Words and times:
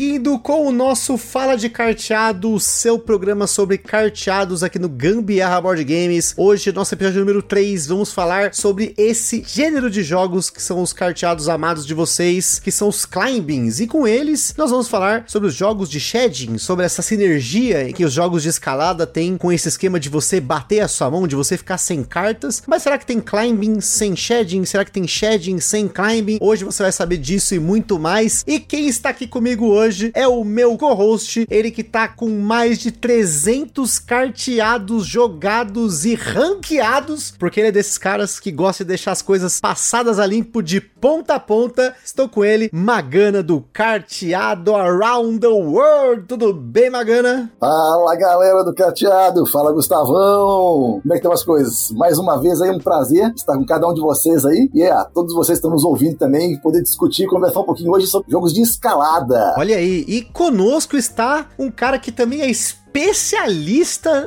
Seguindo 0.00 0.38
com 0.38 0.66
o 0.66 0.72
nosso 0.72 1.18
Fala 1.18 1.56
de 1.56 1.68
Carteado, 1.68 2.54
o 2.54 2.58
seu 2.58 2.98
programa 2.98 3.46
sobre 3.46 3.76
carteados 3.76 4.62
aqui 4.62 4.78
no 4.78 4.88
Gambiarra 4.88 5.60
Board 5.60 5.84
Games. 5.84 6.32
Hoje, 6.38 6.72
nosso 6.72 6.94
episódio 6.94 7.20
número 7.20 7.42
3, 7.42 7.86
vamos 7.86 8.10
falar 8.10 8.54
sobre 8.54 8.94
esse 8.96 9.44
gênero 9.46 9.90
de 9.90 10.02
jogos 10.02 10.48
que 10.48 10.62
são 10.62 10.80
os 10.80 10.94
carteados 10.94 11.50
amados 11.50 11.84
de 11.84 11.92
vocês, 11.92 12.58
que 12.58 12.72
são 12.72 12.88
os 12.88 13.04
climbings. 13.04 13.78
E 13.78 13.86
com 13.86 14.08
eles, 14.08 14.54
nós 14.56 14.70
vamos 14.70 14.88
falar 14.88 15.24
sobre 15.26 15.50
os 15.50 15.54
jogos 15.54 15.90
de 15.90 16.00
shedding, 16.00 16.56
sobre 16.56 16.86
essa 16.86 17.02
sinergia 17.02 17.92
que 17.92 18.02
os 18.02 18.14
jogos 18.14 18.42
de 18.42 18.48
escalada 18.48 19.06
têm 19.06 19.36
com 19.36 19.52
esse 19.52 19.68
esquema 19.68 20.00
de 20.00 20.08
você 20.08 20.40
bater 20.40 20.80
a 20.80 20.88
sua 20.88 21.10
mão, 21.10 21.28
de 21.28 21.36
você 21.36 21.58
ficar 21.58 21.76
sem 21.76 22.02
cartas. 22.02 22.62
Mas 22.66 22.82
será 22.82 22.96
que 22.96 23.04
tem 23.04 23.20
climbing 23.20 23.82
sem 23.82 24.16
shedding? 24.16 24.64
Será 24.64 24.82
que 24.82 24.92
tem 24.92 25.06
shedding 25.06 25.60
sem 25.60 25.86
climbing? 25.86 26.38
Hoje 26.40 26.64
você 26.64 26.84
vai 26.84 26.92
saber 26.92 27.18
disso 27.18 27.54
e 27.54 27.58
muito 27.58 27.98
mais. 27.98 28.42
E 28.46 28.58
quem 28.58 28.88
está 28.88 29.10
aqui 29.10 29.26
comigo 29.26 29.66
hoje 29.66 29.89
é 30.14 30.26
o 30.26 30.44
meu 30.44 30.76
co-host, 30.76 31.46
ele 31.50 31.70
que 31.70 31.82
tá 31.84 32.08
com 32.08 32.28
mais 32.28 32.78
de 32.78 32.90
300 32.90 33.98
carteados 33.98 35.06
jogados 35.06 36.04
e 36.04 36.14
ranqueados, 36.14 37.34
porque 37.38 37.60
ele 37.60 37.68
é 37.68 37.72
desses 37.72 37.98
caras 37.98 38.38
que 38.38 38.50
gosta 38.50 38.84
de 38.84 38.88
deixar 38.88 39.12
as 39.12 39.22
coisas 39.22 39.60
passadas 39.60 40.18
a 40.18 40.26
limpo 40.26 40.62
de 40.62 40.80
ponta 40.80 41.34
a 41.34 41.40
ponta. 41.40 41.94
Estou 42.04 42.28
com 42.28 42.44
ele, 42.44 42.70
Magana 42.72 43.42
do 43.42 43.64
Carteado 43.72 44.74
Around 44.74 45.40
the 45.40 45.48
World. 45.48 46.26
Tudo 46.26 46.52
bem, 46.52 46.90
Magana? 46.90 47.50
Fala, 47.58 48.16
galera 48.16 48.62
do 48.64 48.74
Carteado. 48.74 49.46
Fala, 49.46 49.72
Gustavão. 49.72 51.00
Como 51.00 51.02
é 51.06 51.10
que 51.12 51.16
estão 51.16 51.32
as 51.32 51.42
coisas? 51.42 51.90
Mais 51.92 52.18
uma 52.18 52.40
vez 52.40 52.60
aí, 52.60 52.70
um 52.70 52.78
prazer 52.78 53.32
estar 53.34 53.56
com 53.56 53.64
cada 53.64 53.88
um 53.88 53.94
de 53.94 54.00
vocês 54.00 54.44
aí. 54.44 54.70
E 54.74 54.82
é, 54.82 54.94
todos 55.14 55.34
vocês 55.34 55.58
estão 55.58 55.70
nos 55.70 55.84
ouvindo 55.84 56.16
também, 56.16 56.58
poder 56.58 56.82
discutir, 56.82 57.26
conversar 57.26 57.60
um 57.60 57.64
pouquinho 57.64 57.92
hoje 57.92 58.06
sobre 58.06 58.30
jogos 58.30 58.52
de 58.52 58.62
escalada. 58.62 59.54
Olha 59.58 59.79
aí, 59.80 60.04
e 60.06 60.22
conosco 60.22 60.96
está 60.96 61.48
um 61.58 61.70
cara 61.70 61.98
que 61.98 62.12
também 62.12 62.42
é 62.42 62.50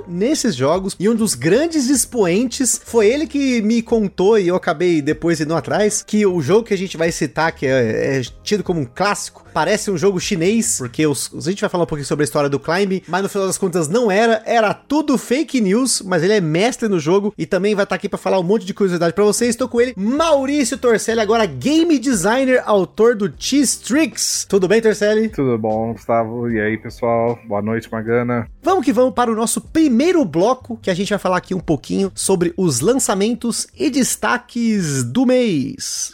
nesses 0.08 0.56
jogos 0.56 0.96
e 1.00 1.10
um 1.10 1.16
dos 1.16 1.36
grandes 1.36 1.90
expoentes 1.90 2.82
foi 2.84 3.08
ele 3.08 3.28
que 3.28 3.62
me 3.62 3.82
contou 3.82 4.40
e 4.40 4.48
eu 4.48 4.56
acabei 4.56 5.02
depois 5.02 5.42
indo 5.42 5.54
atrás 5.56 6.02
que 6.02 6.26
o 6.26 6.42
jogo 6.42 6.64
que 6.64 6.74
a 6.74 6.78
gente 6.78 6.96
vai 6.96 7.12
citar 7.12 7.52
que 7.52 7.66
é, 7.66 8.20
é 8.20 8.22
tido 8.42 8.64
como 8.64 8.80
um 8.80 8.86
clássico 8.86 9.46
parece 9.54 9.92
um 9.92 9.98
jogo 9.98 10.20
chinês 10.20 10.78
porque 10.78 11.06
os, 11.06 11.32
a 11.36 11.50
gente 11.50 11.62
vai 11.62 11.70
falar 11.70 11.84
um 11.84 11.88
pouquinho 11.88 12.08
sobre 12.08 12.24
a 12.24 12.26
história 12.26 12.50
do 12.50 12.60
climb 12.60 13.04
mas 13.08 13.22
no 13.22 13.30
final 13.30 13.48
das 13.48 13.58
contas 13.58 13.88
não 13.88 14.10
era 14.10 14.42
era 14.46 14.74
tudo 14.74 15.18
fake 15.18 15.60
news 15.60 16.02
mas 16.02 16.24
ele 16.24 16.34
é 16.34 16.42
mestre 16.42 16.88
no 16.88 17.00
jogo 17.00 17.34
e 17.38 17.46
também 17.46 17.76
vai 17.76 17.84
estar 17.84 17.96
aqui 17.96 18.08
para 18.08 18.18
falar 18.18 18.40
um 18.40 18.44
monte 18.44 18.66
de 18.66 18.74
curiosidade 18.74 19.14
para 19.14 19.24
vocês. 19.24 19.50
Estou 19.52 19.68
com 19.68 19.82
ele 19.82 19.94
Maurício 19.98 20.78
Torcelli 20.78 21.20
agora 21.20 21.46
game 21.46 22.00
designer 22.00 22.64
autor 22.66 23.16
do 23.16 23.32
Cheese 23.38 23.80
Tricks 23.80 24.46
tudo 24.48 24.68
bem 24.68 24.82
Torcelli? 24.82 25.30
Tudo 25.30 25.58
bom 25.58 25.94
Gustavo? 25.94 26.50
E 26.50 26.60
aí 26.60 26.78
pessoal? 26.78 27.38
Boa 27.48 27.62
noite 27.62 27.92
Magana 27.92 28.53
Vamos 28.64 28.86
que 28.86 28.94
vamos 28.94 29.14
para 29.14 29.30
o 29.30 29.36
nosso 29.36 29.60
primeiro 29.60 30.24
bloco, 30.24 30.80
que 30.82 30.90
a 30.90 30.94
gente 30.94 31.10
vai 31.10 31.20
falar 31.20 31.36
aqui 31.36 31.54
um 31.54 31.60
pouquinho 31.60 32.10
sobre 32.16 32.54
os 32.56 32.80
lançamentos 32.80 33.68
e 33.78 33.90
destaques 33.90 35.04
do 35.04 35.26
mês. 35.26 36.14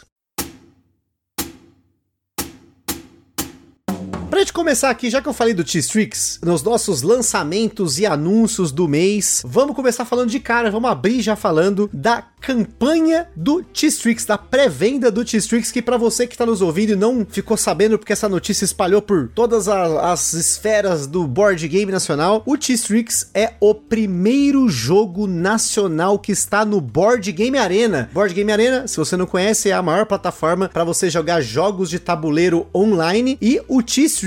Pra 4.30 4.38
gente 4.38 4.52
começar 4.52 4.90
aqui, 4.90 5.10
já 5.10 5.20
que 5.20 5.28
eu 5.28 5.32
falei 5.32 5.52
do 5.52 5.64
T-Strix, 5.64 6.38
nos 6.44 6.62
nossos 6.62 7.02
lançamentos 7.02 7.98
e 7.98 8.06
anúncios 8.06 8.70
do 8.70 8.86
mês, 8.86 9.42
vamos 9.44 9.74
começar 9.74 10.04
falando 10.04 10.30
de 10.30 10.38
cara, 10.38 10.70
vamos 10.70 10.88
abrir 10.88 11.20
já 11.20 11.34
falando 11.34 11.90
da 11.92 12.22
campanha 12.40 13.26
do 13.34 13.60
T-Strix, 13.60 14.24
da 14.24 14.38
pré-venda 14.38 15.10
do 15.10 15.24
T-Strix, 15.24 15.72
que 15.72 15.82
para 15.82 15.96
você 15.96 16.28
que 16.28 16.38
tá 16.38 16.46
nos 16.46 16.62
ouvindo 16.62 16.92
e 16.92 16.96
não 16.96 17.26
ficou 17.28 17.56
sabendo 17.56 17.98
porque 17.98 18.12
essa 18.12 18.28
notícia 18.28 18.64
espalhou 18.64 19.02
por 19.02 19.28
todas 19.34 19.68
a, 19.68 20.12
as 20.12 20.32
esferas 20.32 21.08
do 21.08 21.26
board 21.26 21.66
game 21.66 21.90
nacional, 21.90 22.44
o 22.46 22.56
T-Strix 22.56 23.30
é 23.34 23.54
o 23.58 23.74
primeiro 23.74 24.68
jogo 24.68 25.26
nacional 25.26 26.20
que 26.20 26.30
está 26.30 26.64
no 26.64 26.80
Board 26.80 27.30
Game 27.32 27.58
Arena. 27.58 28.08
Board 28.14 28.32
Game 28.32 28.52
Arena, 28.52 28.86
se 28.86 28.96
você 28.96 29.16
não 29.16 29.26
conhece, 29.26 29.70
é 29.70 29.72
a 29.72 29.82
maior 29.82 30.06
plataforma 30.06 30.68
para 30.68 30.84
você 30.84 31.10
jogar 31.10 31.40
jogos 31.40 31.90
de 31.90 31.98
tabuleiro 31.98 32.68
online 32.72 33.36
e 33.42 33.60
o 33.66 33.82
T-Strix 33.82 34.19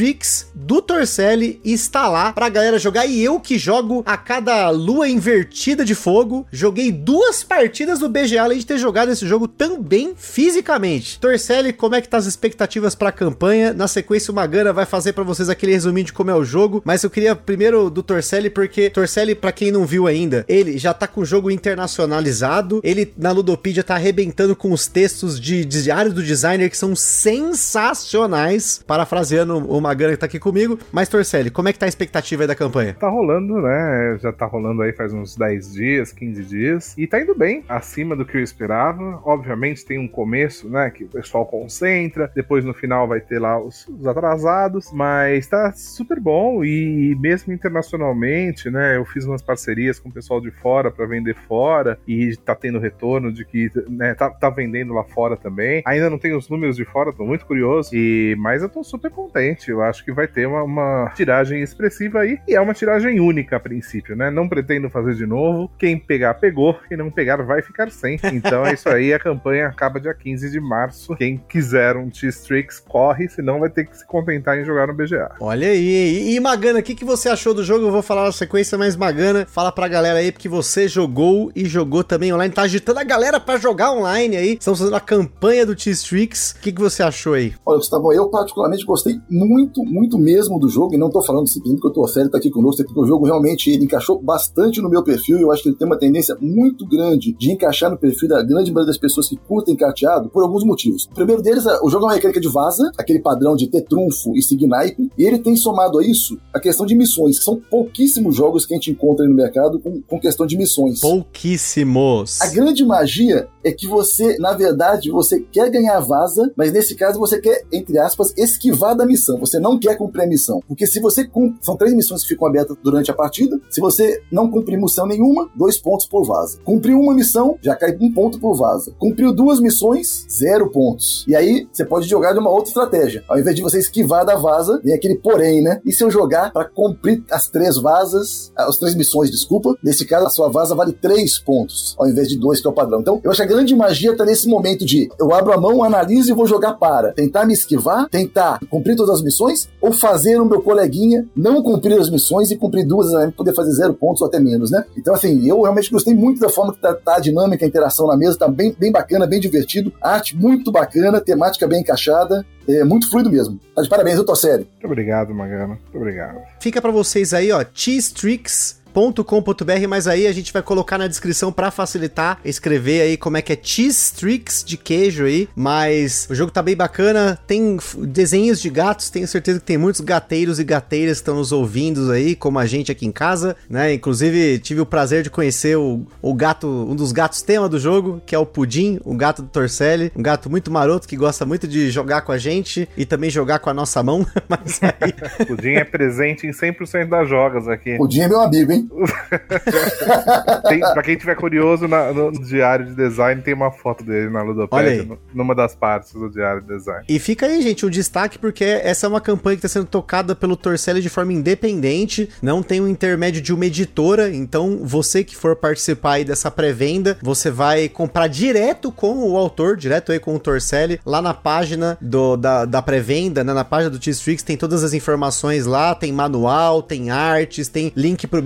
do 0.55 0.81
Torcelli 0.81 1.59
está 1.63 2.07
lá 2.07 2.33
pra 2.33 2.49
galera 2.49 2.79
jogar. 2.79 3.05
E 3.05 3.21
eu 3.23 3.39
que 3.39 3.57
jogo 3.57 4.03
a 4.05 4.17
cada 4.17 4.69
lua 4.69 5.07
invertida 5.07 5.85
de 5.85 5.95
fogo, 5.95 6.45
joguei 6.51 6.91
duas 6.91 7.43
partidas 7.43 7.99
do 7.99 8.09
BGA, 8.09 8.43
além 8.43 8.59
de 8.59 8.65
ter 8.65 8.77
jogado 8.77 9.11
esse 9.11 9.27
jogo 9.27 9.47
também 9.47 10.13
fisicamente. 10.15 11.19
Torcelli, 11.19 11.73
como 11.73 11.95
é 11.95 12.01
que 12.01 12.07
tá 12.07 12.17
as 12.17 12.25
expectativas 12.25 12.95
pra 12.95 13.11
campanha? 13.11 13.73
Na 13.73 13.87
sequência, 13.87 14.31
o 14.31 14.35
Magana 14.35 14.73
vai 14.73 14.85
fazer 14.85 15.13
para 15.13 15.23
vocês 15.23 15.49
aquele 15.49 15.73
resuminho 15.73 16.07
de 16.07 16.13
como 16.13 16.31
é 16.31 16.35
o 16.35 16.43
jogo, 16.43 16.81
mas 16.85 17.03
eu 17.03 17.09
queria 17.09 17.35
primeiro 17.35 17.89
do 17.89 18.01
Torcelli, 18.03 18.49
porque 18.49 18.89
Torcelli, 18.89 19.35
para 19.35 19.51
quem 19.51 19.71
não 19.71 19.85
viu 19.85 20.07
ainda, 20.07 20.45
ele 20.47 20.77
já 20.77 20.93
tá 20.93 21.07
com 21.07 21.21
o 21.21 21.25
jogo 21.25 21.51
internacionalizado, 21.51 22.81
ele 22.83 23.13
na 23.17 23.31
Ludopedia 23.31 23.83
tá 23.83 23.95
arrebentando 23.95 24.55
com 24.55 24.71
os 24.71 24.87
textos 24.87 25.39
de, 25.39 25.65
de 25.65 25.83
diário 25.83 26.13
do 26.13 26.23
designer 26.23 26.69
que 26.69 26.77
são 26.77 26.95
sensacionais, 26.95 28.81
parafraseando 28.85 29.57
o 29.57 29.81
Magana 29.83 30.13
que 30.13 30.17
tá 30.17 30.27
aqui 30.27 30.39
comigo, 30.39 30.79
mas 30.93 31.09
Torcelli, 31.09 31.51
como 31.51 31.67
é 31.67 31.73
que 31.73 31.77
tá 31.77 31.85
a 31.85 31.89
expectativa 31.89 32.43
aí 32.43 32.47
da 32.47 32.55
campanha? 32.55 32.93
Tá 32.93 33.09
rolando, 33.09 33.61
né? 33.61 34.17
Já 34.21 34.31
tá 34.31 34.45
rolando 34.45 34.81
aí 34.81 34.93
faz 34.93 35.11
uns 35.11 35.35
10 35.35 35.73
dias, 35.73 36.13
15 36.13 36.43
dias, 36.45 36.97
e 36.97 37.05
tá 37.05 37.19
indo 37.19 37.35
bem, 37.35 37.65
acima 37.67 38.15
do 38.15 38.25
que 38.25 38.37
eu 38.37 38.41
esperava. 38.41 39.21
Obviamente 39.25 39.85
tem 39.85 39.99
um 39.99 40.07
começo, 40.07 40.69
né, 40.69 40.89
que 40.89 41.03
o 41.03 41.09
pessoal 41.09 41.45
concentra, 41.45 42.31
depois 42.33 42.63
no 42.63 42.73
final 42.73 43.09
vai 43.09 43.19
ter 43.19 43.39
lá 43.39 43.59
os, 43.59 43.85
os 43.89 44.07
atrasados, 44.07 44.89
mas 44.93 45.47
tá 45.47 45.73
super 45.73 46.17
bom 46.17 46.63
e 46.63 47.13
mesmo 47.19 47.51
internacionalmente, 47.51 48.69
né, 48.69 48.95
eu 48.95 49.03
fiz 49.03 49.25
umas 49.25 49.41
parcerias 49.41 49.99
com 49.99 50.07
o 50.07 50.13
pessoal 50.13 50.39
de 50.39 50.49
fora 50.49 50.89
para 50.89 51.05
vender 51.05 51.35
fora 51.35 51.99
e 52.07 52.37
tá 52.37 52.55
tendo 52.55 52.79
retorno 52.79 53.33
de 53.33 53.43
que, 53.43 53.69
né, 53.89 54.13
tá, 54.13 54.29
tá 54.29 54.49
vendendo 54.49 54.93
lá 54.93 55.03
fora 55.03 55.35
também. 55.35 55.83
Ainda 55.85 56.09
não 56.09 56.17
tenho 56.17 56.37
os 56.37 56.47
números 56.47 56.77
de 56.77 56.85
fora, 56.85 57.11
tô 57.11 57.25
muito 57.25 57.45
curioso, 57.45 57.89
e 57.93 58.33
mas 58.39 58.63
eu 58.63 58.69
tô 58.69 58.81
super 58.81 59.11
contente. 59.11 59.72
Eu 59.73 59.81
acho 59.81 60.05
que 60.05 60.11
vai 60.11 60.27
ter 60.27 60.47
uma, 60.47 60.63
uma 60.63 61.11
tiragem 61.15 61.61
expressiva 61.61 62.19
aí 62.19 62.39
e 62.47 62.55
é 62.55 62.61
uma 62.61 62.73
tiragem 62.73 63.19
única 63.19 63.57
a 63.57 63.59
princípio, 63.59 64.15
né? 64.15 64.29
Não 64.29 64.47
pretendo 64.47 64.89
fazer 64.89 65.15
de 65.15 65.25
novo. 65.25 65.69
Quem 65.77 65.97
pegar, 65.97 66.35
pegou. 66.35 66.79
Quem 66.87 66.97
não 66.97 67.09
pegar, 67.09 67.37
vai 67.37 67.61
ficar 67.61 67.89
sem. 67.91 68.19
Então 68.31 68.65
é 68.65 68.73
isso 68.73 68.89
aí. 68.89 69.13
A 69.13 69.19
campanha 69.19 69.67
acaba 69.67 69.99
dia 69.99 70.13
15 70.13 70.49
de 70.49 70.59
março. 70.59 71.15
Quem 71.15 71.37
quiser 71.37 71.95
um 71.95 72.09
T-Strix, 72.09 72.79
corre, 72.79 73.27
senão 73.27 73.59
vai 73.59 73.69
ter 73.69 73.85
que 73.85 73.97
se 73.97 74.05
contentar 74.05 74.57
em 74.57 74.65
jogar 74.65 74.87
no 74.87 74.93
BGA. 74.93 75.31
Olha 75.39 75.67
aí. 75.67 75.79
E, 75.79 76.35
e 76.35 76.39
Magana, 76.39 76.79
o 76.79 76.83
que, 76.83 76.95
que 76.95 77.05
você 77.05 77.29
achou 77.29 77.53
do 77.53 77.63
jogo? 77.63 77.87
Eu 77.87 77.91
vou 77.91 78.01
falar 78.01 78.25
na 78.25 78.31
sequência, 78.31 78.77
mas 78.77 78.95
Magana, 78.95 79.45
fala 79.47 79.71
pra 79.71 79.87
galera 79.87 80.19
aí, 80.19 80.31
porque 80.31 80.49
você 80.49 80.87
jogou 80.87 81.51
e 81.55 81.65
jogou 81.65 82.03
também 82.03 82.33
online. 82.33 82.53
Tá 82.53 82.63
agitando 82.63 82.99
a 82.99 83.03
galera 83.03 83.39
pra 83.39 83.57
jogar 83.57 83.91
online 83.91 84.37
aí. 84.37 84.53
Estamos 84.53 84.79
fazendo 84.79 84.95
a 84.95 85.01
campanha 85.01 85.65
do 85.65 85.75
T-Strix. 85.75 86.51
O 86.51 86.61
que, 86.61 86.71
que 86.71 86.81
você 86.81 87.01
achou 87.01 87.33
aí? 87.33 87.53
Olha, 87.65 87.77
Gustavo, 87.77 88.13
eu 88.13 88.29
particularmente 88.29 88.85
gostei 88.85 89.19
muito, 89.29 89.62
muito 89.77 90.17
mesmo 90.17 90.59
do 90.59 90.69
jogo. 90.69 90.93
E 90.93 90.97
não 90.97 91.09
tô 91.09 91.21
falando 91.21 91.47
simplesmente 91.47 91.81
que 91.81 91.87
o 91.87 91.91
Torcelli 91.91 92.29
tá 92.29 92.37
aqui 92.37 92.49
conosco, 92.49 92.83
porque 92.83 92.99
o 92.99 93.05
jogo 93.05 93.25
realmente 93.25 93.69
ele 93.71 93.85
encaixou 93.85 94.21
bastante 94.21 94.81
no 94.81 94.89
meu 94.89 95.03
perfil. 95.03 95.37
E 95.37 95.41
eu 95.41 95.51
acho 95.51 95.63
que 95.63 95.69
ele 95.69 95.75
tem 95.75 95.87
uma 95.87 95.97
tendência 95.97 96.37
muito 96.39 96.85
grande 96.87 97.33
de 97.33 97.51
encaixar 97.51 97.89
no 97.89 97.97
perfil 97.97 98.29
da 98.29 98.43
grande 98.43 98.71
maioria 98.71 98.87
das 98.87 98.97
pessoas 98.97 99.27
que 99.27 99.35
curtem 99.35 99.75
carteado 99.75 100.29
por 100.29 100.43
alguns 100.43 100.63
motivos. 100.63 101.05
O 101.05 101.15
primeiro 101.15 101.41
deles, 101.41 101.63
o 101.81 101.89
jogo 101.89 102.05
é 102.05 102.07
uma 102.09 102.15
mecânica 102.15 102.39
de 102.39 102.47
vaza, 102.47 102.91
aquele 102.97 103.19
padrão 103.19 103.55
de 103.55 103.67
ter 103.67 103.81
trunfo 103.81 104.35
e 104.35 104.41
seguir 104.41 104.67
naipe, 104.67 105.09
e 105.17 105.23
ele 105.23 105.39
tem 105.39 105.55
somado 105.55 105.99
a 105.99 106.05
isso 106.05 106.37
a 106.53 106.59
questão 106.59 106.85
de 106.85 106.95
missões, 106.95 107.39
que 107.39 107.45
são 107.45 107.59
pouquíssimos 107.59 108.35
jogos 108.35 108.65
que 108.65 108.73
a 108.73 108.77
gente 108.77 108.91
encontra 108.91 109.27
no 109.27 109.33
mercado 109.33 109.79
com, 109.79 110.01
com 110.01 110.19
questão 110.19 110.45
de 110.45 110.57
missões. 110.57 110.99
Pouquíssimos. 110.99 112.41
A 112.41 112.47
grande 112.47 112.85
magia 112.85 113.47
é 113.63 113.71
que 113.71 113.87
você, 113.87 114.37
na 114.37 114.53
verdade, 114.53 115.09
você 115.09 115.39
quer 115.39 115.69
ganhar 115.69 115.99
vaza, 115.99 116.51
mas 116.55 116.71
nesse 116.71 116.95
caso 116.95 117.19
você 117.19 117.39
quer, 117.39 117.65
entre 117.71 117.97
aspas, 117.97 118.33
esquivar 118.37 118.95
da 118.95 119.05
missão. 119.05 119.39
Você 119.39 119.52
você 119.53 119.59
não 119.59 119.77
quer 119.77 119.95
cumprir 119.97 120.23
a 120.23 120.27
missão. 120.27 120.61
Porque 120.67 120.87
se 120.87 120.99
você 120.99 121.25
cumpre, 121.25 121.59
são 121.61 121.77
três 121.77 121.93
missões 121.93 122.23
que 122.23 122.29
ficam 122.29 122.47
abertas 122.47 122.75
durante 122.83 123.11
a 123.11 123.13
partida. 123.13 123.59
Se 123.69 123.79
você 123.79 124.21
não 124.31 124.49
cumprir 124.49 124.77
missão 124.77 125.05
nenhuma, 125.05 125.49
dois 125.55 125.77
pontos 125.77 126.07
por 126.07 126.23
vaza. 126.23 126.57
Cumpriu 126.63 126.99
uma 126.99 127.13
missão, 127.13 127.57
já 127.61 127.75
cai 127.75 127.95
um 127.99 128.11
ponto 128.11 128.39
por 128.39 128.55
vaza. 128.55 128.93
Cumpriu 128.97 129.33
duas 129.33 129.59
missões, 129.59 130.25
zero 130.29 130.69
pontos. 130.71 131.23
E 131.27 131.35
aí 131.35 131.67
você 131.71 131.85
pode 131.85 132.07
jogar 132.07 132.33
de 132.33 132.39
uma 132.39 132.49
outra 132.49 132.69
estratégia. 132.69 133.23
Ao 133.27 133.37
invés 133.37 133.55
de 133.55 133.61
você 133.61 133.79
esquivar 133.79 134.25
da 134.25 134.35
vaza, 134.35 134.81
vem 134.83 134.93
aquele 134.93 135.15
porém, 135.15 135.61
né? 135.61 135.81
E 135.85 135.91
se 135.91 136.03
eu 136.03 136.09
jogar 136.09 136.51
para 136.51 136.65
cumprir 136.65 137.23
as 137.29 137.47
três 137.47 137.77
vazas, 137.77 138.51
as 138.55 138.77
três 138.77 138.95
missões, 138.95 139.29
desculpa, 139.29 139.75
nesse 139.83 140.05
caso 140.05 140.25
a 140.25 140.29
sua 140.29 140.49
vaza 140.49 140.73
vale 140.73 140.93
três 140.93 141.37
pontos, 141.37 141.95
ao 141.99 142.07
invés 142.07 142.27
de 142.27 142.37
dois, 142.37 142.59
que 142.59 142.67
é 142.67 142.69
o 142.69 142.73
padrão. 142.73 143.01
Então, 143.01 143.21
eu 143.23 143.29
acho 143.29 143.41
que 143.41 143.47
a 143.47 143.55
grande 143.55 143.75
magia 143.75 144.15
tá 144.15 144.25
nesse 144.25 144.47
momento 144.47 144.85
de 144.85 145.09
eu 145.19 145.33
abro 145.33 145.53
a 145.53 145.57
mão, 145.57 145.83
analiso 145.83 146.31
e 146.31 146.33
vou 146.33 146.47
jogar 146.47 146.73
para 146.73 147.13
tentar 147.13 147.45
me 147.45 147.53
esquivar, 147.53 148.09
tentar 148.09 148.59
cumprir 148.69 148.95
todas 148.95 149.15
as 149.15 149.21
missões, 149.21 149.42
ou 149.81 149.91
fazer 149.91 150.39
o 150.39 150.45
meu 150.45 150.61
coleguinha 150.61 151.25
não 151.35 151.61
cumprir 151.61 151.99
as 151.99 152.09
missões 152.09 152.51
e 152.51 152.57
cumprir 152.57 152.85
duas, 152.85 153.11
né? 153.11 153.33
poder 153.35 153.53
fazer 153.53 153.71
zero 153.71 153.93
pontos 153.93 154.21
ou 154.21 154.27
até 154.27 154.39
menos, 154.39 154.71
né? 154.71 154.83
Então, 154.97 155.13
assim, 155.13 155.47
eu 155.47 155.61
realmente 155.61 155.91
gostei 155.91 156.13
muito 156.13 156.39
da 156.39 156.49
forma 156.49 156.73
que 156.73 156.79
tá, 156.79 156.93
tá 156.93 157.15
a 157.15 157.19
dinâmica, 157.19 157.65
a 157.65 157.67
interação 157.67 158.07
na 158.07 158.17
mesa, 158.17 158.37
tá 158.37 158.47
bem, 158.47 158.75
bem 158.77 158.91
bacana, 158.91 159.27
bem 159.27 159.39
divertido, 159.39 159.91
arte 160.01 160.35
muito 160.35 160.71
bacana, 160.71 161.21
temática 161.21 161.67
bem 161.67 161.81
encaixada, 161.81 162.45
é 162.67 162.83
muito 162.83 163.09
fluido 163.09 163.29
mesmo. 163.29 163.59
Tá 163.75 163.81
de 163.81 163.89
parabéns, 163.89 164.17
eu 164.17 164.25
tô 164.25 164.35
sério. 164.35 164.67
Muito 164.73 164.85
obrigado, 164.85 165.33
Magana. 165.33 165.67
Muito 165.67 165.97
obrigado. 165.97 166.39
Fica 166.59 166.81
para 166.81 166.91
vocês 166.91 167.33
aí, 167.33 167.51
ó, 167.51 167.63
Cheese 167.73 168.13
Tricks 168.13 168.82
.com.br, 168.93 169.87
mas 169.87 170.07
aí 170.07 170.27
a 170.27 170.31
gente 170.31 170.53
vai 170.53 170.61
colocar 170.61 170.97
na 170.97 171.07
descrição 171.07 171.51
para 171.51 171.71
facilitar 171.71 172.39
escrever 172.45 173.01
aí 173.01 173.17
como 173.17 173.37
é 173.37 173.41
que 173.41 173.53
é 173.53 173.57
cheese 173.61 174.13
tricks 174.13 174.63
de 174.63 174.77
queijo 174.77 175.25
aí, 175.25 175.49
mas 175.55 176.27
o 176.29 176.35
jogo 176.35 176.51
tá 176.51 176.61
bem 176.61 176.75
bacana, 176.75 177.39
tem 177.47 177.77
desenhos 177.99 178.61
de 178.61 178.69
gatos, 178.69 179.09
tenho 179.09 179.27
certeza 179.27 179.59
que 179.59 179.65
tem 179.65 179.77
muitos 179.77 180.01
gateiros 180.01 180.59
e 180.59 180.63
gateiras 180.63 181.17
que 181.17 181.21
estão 181.21 181.35
nos 181.35 181.51
ouvindo 181.51 182.11
aí, 182.11 182.35
como 182.35 182.59
a 182.59 182.65
gente 182.65 182.91
aqui 182.91 183.05
em 183.05 183.11
casa, 183.11 183.55
né? 183.69 183.93
Inclusive 183.93 184.59
tive 184.59 184.81
o 184.81 184.85
prazer 184.85 185.23
de 185.23 185.29
conhecer 185.29 185.77
o, 185.77 186.05
o 186.21 186.33
gato, 186.33 186.67
um 186.67 186.95
dos 186.95 187.11
gatos 187.11 187.41
tema 187.41 187.67
do 187.67 187.79
jogo, 187.79 188.21
que 188.25 188.35
é 188.35 188.39
o 188.39 188.45
Pudim, 188.45 188.99
o 189.03 189.15
gato 189.15 189.41
do 189.41 189.47
Torcelli, 189.47 190.11
um 190.15 190.21
gato 190.21 190.49
muito 190.49 190.71
maroto 190.71 191.07
que 191.07 191.15
gosta 191.15 191.45
muito 191.45 191.67
de 191.67 191.89
jogar 191.89 192.21
com 192.21 192.31
a 192.31 192.37
gente 192.37 192.87
e 192.97 193.05
também 193.05 193.29
jogar 193.29 193.59
com 193.59 193.69
a 193.69 193.73
nossa 193.73 194.01
mão, 194.03 194.25
mas 194.47 194.79
aí... 194.83 195.45
Pudim 195.45 195.73
é 195.73 195.83
presente 195.83 196.45
em 196.45 196.51
100% 196.51 197.09
das 197.09 197.27
jogas 197.27 197.67
aqui. 197.67 197.97
Pudim 197.97 198.21
é 198.21 198.27
meu 198.27 198.41
amigo, 198.41 198.71
hein? 198.71 198.82
tem, 200.67 200.79
pra 200.79 201.03
quem 201.03 201.17
tiver 201.17 201.35
curioso, 201.35 201.87
na, 201.87 202.11
no 202.13 202.31
diário 202.31 202.85
de 202.85 202.95
design 202.95 203.41
tem 203.41 203.53
uma 203.53 203.71
foto 203.71 204.03
dele 204.03 204.29
na 204.29 204.41
Ludopédia, 204.41 205.17
numa 205.33 205.55
das 205.55 205.75
partes 205.75 206.13
do 206.13 206.29
diário 206.29 206.61
de 206.61 206.67
design. 206.67 207.05
E 207.07 207.19
fica 207.19 207.45
aí, 207.45 207.61
gente, 207.61 207.85
um 207.85 207.89
destaque 207.89 208.37
porque 208.37 208.63
essa 208.63 209.05
é 209.05 209.09
uma 209.09 209.21
campanha 209.21 209.57
que 209.57 209.65
está 209.65 209.79
sendo 209.79 209.87
tocada 209.87 210.35
pelo 210.35 210.55
Torcelli 210.55 211.01
de 211.01 211.09
forma 211.09 211.33
independente, 211.33 212.29
não 212.41 212.63
tem 212.63 212.81
um 212.81 212.87
intermédio 212.87 213.41
de 213.41 213.53
uma 213.53 213.65
editora, 213.65 214.33
então 214.33 214.79
você 214.83 215.23
que 215.23 215.35
for 215.35 215.55
participar 215.55 216.13
aí 216.13 216.25
dessa 216.25 216.49
pré-venda, 216.49 217.17
você 217.21 217.49
vai 217.49 217.89
comprar 217.89 218.27
direto 218.27 218.91
com 218.91 219.29
o 219.29 219.37
autor, 219.37 219.77
direto 219.77 220.11
aí 220.11 220.19
com 220.19 220.35
o 220.35 220.39
Torcelli, 220.39 220.99
lá 221.05 221.21
na 221.21 221.33
página 221.33 221.97
do, 222.01 222.37
da, 222.37 222.65
da 222.65 222.81
pré-venda, 222.81 223.43
né, 223.43 223.53
na 223.53 223.63
página 223.63 223.89
do 223.89 223.99
T-Strix, 223.99 224.43
tem 224.43 224.57
todas 224.57 224.83
as 224.83 224.93
informações 224.93 225.65
lá, 225.65 225.95
tem 225.95 226.11
manual, 226.11 226.81
tem 226.81 227.09
artes, 227.09 227.67
tem 227.67 227.91
link 227.95 228.27
pro 228.27 228.41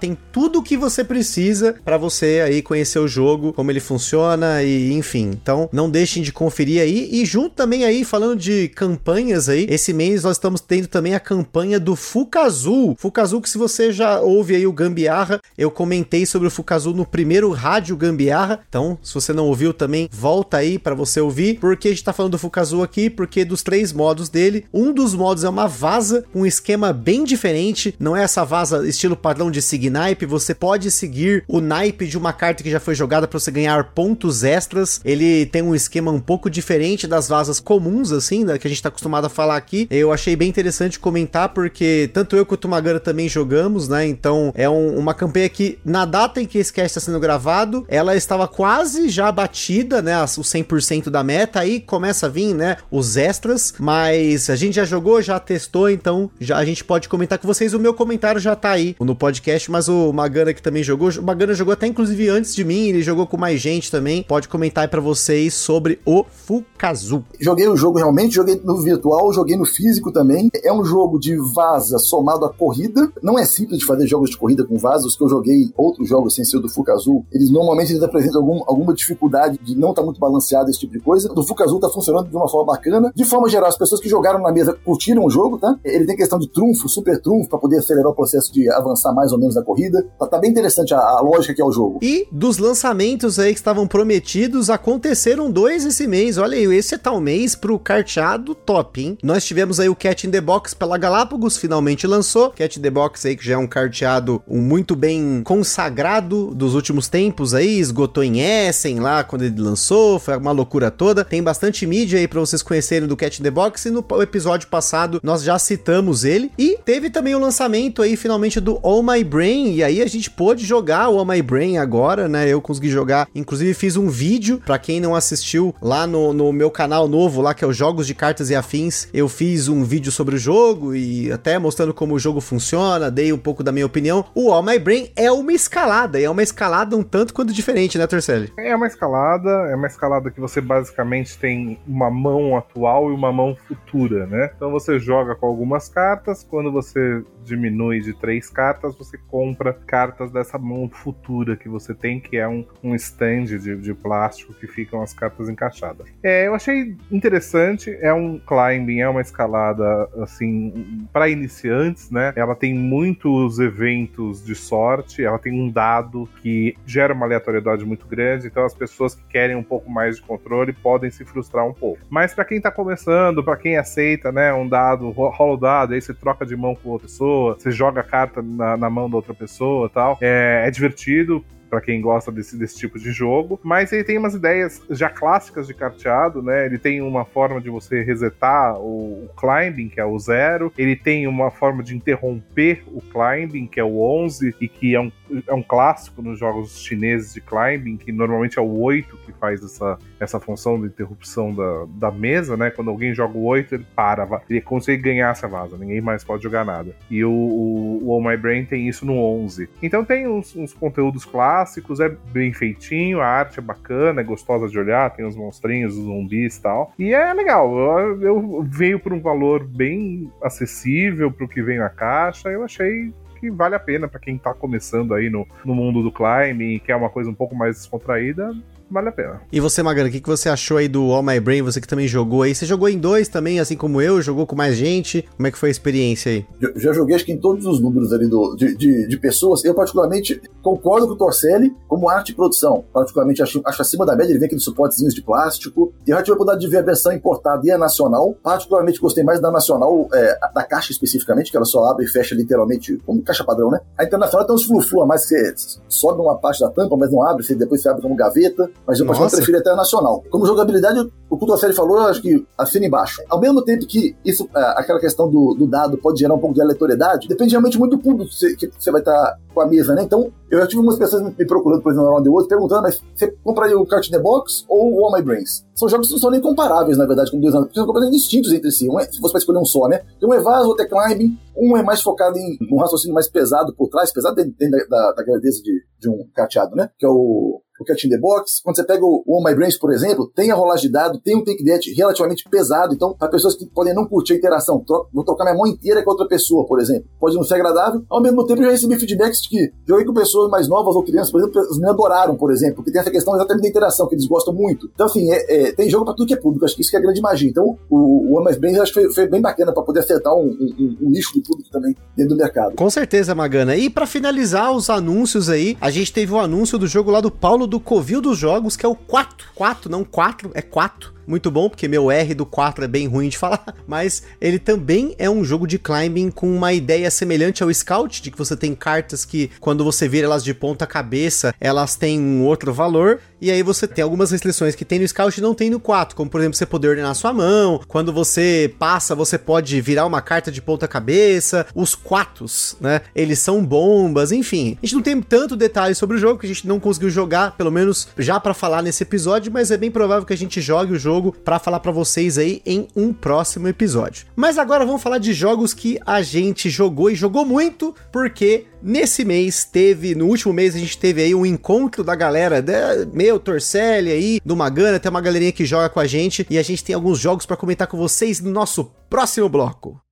Tem 0.00 0.16
tudo 0.32 0.58
o 0.58 0.62
que 0.62 0.76
você 0.76 1.02
precisa 1.02 1.76
para 1.84 1.96
você 1.96 2.42
aí 2.44 2.62
conhecer 2.62 2.98
o 2.98 3.08
jogo, 3.08 3.52
como 3.52 3.70
ele 3.70 3.80
funciona 3.80 4.62
e 4.62 4.92
enfim. 4.92 5.30
Então, 5.30 5.68
não 5.72 5.90
deixem 5.90 6.22
de 6.22 6.32
conferir 6.32 6.82
aí 6.82 7.08
e 7.12 7.24
junto 7.24 7.54
também 7.54 7.84
aí 7.84 8.04
falando 8.04 8.36
de 8.36 8.68
campanhas 8.68 9.48
aí, 9.48 9.66
esse 9.68 9.92
mês 9.92 10.24
nós 10.24 10.36
estamos 10.36 10.60
tendo 10.60 10.86
também 10.86 11.14
a 11.14 11.20
campanha 11.20 11.78
do 11.80 11.96
Fukazu. 11.96 12.94
Fukazu 12.98 13.40
que 13.40 13.48
se 13.48 13.58
você 13.58 13.92
já 13.92 14.20
ouve 14.20 14.54
aí 14.54 14.66
o 14.66 14.72
Gambiarra, 14.72 15.40
eu 15.56 15.70
comentei 15.70 16.26
sobre 16.26 16.48
o 16.48 16.50
Fukazu 16.50 16.92
no 16.92 17.06
primeiro 17.06 17.50
rádio 17.50 17.96
Gambiarra. 17.96 18.60
Então, 18.68 18.98
se 19.02 19.14
você 19.14 19.32
não 19.32 19.46
ouviu 19.46 19.72
também, 19.72 20.08
volta 20.12 20.58
aí 20.58 20.78
para 20.78 20.94
você 20.94 21.20
ouvir. 21.20 21.58
Porque 21.58 21.88
a 21.88 21.90
gente 21.90 22.04
tá 22.04 22.12
falando 22.12 22.32
do 22.32 22.38
Fukazu 22.38 22.82
aqui? 22.82 23.08
Porque 23.08 23.44
dos 23.44 23.62
três 23.62 23.92
modos 23.92 24.28
dele, 24.28 24.64
um 24.72 24.92
dos 24.92 25.14
modos 25.14 25.44
é 25.44 25.48
uma 25.48 25.66
vaza, 25.66 26.24
um 26.34 26.44
esquema 26.44 26.92
bem 26.92 27.24
diferente, 27.24 27.94
não 27.98 28.16
é 28.16 28.22
essa 28.22 28.44
vaza 28.44 28.86
estilo 28.86 29.16
padrão 29.16 29.50
de 29.50 29.55
seguir 29.62 29.90
naipe, 29.90 30.26
você 30.26 30.54
pode 30.54 30.90
seguir 30.90 31.44
o 31.48 31.60
naipe 31.60 32.06
de 32.06 32.18
uma 32.18 32.32
carta 32.32 32.62
que 32.62 32.70
já 32.70 32.80
foi 32.80 32.94
jogada 32.94 33.26
para 33.26 33.38
você 33.38 33.50
ganhar 33.50 33.92
pontos 33.92 34.44
extras. 34.44 35.00
Ele 35.04 35.46
tem 35.46 35.62
um 35.62 35.74
esquema 35.74 36.10
um 36.10 36.20
pouco 36.20 36.50
diferente 36.50 37.06
das 37.06 37.28
vasas 37.28 37.60
comuns, 37.60 38.12
assim, 38.12 38.44
da 38.44 38.58
que 38.58 38.66
a 38.66 38.70
gente 38.70 38.82
tá 38.82 38.88
acostumado 38.88 39.26
a 39.26 39.30
falar 39.30 39.56
aqui. 39.56 39.86
Eu 39.90 40.12
achei 40.12 40.36
bem 40.36 40.48
interessante 40.48 40.98
comentar, 40.98 41.50
porque 41.50 42.10
tanto 42.12 42.36
eu 42.36 42.46
quanto 42.46 42.64
o 42.64 42.68
Magana 42.68 43.00
também 43.00 43.28
jogamos, 43.28 43.88
né? 43.88 44.06
Então 44.06 44.52
é 44.54 44.68
um, 44.68 44.96
uma 44.98 45.14
campanha 45.14 45.48
que, 45.48 45.78
na 45.84 46.04
data 46.04 46.40
em 46.40 46.46
que 46.46 46.58
esse 46.58 46.72
cast 46.72 46.98
está 46.98 47.00
sendo 47.00 47.20
gravado, 47.20 47.84
ela 47.88 48.16
estava 48.16 48.48
quase 48.48 49.08
já 49.08 49.30
batida, 49.30 50.02
né? 50.02 50.16
O 50.22 50.26
100% 50.26 51.10
da 51.10 51.22
meta. 51.22 51.60
Aí 51.60 51.80
começa 51.80 52.26
a 52.26 52.28
vir, 52.28 52.54
né? 52.54 52.76
Os 52.90 53.16
extras. 53.16 53.74
Mas 53.78 54.50
a 54.50 54.56
gente 54.56 54.74
já 54.74 54.84
jogou, 54.84 55.20
já 55.22 55.38
testou, 55.38 55.90
então 55.90 56.30
já 56.40 56.56
a 56.56 56.64
gente 56.64 56.84
pode 56.84 57.08
comentar 57.08 57.38
com 57.38 57.46
vocês. 57.46 57.74
O 57.74 57.78
meu 57.78 57.94
comentário 57.94 58.40
já 58.40 58.54
tá 58.56 58.70
aí 58.70 58.96
no 59.00 59.14
podcast, 59.14 59.45
mas 59.70 59.88
o 59.88 60.12
Magana 60.12 60.52
que 60.52 60.62
também 60.62 60.82
jogou, 60.82 61.10
o 61.10 61.22
Magana 61.22 61.54
jogou 61.54 61.72
até 61.72 61.86
inclusive 61.86 62.28
antes 62.28 62.54
de 62.54 62.64
mim, 62.64 62.88
ele 62.88 63.02
jogou 63.02 63.26
com 63.26 63.36
mais 63.36 63.60
gente 63.60 63.90
também. 63.90 64.22
Pode 64.22 64.48
comentar 64.48 64.84
aí 64.84 64.88
pra 64.88 65.00
vocês 65.00 65.54
sobre 65.54 66.00
o 66.04 66.24
Fukazu. 66.24 67.24
Joguei 67.40 67.68
o 67.68 67.76
jogo 67.76 67.98
realmente, 67.98 68.34
joguei 68.34 68.60
no 68.64 68.80
virtual, 68.82 69.32
joguei 69.32 69.56
no 69.56 69.64
físico 69.64 70.10
também. 70.12 70.50
É 70.64 70.72
um 70.72 70.84
jogo 70.84 71.18
de 71.18 71.36
vaza 71.54 71.98
somado 71.98 72.44
a 72.44 72.52
corrida. 72.52 73.10
Não 73.22 73.38
é 73.38 73.44
simples 73.44 73.78
de 73.78 73.86
fazer 73.86 74.06
jogos 74.06 74.30
de 74.30 74.36
corrida 74.36 74.64
com 74.64 74.76
vaza. 74.76 75.06
Os 75.06 75.16
que 75.16 75.22
eu 75.22 75.28
joguei, 75.28 75.72
outros 75.76 76.08
jogos 76.08 76.34
sem 76.34 76.44
ser 76.44 76.58
do 76.58 76.68
Fukazu, 76.68 77.24
eles 77.32 77.50
normalmente 77.50 77.92
eles 77.92 78.02
apresentam 78.02 78.40
algum, 78.40 78.62
alguma 78.66 78.94
dificuldade 78.94 79.58
de 79.62 79.76
não 79.76 79.90
estar 79.90 80.02
tá 80.02 80.06
muito 80.06 80.20
balanceado, 80.20 80.70
esse 80.70 80.80
tipo 80.80 80.92
de 80.92 81.00
coisa. 81.00 81.28
Do 81.28 81.44
Fukazu 81.44 81.78
tá 81.78 81.88
funcionando 81.88 82.28
de 82.28 82.36
uma 82.36 82.48
forma 82.48 82.72
bacana. 82.72 83.12
De 83.14 83.24
forma 83.24 83.48
geral, 83.48 83.68
as 83.68 83.78
pessoas 83.78 84.00
que 84.00 84.08
jogaram 84.08 84.40
na 84.40 84.52
mesa 84.52 84.76
curtiram 84.84 85.24
o 85.24 85.30
jogo, 85.30 85.58
tá? 85.58 85.78
Ele 85.84 86.04
tem 86.04 86.16
questão 86.16 86.38
de 86.38 86.48
trunfo, 86.48 86.88
super 86.88 87.20
trunfo, 87.20 87.48
para 87.48 87.58
poder 87.58 87.78
acelerar 87.78 88.10
o 88.10 88.14
processo 88.14 88.52
de 88.52 88.70
avançar 88.70 89.12
mais 89.12 89.32
ou 89.32 89.35
menos 89.38 89.54
na 89.54 89.62
corrida. 89.62 90.06
Tá, 90.18 90.26
tá 90.26 90.38
bem 90.38 90.50
interessante 90.50 90.94
a, 90.94 90.98
a, 90.98 91.20
lógica 91.20 91.54
que 91.54 91.62
é 91.62 91.64
o 91.64 91.72
jogo. 91.72 91.98
E 92.02 92.26
dos 92.30 92.58
lançamentos 92.58 93.38
aí 93.38 93.52
que 93.52 93.58
estavam 93.58 93.86
prometidos, 93.86 94.70
aconteceram 94.70 95.50
dois 95.50 95.84
esse 95.84 96.06
mês. 96.06 96.38
Olha 96.38 96.56
aí, 96.56 96.64
esse 96.74 96.94
é 96.94 96.98
tal 96.98 97.20
mês 97.20 97.54
pro 97.54 97.78
carteado 97.78 98.54
top, 98.54 99.00
hein? 99.00 99.18
Nós 99.22 99.44
tivemos 99.44 99.80
aí 99.80 99.88
o 99.88 99.96
Cat 99.96 100.26
in 100.26 100.30
the 100.30 100.40
Box 100.40 100.74
pela 100.74 100.98
Galápagos, 100.98 101.56
finalmente 101.56 102.06
lançou. 102.06 102.50
Cat 102.50 102.78
in 102.78 102.82
the 102.82 102.90
Box 102.90 103.26
aí 103.26 103.36
que 103.36 103.44
já 103.44 103.54
é 103.54 103.58
um 103.58 103.66
carteado 103.66 104.42
um 104.48 104.60
muito 104.60 104.94
bem 104.94 105.42
consagrado 105.44 106.54
dos 106.54 106.74
últimos 106.74 107.08
tempos 107.08 107.54
aí, 107.54 107.78
esgotou 107.78 108.22
em 108.22 108.40
Essen 108.40 109.00
lá 109.00 109.24
quando 109.24 109.42
ele 109.42 109.60
lançou, 109.60 110.18
foi 110.18 110.36
uma 110.36 110.52
loucura 110.52 110.90
toda. 110.90 111.24
Tem 111.24 111.42
bastante 111.42 111.86
mídia 111.86 112.18
aí 112.18 112.28
para 112.28 112.40
vocês 112.40 112.62
conhecerem 112.62 113.08
do 113.08 113.16
Cat 113.16 113.40
in 113.40 113.44
the 113.44 113.50
Box 113.50 113.86
e 113.86 113.90
no 113.90 114.04
episódio 114.20 114.68
passado 114.68 115.20
nós 115.22 115.42
já 115.42 115.58
citamos 115.58 116.24
ele. 116.24 116.50
E 116.58 116.78
teve 116.84 117.10
também 117.10 117.34
o 117.34 117.38
lançamento 117.38 118.02
aí 118.02 118.16
finalmente 118.16 118.60
do 118.60 118.78
All 118.82 119.02
My 119.02 119.22
Brain, 119.26 119.74
e 119.74 119.84
aí 119.84 120.00
a 120.00 120.06
gente 120.06 120.30
pôde 120.30 120.64
jogar 120.64 121.10
o 121.10 121.24
My 121.24 121.42
Brain 121.42 121.76
agora, 121.76 122.28
né? 122.28 122.48
Eu 122.48 122.60
consegui 122.62 122.88
jogar, 122.88 123.28
inclusive 123.34 123.74
fiz 123.74 123.96
um 123.96 124.08
vídeo, 124.08 124.62
para 124.64 124.78
quem 124.78 125.00
não 125.00 125.14
assistiu, 125.14 125.74
lá 125.82 126.06
no, 126.06 126.32
no 126.32 126.52
meu 126.52 126.70
canal 126.70 127.06
novo, 127.06 127.42
lá 127.42 127.52
que 127.52 127.64
é 127.64 127.66
os 127.66 127.76
Jogos 127.76 128.06
de 128.06 128.14
Cartas 128.14 128.48
e 128.48 128.54
Afins, 128.54 129.08
eu 129.12 129.28
fiz 129.28 129.68
um 129.68 129.84
vídeo 129.84 130.10
sobre 130.10 130.36
o 130.36 130.38
jogo 130.38 130.94
e 130.94 131.30
até 131.30 131.58
mostrando 131.58 131.92
como 131.92 132.14
o 132.14 132.18
jogo 132.18 132.40
funciona, 132.40 133.10
dei 133.10 133.32
um 133.32 133.38
pouco 133.38 133.62
da 133.62 133.72
minha 133.72 133.84
opinião. 133.84 134.24
O 134.34 134.50
All 134.50 134.62
My 134.62 134.78
Brain 134.78 135.10
é 135.16 135.30
uma 135.30 135.52
escalada, 135.52 136.18
e 136.18 136.24
é 136.24 136.30
uma 136.30 136.42
escalada 136.42 136.96
um 136.96 137.02
tanto 137.02 137.34
quanto 137.34 137.52
diferente, 137.52 137.98
né, 137.98 138.06
Torcelli? 138.06 138.52
É 138.56 138.74
uma 138.74 138.86
escalada, 138.86 139.50
é 139.70 139.74
uma 139.74 139.86
escalada 139.86 140.30
que 140.30 140.40
você 140.40 140.60
basicamente 140.60 141.36
tem 141.38 141.78
uma 141.86 142.10
mão 142.10 142.56
atual 142.56 143.10
e 143.10 143.14
uma 143.14 143.32
mão 143.32 143.56
futura, 143.66 144.26
né? 144.26 144.50
Então 144.56 144.70
você 144.70 144.98
joga 144.98 145.34
com 145.34 145.46
algumas 145.46 145.88
cartas, 145.88 146.46
quando 146.48 146.70
você 146.70 147.22
diminui 147.44 148.00
de 148.00 148.12
três 148.12 148.48
cartas, 148.50 148.94
você 149.06 149.18
compra 149.28 149.72
cartas 149.72 150.30
dessa 150.30 150.58
mão 150.58 150.88
futura 150.88 151.56
que 151.56 151.68
você 151.68 151.94
tem, 151.94 152.20
que 152.20 152.36
é 152.36 152.46
um, 152.46 152.64
um 152.82 152.94
stand 152.94 153.44
de, 153.44 153.76
de 153.76 153.94
plástico 153.94 154.54
que 154.54 154.66
ficam 154.66 155.02
as 155.02 155.12
cartas 155.12 155.48
encaixadas. 155.48 156.08
É, 156.22 156.46
eu 156.46 156.54
achei 156.54 156.96
interessante, 157.10 157.96
é 158.00 158.12
um 158.12 158.38
climbing, 158.38 159.00
é 159.00 159.08
uma 159.08 159.20
escalada 159.20 160.08
assim 160.22 161.06
para 161.12 161.28
iniciantes, 161.28 162.10
né? 162.10 162.32
Ela 162.36 162.54
tem 162.54 162.74
muitos 162.74 163.58
eventos 163.58 164.44
de 164.44 164.54
sorte, 164.54 165.24
ela 165.24 165.38
tem 165.38 165.52
um 165.52 165.70
dado 165.70 166.28
que 166.42 166.76
gera 166.84 167.14
uma 167.14 167.26
aleatoriedade 167.26 167.84
muito 167.84 168.06
grande, 168.06 168.46
então 168.46 168.64
as 168.64 168.74
pessoas 168.74 169.14
que 169.14 169.24
querem 169.24 169.56
um 169.56 169.62
pouco 169.62 169.90
mais 169.90 170.16
de 170.16 170.22
controle 170.22 170.72
podem 170.72 171.10
se 171.10 171.24
frustrar 171.24 171.66
um 171.66 171.72
pouco. 171.72 172.00
Mas 172.10 172.34
para 172.34 172.44
quem 172.44 172.60
tá 172.60 172.70
começando, 172.70 173.42
para 173.42 173.56
quem 173.56 173.76
aceita, 173.76 174.32
né, 174.32 174.52
um 174.52 174.68
dado, 174.68 175.10
rola 175.10 175.54
o 175.54 175.56
dado, 175.56 175.94
aí 175.94 176.00
você 176.00 176.12
troca 176.12 176.44
de 176.44 176.56
mão 176.56 176.74
com 176.74 176.90
outra 176.90 177.06
pessoa, 177.06 177.54
você 177.54 177.70
joga 177.70 178.00
a 178.00 178.04
carta 178.04 178.42
na, 178.42 178.76
na 178.76 178.90
mão 178.96 179.10
da 179.10 179.16
outra 179.16 179.34
pessoa 179.34 179.88
tal. 179.88 180.18
É, 180.20 180.64
é 180.66 180.70
divertido, 180.70 181.44
para 181.68 181.80
quem 181.80 182.00
gosta 182.00 182.30
desse, 182.32 182.56
desse 182.56 182.76
tipo 182.76 182.98
de 182.98 183.10
jogo. 183.12 183.60
Mas 183.62 183.92
ele 183.92 184.04
tem 184.04 184.18
umas 184.18 184.34
ideias 184.34 184.82
já 184.90 185.08
clássicas 185.08 185.66
de 185.66 185.74
carteado, 185.74 186.42
né? 186.42 186.66
Ele 186.66 186.78
tem 186.78 187.00
uma 187.00 187.24
forma 187.24 187.60
de 187.60 187.70
você 187.70 188.02
resetar 188.02 188.78
o, 188.78 189.24
o 189.24 189.30
climbing, 189.36 189.88
que 189.88 190.00
é 190.00 190.04
o 190.04 190.18
zero. 190.18 190.72
Ele 190.76 190.96
tem 190.96 191.26
uma 191.26 191.50
forma 191.50 191.82
de 191.82 191.96
interromper 191.96 192.82
o 192.88 193.00
climbing, 193.00 193.66
que 193.66 193.80
é 193.80 193.84
o 193.84 194.00
11, 194.00 194.54
e 194.60 194.68
que 194.68 194.94
é 194.94 195.00
um, 195.00 195.10
é 195.46 195.54
um 195.54 195.62
clássico 195.62 196.22
nos 196.22 196.38
jogos 196.38 196.78
chineses 196.78 197.34
de 197.34 197.40
climbing, 197.40 197.96
que 197.96 198.12
normalmente 198.12 198.58
é 198.58 198.62
o 198.62 198.80
8 198.80 199.16
que 199.18 199.32
faz 199.32 199.62
essa, 199.62 199.98
essa 200.20 200.40
função 200.40 200.80
de 200.80 200.86
interrupção 200.86 201.54
da, 201.54 201.86
da 201.88 202.10
mesa, 202.10 202.56
né? 202.56 202.70
Quando 202.70 202.90
alguém 202.90 203.14
joga 203.14 203.36
o 203.36 203.44
8, 203.44 203.74
ele 203.74 203.86
para, 203.94 204.42
ele 204.48 204.60
consegue 204.60 205.02
ganhar 205.02 205.30
essa 205.30 205.48
vaza, 205.48 205.76
ninguém 205.76 206.00
mais 206.00 206.24
pode 206.24 206.42
jogar 206.42 206.64
nada. 206.64 206.94
E 207.10 207.24
o, 207.24 207.30
o, 207.30 208.06
o 208.06 208.12
All 208.12 208.22
My 208.22 208.36
Brain 208.36 208.64
tem 208.64 208.88
isso 208.88 209.04
no 209.04 209.16
11. 209.18 209.68
Então 209.82 210.04
tem 210.04 210.26
uns, 210.26 210.54
uns 210.56 210.72
conteúdos 210.72 211.24
clássicos, 211.24 211.55
é 212.00 212.08
bem 212.32 212.52
feitinho, 212.52 213.20
a 213.20 213.26
arte 213.26 213.58
é 213.58 213.62
bacana, 213.62 214.20
é 214.20 214.24
gostosa 214.24 214.68
de 214.68 214.78
olhar, 214.78 215.10
tem 215.10 215.24
os 215.24 215.36
monstrinhos, 215.36 215.96
os 215.96 216.04
zumbis 216.04 216.56
e 216.56 216.62
tal. 216.62 216.92
E 216.98 217.14
é 217.14 217.32
legal, 217.32 217.76
eu, 217.78 218.22
eu 218.22 218.66
veio 218.68 218.98
por 218.98 219.12
um 219.12 219.20
valor 219.20 219.64
bem 219.64 220.30
acessível 220.42 221.30
pro 221.30 221.48
que 221.48 221.62
vem 221.62 221.78
na 221.78 221.88
caixa, 221.88 222.48
eu 222.48 222.64
achei 222.64 223.12
que 223.38 223.50
vale 223.50 223.74
a 223.74 223.80
pena 223.80 224.08
para 224.08 224.18
quem 224.18 224.38
tá 224.38 224.52
começando 224.54 225.14
aí 225.14 225.28
no, 225.28 225.46
no 225.64 225.74
mundo 225.74 226.02
do 226.02 226.10
climbing 226.10 226.74
e 226.74 226.80
quer 226.80 226.96
uma 226.96 227.10
coisa 227.10 227.30
um 227.30 227.34
pouco 227.34 227.54
mais 227.54 227.76
descontraída, 227.76 228.52
vale 228.90 229.08
a 229.08 229.12
pena. 229.12 229.40
E 229.52 229.60
você, 229.60 229.82
Magana, 229.82 230.08
o 230.08 230.12
que, 230.12 230.20
que 230.20 230.28
você 230.28 230.48
achou 230.48 230.76
aí 230.76 230.88
do 230.88 231.12
All 231.12 231.22
My 231.22 231.40
Brain? 231.40 231.62
Você 231.62 231.80
que 231.80 231.88
também 231.88 232.06
jogou 232.06 232.42
aí. 232.42 232.54
Você 232.54 232.66
jogou 232.66 232.88
em 232.88 232.98
dois 232.98 233.28
também, 233.28 233.60
assim 233.60 233.76
como 233.76 234.00
eu? 234.00 234.20
Jogou 234.22 234.46
com 234.46 234.56
mais 234.56 234.76
gente? 234.76 235.26
Como 235.36 235.46
é 235.46 235.50
que 235.50 235.58
foi 235.58 235.68
a 235.68 235.72
experiência 235.72 236.30
aí? 236.32 236.46
Já, 236.60 236.68
já 236.76 236.92
joguei, 236.92 237.16
acho 237.16 237.24
que 237.24 237.32
em 237.32 237.38
todos 237.38 237.66
os 237.66 237.80
números 237.80 238.12
ali 238.12 238.28
do, 238.28 238.54
de, 238.56 238.76
de, 238.76 239.08
de, 239.08 239.16
pessoas. 239.18 239.64
Eu, 239.64 239.74
particularmente, 239.74 240.40
concordo 240.62 241.06
com 241.08 241.14
o 241.14 241.16
Torcelli 241.16 241.74
como 241.88 242.08
arte 242.08 242.32
e 242.32 242.34
produção. 242.34 242.84
Particularmente, 242.92 243.42
acho, 243.42 243.60
acho 243.64 243.82
acima 243.82 244.06
da 244.06 244.14
média. 244.14 244.32
Ele 244.32 244.38
vem 244.38 244.46
aqui 244.46 244.58
suportezinhos 244.58 245.14
de 245.14 245.22
plástico. 245.22 245.92
E 246.06 246.10
eu 246.10 246.16
já 246.16 246.22
tive 246.22 246.32
a 246.32 246.34
oportunidade 246.34 246.64
de 246.64 246.70
ver 246.70 246.78
a 246.78 246.82
versão 246.82 247.12
importada 247.12 247.62
e 247.64 247.70
a 247.70 247.78
nacional. 247.78 248.34
Particularmente, 248.42 249.00
gostei 249.00 249.24
mais 249.24 249.40
da 249.40 249.50
nacional, 249.50 250.08
é, 250.12 250.38
da 250.54 250.62
caixa 250.62 250.92
especificamente, 250.92 251.50
que 251.50 251.56
ela 251.56 251.66
só 251.66 251.84
abre 251.84 252.04
e 252.04 252.08
fecha 252.08 252.34
literalmente 252.34 252.96
como 253.04 253.22
caixa 253.22 253.44
padrão, 253.44 253.70
né? 253.70 253.80
A 253.98 254.04
internacional 254.04 254.46
tem 254.46 254.54
uns 254.54 254.64
flu-flu 254.64 255.02
a 255.02 255.06
mais 255.06 255.26
que 255.26 255.36
você 255.36 255.54
sobe 255.88 256.20
uma 256.20 256.36
parte 256.36 256.60
da 256.60 256.70
tampa, 256.70 256.96
mas 256.96 257.10
não 257.10 257.22
abre. 257.22 257.44
Você, 257.44 257.54
depois 257.54 257.82
você 257.82 257.88
abre 257.88 258.02
como 258.02 258.14
gaveta. 258.14 258.70
Mas 258.86 259.00
eu, 259.00 259.06
particularmente, 259.06 259.36
prefiro 259.36 259.58
até 259.58 259.70
a 259.70 259.76
nacional. 259.76 260.22
Como 260.30 260.46
jogabilidade, 260.46 261.00
o 261.28 261.36
que 261.36 261.44
o 261.44 261.46
Tosselli 261.46 261.74
falou, 261.74 261.98
eu 261.98 262.04
acho 262.04 262.22
que 262.22 262.46
assina 262.56 262.86
embaixo. 262.86 263.22
Ao 263.28 263.40
mesmo 263.40 263.62
tempo 263.64 263.86
que 263.86 264.16
isso, 264.24 264.48
é, 264.54 264.60
aquela 264.76 265.00
questão 265.00 265.28
do, 265.28 265.54
do, 265.54 265.66
dado 265.66 265.98
pode 265.98 266.20
gerar 266.20 266.34
um 266.34 266.38
pouco 266.38 266.54
de 266.54 266.62
aleatoriedade, 266.62 267.28
depende 267.28 267.50
realmente 267.50 267.78
muito 267.78 267.96
do 267.96 268.02
público 268.02 268.30
que 268.30 268.70
você 268.78 268.90
vai 268.90 269.00
estar 269.00 269.12
tá 269.12 269.38
com 269.52 269.60
a 269.60 269.66
mesa, 269.66 269.94
né? 269.94 270.02
Então, 270.02 270.32
eu 270.50 270.60
já 270.60 270.66
tive 270.66 270.82
umas 270.82 270.98
pessoas 270.98 271.22
me 271.22 271.46
procurando, 271.46 271.82
por 271.82 271.90
exemplo, 271.90 272.06
no 272.06 272.12
Around 272.12 272.24
the 272.24 272.30
World, 272.30 272.48
perguntando, 272.48 272.82
mas 272.82 273.02
você 273.14 273.32
compraria 273.42 273.78
o 273.78 273.86
Cart 273.86 274.06
in 274.06 274.12
the 274.12 274.18
Box 274.18 274.64
ou 274.68 274.94
o 274.94 275.04
All 275.04 275.12
My 275.12 275.22
Brains? 275.22 275.64
São 275.74 275.88
jogos 275.88 276.06
que 276.06 276.12
não 276.12 276.20
são 276.20 276.30
nem 276.30 276.40
comparáveis, 276.40 276.96
na 276.96 277.06
verdade, 277.06 277.30
com 277.30 277.40
dois 277.40 277.54
anos, 277.54 277.66
porque 277.66 277.78
são 277.78 277.86
completamente 277.86 278.20
distintos 278.20 278.52
entre 278.52 278.70
si. 278.70 278.88
Um 278.88 279.00
é, 279.00 279.04
se 279.04 279.20
fosse 279.20 279.32
para 279.32 279.40
escolher 279.40 279.58
um 279.58 279.64
só, 279.64 279.88
né? 279.88 280.02
Um 280.22 280.32
é 280.32 280.40
Vaz, 280.40 280.64
outro 280.64 280.84
é 280.84 280.88
Climbing, 280.88 281.36
um 281.56 281.76
é 281.76 281.82
mais 281.82 282.00
focado 282.00 282.38
em 282.38 282.56
um 282.72 282.78
raciocínio 282.78 283.14
mais 283.14 283.28
pesado 283.28 283.74
por 283.74 283.88
trás, 283.88 284.12
pesado 284.12 284.36
dentro, 284.36 284.54
dentro 284.58 284.88
da, 284.88 284.96
da, 284.96 285.12
da 285.12 285.24
grandeza 285.24 285.60
de, 285.62 285.82
de 285.98 286.08
um 286.08 286.24
carteado, 286.34 286.76
né? 286.76 286.88
Que 286.98 287.04
é 287.04 287.08
o 287.08 287.60
o 287.80 287.84
Cat 287.84 288.06
in 288.06 288.10
the 288.10 288.18
Box. 288.18 288.60
Quando 288.62 288.76
você 288.76 288.84
pega 288.84 289.04
o 289.04 289.24
All 289.28 289.44
My 289.44 289.54
Brains, 289.54 289.78
por 289.78 289.92
exemplo, 289.92 290.30
tem 290.34 290.50
a 290.50 290.54
rolagem 290.54 290.86
de 290.86 290.92
dado, 290.92 291.20
tem 291.20 291.36
um 291.36 291.44
take 291.44 291.62
debt 291.64 291.92
relativamente 291.94 292.44
pesado. 292.48 292.94
Então, 292.94 293.14
para 293.14 293.28
pessoas 293.28 293.54
que 293.54 293.66
podem 293.66 293.94
não 293.94 294.06
curtir 294.06 294.34
a 294.34 294.36
interação, 294.36 294.82
vou 295.12 295.24
trocar 295.24 295.44
minha 295.44 295.56
mão 295.56 295.66
inteira 295.66 296.02
com 296.02 296.10
outra 296.10 296.26
pessoa, 296.26 296.66
por 296.66 296.80
exemplo. 296.80 297.08
Pode 297.18 297.34
não 297.34 297.44
ser 297.44 297.54
agradável. 297.54 298.02
Ao 298.08 298.20
mesmo 298.20 298.46
tempo, 298.46 298.60
eu 298.60 298.66
já 298.66 298.72
recebi 298.72 298.96
feedbacks 298.98 299.42
de 299.42 299.48
que 299.48 299.72
joguei 299.86 300.04
com 300.04 300.14
pessoas 300.14 300.50
mais 300.50 300.68
novas 300.68 300.94
ou 300.94 301.02
crianças, 301.02 301.30
por 301.30 301.40
exemplo, 301.40 301.60
os 301.62 301.78
me 301.78 301.88
adoraram, 301.88 302.36
por 302.36 302.50
exemplo, 302.50 302.76
porque 302.76 302.90
tem 302.90 303.00
essa 303.00 303.10
questão 303.10 303.34
exatamente 303.34 303.62
da 303.62 303.68
interação, 303.68 304.06
que 304.08 304.14
eles 304.14 304.26
gostam 304.26 304.54
muito. 304.54 304.90
Então, 304.94 305.06
assim, 305.06 305.30
é, 305.32 305.68
é, 305.68 305.72
tem 305.72 305.88
jogo 305.88 306.04
para 306.04 306.14
tudo 306.14 306.26
que 306.26 306.34
é 306.34 306.36
público. 306.36 306.64
Acho 306.64 306.74
que 306.74 306.82
isso 306.82 306.90
que 306.90 306.96
é 306.96 307.00
a 307.00 307.02
grande 307.02 307.20
magia. 307.20 307.48
Então, 307.48 307.76
o, 307.90 308.32
o 308.32 308.38
All 308.38 308.44
My 308.44 308.56
Brains 308.58 308.78
acho 308.78 308.92
que 308.92 309.00
foi, 309.00 309.12
foi 309.12 309.28
bem 309.28 309.40
bacana 309.40 309.72
para 309.72 309.82
poder 309.82 310.00
acertar 310.00 310.34
um, 310.34 310.46
um, 310.46 310.96
um, 311.02 311.10
nicho 311.10 311.32
de 311.34 311.40
público 311.40 311.70
também 311.70 311.94
dentro 312.16 312.34
do 312.34 312.38
mercado. 312.38 312.76
Com 312.76 312.90
certeza, 312.90 313.34
Magana. 313.34 313.76
E 313.76 313.90
para 313.90 314.06
finalizar 314.06 314.72
os 314.72 314.90
anúncios 314.90 315.48
aí, 315.48 315.76
a 315.80 315.90
gente 315.90 316.12
teve 316.12 316.32
o 316.32 316.36
um 316.36 316.40
anúncio 316.40 316.78
do 316.78 316.86
jogo 316.86 317.10
lá 317.10 317.20
do 317.20 317.30
Paulo 317.30 317.65
do 317.66 317.80
Covil 317.80 318.20
dos 318.20 318.38
jogos, 318.38 318.76
que 318.76 318.86
é 318.86 318.88
o 318.88 318.94
4. 318.94 319.48
4, 319.54 319.90
não 319.90 320.04
4, 320.04 320.50
é 320.54 320.62
4 320.62 321.15
muito 321.26 321.50
bom, 321.50 321.68
porque 321.68 321.88
meu 321.88 322.10
R 322.10 322.34
do 322.34 322.46
4 322.46 322.84
é 322.84 322.88
bem 322.88 323.06
ruim 323.06 323.28
de 323.28 323.38
falar, 323.38 323.74
mas 323.86 324.22
ele 324.40 324.58
também 324.58 325.14
é 325.18 325.28
um 325.28 325.44
jogo 325.44 325.66
de 325.66 325.78
climbing 325.78 326.30
com 326.30 326.54
uma 326.54 326.72
ideia 326.72 327.10
semelhante 327.10 327.62
ao 327.62 327.72
Scout, 327.72 328.22
de 328.22 328.30
que 328.30 328.38
você 328.38 328.56
tem 328.56 328.74
cartas 328.74 329.24
que, 329.24 329.50
quando 329.60 329.84
você 329.84 330.08
vira 330.08 330.26
elas 330.26 330.44
de 330.44 330.54
ponta 330.54 330.86
cabeça, 330.86 331.54
elas 331.60 331.96
têm 331.96 332.20
um 332.20 332.44
outro 332.44 332.72
valor, 332.72 333.20
e 333.40 333.50
aí 333.50 333.62
você 333.62 333.86
tem 333.86 334.02
algumas 334.02 334.30
restrições 334.30 334.74
que 334.74 334.84
tem 334.84 334.98
no 334.98 335.08
Scout 335.08 335.38
e 335.38 335.42
não 335.42 335.54
tem 335.54 335.70
no 335.70 335.80
4, 335.80 336.16
como 336.16 336.30
por 336.30 336.40
exemplo, 336.40 336.56
você 336.56 336.66
poder 336.66 336.88
ordenar 336.88 337.14
sua 337.14 337.32
mão, 337.32 337.80
quando 337.88 338.12
você 338.12 338.72
passa, 338.78 339.14
você 339.14 339.36
pode 339.36 339.80
virar 339.80 340.06
uma 340.06 340.22
carta 340.22 340.50
de 340.50 340.62
ponta 340.62 340.88
cabeça, 340.88 341.66
os 341.74 341.94
quatos, 341.94 342.76
né, 342.80 343.00
eles 343.14 343.38
são 343.38 343.64
bombas, 343.64 344.32
enfim. 344.32 344.78
A 344.82 344.86
gente 344.86 344.94
não 344.94 345.02
tem 345.02 345.20
tanto 345.20 345.56
detalhe 345.56 345.94
sobre 345.94 346.16
o 346.16 346.20
jogo, 346.20 346.38
que 346.38 346.46
a 346.46 346.48
gente 346.48 346.66
não 346.66 346.78
conseguiu 346.78 347.10
jogar, 347.10 347.56
pelo 347.56 347.70
menos 347.70 348.08
já 348.18 348.38
para 348.38 348.54
falar 348.54 348.82
nesse 348.82 349.02
episódio, 349.02 349.52
mas 349.52 349.70
é 349.70 349.76
bem 349.76 349.90
provável 349.90 350.24
que 350.24 350.32
a 350.32 350.36
gente 350.36 350.60
jogue 350.60 350.92
o 350.92 350.98
jogo 350.98 351.15
jogo 351.16 351.32
para 351.32 351.58
falar 351.58 351.80
para 351.80 351.90
vocês 351.90 352.36
aí 352.36 352.60
em 352.66 352.86
um 352.94 353.12
próximo 353.12 353.68
episódio. 353.68 354.26
Mas 354.36 354.58
agora 354.58 354.84
vamos 354.84 355.02
falar 355.02 355.18
de 355.18 355.32
jogos 355.32 355.72
que 355.72 355.98
a 356.04 356.20
gente 356.20 356.68
jogou 356.68 357.10
e 357.10 357.14
jogou 357.14 357.44
muito, 357.44 357.94
porque 358.12 358.66
nesse 358.82 359.24
mês 359.24 359.64
teve, 359.64 360.14
no 360.14 360.26
último 360.26 360.52
mês 360.52 360.74
a 360.74 360.78
gente 360.78 360.98
teve 360.98 361.22
aí 361.22 361.34
um 361.34 361.46
encontro 361.46 362.04
da 362.04 362.14
galera, 362.14 362.60
da, 362.60 363.06
meu, 363.12 363.40
Torcelli 363.40 364.10
aí, 364.10 364.40
do 364.44 364.54
Magana, 364.54 365.00
tem 365.00 365.10
uma 365.10 365.20
galerinha 365.20 365.52
que 365.52 365.64
joga 365.64 365.88
com 365.88 366.00
a 366.00 366.06
gente 366.06 366.46
e 366.50 366.58
a 366.58 366.62
gente 366.62 366.84
tem 366.84 366.94
alguns 366.94 367.18
jogos 367.18 367.46
para 367.46 367.56
comentar 367.56 367.86
com 367.86 367.96
vocês 367.96 368.40
no 368.40 368.50
nosso 368.50 368.92
próximo 369.08 369.48
bloco. 369.48 370.05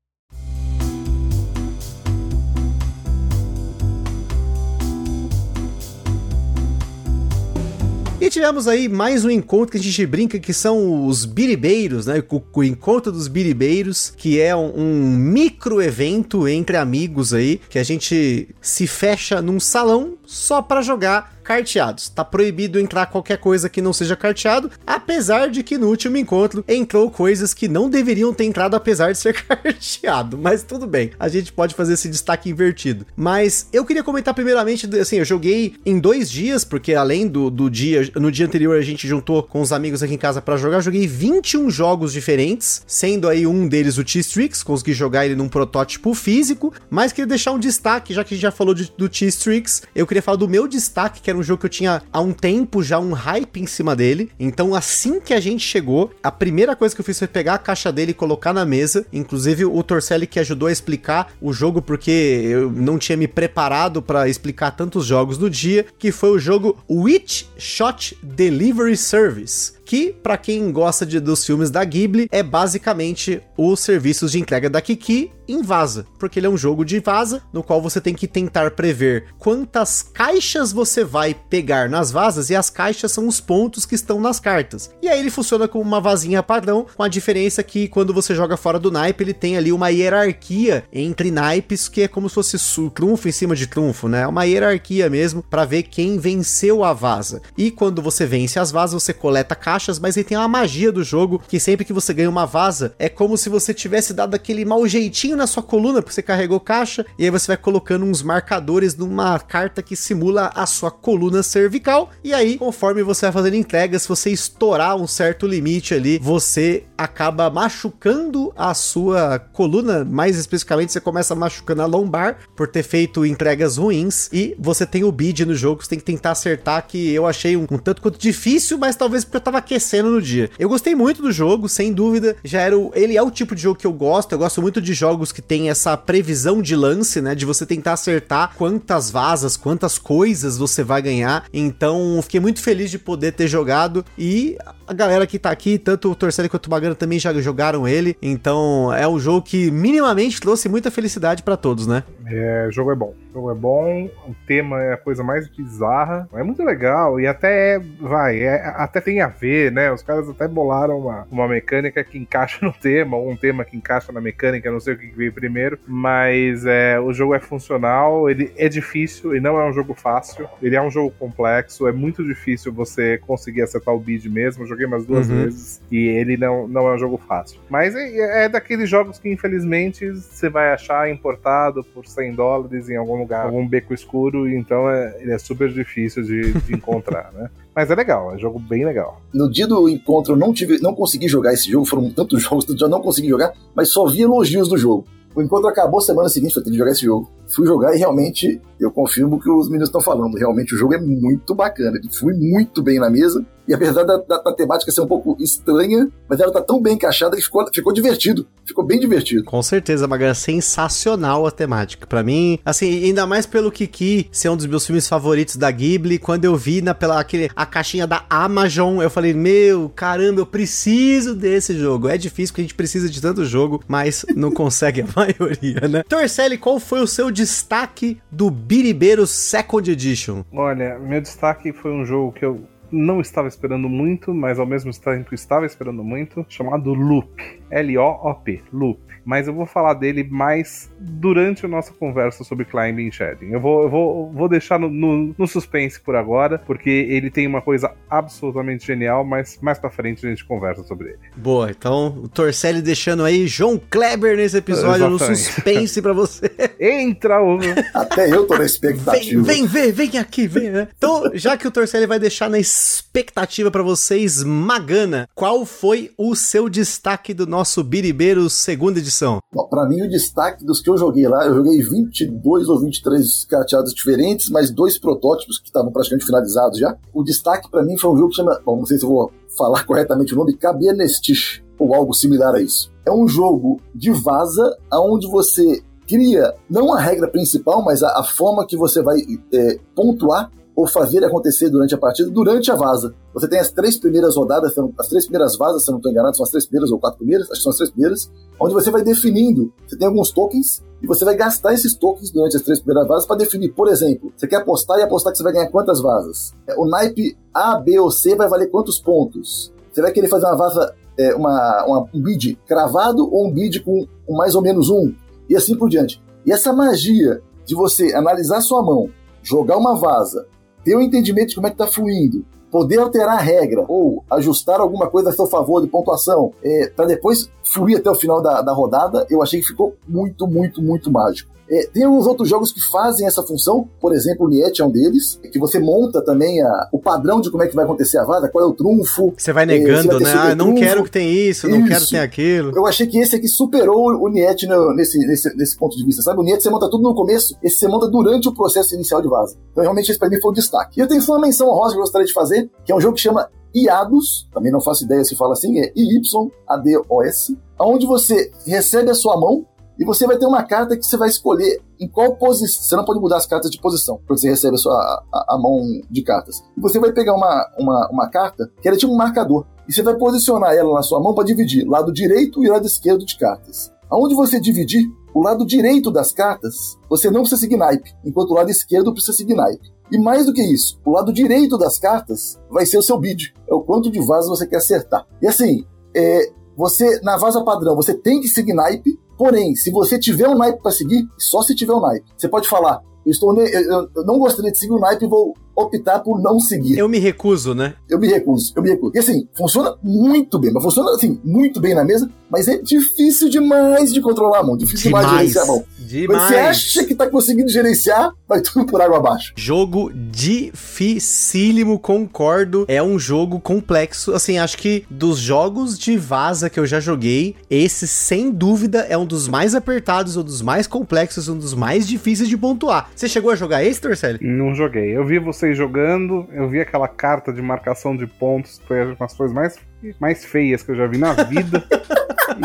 E 8.25 8.31
tivemos 8.31 8.67
aí 8.67 8.89
mais 8.89 9.23
um 9.23 9.29
encontro 9.29 9.73
que 9.73 9.77
a 9.77 9.83
gente 9.83 10.07
brinca 10.07 10.39
que 10.39 10.55
são 10.55 11.07
os 11.07 11.27
biribeiros, 11.27 12.07
né? 12.07 12.25
O, 12.31 12.43
o 12.55 12.65
encontro 12.65 13.13
dos 13.13 13.29
biribeiros, 13.29 14.15
que 14.17 14.41
é 14.41 14.57
um, 14.57 14.73
um, 14.75 15.11
micro 15.15 15.83
evento 15.83 16.49
entre 16.49 16.79
amigos 16.79 17.35
aí, 17.35 17.61
que 17.69 17.79
a 17.79 17.83
gente 17.83 18.49
se 18.63 18.87
fecha 18.87 19.43
num 19.43 19.61
salão 19.61 20.17
só 20.25 20.63
para 20.63 20.81
jogar 20.81 21.34
carteados. 21.45 22.09
Tá 22.09 22.25
proibido 22.25 22.81
entrar 22.81 23.07
qualquer 23.07 23.39
coisa 23.39 23.69
que 23.69 23.83
não 23.83 23.93
seja 23.93 24.17
carteado, 24.17 24.71
apesar 24.87 25.49
de 25.49 25.63
que 25.63 25.79
no 25.79 25.89
último 25.89 26.17
encontro 26.17 26.65
entrou 26.67 27.11
coisas 27.11 27.53
que 27.55 27.69
não 27.69 27.89
deveriam 27.89 28.33
ter 28.33 28.45
entrado 28.45 28.75
apesar 28.75 29.13
de 29.13 29.19
ser 29.19 29.35
carteado. 29.45 30.39
Mas 30.39 30.63
tudo 30.63 30.87
bem, 30.87 31.11
a 31.21 31.29
gente 31.29 31.53
pode 31.53 31.75
fazer 31.75 31.95
esse 31.95 32.09
destaque 32.09 32.49
invertido. 32.49 33.07
Mas 33.15 33.69
eu 33.73 33.85
queria 33.85 34.03
comentar 34.03 34.35
primeiramente, 34.35 34.89
assim, 34.99 35.19
eu 35.19 35.25
joguei 35.25 35.75
em 35.85 35.99
dois 35.99 36.31
dias, 36.31 36.65
porque 36.65 36.95
além 36.95 37.29
do, 37.29 37.51
do 37.51 37.71
dia, 37.71 38.11
no 38.17 38.33
dia 38.33 38.47
anterior 38.47 38.77
a 38.77 38.83
gente 38.83 39.07
juntou 39.07 39.43
com 39.43 39.61
os 39.61 39.73
amigos 39.73 40.03
aqui 40.03 40.15
em 40.15 40.19
casa 40.19 40.41
para 40.41 40.57
jogar, 40.57 40.81
joguei 40.81 41.07
21 41.07 41.71
jogos 41.71 42.13
diferentes, 42.13 42.83
sendo 42.87 43.29
aí 43.29 43.47
um 43.47 43.69
deles 43.69 43.99
o 43.99 44.05
T-Strix, 44.05 44.63
consegui 44.63 44.95
jogar 44.95 45.27
ele 45.27 45.37
num 45.37 45.49
protótipo 45.49 46.15
físico, 46.15 46.73
mas 46.89 47.13
queria 47.13 47.27
deixar 47.27 47.53
um 47.53 47.59
destaque, 47.59 48.15
já 48.15 48.25
que 48.25 48.35
a 48.35 48.37
gente 48.37 48.43
já 48.43 48.51
falou 48.51 48.75
de, 48.75 48.91
do 48.97 49.09
T-Strix, 49.09 49.83
eu 49.95 50.07
queria 50.07 50.23
falar 50.23 50.37
do 50.37 50.49
meu 50.49 50.67
destaque, 50.67 51.21
que 51.21 51.31
era 51.35 51.39
um 51.39 51.43
jogo 51.43 51.61
que 51.61 51.67
eu 51.67 51.71
tinha 51.71 52.03
há 52.13 52.21
um 52.21 52.33
tempo 52.33 52.83
já 52.83 52.99
um 52.99 53.13
hype 53.13 53.61
em 53.61 53.67
cima 53.67 53.95
dele. 53.97 54.31
Então, 54.39 54.75
assim 54.75 55.21
que 55.21 55.35
a 55.35 55.41
gente 55.41 55.65
chegou, 55.67 56.13
a 56.23 56.31
primeira 56.31 56.77
coisa 56.77 56.95
que 56.95 57.01
eu 57.01 57.05
fiz 57.05 57.19
foi 57.19 57.29
pegar 57.29 57.55
a 57.55 57.59
caixa 57.59 57.93
dele 57.93 58.13
e 58.13 58.15
colocar 58.15 58.53
na 58.53 58.65
mesa. 58.65 59.05
Inclusive, 59.13 59.65
o 59.65 59.83
Torcelli 59.83 60.27
que 60.27 60.39
ajudou 60.39 60.69
a 60.69 60.73
explicar 60.73 61.33
o 61.41 61.53
jogo, 61.53 61.83
porque 61.83 62.11
eu 62.11 62.71
não 62.71 62.99
tinha 62.99 63.17
me 63.17 63.27
preparado 63.27 64.01
para 64.01 64.29
explicar 64.29 64.71
tantos 64.71 65.05
jogos 65.05 65.37
do 65.37 65.51
dia, 65.51 65.85
que 65.99 66.13
foi 66.13 66.31
o 66.31 66.39
jogo 66.39 66.79
Witch 66.89 67.45
Shot 67.59 68.17
Delivery 68.23 68.97
Service 68.97 69.74
que 69.85 70.13
para 70.13 70.37
quem 70.37 70.73
gosta 70.73 71.05
de, 71.05 71.21
dos 71.21 71.45
filmes 71.45 71.71
da 71.71 71.85
Ghibli 71.85 72.29
é 72.31 72.43
basicamente 72.43 73.41
os 73.57 73.81
serviços 73.81 74.33
de 74.33 74.41
entrega 74.41 74.71
da 74.71 74.81
Kiki 74.81 75.31
em 75.47 75.63
vaza, 75.63 76.07
porque 76.19 76.39
ele 76.39 76.47
é 76.47 76.51
um 76.51 76.57
jogo 76.57 76.85
de 76.85 77.01
vaza 77.01 77.43
no 77.53 77.63
qual 77.63 77.81
você 77.81 78.01
tem 78.01 78.15
que 78.15 78.27
tentar 78.27 78.71
prever 78.71 79.27
quantas 79.39 80.03
caixas 80.03 80.73
você 80.73 81.05
vai 81.05 81.35
pegar 81.35 81.89
nas 81.89 82.11
vazas 82.11 82.51
e 82.51 82.57
as 82.57 82.71
caixas 82.71 83.13
são 83.13 83.29
os 83.29 83.41
pontos 83.41 83.85
que 83.85 83.95
estão 83.95 84.21
nas 84.21 84.41
cartas. 84.41 84.91
E 85.03 85.09
aí 85.09 85.21
ele 85.21 85.31
funciona 85.31 85.69
como 85.69 85.85
uma 85.85 86.01
vazinha 86.01 86.43
padrão, 86.43 86.87
com 86.97 87.03
a 87.03 87.09
diferença 87.09 87.63
que 87.63 87.89
quando 87.89 88.15
você 88.15 88.35
joga 88.35 88.57
fora 88.57 88.79
do 88.79 88.91
naipe, 88.91 89.23
ele 89.23 89.35
tem 89.35 89.57
ali 89.57 89.73
uma 89.73 89.91
hierarquia 89.91 90.85
entre 90.93 91.31
naipes 91.31 91.89
que 91.89 92.03
é 92.03 92.09
como 92.09 92.29
se 92.29 92.35
fosse 92.35 92.57
trunfo 92.95 93.29
em 93.29 93.33
cima 93.33 93.55
de 93.55 93.67
trunfo, 93.67 94.09
né? 94.09 94.27
Uma 94.27 94.45
hierarquia 94.45 95.11
mesmo 95.11 95.43
para 95.43 95.65
ver 95.65 95.85
quem 95.85 96.19
venceu 96.19 96.83
a 96.85 96.93
vaza. 96.93 97.43
E 97.57 97.71
quando 97.71 98.01
você 98.01 98.27
vence 98.27 98.59
as 98.59 98.71
vazas, 98.71 99.03
você 99.03 99.13
coleta 99.13 99.55
caixas, 99.75 99.99
mas 99.99 100.17
ele 100.17 100.25
tem 100.25 100.39
uma 100.39 100.47
magia 100.47 100.93
do 100.93 101.03
jogo 101.03 101.43
que 101.49 101.59
sempre 101.59 101.85
que 101.85 101.93
você 101.93 102.15
ganha 102.15 102.31
uma 102.31 102.47
vaza, 102.47 102.95
é 102.99 103.09
como 103.09 103.37
se 103.37 103.49
você 103.49 103.75
tivesse 103.75 104.15
dado 104.15 104.35
aquele 104.35 104.65
mau 104.65 104.87
jeitinho 104.87 105.37
na 105.37 105.47
sua 105.47 105.63
coluna, 105.63 106.01
porque 106.01 106.15
você 106.15 106.23
carregou 106.23 106.61
caixa, 106.61 107.05
e 107.19 107.25
aí 107.25 107.31
você 107.31 107.49
vai 107.49 107.57
colocando 107.57 108.05
uns 108.05 108.23
marcadores 108.23 108.97
numa 108.97 109.39
carta 109.39 109.83
que 109.83 109.97
simula 109.97 110.53
a 110.55 110.65
sua 110.67 110.91
coluna 110.91 111.43
cervical, 111.43 112.11
e 112.23 112.33
aí, 112.33 112.57
conforme 112.57 113.03
você 113.03 113.27
vai 113.27 113.33
fazendo 113.33 113.57
entregas, 113.57 114.03
se 114.03 114.09
você 114.09 114.31
estourar 114.31 114.97
um 114.97 115.07
certo 115.07 115.47
limite 115.47 115.93
ali, 115.93 116.19
você 116.19 116.85
acaba 116.97 117.51
machucando 117.51 118.53
a 118.57 118.73
sua 118.75 119.39
coluna, 119.39 120.05
mais 120.05 120.39
especificamente, 120.39 120.93
você 120.93 121.01
começa 121.01 121.35
machucando 121.35 121.83
a 121.83 121.87
lombar 121.87 122.39
por 122.55 122.69
ter 122.69 122.85
feito 122.85 123.27
entregas 123.27 123.77
ruins, 123.77 124.29
e 124.33 124.55
você 124.59 124.87
tem 124.87 125.03
o 125.03 125.11
bid 125.11 125.45
no 125.45 125.55
jogo, 125.55 125.83
você 125.83 125.91
tem 125.91 125.99
que 125.99 126.05
tentar 126.05 126.31
acertar, 126.31 126.87
que 126.87 127.13
eu 127.13 127.27
achei 127.27 127.57
um, 127.57 127.67
um 127.71 127.79
tanto 127.79 128.01
quanto 128.01 128.19
difícil, 128.19 128.79
mas 128.79 128.95
talvez 128.95 129.25
porque 129.25 129.37
eu 129.39 129.41
tava 129.41 129.59
aquecendo 129.65 130.11
no 130.11 130.23
dia. 130.23 130.51
Eu 130.59 130.69
gostei 130.69 130.95
muito 130.95 131.23
do 131.23 131.33
jogo, 131.33 131.69
sem 131.69 131.93
dúvida, 131.93 132.37
já 132.45 132.61
era 132.61 132.79
o, 132.79 132.93
ele 132.95 133.17
é 133.17 133.23
o 133.23 133.31
tipo 133.31 133.55
de 133.55 133.63
jogo 133.63 133.79
que 133.79 133.87
eu 133.87 133.93
gosto, 133.93 134.33
eu 134.33 134.39
gosto 134.39 134.61
muito 134.61 134.81
de 134.81 134.95
jogos 134.95 135.33
que 135.33 135.43
tem 135.43 135.71
essa 135.71 135.97
previsão 135.97 136.63
de 136.63 136.77
lance, 136.77 137.21
né, 137.21 137.35
de 137.35 137.45
você 137.45 137.67
tentar 137.67 137.95
acertar 137.95 138.55
quantas 138.57 139.11
vazas, 139.11 139.57
quantas 139.57 139.99
coisas 139.99 140.59
você 140.59 140.85
vai 140.85 141.03
ganhar, 141.03 141.45
então 141.53 142.21
fiquei 142.23 142.41
muito 142.41 142.63
feliz 142.63 142.91
de 142.91 142.99
poder 142.99 143.33
ter 143.33 143.49
jogado, 143.49 144.05
e 144.19 144.57
a 144.87 144.93
galera 144.93 145.27
que 145.27 145.39
tá 145.39 145.51
aqui, 145.51 145.79
tanto 145.79 146.11
o 146.11 146.15
Torcelli 146.15 146.49
quanto 146.49 146.67
o 146.67 146.71
Magano 146.71 146.95
também 146.95 147.19
já 147.19 147.33
jogaram 147.35 147.89
ele, 147.89 148.17
então 148.21 148.93
é 148.93 149.09
um 149.09 149.19
jogo 149.19 149.43
que 149.43 149.71
minimamente 149.71 150.41
trouxe 150.41 150.69
muita 150.69 150.91
felicidade 150.91 151.43
para 151.43 151.57
todos, 151.57 151.87
né? 151.87 152.05
É, 152.27 152.67
o 152.69 152.73
jogo 152.73 152.93
é 152.93 152.95
bom. 152.95 153.15
O 153.31 153.35
jogo 153.35 153.51
é 153.51 153.55
bom, 153.55 154.11
o 154.29 154.35
tema 154.47 154.81
é 154.83 154.93
a 154.93 154.97
coisa 154.97 155.23
mais 155.23 155.49
bizarra, 155.49 156.29
é 156.33 156.43
muito 156.43 156.63
legal 156.63 157.19
e 157.19 157.27
até 157.27 157.81
vai, 158.01 158.41
é, 158.41 158.67
até 158.77 159.01
tem 159.01 159.21
a 159.21 159.29
ver, 159.29 159.54
né? 159.71 159.93
Os 159.93 160.03
caras 160.03 160.29
até 160.29 160.47
bolaram 160.49 160.99
uma, 160.99 161.27
uma 161.31 161.49
mecânica 161.49 162.03
que 162.05 162.19
encaixa 162.19 162.59
no 162.65 162.73
tema, 162.73 163.17
ou 163.17 163.31
um 163.31 163.37
tema 163.37 163.65
que 163.65 163.77
encaixa 163.77 164.13
na 164.13 164.21
mecânica, 164.21 164.71
não 164.71 164.81
sei 164.81 164.95
o 164.95 164.99
que 164.99 165.07
veio 165.07 165.33
primeiro, 165.33 165.79
mas 165.87 166.65
é, 166.67 166.99
o 167.01 167.13
jogo 167.13 167.35
é 167.35 167.41
funcional, 167.41 168.29
ele 168.29 168.53
é 168.57 168.69
difícil 168.69 169.35
e 169.35 169.41
não 169.41 169.59
é 169.61 169.69
um 169.69 169.73
jogo 169.73 169.95
fácil, 169.95 170.49
ele 170.63 170.77
é 170.77 170.83
um 170.83 170.91
jogo 170.91 171.13
complexo, 171.19 171.87
é 171.87 171.93
muito 171.93 172.25
difícil 172.25 172.73
você 172.73 173.19
conseguir 173.19 173.63
acertar 173.63 173.95
o 173.95 173.99
bid 174.01 174.29
mesmo. 174.29 174.63
Eu 174.63 174.67
joguei 174.69 174.87
umas 174.87 175.05
duas 175.07 175.29
Uhum. 175.29 175.37
vezes 175.45 175.81
e 175.91 176.09
ele 176.09 176.37
não, 176.37 176.67
não 176.69 176.89
é 176.89 176.95
um 176.95 176.99
jogo 176.99 177.17
fácil. 177.17 177.61
Mas 177.69 177.95
é, 177.95 178.45
é 178.45 178.49
daqueles 178.49 178.89
jogos 178.89 179.19
que 179.19 179.31
infelizmente 179.31 180.09
você 180.11 180.49
vai 180.49 180.73
achar 180.73 181.11
importado 181.11 181.83
por 181.85 182.07
100 182.07 182.35
dólares 182.35 182.89
em 182.89 182.97
algum 182.97 183.17
lugar, 183.17 183.47
algum 183.47 183.67
beco 183.67 183.95
escuro, 183.95 184.49
então 184.49 184.89
é, 184.91 185.17
ele 185.21 185.33
é 185.33 185.39
super 185.39 185.69
difícil 185.69 186.23
de, 186.23 186.53
de 186.53 186.75
encontrar, 186.75 187.31
né? 187.33 187.51
Mas 187.75 187.91
é 187.91 187.95
legal, 187.95 188.31
é 188.31 188.37
um 188.37 188.39
jogo 188.39 188.59
bem 188.59 188.85
legal. 188.85 189.21
No 189.33 189.51
dia 189.51 189.67
do 189.67 189.89
encontro 189.89 190.35
eu 190.35 190.37
não 190.37 190.53
tive, 190.53 190.81
não 190.81 190.95
consegui 190.95 191.27
jogar 191.27 191.53
esse 191.53 191.71
jogo, 191.71 191.85
foram 191.85 192.11
tantos 192.11 192.43
jogos, 192.43 192.65
jogos, 192.67 192.81
eu 192.81 192.89
não 192.89 193.01
consegui 193.01 193.29
jogar, 193.29 193.53
mas 193.75 193.91
só 193.91 194.07
vi 194.07 194.23
elogios 194.23 194.69
do 194.69 194.77
jogo. 194.77 195.05
O 195.35 195.43
encontro 195.43 195.67
acabou 195.67 196.01
semana 196.01 196.29
seguinte, 196.29 196.57
eu 196.57 196.63
ter 196.63 196.71
que 196.71 196.77
jogar 196.77 196.93
esse 196.93 197.05
jogo. 197.05 197.29
Fui 197.49 197.67
jogar 197.67 197.93
e 197.93 197.99
realmente 197.99 198.61
eu 198.79 198.89
confirmo 198.93 199.35
o 199.35 199.41
que 199.41 199.51
os 199.51 199.67
meninos 199.67 199.89
estão 199.89 200.01
falando. 200.01 200.37
Realmente 200.37 200.73
o 200.75 200.79
jogo 200.79 200.95
é 200.95 201.01
muito 201.01 201.57
bacana. 201.57 201.99
Fui 202.13 202.33
muito 202.33 202.81
bem 202.81 203.01
na 203.01 203.11
mesa. 203.11 203.45
E 203.67 203.75
apesar 203.75 204.05
da, 204.05 204.19
da, 204.19 204.43
da 204.43 204.53
temática 204.53 204.93
ser 204.93 205.01
um 205.01 205.07
pouco 205.07 205.37
estranha, 205.41 206.09
mas 206.29 206.39
ela 206.39 206.53
tá 206.53 206.61
tão 206.61 206.81
bem 206.81 206.95
encaixada 206.95 207.37
que 207.37 207.43
ficou, 207.43 207.67
ficou 207.73 207.93
divertido. 207.93 208.47
Ficou 208.65 208.85
bem 208.85 208.99
divertido. 208.99 209.45
Com 209.45 209.63
certeza, 209.63 210.07
Magana, 210.07 210.35
sensacional 210.35 211.47
a 211.47 211.51
temática. 211.51 212.07
Pra 212.07 212.23
mim, 212.23 212.59
assim, 212.65 213.05
ainda 213.05 213.27
mais 213.27 213.47
pelo 213.47 213.71
Kiki 213.71 214.29
ser 214.31 214.49
um 214.49 214.57
dos 214.57 214.67
meus 214.67 214.87
filmes 214.87 215.09
favoritos 215.09 215.57
da 215.57 215.71
Ghibli, 215.71 216.19
quando 216.19 216.45
eu 216.45 216.57
vi 216.57 216.83
na, 216.83 216.95
pela 216.95 217.21
aquele, 217.21 217.51
a 217.57 217.67
caixinha 217.67 218.07
da 218.07 218.25
Amazon, 218.29 219.01
eu 219.01 219.11
falei, 219.11 219.33
meu, 219.33 219.89
caramba, 219.89 220.41
eu 220.41 220.47
preciso 220.47 221.35
desse 221.35 221.77
jogo. 221.77 222.09
É 222.09 222.19
difícil 222.19 222.53
porque 222.53 222.63
a 222.63 222.65
gente 222.65 222.75
precisa 222.75 223.09
de 223.09 223.21
tanto 223.21 223.45
jogo, 223.45 223.83
mas 223.89 224.25
não 224.35 224.51
consegue 224.53 225.03
a 225.03 225.07
maioria, 225.17 225.89
né? 225.89 226.03
Torcelli, 226.09 226.59
qual 226.59 226.79
foi 226.79 227.01
o 227.01 227.07
seu 227.07 227.31
destaque 227.31 228.21
do 228.31 228.51
Biribeiro 228.51 229.27
Second 229.27 229.91
Edition? 229.91 230.45
Olha, 230.53 230.99
meu 230.99 231.21
destaque 231.21 231.73
foi 231.73 231.93
um 231.93 232.05
jogo 232.05 232.33
que 232.33 232.45
eu 232.45 232.61
não 232.95 233.21
estava 233.21 233.49
esperando 233.49 233.89
muito, 233.89 234.33
mas 234.33 234.59
ao 234.59 234.67
mesmo 234.67 234.93
tempo 234.93 235.35
estava 235.35 235.67
esperando 235.67 236.03
muito, 236.03 236.45
chamado 236.49 236.95
Loop. 236.95 237.61
L-O-O-P, 237.71 238.63
Loop. 238.73 239.01
Mas 239.25 239.47
eu 239.47 239.55
vou 239.55 239.67
falar 239.67 239.95
dele 239.95 240.27
mais 240.29 240.91
durante 240.99 241.65
a 241.65 241.69
nossa 241.69 241.93
conversa 241.93 242.45
sobre 242.45 242.65
Climbing 242.65 243.11
Shedding. 243.11 243.51
Eu 243.51 243.61
vou, 243.61 243.83
eu 243.85 243.89
vou, 243.89 244.33
vou 244.33 244.49
deixar 244.49 244.79
no, 244.79 244.89
no, 244.89 245.35
no, 245.37 245.47
suspense 245.47 246.01
por 246.01 246.15
agora, 246.17 246.59
porque 246.59 246.91
ele 246.91 247.31
tem 247.31 247.47
uma 247.47 247.63
coisa 247.63 247.93
absolutamente 248.09 248.87
genial, 248.87 249.25
mas 249.25 249.59
mais 249.61 249.79
pra 249.79 249.91
frente 249.91 250.27
a 250.27 250.29
gente 250.29 250.45
conversa 250.45 250.83
sobre 250.85 251.11
ele. 251.11 251.19
Boa, 251.37 251.71
então 251.71 252.19
o 252.23 252.29
Torcelli 252.29 252.83
deixando 252.83 253.25
aí 253.25 253.47
João 253.47 253.81
Kleber 253.91 254.37
nesse 254.37 254.59
episódio 254.59 255.07
Exatamente. 255.07 255.31
no 255.31 255.37
suspense 255.37 256.03
pra 256.03 256.13
você. 256.13 256.51
Entra 256.79 257.43
o. 257.43 257.59
Até 257.95 258.31
eu 258.31 258.47
tô 258.47 258.57
na 258.57 258.65
expectativa. 258.65 259.43
Vem, 259.43 259.65
vem 259.65 259.67
ver, 259.67 259.93
vem 259.93 260.19
aqui, 260.19 260.47
vem, 260.47 260.71
né? 260.71 260.89
Então, 260.97 261.31
já 261.35 261.57
que 261.57 261.67
o 261.67 261.71
Torcelli 261.71 262.07
vai 262.07 262.19
deixar 262.19 262.51
na 262.51 262.59
expectativa 262.59 263.71
para 263.71 263.83
vocês, 263.83 264.43
Magana, 264.43 265.29
qual 265.35 265.65
foi 265.65 266.11
o 266.19 266.35
seu 266.35 266.69
destaque 266.69 267.33
do 267.33 267.47
nosso 267.47 267.83
Biribeiro 267.83 268.51
segunda 268.51 268.99
edição? 268.99 269.14
Bom, 269.53 269.67
pra 269.69 269.89
mim, 269.89 270.03
o 270.03 270.09
destaque 270.09 270.65
dos 270.65 270.81
que 270.81 270.91
eu 270.91 270.97
joguei 270.97 271.29
lá, 271.29 271.47
eu 271.47 271.55
joguei 271.55 271.81
22 271.81 272.69
ou 272.69 272.81
23 272.81 273.45
carteados 273.47 273.95
diferentes, 273.95 274.51
mais 274.51 274.71
dois 274.71 274.99
protótipos 274.99 275.59
que 275.59 275.67
estavam 275.67 275.93
praticamente 275.93 276.27
finalizados 276.27 276.79
já. 276.79 276.97
O 277.13 277.23
destaque 277.23 277.71
para 277.71 277.83
mim 277.83 277.97
foi 277.97 278.11
um 278.11 278.17
jogo 278.17 278.31
que 278.31 278.37
chama, 278.37 278.61
bom, 278.65 278.79
não 278.79 278.87
sei 278.87 278.99
se 278.99 279.05
eu 279.05 279.11
vou 279.11 279.33
falar 279.57 279.85
corretamente 279.87 280.35
o 280.35 280.37
nome, 280.37 280.57
Cabianestish, 280.57 281.63
ou 281.79 281.95
algo 281.95 282.15
similar 282.15 282.55
a 282.55 282.61
isso. 282.61 282.93
É 283.07 283.13
um 283.13 283.29
jogo 283.29 283.81
de 283.95 284.11
vaza, 284.11 284.77
onde 284.93 285.29
você 285.29 285.83
cria, 286.07 286.55
não 286.69 286.93
a 286.93 287.01
regra 287.01 287.29
principal, 287.29 287.83
mas 287.83 288.03
a, 288.03 288.19
a 288.19 288.23
forma 288.23 288.67
que 288.67 288.77
você 288.77 289.03
vai 289.03 289.19
é, 289.53 289.79
pontuar 289.95 290.51
ou 290.77 290.87
fazer 290.87 291.25
acontecer 291.25 291.69
durante 291.71 291.95
a 291.95 291.99
partida, 291.99 292.31
durante 292.31 292.71
a 292.71 292.75
vaza. 292.75 293.15
Você 293.33 293.49
tem 293.49 293.61
as 293.61 293.71
três 293.71 293.97
primeiras 293.97 294.37
rodadas, 294.37 294.75
as 294.99 295.09
três 295.09 295.25
primeiras 295.25 295.57
vazas, 295.57 295.85
se 295.85 295.91
eu 295.91 295.93
não 295.93 295.99
estou 295.99 296.11
enganado, 296.11 296.37
são 296.37 296.45
as 296.45 296.51
três 296.51 296.67
primeiras 296.67 296.91
ou 296.91 296.99
quatro 296.99 297.19
primeiras, 297.19 297.51
acho 297.51 297.59
que 297.59 297.63
são 297.63 297.71
as 297.71 297.77
três 297.77 297.91
primeiras, 297.91 298.31
onde 298.61 298.75
você 298.75 298.91
vai 298.91 299.03
definindo, 299.03 299.73
você 299.87 299.97
tem 299.97 300.09
alguns 300.09 300.31
tokens, 300.31 300.83
e 301.03 301.07
você 301.07 301.25
vai 301.25 301.37
gastar 301.37 301.75
esses 301.75 301.95
tokens 301.95 302.31
durante 302.31 302.57
as 302.57 302.63
três 302.63 302.81
primeiras 302.81 303.07
vazas 303.07 303.27
para 303.27 303.37
definir, 303.37 303.73
por 303.73 303.89
exemplo, 303.89 304.33
você 304.35 304.47
quer 304.47 304.57
apostar 304.57 304.99
e 304.99 305.03
apostar 305.03 305.33
que 305.33 305.39
você 305.39 305.45
vai 305.45 305.53
ganhar 305.53 305.69
quantas 305.69 306.01
vazas. 306.01 306.53
O 306.77 306.87
naipe 306.87 307.37
A, 307.53 307.79
B 307.79 307.99
ou 307.99 308.11
C 308.11 308.35
vai 308.35 308.49
valer 308.49 308.71
quantos 308.71 308.99
pontos. 308.99 309.73
Você 309.93 310.03
vai 310.03 310.13
querer 310.13 310.29
fazer 310.29 310.47
uma 310.47 310.57
vaza, 310.57 310.95
é, 311.17 311.35
uma, 311.35 311.85
uma, 311.87 312.09
um 312.13 312.21
bid 312.21 312.59
cravado 312.67 313.33
ou 313.33 313.47
um 313.47 313.53
bid 313.53 313.81
com 313.81 314.07
mais 314.31 314.55
ou 314.55 314.63
menos 314.63 314.91
um, 314.91 315.15
e 315.49 315.55
assim 315.55 315.77
por 315.77 315.89
diante. 315.89 316.23
E 316.45 316.53
essa 316.53 316.73
magia 316.73 317.41
de 317.65 317.75
você 317.75 318.13
analisar 318.15 318.61
sua 318.61 318.83
mão, 318.83 319.09
jogar 319.43 319.77
uma 319.77 319.97
vaza, 319.97 320.47
ter 320.85 320.95
o 320.95 320.99
um 320.99 321.01
entendimento 321.01 321.49
de 321.49 321.55
como 321.55 321.67
é 321.67 321.71
que 321.71 321.83
está 321.83 321.87
fluindo, 321.87 322.45
poder 322.71 322.99
alterar 322.99 323.37
a 323.37 323.41
regra 323.41 323.85
ou 323.87 324.25
ajustar 324.31 324.81
alguma 324.81 325.09
coisa 325.09 325.31
a 325.31 325.33
seu 325.33 325.47
favor 325.47 325.81
de 325.81 325.87
pontuação, 325.87 326.53
é, 326.63 326.89
para 326.89 327.07
depois 327.07 327.49
fluir 327.63 327.99
até 327.99 328.11
o 328.11 328.15
final 328.15 328.43
da, 328.43 328.61
da 328.63 328.73
rodada, 328.73 329.27
eu 329.31 329.43
achei 329.43 329.61
que 329.61 329.67
ficou 329.69 329.95
muito, 330.09 330.47
muito, 330.47 330.83
muito 330.83 331.11
mágico. 331.11 331.54
É, 331.69 331.87
tem 331.87 332.05
alguns 332.05 332.27
outros 332.27 332.49
jogos 332.49 332.73
que 332.73 332.81
fazem 332.81 333.27
essa 333.27 333.43
função, 333.43 333.89
por 334.01 334.15
exemplo, 334.15 334.47
o 334.47 334.49
Niet 334.49 334.81
é 334.81 334.85
um 334.85 334.91
deles, 334.91 335.41
que 335.51 335.59
você 335.59 335.79
monta 335.79 336.23
também 336.23 336.63
a, 336.63 336.89
o 336.93 336.99
padrão 336.99 337.41
de 337.41 337.51
como 337.51 337.63
é 337.63 337.67
que 337.67 337.75
vai 337.75 337.85
acontecer 337.85 338.19
a 338.19 338.25
vaza, 338.25 338.49
qual 338.49 338.65
é 338.65 338.67
o 338.69 338.73
trunfo. 338.73 339.33
Você 339.37 339.53
vai 339.53 339.65
negando, 339.65 340.17
é, 340.19 340.21
né? 340.21 340.33
Ah, 340.35 340.55
não 340.55 340.75
quero 340.75 341.05
que 341.05 341.11
tem 341.11 341.33
isso, 341.33 341.69
não 341.69 341.79
isso. 341.79 341.89
quero 341.89 342.05
que 342.05 342.11
tem 342.11 342.21
aquilo. 342.21 342.73
Eu 342.77 342.87
achei 342.87 343.07
que 343.07 343.19
esse 343.19 343.37
aqui 343.37 343.49
superou 343.49 344.23
o 344.23 344.29
Niet 344.29 344.67
nesse, 344.95 345.19
nesse, 345.27 345.57
nesse 345.57 345.77
ponto 345.77 345.97
de 345.97 346.05
vista, 346.05 346.23
sabe? 346.23 346.41
O 346.41 346.43
Niet 346.43 346.63
você 346.63 346.71
monta 346.71 346.91
tudo 346.91 347.03
no 347.03 347.15
começo, 347.15 347.57
esse 347.63 347.77
você 347.77 347.89
monta 347.89 348.09
durante 348.09 348.49
o 348.49 348.55
processo 348.55 348.95
inicial 348.95 349.23
de 349.23 349.29
vaza. 349.29 349.57
Então, 349.73 349.83
realmente, 349.83 350.11
esse 350.11 350.19
pra 350.19 350.29
mim 350.29 350.41
foi 350.41 350.51
o 350.51 350.55
destaque. 350.55 351.01
E 351.01 351.03
eu 351.03 351.09
tenho 351.09 351.23
só 351.23 351.33
uma 351.33 351.41
menção 351.41 351.69
honrosa 351.69 351.93
que 351.93 351.99
eu 351.99 352.03
gostaria 352.03 352.27
de 352.27 352.33
fazer, 352.33 352.71
que 352.85 352.93
é 352.93 352.95
um 352.95 353.01
jogo 353.01 353.15
que 353.15 353.23
chama 353.23 353.49
IADOS, 353.75 354.49
também 354.53 354.71
não 354.71 354.81
faço 354.81 355.05
ideia 355.05 355.25
se 355.25 355.35
fala 355.35 355.55
assim, 355.55 355.81
é 355.81 355.93
I-Y-A-D-O-S, 355.97 357.59
onde 357.81 358.07
você 358.07 358.53
recebe 358.67 359.11
a 359.11 359.15
sua 359.15 359.39
mão 359.39 359.67
e 359.99 360.05
você 360.05 360.27
vai 360.27 360.37
ter 360.37 360.47
uma 360.47 360.63
carta 360.63 360.97
que 360.97 361.05
você 361.05 361.17
vai 361.17 361.29
escolher 361.29 361.81
em 362.01 362.09
qual 362.09 362.37
posição. 362.37 362.83
Você 362.83 362.97
não 362.97 363.05
pode 363.05 363.21
mudar 363.21 363.37
as 363.37 363.47
cartas 363.47 363.71
de 363.71 363.81
posição 363.81 364.21
quando 364.27 364.39
você 364.39 364.49
recebe 364.49 364.75
a, 364.75 364.79
sua, 364.79 364.95
a, 365.33 365.55
a 365.55 365.59
mão 365.59 365.81
de 366.11 366.23
cartas. 366.23 366.63
E 366.77 366.81
você 366.81 366.99
vai 366.99 367.13
pegar 367.13 367.35
uma, 367.35 367.71
uma, 367.79 368.09
uma 368.11 368.29
carta 368.29 368.71
que 368.81 368.89
ela 368.89 368.97
é 368.97 369.01
tipo 369.01 369.13
um 369.13 369.17
marcador. 369.17 369.67
E 369.89 369.93
você 369.93 370.03
vai 370.03 370.17
posicionar 370.17 370.75
ela 370.75 370.95
na 370.95 371.03
sua 371.03 371.21
mão 371.21 371.35
para 371.35 371.45
dividir 371.45 371.87
lado 371.87 372.13
direito 372.13 372.65
e 372.65 372.69
lado 372.69 372.87
esquerdo 372.87 373.25
de 373.25 373.39
cartas. 373.39 373.93
Aonde 374.11 374.35
você 374.35 374.61
dividir 374.61 375.07
o 375.35 375.43
lado 375.43 375.67
direito 375.67 376.11
das 376.11 376.33
cartas, 376.33 376.97
você 377.09 377.31
não 377.31 377.41
precisa 377.41 377.61
seguir 377.61 377.77
naipe, 377.77 378.15
enquanto 378.25 378.51
o 378.51 378.55
lado 378.55 378.71
esquerdo 378.71 379.13
precisa 379.13 379.37
seguir 379.37 379.55
naipe. 379.55 379.93
E 380.13 380.19
mais 380.19 380.47
do 380.47 380.53
que 380.53 380.63
isso, 380.63 381.01
o 381.05 381.11
lado 381.11 381.33
direito 381.33 381.77
das 381.77 381.99
cartas 381.99 382.61
vai 382.71 382.87
ser 382.87 382.99
o 382.99 383.03
seu 383.03 383.19
bid, 383.19 383.53
é 383.69 383.75
o 383.75 383.81
quanto 383.81 384.11
de 384.11 384.25
vaza 384.25 384.49
você 384.49 384.67
quer 384.67 384.77
acertar. 384.77 385.27
E 385.43 385.47
assim, 385.49 385.85
é, 386.15 386.53
você 386.77 387.21
na 387.23 387.37
vaza 387.37 387.65
padrão 387.65 387.97
você 387.97 388.15
tem 388.15 388.41
que 388.41 388.49
seguir 388.49 388.75
naipe, 388.75 389.19
porém, 389.37 389.75
se 389.75 389.91
você 389.91 390.19
tiver 390.19 390.49
um 390.49 390.57
naipe 390.57 390.83
para 390.83 390.93
seguir, 390.93 391.27
só 391.39 391.63
se 391.63 391.75
tiver 391.75 391.93
um 391.93 392.01
naipe. 392.01 392.27
Você 392.37 392.49
pode 392.49 392.69
falar, 392.69 393.01
Eu, 393.25 393.31
estou, 393.31 393.59
eu, 393.59 394.09
eu 394.15 394.25
não 394.25 394.39
gostaria 394.39 394.71
de 394.71 394.79
seguir 394.79 394.93
o 394.93 395.01
naipe 395.01 395.25
e 395.25 395.29
vou 395.29 395.55
optar 395.75 396.21
por 396.21 396.41
não 396.41 396.59
seguir. 396.61 396.99
Eu 396.99 397.09
me 397.09 397.19
recuso, 397.19 397.75
né? 397.75 397.95
Eu 398.09 398.19
me 398.19 398.29
recuso, 398.29 398.73
eu 398.77 398.83
me 398.83 398.91
recuso. 398.91 399.13
E 399.15 399.19
assim, 399.19 399.49
funciona 399.55 399.95
muito 400.03 400.59
bem, 400.59 400.73
mas 400.73 400.83
funciona 400.83 401.11
assim, 401.13 401.41
muito 401.45 401.81
bem 401.81 401.95
na 401.95 402.05
mesa, 402.05 402.31
mas 402.51 402.69
é 402.69 402.79
difícil 402.79 403.49
demais 403.49 404.13
de 404.13 404.21
controlar 404.21 404.61
a 404.61 404.63
mão, 404.63 404.77
difícil 404.77 405.09
demais, 405.09 405.27
demais 405.27 405.49
de 405.49 405.53
gerenciar 405.53 405.65
a 405.65 405.67
mão. 405.67 405.85
Demais. 405.99 406.41
Mas 406.43 406.49
você 406.49 406.57
acha 406.57 407.05
que 407.05 407.15
tá 407.15 407.29
conseguindo 407.29 407.71
gerenciar, 407.71 408.31
vai 408.49 408.61
tudo 408.61 408.87
por 408.87 409.01
água 409.01 409.19
abaixo. 409.19 409.53
Jogo 409.57 410.13
dificílimo, 410.15 411.99
concordo. 411.99 412.85
É 412.89 413.03
um 413.03 413.19
jogo 413.19 413.59
complexo. 413.59 414.33
Assim, 414.33 414.59
acho 414.59 414.77
que 414.79 415.05
dos 415.11 415.39
jogos 415.39 415.99
de 415.99 416.17
vaza 416.17 416.71
que 416.71 416.79
eu 416.79 416.87
já 416.87 417.01
joguei, 417.01 417.57
esse 417.69 418.07
sem 418.07 418.51
dúvida 418.51 419.01
é 419.09 419.17
um 419.17 419.27
dos 419.27 419.49
mais 419.49 419.75
apertados, 419.75 420.37
um 420.37 420.43
dos 420.43 420.63
mais 420.63 420.87
complexos, 420.87 421.49
um 421.49 421.57
dos 421.57 421.75
mais 421.75 422.07
difíceis 422.07 422.49
de 422.49 422.57
pontuar. 422.57 423.11
Você 423.15 423.29
chegou 423.29 423.51
a 423.51 423.57
jogar 423.57 423.83
esse, 423.83 424.01
Torcelli? 424.01 424.39
Não 424.41 424.75
joguei. 424.75 425.17
Eu 425.17 425.27
vi 425.27 425.41
vocês 425.65 425.79
jogando, 425.79 426.47
eu 426.53 426.69
vi 426.69 426.79
aquela 426.79 427.09
carta 427.09 427.51
de 427.51 427.63
marcação 427.63 428.15
de 428.15 428.27
pontos, 428.27 428.79
foi 428.87 429.03
uma 429.03 429.15
das 429.15 429.35
coisas 429.35 429.55
mais 429.55 429.79
mais 430.21 430.45
feias 430.45 430.83
que 430.83 430.91
eu 430.91 430.97
já 430.97 431.07
vi 431.07 431.19
na 431.19 431.33
vida. 431.33 431.85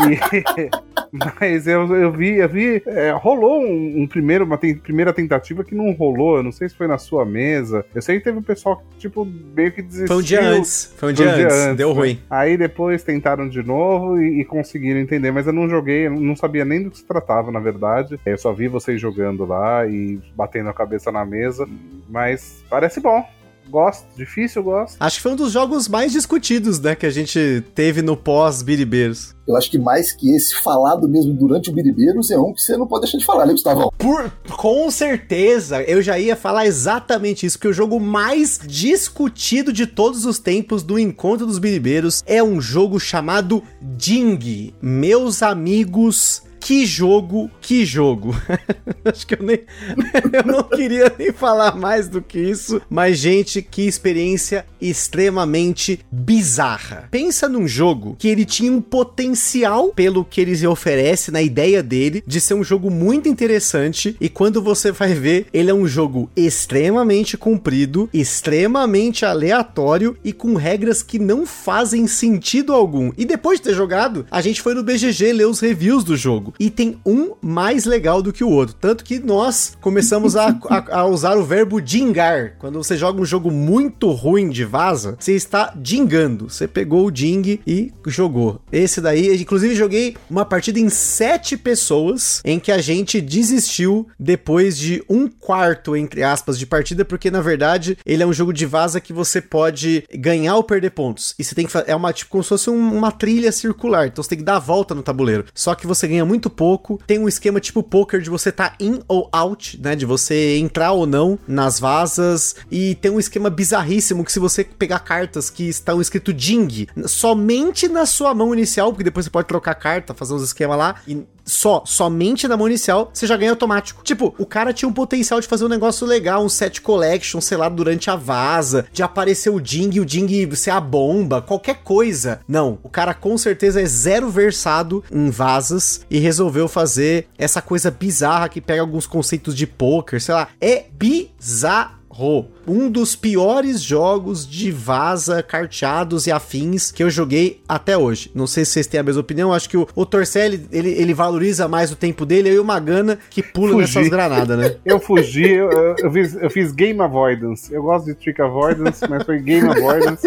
e, 0.08 0.70
mas 1.40 1.66
eu, 1.66 1.94
eu 1.94 2.12
vi, 2.12 2.36
eu 2.36 2.48
vi. 2.48 2.82
É, 2.86 3.10
rolou 3.10 3.62
um, 3.62 4.02
um, 4.02 4.06
primeiro, 4.06 4.44
uma 4.44 4.58
primeira 4.58 5.12
tentativa 5.12 5.64
que 5.64 5.74
não 5.74 5.92
rolou. 5.92 6.36
Eu 6.36 6.42
não 6.42 6.52
sei 6.52 6.68
se 6.68 6.74
foi 6.74 6.86
na 6.86 6.98
sua 6.98 7.24
mesa. 7.24 7.84
Eu 7.94 8.02
sei 8.02 8.18
que 8.18 8.24
teve 8.24 8.38
um 8.38 8.42
pessoal 8.42 8.76
que, 8.76 8.98
tipo, 8.98 9.24
meio 9.24 9.72
que 9.72 9.82
desistiu. 9.82 10.08
Foi 10.08 10.16
um 10.16 10.22
dia 10.22 10.42
antes. 10.42 10.94
Foi 10.96 11.10
um 11.10 11.14
dia, 11.14 11.26
foi 11.26 11.34
um 11.34 11.36
dia 11.36 11.46
antes, 11.46 11.58
antes, 11.58 11.76
Deu 11.76 11.88
né? 11.88 11.94
ruim. 11.94 12.20
Aí 12.30 12.56
depois 12.56 13.02
tentaram 13.02 13.48
de 13.48 13.62
novo 13.62 14.20
e, 14.20 14.40
e, 14.40 14.44
conseguiram 14.44 15.00
entender. 15.00 15.30
Mas 15.30 15.46
eu 15.46 15.52
não 15.52 15.68
joguei, 15.68 16.06
eu 16.06 16.12
não 16.12 16.36
sabia 16.36 16.64
nem 16.64 16.82
do 16.82 16.90
que 16.90 16.98
se 16.98 17.04
tratava, 17.04 17.50
na 17.50 17.60
verdade. 17.60 18.18
Eu 18.24 18.38
só 18.38 18.52
vi 18.52 18.68
vocês 18.68 19.00
jogando 19.00 19.44
lá 19.44 19.86
e 19.86 20.20
batendo 20.34 20.70
a 20.70 20.74
cabeça 20.74 21.10
na 21.10 21.24
mesa. 21.24 21.68
Mas 22.08 22.64
parece 22.68 23.00
bom. 23.00 23.24
Gosto, 23.70 24.04
difícil, 24.16 24.62
gosto. 24.62 24.96
Acho 24.98 25.16
que 25.16 25.22
foi 25.22 25.32
um 25.32 25.36
dos 25.36 25.52
jogos 25.52 25.88
mais 25.88 26.12
discutidos, 26.12 26.80
né, 26.80 26.94
que 26.94 27.06
a 27.06 27.10
gente 27.10 27.62
teve 27.74 28.02
no 28.02 28.16
pós-Biribeiros. 28.16 29.34
Eu 29.46 29.56
acho 29.56 29.70
que 29.70 29.78
mais 29.78 30.12
que 30.12 30.30
esse 30.34 30.54
falado 30.54 31.08
mesmo 31.08 31.32
durante 31.32 31.70
o 31.70 31.72
Biribeiros 31.72 32.30
é 32.30 32.38
um 32.38 32.52
que 32.52 32.60
você 32.60 32.76
não 32.76 32.86
pode 32.86 33.02
deixar 33.02 33.18
de 33.18 33.24
falar, 33.24 33.46
né, 33.46 33.52
Gustavão? 33.52 33.90
Por, 33.96 34.30
com 34.56 34.90
certeza, 34.90 35.82
eu 35.82 36.02
já 36.02 36.18
ia 36.18 36.36
falar 36.36 36.66
exatamente 36.66 37.46
isso, 37.46 37.58
que 37.58 37.68
o 37.68 37.72
jogo 37.72 37.98
mais 37.98 38.60
discutido 38.64 39.72
de 39.72 39.86
todos 39.86 40.24
os 40.24 40.38
tempos 40.38 40.82
do 40.82 40.98
Encontro 40.98 41.46
dos 41.46 41.58
Biribeiros 41.58 42.22
é 42.26 42.42
um 42.42 42.60
jogo 42.60 42.98
chamado 42.98 43.62
Ding. 43.80 44.74
Meus 44.80 45.42
amigos 45.42 46.42
que 46.60 46.84
jogo, 46.84 47.50
que 47.60 47.86
jogo. 47.86 48.36
Acho 49.04 49.26
que 49.26 49.34
eu 49.34 49.42
nem. 49.42 49.60
eu 50.32 50.44
não 50.44 50.62
queria 50.64 51.12
nem 51.18 51.32
falar 51.32 51.74
mais 51.74 52.08
do 52.08 52.20
que 52.20 52.38
isso. 52.38 52.80
Mas, 52.88 53.18
gente, 53.18 53.62
que 53.62 53.86
experiência 53.86 54.66
extremamente 54.80 56.00
bizarra. 56.12 57.08
Pensa 57.10 57.48
num 57.48 57.66
jogo 57.66 58.14
que 58.18 58.28
ele 58.28 58.44
tinha 58.44 58.70
um 58.70 58.80
potencial, 58.80 59.88
pelo 59.88 60.24
que 60.24 60.40
eles 60.40 60.62
oferece 60.62 61.30
na 61.30 61.40
ideia 61.40 61.82
dele, 61.82 62.22
de 62.26 62.40
ser 62.40 62.54
um 62.54 62.62
jogo 62.62 62.90
muito 62.90 63.28
interessante. 63.28 64.14
E 64.20 64.28
quando 64.28 64.60
você 64.60 64.92
vai 64.92 65.14
ver, 65.14 65.46
ele 65.52 65.70
é 65.70 65.74
um 65.74 65.86
jogo 65.86 66.30
extremamente 66.36 67.38
comprido, 67.38 68.08
extremamente 68.12 69.24
aleatório 69.24 70.16
e 70.22 70.32
com 70.32 70.54
regras 70.54 71.02
que 71.02 71.18
não 71.18 71.46
fazem 71.46 72.06
sentido 72.06 72.74
algum. 72.74 73.10
E 73.16 73.24
depois 73.24 73.58
de 73.58 73.64
ter 73.68 73.74
jogado, 73.74 74.26
a 74.30 74.40
gente 74.42 74.60
foi 74.60 74.74
no 74.74 74.82
BGG 74.82 75.32
ler 75.32 75.46
os 75.46 75.60
reviews 75.60 76.04
do 76.04 76.16
jogo 76.16 76.49
jogo. 76.50 76.54
E 76.58 76.70
tem 76.70 76.98
um 77.04 77.32
mais 77.40 77.84
legal 77.84 78.22
do 78.22 78.32
que 78.32 78.44
o 78.44 78.50
outro. 78.50 78.74
Tanto 78.80 79.04
que 79.04 79.18
nós 79.18 79.76
começamos 79.80 80.36
a, 80.36 80.48
a, 80.68 81.00
a 81.00 81.06
usar 81.06 81.36
o 81.36 81.44
verbo 81.44 81.80
dingar. 81.80 82.56
Quando 82.58 82.82
você 82.82 82.96
joga 82.96 83.20
um 83.20 83.24
jogo 83.24 83.50
muito 83.50 84.10
ruim 84.10 84.48
de 84.48 84.64
vaza, 84.64 85.16
você 85.18 85.32
está 85.32 85.72
dingando. 85.76 86.48
Você 86.48 86.66
pegou 86.66 87.06
o 87.06 87.10
ding 87.10 87.60
e 87.66 87.92
jogou. 88.06 88.60
Esse 88.72 89.00
daí, 89.00 89.40
inclusive, 89.40 89.74
joguei 89.74 90.16
uma 90.28 90.44
partida 90.44 90.78
em 90.78 90.88
sete 90.88 91.56
pessoas 91.56 92.40
em 92.44 92.58
que 92.58 92.72
a 92.72 92.78
gente 92.78 93.20
desistiu 93.20 94.08
depois 94.18 94.76
de 94.76 95.02
um 95.08 95.28
quarto, 95.28 95.96
entre 95.96 96.22
aspas, 96.22 96.58
de 96.58 96.66
partida, 96.66 97.04
porque 97.04 97.30
na 97.30 97.40
verdade 97.40 97.96
ele 98.04 98.22
é 98.22 98.26
um 98.26 98.32
jogo 98.32 98.52
de 98.52 98.66
vaza 98.66 99.00
que 99.00 99.12
você 99.12 99.40
pode 99.40 100.04
ganhar 100.14 100.56
ou 100.56 100.64
perder 100.64 100.90
pontos. 100.90 101.34
E 101.38 101.44
você 101.44 101.54
tem 101.54 101.66
que 101.66 101.72
É 101.86 101.94
uma 101.94 102.12
tipo 102.12 102.30
como 102.30 102.42
se 102.42 102.48
fosse 102.48 102.70
um, 102.70 102.96
uma 102.96 103.10
trilha 103.10 103.52
circular. 103.52 104.06
Então 104.06 104.22
você 104.22 104.30
tem 104.30 104.38
que 104.38 104.44
dar 104.44 104.56
a 104.56 104.60
volta 104.60 104.94
no 104.94 105.02
tabuleiro. 105.02 105.44
Só 105.54 105.74
que 105.74 105.86
você 105.86 106.06
ganha 106.06 106.24
muito 106.24 106.39
muito 106.40 106.48
pouco. 106.48 106.98
Tem 107.06 107.18
um 107.18 107.28
esquema 107.28 107.60
tipo 107.60 107.82
poker 107.82 108.20
de 108.20 108.30
você 108.30 108.50
tá 108.50 108.74
in 108.80 109.00
ou 109.06 109.28
out, 109.30 109.78
né? 109.82 109.94
De 109.94 110.06
você 110.06 110.56
entrar 110.56 110.92
ou 110.92 111.06
não 111.06 111.38
nas 111.46 111.78
vazas. 111.78 112.56
E 112.70 112.94
tem 112.94 113.10
um 113.10 113.20
esquema 113.20 113.50
bizarríssimo 113.50 114.24
que 114.24 114.32
se 114.32 114.38
você 114.38 114.64
pegar 114.64 115.00
cartas 115.00 115.50
que 115.50 115.68
estão 115.68 116.00
escrito 116.00 116.32
Ding 116.32 116.86
somente 117.06 117.88
na 117.88 118.06
sua 118.06 118.34
mão 118.34 118.54
inicial, 118.54 118.90
porque 118.90 119.04
depois 119.04 119.26
você 119.26 119.30
pode 119.30 119.48
trocar 119.48 119.74
carta, 119.74 120.14
fazer 120.14 120.32
uns 120.32 120.42
esquemas 120.42 120.78
lá, 120.78 120.94
e 121.06 121.26
só, 121.50 121.82
somente 121.84 122.46
na 122.46 122.56
mão 122.56 122.68
inicial, 122.68 123.10
você 123.12 123.26
já 123.26 123.36
ganha 123.36 123.50
automático. 123.50 124.02
Tipo, 124.02 124.34
o 124.38 124.46
cara 124.46 124.72
tinha 124.72 124.88
um 124.88 124.92
potencial 124.92 125.40
de 125.40 125.48
fazer 125.48 125.64
um 125.64 125.68
negócio 125.68 126.06
legal, 126.06 126.44
um 126.44 126.48
set 126.48 126.80
collection, 126.80 127.40
sei 127.40 127.56
lá, 127.56 127.68
durante 127.68 128.08
a 128.08 128.16
vaza, 128.16 128.86
de 128.92 129.02
aparecer 129.02 129.50
o 129.50 129.60
Ding 129.60 129.98
o 129.98 130.06
Ding 130.06 130.54
ser 130.54 130.70
a 130.70 130.80
bomba, 130.80 131.42
qualquer 131.42 131.82
coisa. 131.82 132.40
Não, 132.46 132.78
o 132.82 132.88
cara 132.88 133.12
com 133.12 133.36
certeza 133.36 133.80
é 133.80 133.86
zero 133.86 134.30
versado 134.30 135.02
em 135.10 135.30
vazas 135.30 136.06
e 136.08 136.18
resolveu 136.30 136.68
fazer 136.68 137.26
essa 137.36 137.60
coisa 137.60 137.90
bizarra 137.90 138.48
que 138.48 138.60
pega 138.60 138.80
alguns 138.80 139.04
conceitos 139.04 139.56
de 139.56 139.66
poker, 139.66 140.20
sei 140.20 140.34
lá. 140.34 140.48
É 140.60 140.84
bizarro 140.92 142.46
um 142.70 142.88
dos 142.88 143.16
piores 143.16 143.82
jogos 143.82 144.48
de 144.48 144.70
vaza, 144.70 145.42
carteados 145.42 146.26
e 146.26 146.32
afins 146.32 146.92
que 146.92 147.02
eu 147.02 147.10
joguei 147.10 147.60
até 147.68 147.98
hoje. 147.98 148.30
Não 148.34 148.46
sei 148.46 148.64
se 148.64 148.72
vocês 148.72 148.86
têm 148.86 149.00
a 149.00 149.02
mesma 149.02 149.20
opinião, 149.20 149.52
acho 149.52 149.68
que 149.68 149.76
o, 149.76 149.88
o 149.94 150.06
Torcelli, 150.06 150.66
ele, 150.70 150.90
ele 150.90 151.12
valoriza 151.12 151.66
mais 151.66 151.90
o 151.90 151.96
tempo 151.96 152.24
dele, 152.24 152.50
eu 152.50 152.54
e 152.54 152.58
o 152.60 152.64
Magana 152.64 153.18
que 153.28 153.42
pula 153.42 153.72
fugi. 153.72 153.80
nessas 153.80 154.08
granadas, 154.08 154.56
né? 154.56 154.76
eu 154.84 155.00
fugi, 155.00 155.50
eu, 155.50 155.70
eu, 155.98 156.12
fiz, 156.12 156.34
eu 156.34 156.50
fiz 156.50 156.72
Game 156.72 157.00
Avoidance. 157.00 157.72
Eu 157.72 157.82
gosto 157.82 158.06
de 158.06 158.14
Trick 158.14 158.40
Avoidance, 158.40 159.04
mas 159.08 159.24
foi 159.24 159.40
Game 159.40 159.68
Avoidance. 159.68 160.26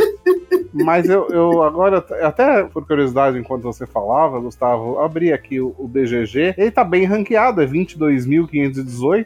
Mas 0.73 1.07
eu, 1.07 1.27
eu 1.29 1.61
agora, 1.61 2.03
até 2.23 2.63
por 2.63 2.85
curiosidade, 2.85 3.37
enquanto 3.37 3.63
você 3.63 3.85
falava, 3.85 4.39
Gustavo, 4.39 4.99
abri 4.99 5.31
aqui 5.31 5.59
o, 5.59 5.75
o 5.77 5.87
BGG. 5.87 6.55
Ele 6.57 6.71
tá 6.71 6.83
bem 6.83 7.05
ranqueado, 7.05 7.61
é 7.61 7.67
22.518. 7.67 9.25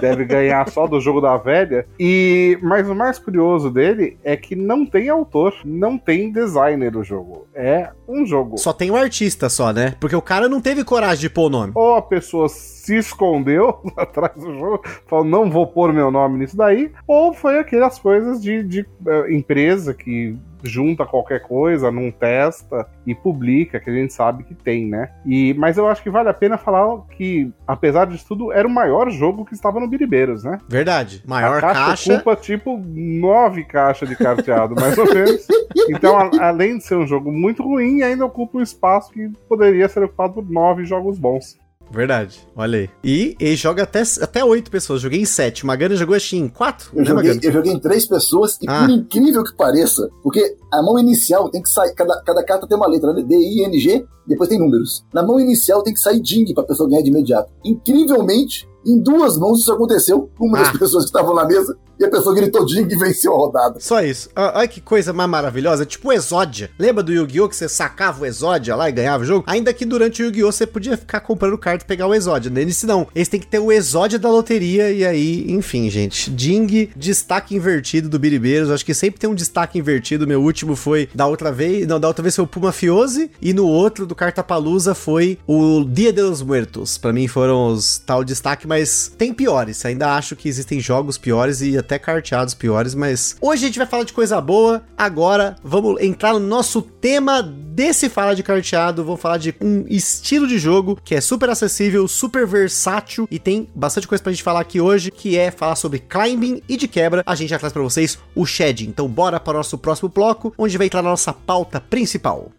deve 0.00 0.24
ganhar 0.24 0.68
só 0.70 0.86
do 0.86 0.98
jogo 0.98 1.20
da 1.20 1.36
velha. 1.36 1.86
E 2.00 2.55
mas 2.62 2.88
o 2.88 2.94
mais 2.94 3.18
curioso 3.18 3.70
dele 3.70 4.18
é 4.22 4.36
que 4.36 4.54
não 4.54 4.86
tem 4.86 5.08
autor, 5.08 5.54
não 5.64 5.96
tem 5.98 6.30
designer 6.30 6.96
o 6.96 7.04
jogo. 7.04 7.46
É 7.54 7.90
um 8.08 8.24
jogo. 8.24 8.58
Só 8.58 8.72
tem 8.72 8.90
o 8.90 8.94
um 8.94 8.96
artista 8.96 9.48
só, 9.48 9.72
né? 9.72 9.94
Porque 10.00 10.16
o 10.16 10.22
cara 10.22 10.48
não 10.48 10.60
teve 10.60 10.84
coragem 10.84 11.22
de 11.22 11.30
pôr 11.30 11.46
o 11.46 11.50
nome. 11.50 11.72
Ou 11.74 11.96
a 11.96 12.02
pessoa 12.02 12.48
se 12.48 12.96
escondeu 12.96 13.80
atrás 13.96 14.34
do 14.36 14.54
jogo, 14.58 14.82
falou, 15.06 15.24
não 15.24 15.50
vou 15.50 15.66
pôr 15.66 15.92
meu 15.92 16.10
nome 16.10 16.38
nisso 16.38 16.56
daí, 16.56 16.92
ou 17.06 17.32
foi 17.32 17.58
aquelas 17.58 17.98
coisas 17.98 18.40
de, 18.40 18.62
de 18.62 18.80
uh, 18.80 19.30
empresa 19.30 19.92
que 19.92 20.36
junta 20.68 21.06
qualquer 21.06 21.40
coisa, 21.42 21.90
não 21.90 22.10
testa 22.10 22.86
e 23.06 23.14
publica, 23.14 23.80
que 23.80 23.90
a 23.90 23.92
gente 23.92 24.12
sabe 24.12 24.44
que 24.44 24.54
tem, 24.54 24.86
né? 24.86 25.10
E, 25.24 25.54
mas 25.54 25.76
eu 25.76 25.88
acho 25.88 26.02
que 26.02 26.10
vale 26.10 26.28
a 26.28 26.34
pena 26.34 26.58
falar 26.58 27.00
que, 27.16 27.52
apesar 27.66 28.06
disso 28.06 28.26
tudo, 28.28 28.52
era 28.52 28.66
o 28.66 28.70
maior 28.70 29.10
jogo 29.10 29.44
que 29.44 29.54
estava 29.54 29.80
no 29.80 29.88
Biribeiros, 29.88 30.44
né? 30.44 30.58
Verdade. 30.68 31.22
Maior 31.26 31.58
a 31.58 31.60
caixa. 31.60 31.86
caixa... 31.86 32.14
ocupa 32.14 32.36
tipo 32.36 32.78
nove 32.78 33.64
caixas 33.64 34.08
de 34.08 34.16
carteado, 34.16 34.74
mais 34.74 34.96
ou 34.98 35.06
menos. 35.12 35.46
Então, 35.88 36.16
a, 36.16 36.48
além 36.48 36.78
de 36.78 36.84
ser 36.84 36.96
um 36.96 37.06
jogo 37.06 37.30
muito 37.30 37.62
ruim, 37.62 38.02
ainda 38.02 38.24
ocupa 38.24 38.58
um 38.58 38.62
espaço 38.62 39.12
que 39.12 39.28
poderia 39.48 39.88
ser 39.88 40.02
ocupado 40.02 40.34
por 40.34 40.50
nove 40.50 40.84
jogos 40.84 41.18
bons. 41.18 41.58
Verdade, 41.90 42.38
olha 42.54 42.80
aí. 42.80 42.90
E 43.02 43.36
ele 43.38 43.56
joga 43.56 43.82
até, 43.82 44.02
até 44.20 44.44
oito 44.44 44.70
pessoas. 44.70 45.00
Joguei 45.00 45.20
em 45.20 45.24
sete. 45.24 45.64
Magana 45.64 45.94
jogou 45.96 46.16
acho 46.16 46.36
em 46.36 46.48
quatro? 46.48 46.90
Eu, 46.92 47.00
né, 47.00 47.10
joguei, 47.10 47.40
eu 47.42 47.52
joguei 47.52 47.72
em 47.72 47.78
três 47.78 48.06
pessoas 48.06 48.58
e 48.60 48.66
ah. 48.68 48.80
por 48.80 48.90
incrível 48.90 49.44
que 49.44 49.54
pareça, 49.54 50.08
porque 50.22 50.56
a 50.72 50.82
mão 50.82 50.98
inicial 50.98 51.48
tem 51.48 51.62
que 51.62 51.70
sair, 51.70 51.94
cada, 51.94 52.20
cada 52.22 52.44
carta 52.44 52.66
tem 52.66 52.76
uma 52.76 52.88
letra, 52.88 53.12
né? 53.12 53.22
D, 53.22 53.34
I, 53.34 53.64
N, 53.64 53.78
G, 53.78 54.04
depois 54.26 54.48
tem 54.48 54.58
números. 54.58 55.04
Na 55.12 55.22
mão 55.22 55.38
inicial 55.38 55.82
tem 55.82 55.94
que 55.94 56.00
sair 56.00 56.20
Ding 56.20 56.52
pra 56.52 56.64
pessoa 56.64 56.88
ganhar 56.88 57.02
de 57.02 57.10
imediato. 57.10 57.50
Incrivelmente, 57.64 58.68
em 58.84 58.98
duas 58.98 59.38
mãos 59.38 59.60
isso 59.60 59.72
aconteceu. 59.72 60.30
Uma 60.38 60.58
ah. 60.58 60.62
das 60.62 60.72
pessoas 60.78 61.04
que 61.04 61.10
estavam 61.10 61.34
na 61.34 61.44
mesa 61.44 61.76
e 61.98 62.04
a 62.04 62.10
pessoa 62.10 62.34
gritou 62.34 62.64
Ding 62.66 62.86
e 62.90 62.96
venceu 62.96 63.32
a 63.32 63.36
rodada. 63.36 63.80
Só 63.80 64.02
isso. 64.02 64.28
Olha 64.36 64.68
que 64.68 64.80
coisa 64.80 65.12
mais 65.12 65.28
maravilhosa. 65.28 65.86
Tipo 65.86 66.08
o 66.08 66.12
Exódia. 66.12 66.70
Lembra 66.78 67.02
do 67.02 67.12
Yu-Gi-Oh! 67.12 67.48
que 67.48 67.56
você 67.56 67.68
sacava 67.68 68.22
o 68.22 68.26
Exódia 68.26 68.76
lá 68.76 68.88
e 68.88 68.92
ganhava 68.92 69.22
o 69.22 69.26
jogo? 69.26 69.44
Ainda 69.46 69.72
que 69.72 69.84
durante 69.84 70.22
o 70.22 70.26
Yu-Gi-Oh! 70.26 70.52
você 70.52 70.66
podia 70.66 70.96
ficar 70.96 71.20
comprando 71.20 71.56
carta 71.56 71.84
e 71.84 71.86
pegar 71.86 72.06
o 72.06 72.14
Exódia. 72.14 72.50
Nesse 72.50 72.86
não. 72.86 73.06
Eles 73.14 73.28
têm 73.28 73.40
que 73.40 73.46
ter 73.46 73.58
o 73.58 73.72
Exódia 73.72 74.18
da 74.18 74.30
loteria 74.30 74.90
e 74.92 75.04
aí, 75.04 75.46
enfim, 75.50 75.88
gente. 75.88 76.30
Ding, 76.30 76.90
destaque 76.94 77.54
invertido 77.54 78.08
do 78.08 78.18
Biribeiros. 78.18 78.70
Acho 78.70 78.84
que 78.84 78.94
sempre 78.94 79.20
tem 79.20 79.30
um 79.30 79.34
destaque 79.34 79.78
invertido. 79.78 80.26
Meu 80.26 80.42
último 80.42 80.76
foi 80.76 81.08
da 81.14 81.26
outra 81.26 81.50
vez. 81.50 81.86
Não, 81.86 81.98
da 81.98 82.08
outra 82.08 82.22
vez 82.22 82.36
foi 82.36 82.44
o 82.44 82.48
Puma 82.48 82.72
Fiose. 82.72 83.30
E 83.40 83.54
no 83.54 83.66
outro 83.66 84.06
do 84.06 84.14
Cartapalusa 84.14 84.94
foi 84.94 85.38
o 85.46 85.84
Dia 85.84 86.12
de 86.12 86.20
los 86.20 86.42
Muertos. 86.42 86.98
Pra 86.98 87.12
mim 87.12 87.26
foram 87.28 87.68
os 87.68 87.98
tal 87.98 88.22
destaque, 88.22 88.66
mas 88.66 89.10
tem 89.16 89.32
piores. 89.32 89.84
Ainda 89.84 90.14
acho 90.14 90.36
que 90.36 90.48
existem 90.48 90.80
jogos 90.80 91.16
piores 91.16 91.60
e 91.60 91.78
até 91.78 91.85
carteados 91.98 92.54
piores, 92.54 92.94
mas 92.94 93.36
hoje 93.40 93.64
a 93.64 93.66
gente 93.68 93.78
vai 93.78 93.86
falar 93.86 94.04
de 94.04 94.12
coisa 94.12 94.40
boa. 94.40 94.82
Agora 94.96 95.56
vamos 95.62 96.00
entrar 96.00 96.32
no 96.32 96.40
nosso 96.40 96.82
tema 96.82 97.42
desse 97.42 98.08
Fala 98.08 98.34
de 98.34 98.42
Carteado. 98.42 99.04
Vamos 99.04 99.20
falar 99.20 99.38
de 99.38 99.54
um 99.60 99.84
estilo 99.88 100.46
de 100.46 100.58
jogo 100.58 100.98
que 101.04 101.14
é 101.14 101.20
super 101.20 101.48
acessível, 101.48 102.08
super 102.08 102.46
versátil 102.46 103.28
e 103.30 103.38
tem 103.38 103.68
bastante 103.74 104.08
coisa 104.08 104.22
pra 104.22 104.32
gente 104.32 104.42
falar 104.42 104.60
aqui 104.60 104.80
hoje, 104.80 105.10
que 105.10 105.36
é 105.36 105.50
falar 105.50 105.76
sobre 105.76 105.98
climbing 105.98 106.62
e 106.68 106.76
de 106.76 106.88
quebra. 106.88 107.22
A 107.24 107.34
gente 107.34 107.50
já 107.50 107.58
traz 107.58 107.72
pra 107.72 107.82
vocês 107.82 108.18
o 108.34 108.44
Shed. 108.44 108.88
Então 108.88 109.06
bora 109.08 109.38
para 109.38 109.54
o 109.54 109.56
nosso 109.58 109.78
próximo 109.78 110.08
bloco, 110.08 110.52
onde 110.58 110.76
vai 110.76 110.86
entrar 110.86 111.02
na 111.02 111.10
nossa 111.10 111.32
pauta 111.32 111.80
principal. 111.80 112.50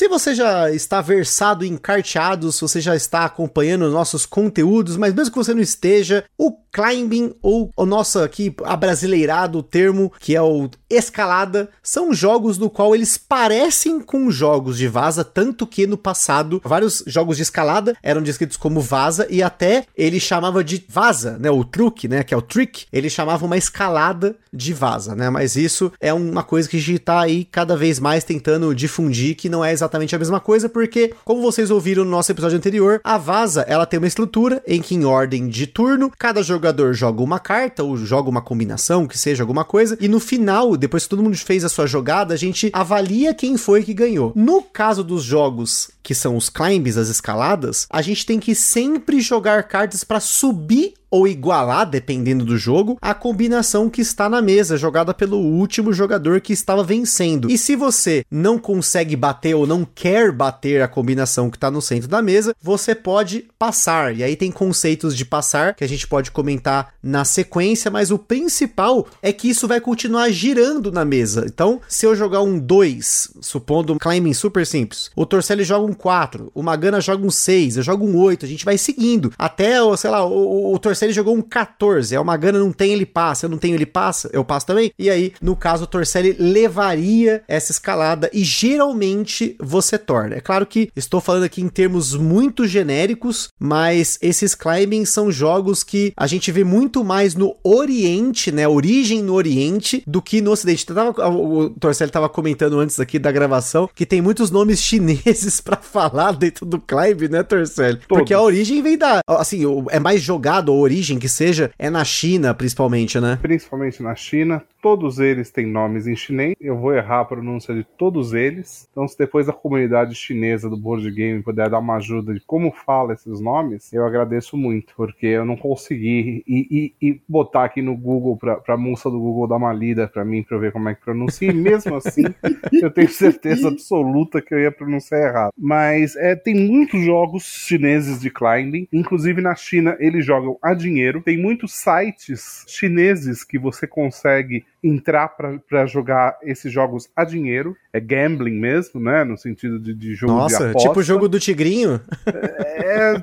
Se 0.00 0.08
você 0.08 0.34
já 0.34 0.70
está 0.70 1.02
versado 1.02 1.62
em 1.62 1.76
carteados, 1.76 2.54
se 2.54 2.62
você 2.62 2.80
já 2.80 2.96
está 2.96 3.26
acompanhando 3.26 3.90
nossos 3.90 4.24
conteúdos, 4.24 4.96
mas 4.96 5.12
mesmo 5.12 5.30
que 5.30 5.36
você 5.36 5.52
não 5.52 5.60
esteja, 5.60 6.24
o 6.38 6.52
climbing 6.72 7.34
ou 7.42 7.70
o 7.76 7.84
nosso 7.84 8.18
aqui 8.20 8.56
abrasileirado 8.64 9.62
termo, 9.62 10.10
que 10.18 10.34
é 10.34 10.40
o 10.40 10.70
escalada, 10.90 11.70
são 11.82 12.12
jogos 12.12 12.58
no 12.58 12.68
qual 12.68 12.94
eles 12.94 13.16
parecem 13.16 14.00
com 14.00 14.30
jogos 14.30 14.76
de 14.76 14.88
vaza, 14.88 15.24
tanto 15.24 15.66
que 15.66 15.86
no 15.86 15.96
passado 15.96 16.60
vários 16.64 17.02
jogos 17.06 17.36
de 17.36 17.44
escalada 17.44 17.96
eram 18.02 18.22
descritos 18.22 18.56
como 18.56 18.80
vaza 18.80 19.26
e 19.30 19.42
até 19.42 19.84
ele 19.96 20.18
chamava 20.18 20.64
de 20.64 20.84
vaza, 20.88 21.38
né, 21.38 21.50
o 21.50 21.64
truque, 21.64 22.08
né, 22.08 22.22
que 22.22 22.34
é 22.34 22.36
o 22.36 22.42
trick, 22.42 22.86
ele 22.92 23.08
chamava 23.08 23.46
uma 23.46 23.56
escalada 23.56 24.36
de 24.52 24.72
vaza, 24.72 25.14
né? 25.14 25.30
Mas 25.30 25.54
isso 25.54 25.92
é 26.00 26.12
uma 26.12 26.42
coisa 26.42 26.68
que 26.68 26.76
a 26.76 26.80
gente 26.80 26.98
tá 26.98 27.20
aí 27.20 27.44
cada 27.44 27.76
vez 27.76 28.00
mais 28.00 28.24
tentando 28.24 28.74
difundir 28.74 29.36
que 29.36 29.48
não 29.48 29.64
é 29.64 29.72
exatamente 29.72 30.14
a 30.14 30.18
mesma 30.18 30.40
coisa, 30.40 30.68
porque 30.68 31.14
como 31.24 31.40
vocês 31.40 31.70
ouviram 31.70 32.04
no 32.04 32.10
nosso 32.10 32.32
episódio 32.32 32.56
anterior, 32.56 33.00
a 33.04 33.16
vaza, 33.16 33.64
ela 33.68 33.86
tem 33.86 33.98
uma 33.98 34.08
estrutura 34.08 34.62
em 34.66 34.82
que 34.82 34.94
em 34.94 35.04
ordem 35.04 35.48
de 35.48 35.66
turno, 35.66 36.10
cada 36.18 36.42
jogador 36.42 36.92
joga 36.94 37.22
uma 37.22 37.38
carta 37.38 37.84
ou 37.84 37.96
joga 37.96 38.28
uma 38.28 38.42
combinação, 38.42 39.06
que 39.06 39.18
seja 39.18 39.42
alguma 39.42 39.64
coisa, 39.64 39.96
e 40.00 40.08
no 40.08 40.18
final, 40.18 40.76
depois 40.80 41.04
que 41.04 41.10
todo 41.10 41.22
mundo 41.22 41.36
fez 41.36 41.64
a 41.64 41.68
sua 41.68 41.86
jogada, 41.86 42.34
a 42.34 42.36
gente 42.36 42.70
avalia 42.72 43.34
quem 43.34 43.56
foi 43.56 43.84
que 43.84 43.94
ganhou. 43.94 44.32
No 44.34 44.62
caso 44.62 45.04
dos 45.04 45.22
jogos 45.22 45.90
que 46.02 46.14
são 46.14 46.36
os 46.36 46.48
climbs, 46.48 46.96
as 46.96 47.08
escaladas, 47.08 47.86
a 47.90 48.02
gente 48.02 48.24
tem 48.24 48.40
que 48.40 48.54
sempre 48.54 49.20
jogar 49.20 49.64
cartas 49.64 50.02
para 50.02 50.18
subir 50.18 50.94
ou 51.10 51.26
igualar, 51.26 51.88
dependendo 51.88 52.44
do 52.44 52.56
jogo, 52.56 52.96
a 53.00 53.12
combinação 53.12 53.90
que 53.90 54.00
está 54.00 54.28
na 54.28 54.40
mesa, 54.40 54.76
jogada 54.76 55.12
pelo 55.12 55.38
último 55.38 55.92
jogador 55.92 56.40
que 56.40 56.52
estava 56.52 56.84
vencendo. 56.84 57.50
E 57.50 57.58
se 57.58 57.74
você 57.74 58.24
não 58.30 58.58
consegue 58.58 59.16
bater 59.16 59.54
ou 59.54 59.66
não 59.66 59.84
quer 59.84 60.30
bater 60.30 60.82
a 60.82 60.88
combinação 60.88 61.50
que 61.50 61.56
está 61.56 61.70
no 61.70 61.82
centro 61.82 62.08
da 62.08 62.22
mesa, 62.22 62.54
você 62.62 62.94
pode 62.94 63.46
passar. 63.58 64.16
E 64.16 64.22
aí 64.22 64.36
tem 64.36 64.50
conceitos 64.50 65.16
de 65.16 65.24
passar 65.24 65.74
que 65.74 65.84
a 65.84 65.88
gente 65.88 66.06
pode 66.06 66.30
comentar 66.30 66.94
na 67.02 67.24
sequência, 67.24 67.90
mas 67.90 68.10
o 68.10 68.18
principal 68.18 69.06
é 69.20 69.32
que 69.32 69.48
isso 69.48 69.66
vai 69.66 69.80
continuar 69.80 70.30
girando 70.30 70.92
na 70.92 71.04
mesa. 71.04 71.44
Então, 71.46 71.80
se 71.88 72.06
eu 72.06 72.14
jogar 72.14 72.42
um 72.42 72.58
2, 72.58 73.32
supondo 73.40 73.92
um 73.92 73.98
climbing 73.98 74.34
super 74.34 74.66
simples, 74.66 75.10
o 75.16 75.26
Torcelli 75.26 75.64
joga 75.64 75.90
um 75.90 75.94
4, 75.94 76.50
o 76.54 76.62
Magana 76.62 77.00
joga 77.00 77.26
um 77.26 77.30
6, 77.30 77.78
eu 77.78 77.82
jogo 77.82 78.06
um 78.06 78.16
8, 78.16 78.44
a 78.44 78.48
gente 78.48 78.64
vai 78.64 78.78
seguindo 78.78 79.32
até, 79.38 79.74
sei 79.96 80.10
lá, 80.10 80.24
o, 80.24 80.74
o 80.74 80.78
Torcelli 80.78 80.99
jogou 81.08 81.34
um 81.34 81.42
14, 81.42 82.14
é 82.14 82.20
o 82.20 82.24
Magana 82.24 82.58
não 82.58 82.72
tem, 82.72 82.92
ele 82.92 83.06
passa, 83.06 83.46
eu 83.46 83.50
não 83.50 83.58
tenho, 83.58 83.74
ele 83.74 83.86
passa, 83.86 84.30
eu 84.32 84.44
passo 84.44 84.66
também. 84.66 84.92
E 84.98 85.08
aí, 85.08 85.32
no 85.40 85.56
caso, 85.56 85.84
o 85.84 85.86
Torcelli 85.86 86.36
levaria 86.38 87.42
essa 87.48 87.72
escalada 87.72 88.30
e 88.32 88.44
geralmente 88.44 89.56
você 89.60 89.98
torna. 89.98 90.36
É 90.36 90.40
claro 90.40 90.66
que 90.66 90.90
estou 90.94 91.20
falando 91.20 91.44
aqui 91.44 91.62
em 91.62 91.68
termos 91.68 92.14
muito 92.14 92.66
genéricos, 92.66 93.48
mas 93.58 94.18
esses 94.20 94.54
climbing 94.54 95.04
são 95.04 95.30
jogos 95.30 95.82
que 95.82 96.12
a 96.16 96.26
gente 96.26 96.52
vê 96.52 96.64
muito 96.64 97.04
mais 97.04 97.34
no 97.34 97.56
Oriente, 97.62 98.52
né? 98.52 98.68
Origem 98.68 99.22
no 99.22 99.34
Oriente 99.34 100.02
do 100.06 100.20
que 100.20 100.40
no 100.40 100.50
Ocidente. 100.50 100.86
Tava, 100.86 101.28
o 101.28 101.70
Torcelli 101.70 102.10
estava 102.10 102.28
comentando 102.28 102.78
antes 102.78 102.98
aqui 103.00 103.18
da 103.18 103.32
gravação 103.32 103.88
que 103.94 104.06
tem 104.06 104.20
muitos 104.20 104.50
nomes 104.50 104.82
chineses 104.82 105.60
para 105.62 105.76
falar 105.76 106.32
dentro 106.32 106.66
do 106.66 106.80
climb, 106.80 107.28
né, 107.28 107.42
Torcelli? 107.42 108.00
Porque 108.08 108.34
a 108.34 108.40
origem 108.40 108.82
vem 108.82 108.96
da. 108.96 109.20
Assim, 109.26 109.62
é 109.90 109.98
mais 109.98 110.20
jogado, 110.20 110.72
a 110.72 110.74
origem 110.90 111.20
que 111.20 111.28
seja, 111.28 111.70
é 111.78 111.88
na 111.88 112.04
China, 112.04 112.52
principalmente, 112.52 113.20
né? 113.20 113.38
Principalmente 113.40 114.02
na 114.02 114.14
China. 114.16 114.62
Todos 114.80 115.18
eles 115.18 115.50
têm 115.50 115.66
nomes 115.66 116.06
em 116.06 116.16
chinês. 116.16 116.54
Eu 116.60 116.76
vou 116.78 116.94
errar 116.94 117.20
a 117.20 117.24
pronúncia 117.24 117.74
de 117.74 117.84
todos 117.84 118.32
eles. 118.32 118.88
Então, 118.90 119.06
se 119.06 119.16
depois 119.18 119.48
a 119.48 119.52
comunidade 119.52 120.14
chinesa 120.14 120.70
do 120.70 120.76
board 120.76 121.10
game 121.10 121.42
puder 121.42 121.68
dar 121.68 121.78
uma 121.78 121.96
ajuda 121.96 122.32
de 122.32 122.40
como 122.40 122.72
fala 122.72 123.12
esses 123.12 123.40
nomes, 123.40 123.92
eu 123.92 124.04
agradeço 124.04 124.56
muito, 124.56 124.94
porque 124.96 125.26
eu 125.26 125.44
não 125.44 125.56
consegui 125.56 126.42
e, 126.46 126.94
e, 127.00 127.08
e 127.10 127.20
botar 127.28 127.64
aqui 127.64 127.82
no 127.82 127.96
Google 127.96 128.36
pra, 128.36 128.56
pra 128.56 128.76
moça 128.76 129.10
do 129.10 129.18
Google 129.18 129.46
dar 129.46 129.56
uma 129.56 129.72
lida 129.72 130.08
pra 130.08 130.24
mim 130.24 130.42
pra 130.42 130.56
eu 130.56 130.60
ver 130.60 130.72
como 130.72 130.88
é 130.88 130.94
que 130.94 131.02
pronuncia. 131.02 131.50
E 131.50 131.54
mesmo 131.54 131.94
assim, 131.94 132.24
eu 132.82 132.90
tenho 132.90 133.08
certeza 133.08 133.68
absoluta 133.68 134.40
que 134.40 134.54
eu 134.54 134.60
ia 134.60 134.72
pronunciar 134.72 135.20
errado. 135.20 135.52
Mas 135.56 136.16
é, 136.16 136.34
tem 136.34 136.54
muitos 136.54 137.04
jogos 137.04 137.44
chineses 137.44 138.20
de 138.20 138.30
climbing. 138.30 138.88
Inclusive 138.92 139.40
na 139.40 139.54
China, 139.54 139.96
eles 140.00 140.24
jogam 140.24 140.58
a 140.62 140.72
dinheiro. 140.72 141.22
Tem 141.22 141.36
muitos 141.36 141.74
sites 141.74 142.64
chineses 142.66 143.44
que 143.44 143.58
você 143.58 143.86
consegue 143.86 144.64
entrar 144.82 145.28
para 145.28 145.86
jogar 145.86 146.38
esses 146.42 146.72
jogos 146.72 147.08
a 147.14 147.24
dinheiro. 147.24 147.76
É 147.92 148.00
gambling 148.00 148.58
mesmo, 148.58 149.00
né? 149.00 149.24
No 149.24 149.36
sentido 149.36 149.78
de, 149.78 149.94
de 149.94 150.14
jogo 150.14 150.32
Nossa, 150.32 150.58
de 150.58 150.70
aposta. 150.70 150.88
tipo 150.88 151.00
o 151.00 151.02
jogo 151.02 151.28
do 151.28 151.38
Tigrinho? 151.38 152.00
É, 152.26 152.69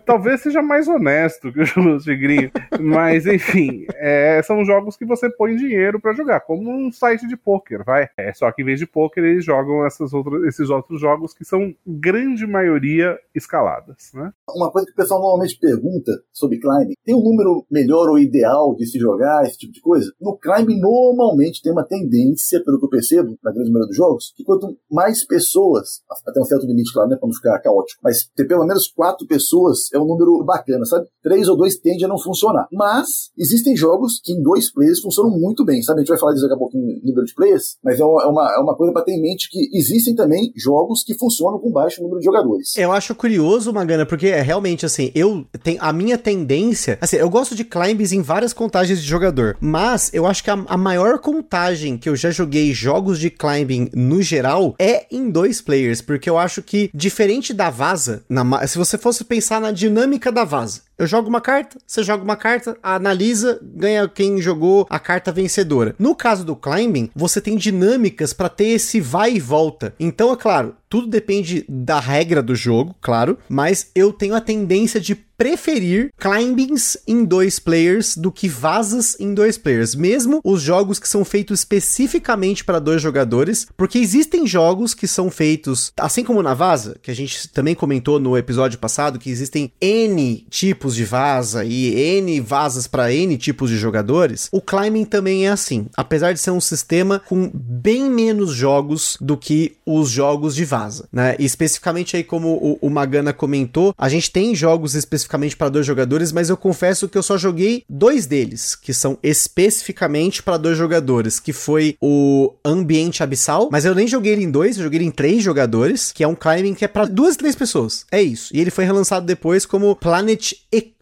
talvez 0.05 0.41
seja 0.41 0.61
mais 0.61 0.87
honesto 0.87 1.51
que 1.51 1.61
o 1.61 1.99
Tigrinho. 1.99 2.51
Mas, 2.79 3.25
enfim, 3.25 3.85
é, 3.95 4.41
são 4.43 4.63
jogos 4.65 4.95
que 4.95 5.05
você 5.05 5.29
põe 5.29 5.55
dinheiro 5.55 5.99
para 5.99 6.13
jogar, 6.13 6.41
como 6.41 6.69
um 6.69 6.91
site 6.91 7.27
de 7.27 7.37
poker, 7.37 7.83
vai. 7.83 8.09
É 8.17 8.33
só 8.33 8.51
que 8.51 8.61
em 8.61 8.65
vez 8.65 8.79
de 8.79 8.85
poker, 8.85 9.23
eles 9.23 9.43
jogam 9.43 9.85
essas 9.85 10.13
outras, 10.13 10.43
esses 10.43 10.69
outros 10.69 10.99
jogos 10.99 11.33
que 11.33 11.45
são, 11.45 11.73
grande 11.85 12.45
maioria, 12.45 13.17
escaladas, 13.33 14.11
né? 14.13 14.31
Uma 14.49 14.71
coisa 14.71 14.85
que 14.87 14.93
o 14.93 14.95
pessoal 14.95 15.19
normalmente 15.19 15.59
pergunta 15.59 16.11
sobre 16.31 16.59
climbing, 16.59 16.93
tem 17.03 17.15
um 17.15 17.23
número 17.23 17.65
melhor 17.69 18.09
ou 18.09 18.19
ideal 18.19 18.75
de 18.75 18.85
se 18.85 18.99
jogar, 18.99 19.43
esse 19.43 19.57
tipo 19.57 19.73
de 19.73 19.81
coisa? 19.81 20.11
No 20.19 20.37
climbing, 20.37 20.79
normalmente 20.79 21.61
tem 21.61 21.71
uma 21.71 21.85
tendência, 21.85 22.63
pelo 22.63 22.79
que 22.79 22.85
eu 22.85 22.89
percebo, 22.89 23.37
na 23.43 23.51
grande 23.51 23.69
maioria 23.69 23.87
dos 23.87 23.97
jogos, 23.97 24.33
que 24.35 24.43
quanto 24.43 24.77
mais 24.91 25.25
pessoas, 25.25 26.01
até 26.25 26.39
um 26.39 26.45
certo 26.45 26.65
limite, 26.65 26.93
claro, 26.93 27.09
né, 27.09 27.15
pra 27.15 27.27
não 27.27 27.33
ficar 27.33 27.59
caótico, 27.59 28.01
mas 28.03 28.29
ter 28.35 28.45
pelo 28.45 28.65
menos 28.65 28.87
quatro 28.87 29.27
pessoas 29.27 29.56
é 29.93 29.99
um 29.99 30.05
número 30.05 30.43
bacana, 30.43 30.85
sabe? 30.85 31.05
Três 31.21 31.47
ou 31.47 31.57
dois 31.57 31.77
tende 31.77 32.05
a 32.05 32.07
não 32.07 32.17
funcionar. 32.17 32.67
Mas 32.71 33.31
existem 33.37 33.75
jogos 33.75 34.19
que 34.23 34.33
em 34.33 34.41
dois 34.41 34.71
players 34.71 34.99
funcionam 35.01 35.31
muito 35.31 35.63
bem, 35.65 35.81
sabe? 35.81 35.99
A 35.99 36.01
gente 36.01 36.09
vai 36.09 36.19
falar 36.19 36.33
disso 36.33 36.43
daqui 36.43 36.55
a 36.55 36.59
pouco 36.59 36.77
em 36.77 37.01
número 37.03 37.25
de 37.25 37.33
players, 37.33 37.77
mas 37.83 37.99
é 37.99 38.05
uma, 38.05 38.55
é 38.55 38.59
uma 38.59 38.75
coisa 38.75 38.93
pra 38.93 39.03
ter 39.03 39.13
em 39.13 39.21
mente 39.21 39.49
que 39.49 39.69
existem 39.73 40.15
também 40.15 40.51
jogos 40.55 41.03
que 41.03 41.17
funcionam 41.17 41.59
com 41.59 41.71
baixo 41.71 42.01
número 42.01 42.19
de 42.19 42.25
jogadores. 42.25 42.75
Eu 42.75 42.91
acho 42.91 43.15
curioso, 43.15 43.73
Magana, 43.73 44.05
porque 44.05 44.27
é 44.27 44.41
realmente 44.41 44.85
assim, 44.85 45.11
eu 45.13 45.45
tenho 45.63 45.77
a 45.81 45.91
minha 45.93 46.17
tendência, 46.17 46.97
assim, 47.01 47.17
eu 47.17 47.29
gosto 47.29 47.55
de 47.55 47.63
climbs 47.63 48.11
em 48.11 48.21
várias 48.21 48.53
contagens 48.53 49.01
de 49.01 49.07
jogador, 49.07 49.57
mas 49.59 50.11
eu 50.13 50.25
acho 50.25 50.43
que 50.43 50.49
a, 50.49 50.65
a 50.67 50.77
maior 50.77 51.19
contagem 51.19 51.97
que 51.97 52.09
eu 52.09 52.15
já 52.15 52.31
joguei 52.31 52.73
jogos 52.73 53.19
de 53.19 53.29
climbing 53.29 53.89
no 53.93 54.21
geral 54.21 54.75
é 54.79 55.05
em 55.11 55.29
dois 55.29 55.61
players, 55.61 56.01
porque 56.01 56.29
eu 56.29 56.37
acho 56.37 56.61
que 56.61 56.89
diferente 56.93 57.53
da 57.53 57.69
vaza, 57.69 58.23
na, 58.29 58.67
se 58.67 58.77
você 58.77 58.97
fosse 58.97 59.23
pensar 59.23 59.46
na 59.59 59.71
dinâmica 59.71 60.31
da 60.31 60.43
vaza, 60.43 60.81
Eu 60.97 61.05
jogo 61.05 61.29
uma 61.29 61.39
carta, 61.39 61.77
você 61.85 62.01
joga 62.01 62.23
uma 62.23 62.35
carta, 62.35 62.75
analisa, 62.81 63.59
ganha 63.61 64.07
quem 64.07 64.41
jogou 64.41 64.87
a 64.89 64.97
carta 64.97 65.31
vencedora. 65.31 65.95
No 65.99 66.15
caso 66.15 66.43
do 66.43 66.55
climbing, 66.55 67.11
você 67.15 67.39
tem 67.39 67.55
dinâmicas 67.55 68.33
para 68.33 68.49
ter 68.49 68.69
esse 68.69 68.99
vai 68.99 69.35
e 69.35 69.39
volta. 69.39 69.93
Então, 69.99 70.33
é 70.33 70.35
claro, 70.35 70.75
tudo 70.89 71.07
depende 71.07 71.65
da 71.67 71.99
regra 71.99 72.41
do 72.41 72.55
jogo, 72.55 72.95
claro, 73.01 73.37
mas 73.49 73.91
eu 73.93 74.11
tenho 74.11 74.35
a 74.35 74.41
tendência 74.41 74.99
de 74.99 75.15
preferir 75.37 76.11
climbings 76.17 76.97
em 77.07 77.23
dois 77.23 77.59
players 77.59 78.17
do 78.17 78.31
que 78.31 78.49
vazas 78.49 79.15
em 79.19 79.35
dois 79.35 79.55
players, 79.55 79.93
mesmo 79.93 80.41
os 80.43 80.63
jogos 80.63 80.97
que 80.97 81.07
são 81.07 81.23
feitos 81.23 81.59
especificamente 81.59 82.63
para 82.65 82.79
dois 82.79 83.01
jogadores, 83.01 83.67
porque 83.77 83.99
existem 83.99 84.47
jogos 84.47 84.95
que 84.95 85.07
são 85.07 85.29
feitos, 85.29 85.91
assim 85.95 86.23
como 86.23 86.41
na 86.41 86.55
vaza, 86.55 86.97
que 87.03 87.11
a 87.11 87.15
gente 87.15 87.49
também 87.49 87.75
comentou 87.75 88.19
no 88.19 88.35
episódio 88.35 88.79
passado, 88.79 89.19
que 89.19 89.29
existem 89.29 89.71
N 89.79 90.47
tipos 90.49 90.86
de 90.95 91.05
vaza 91.05 91.63
e 91.65 91.93
N 92.19 92.39
vazas 92.41 92.87
para 92.87 93.13
N 93.13 93.37
tipos 93.37 93.69
de 93.69 93.77
jogadores, 93.77 94.49
o 94.51 94.61
climbing 94.61 95.05
também 95.05 95.47
é 95.47 95.49
assim, 95.49 95.87
apesar 95.95 96.33
de 96.33 96.39
ser 96.39 96.51
um 96.51 96.61
sistema 96.61 97.21
com 97.27 97.49
bem 97.53 98.09
menos 98.09 98.51
jogos 98.51 99.17
do 99.21 99.37
que 99.37 99.75
os 99.85 100.09
jogos 100.09 100.55
de 100.55 100.65
vaza, 100.65 101.07
né? 101.11 101.35
E 101.39 101.45
especificamente 101.45 102.15
aí 102.15 102.23
como 102.23 102.49
o, 102.49 102.77
o 102.81 102.89
Magana 102.89 103.33
comentou, 103.33 103.93
a 103.97 104.09
gente 104.09 104.31
tem 104.31 104.55
jogos 104.55 104.95
especificamente 104.95 105.17
especificamente 105.17 105.57
para 105.57 105.69
dois 105.69 105.85
jogadores, 105.85 106.31
mas 106.31 106.49
eu 106.49 106.57
confesso 106.57 107.07
que 107.07 107.17
eu 107.17 107.23
só 107.23 107.37
joguei 107.37 107.83
dois 107.89 108.25
deles, 108.25 108.75
que 108.75 108.93
são 108.93 109.17
especificamente 109.21 110.41
para 110.41 110.57
dois 110.57 110.77
jogadores, 110.77 111.39
que 111.39 111.53
foi 111.53 111.95
o 112.01 112.53
Ambiente 112.63 113.23
Abissal, 113.23 113.69
mas 113.71 113.85
eu 113.85 113.93
nem 113.93 114.07
joguei 114.07 114.33
ele 114.33 114.43
em 114.43 114.51
dois, 114.51 114.77
eu 114.77 114.83
joguei 114.83 114.99
ele 114.99 115.07
em 115.07 115.11
três 115.11 115.43
jogadores, 115.43 116.11
que 116.11 116.23
é 116.23 116.27
um 116.27 116.35
climbing 116.35 116.73
que 116.73 116.85
é 116.85 116.87
para 116.87 117.05
duas, 117.05 117.35
três 117.35 117.55
pessoas. 117.55 118.05
É 118.11 118.21
isso. 118.21 118.55
E 118.55 118.59
ele 118.59 118.71
foi 118.71 118.85
relançado 118.85 119.25
depois 119.25 119.65
como 119.65 119.95
Planet 119.95 120.53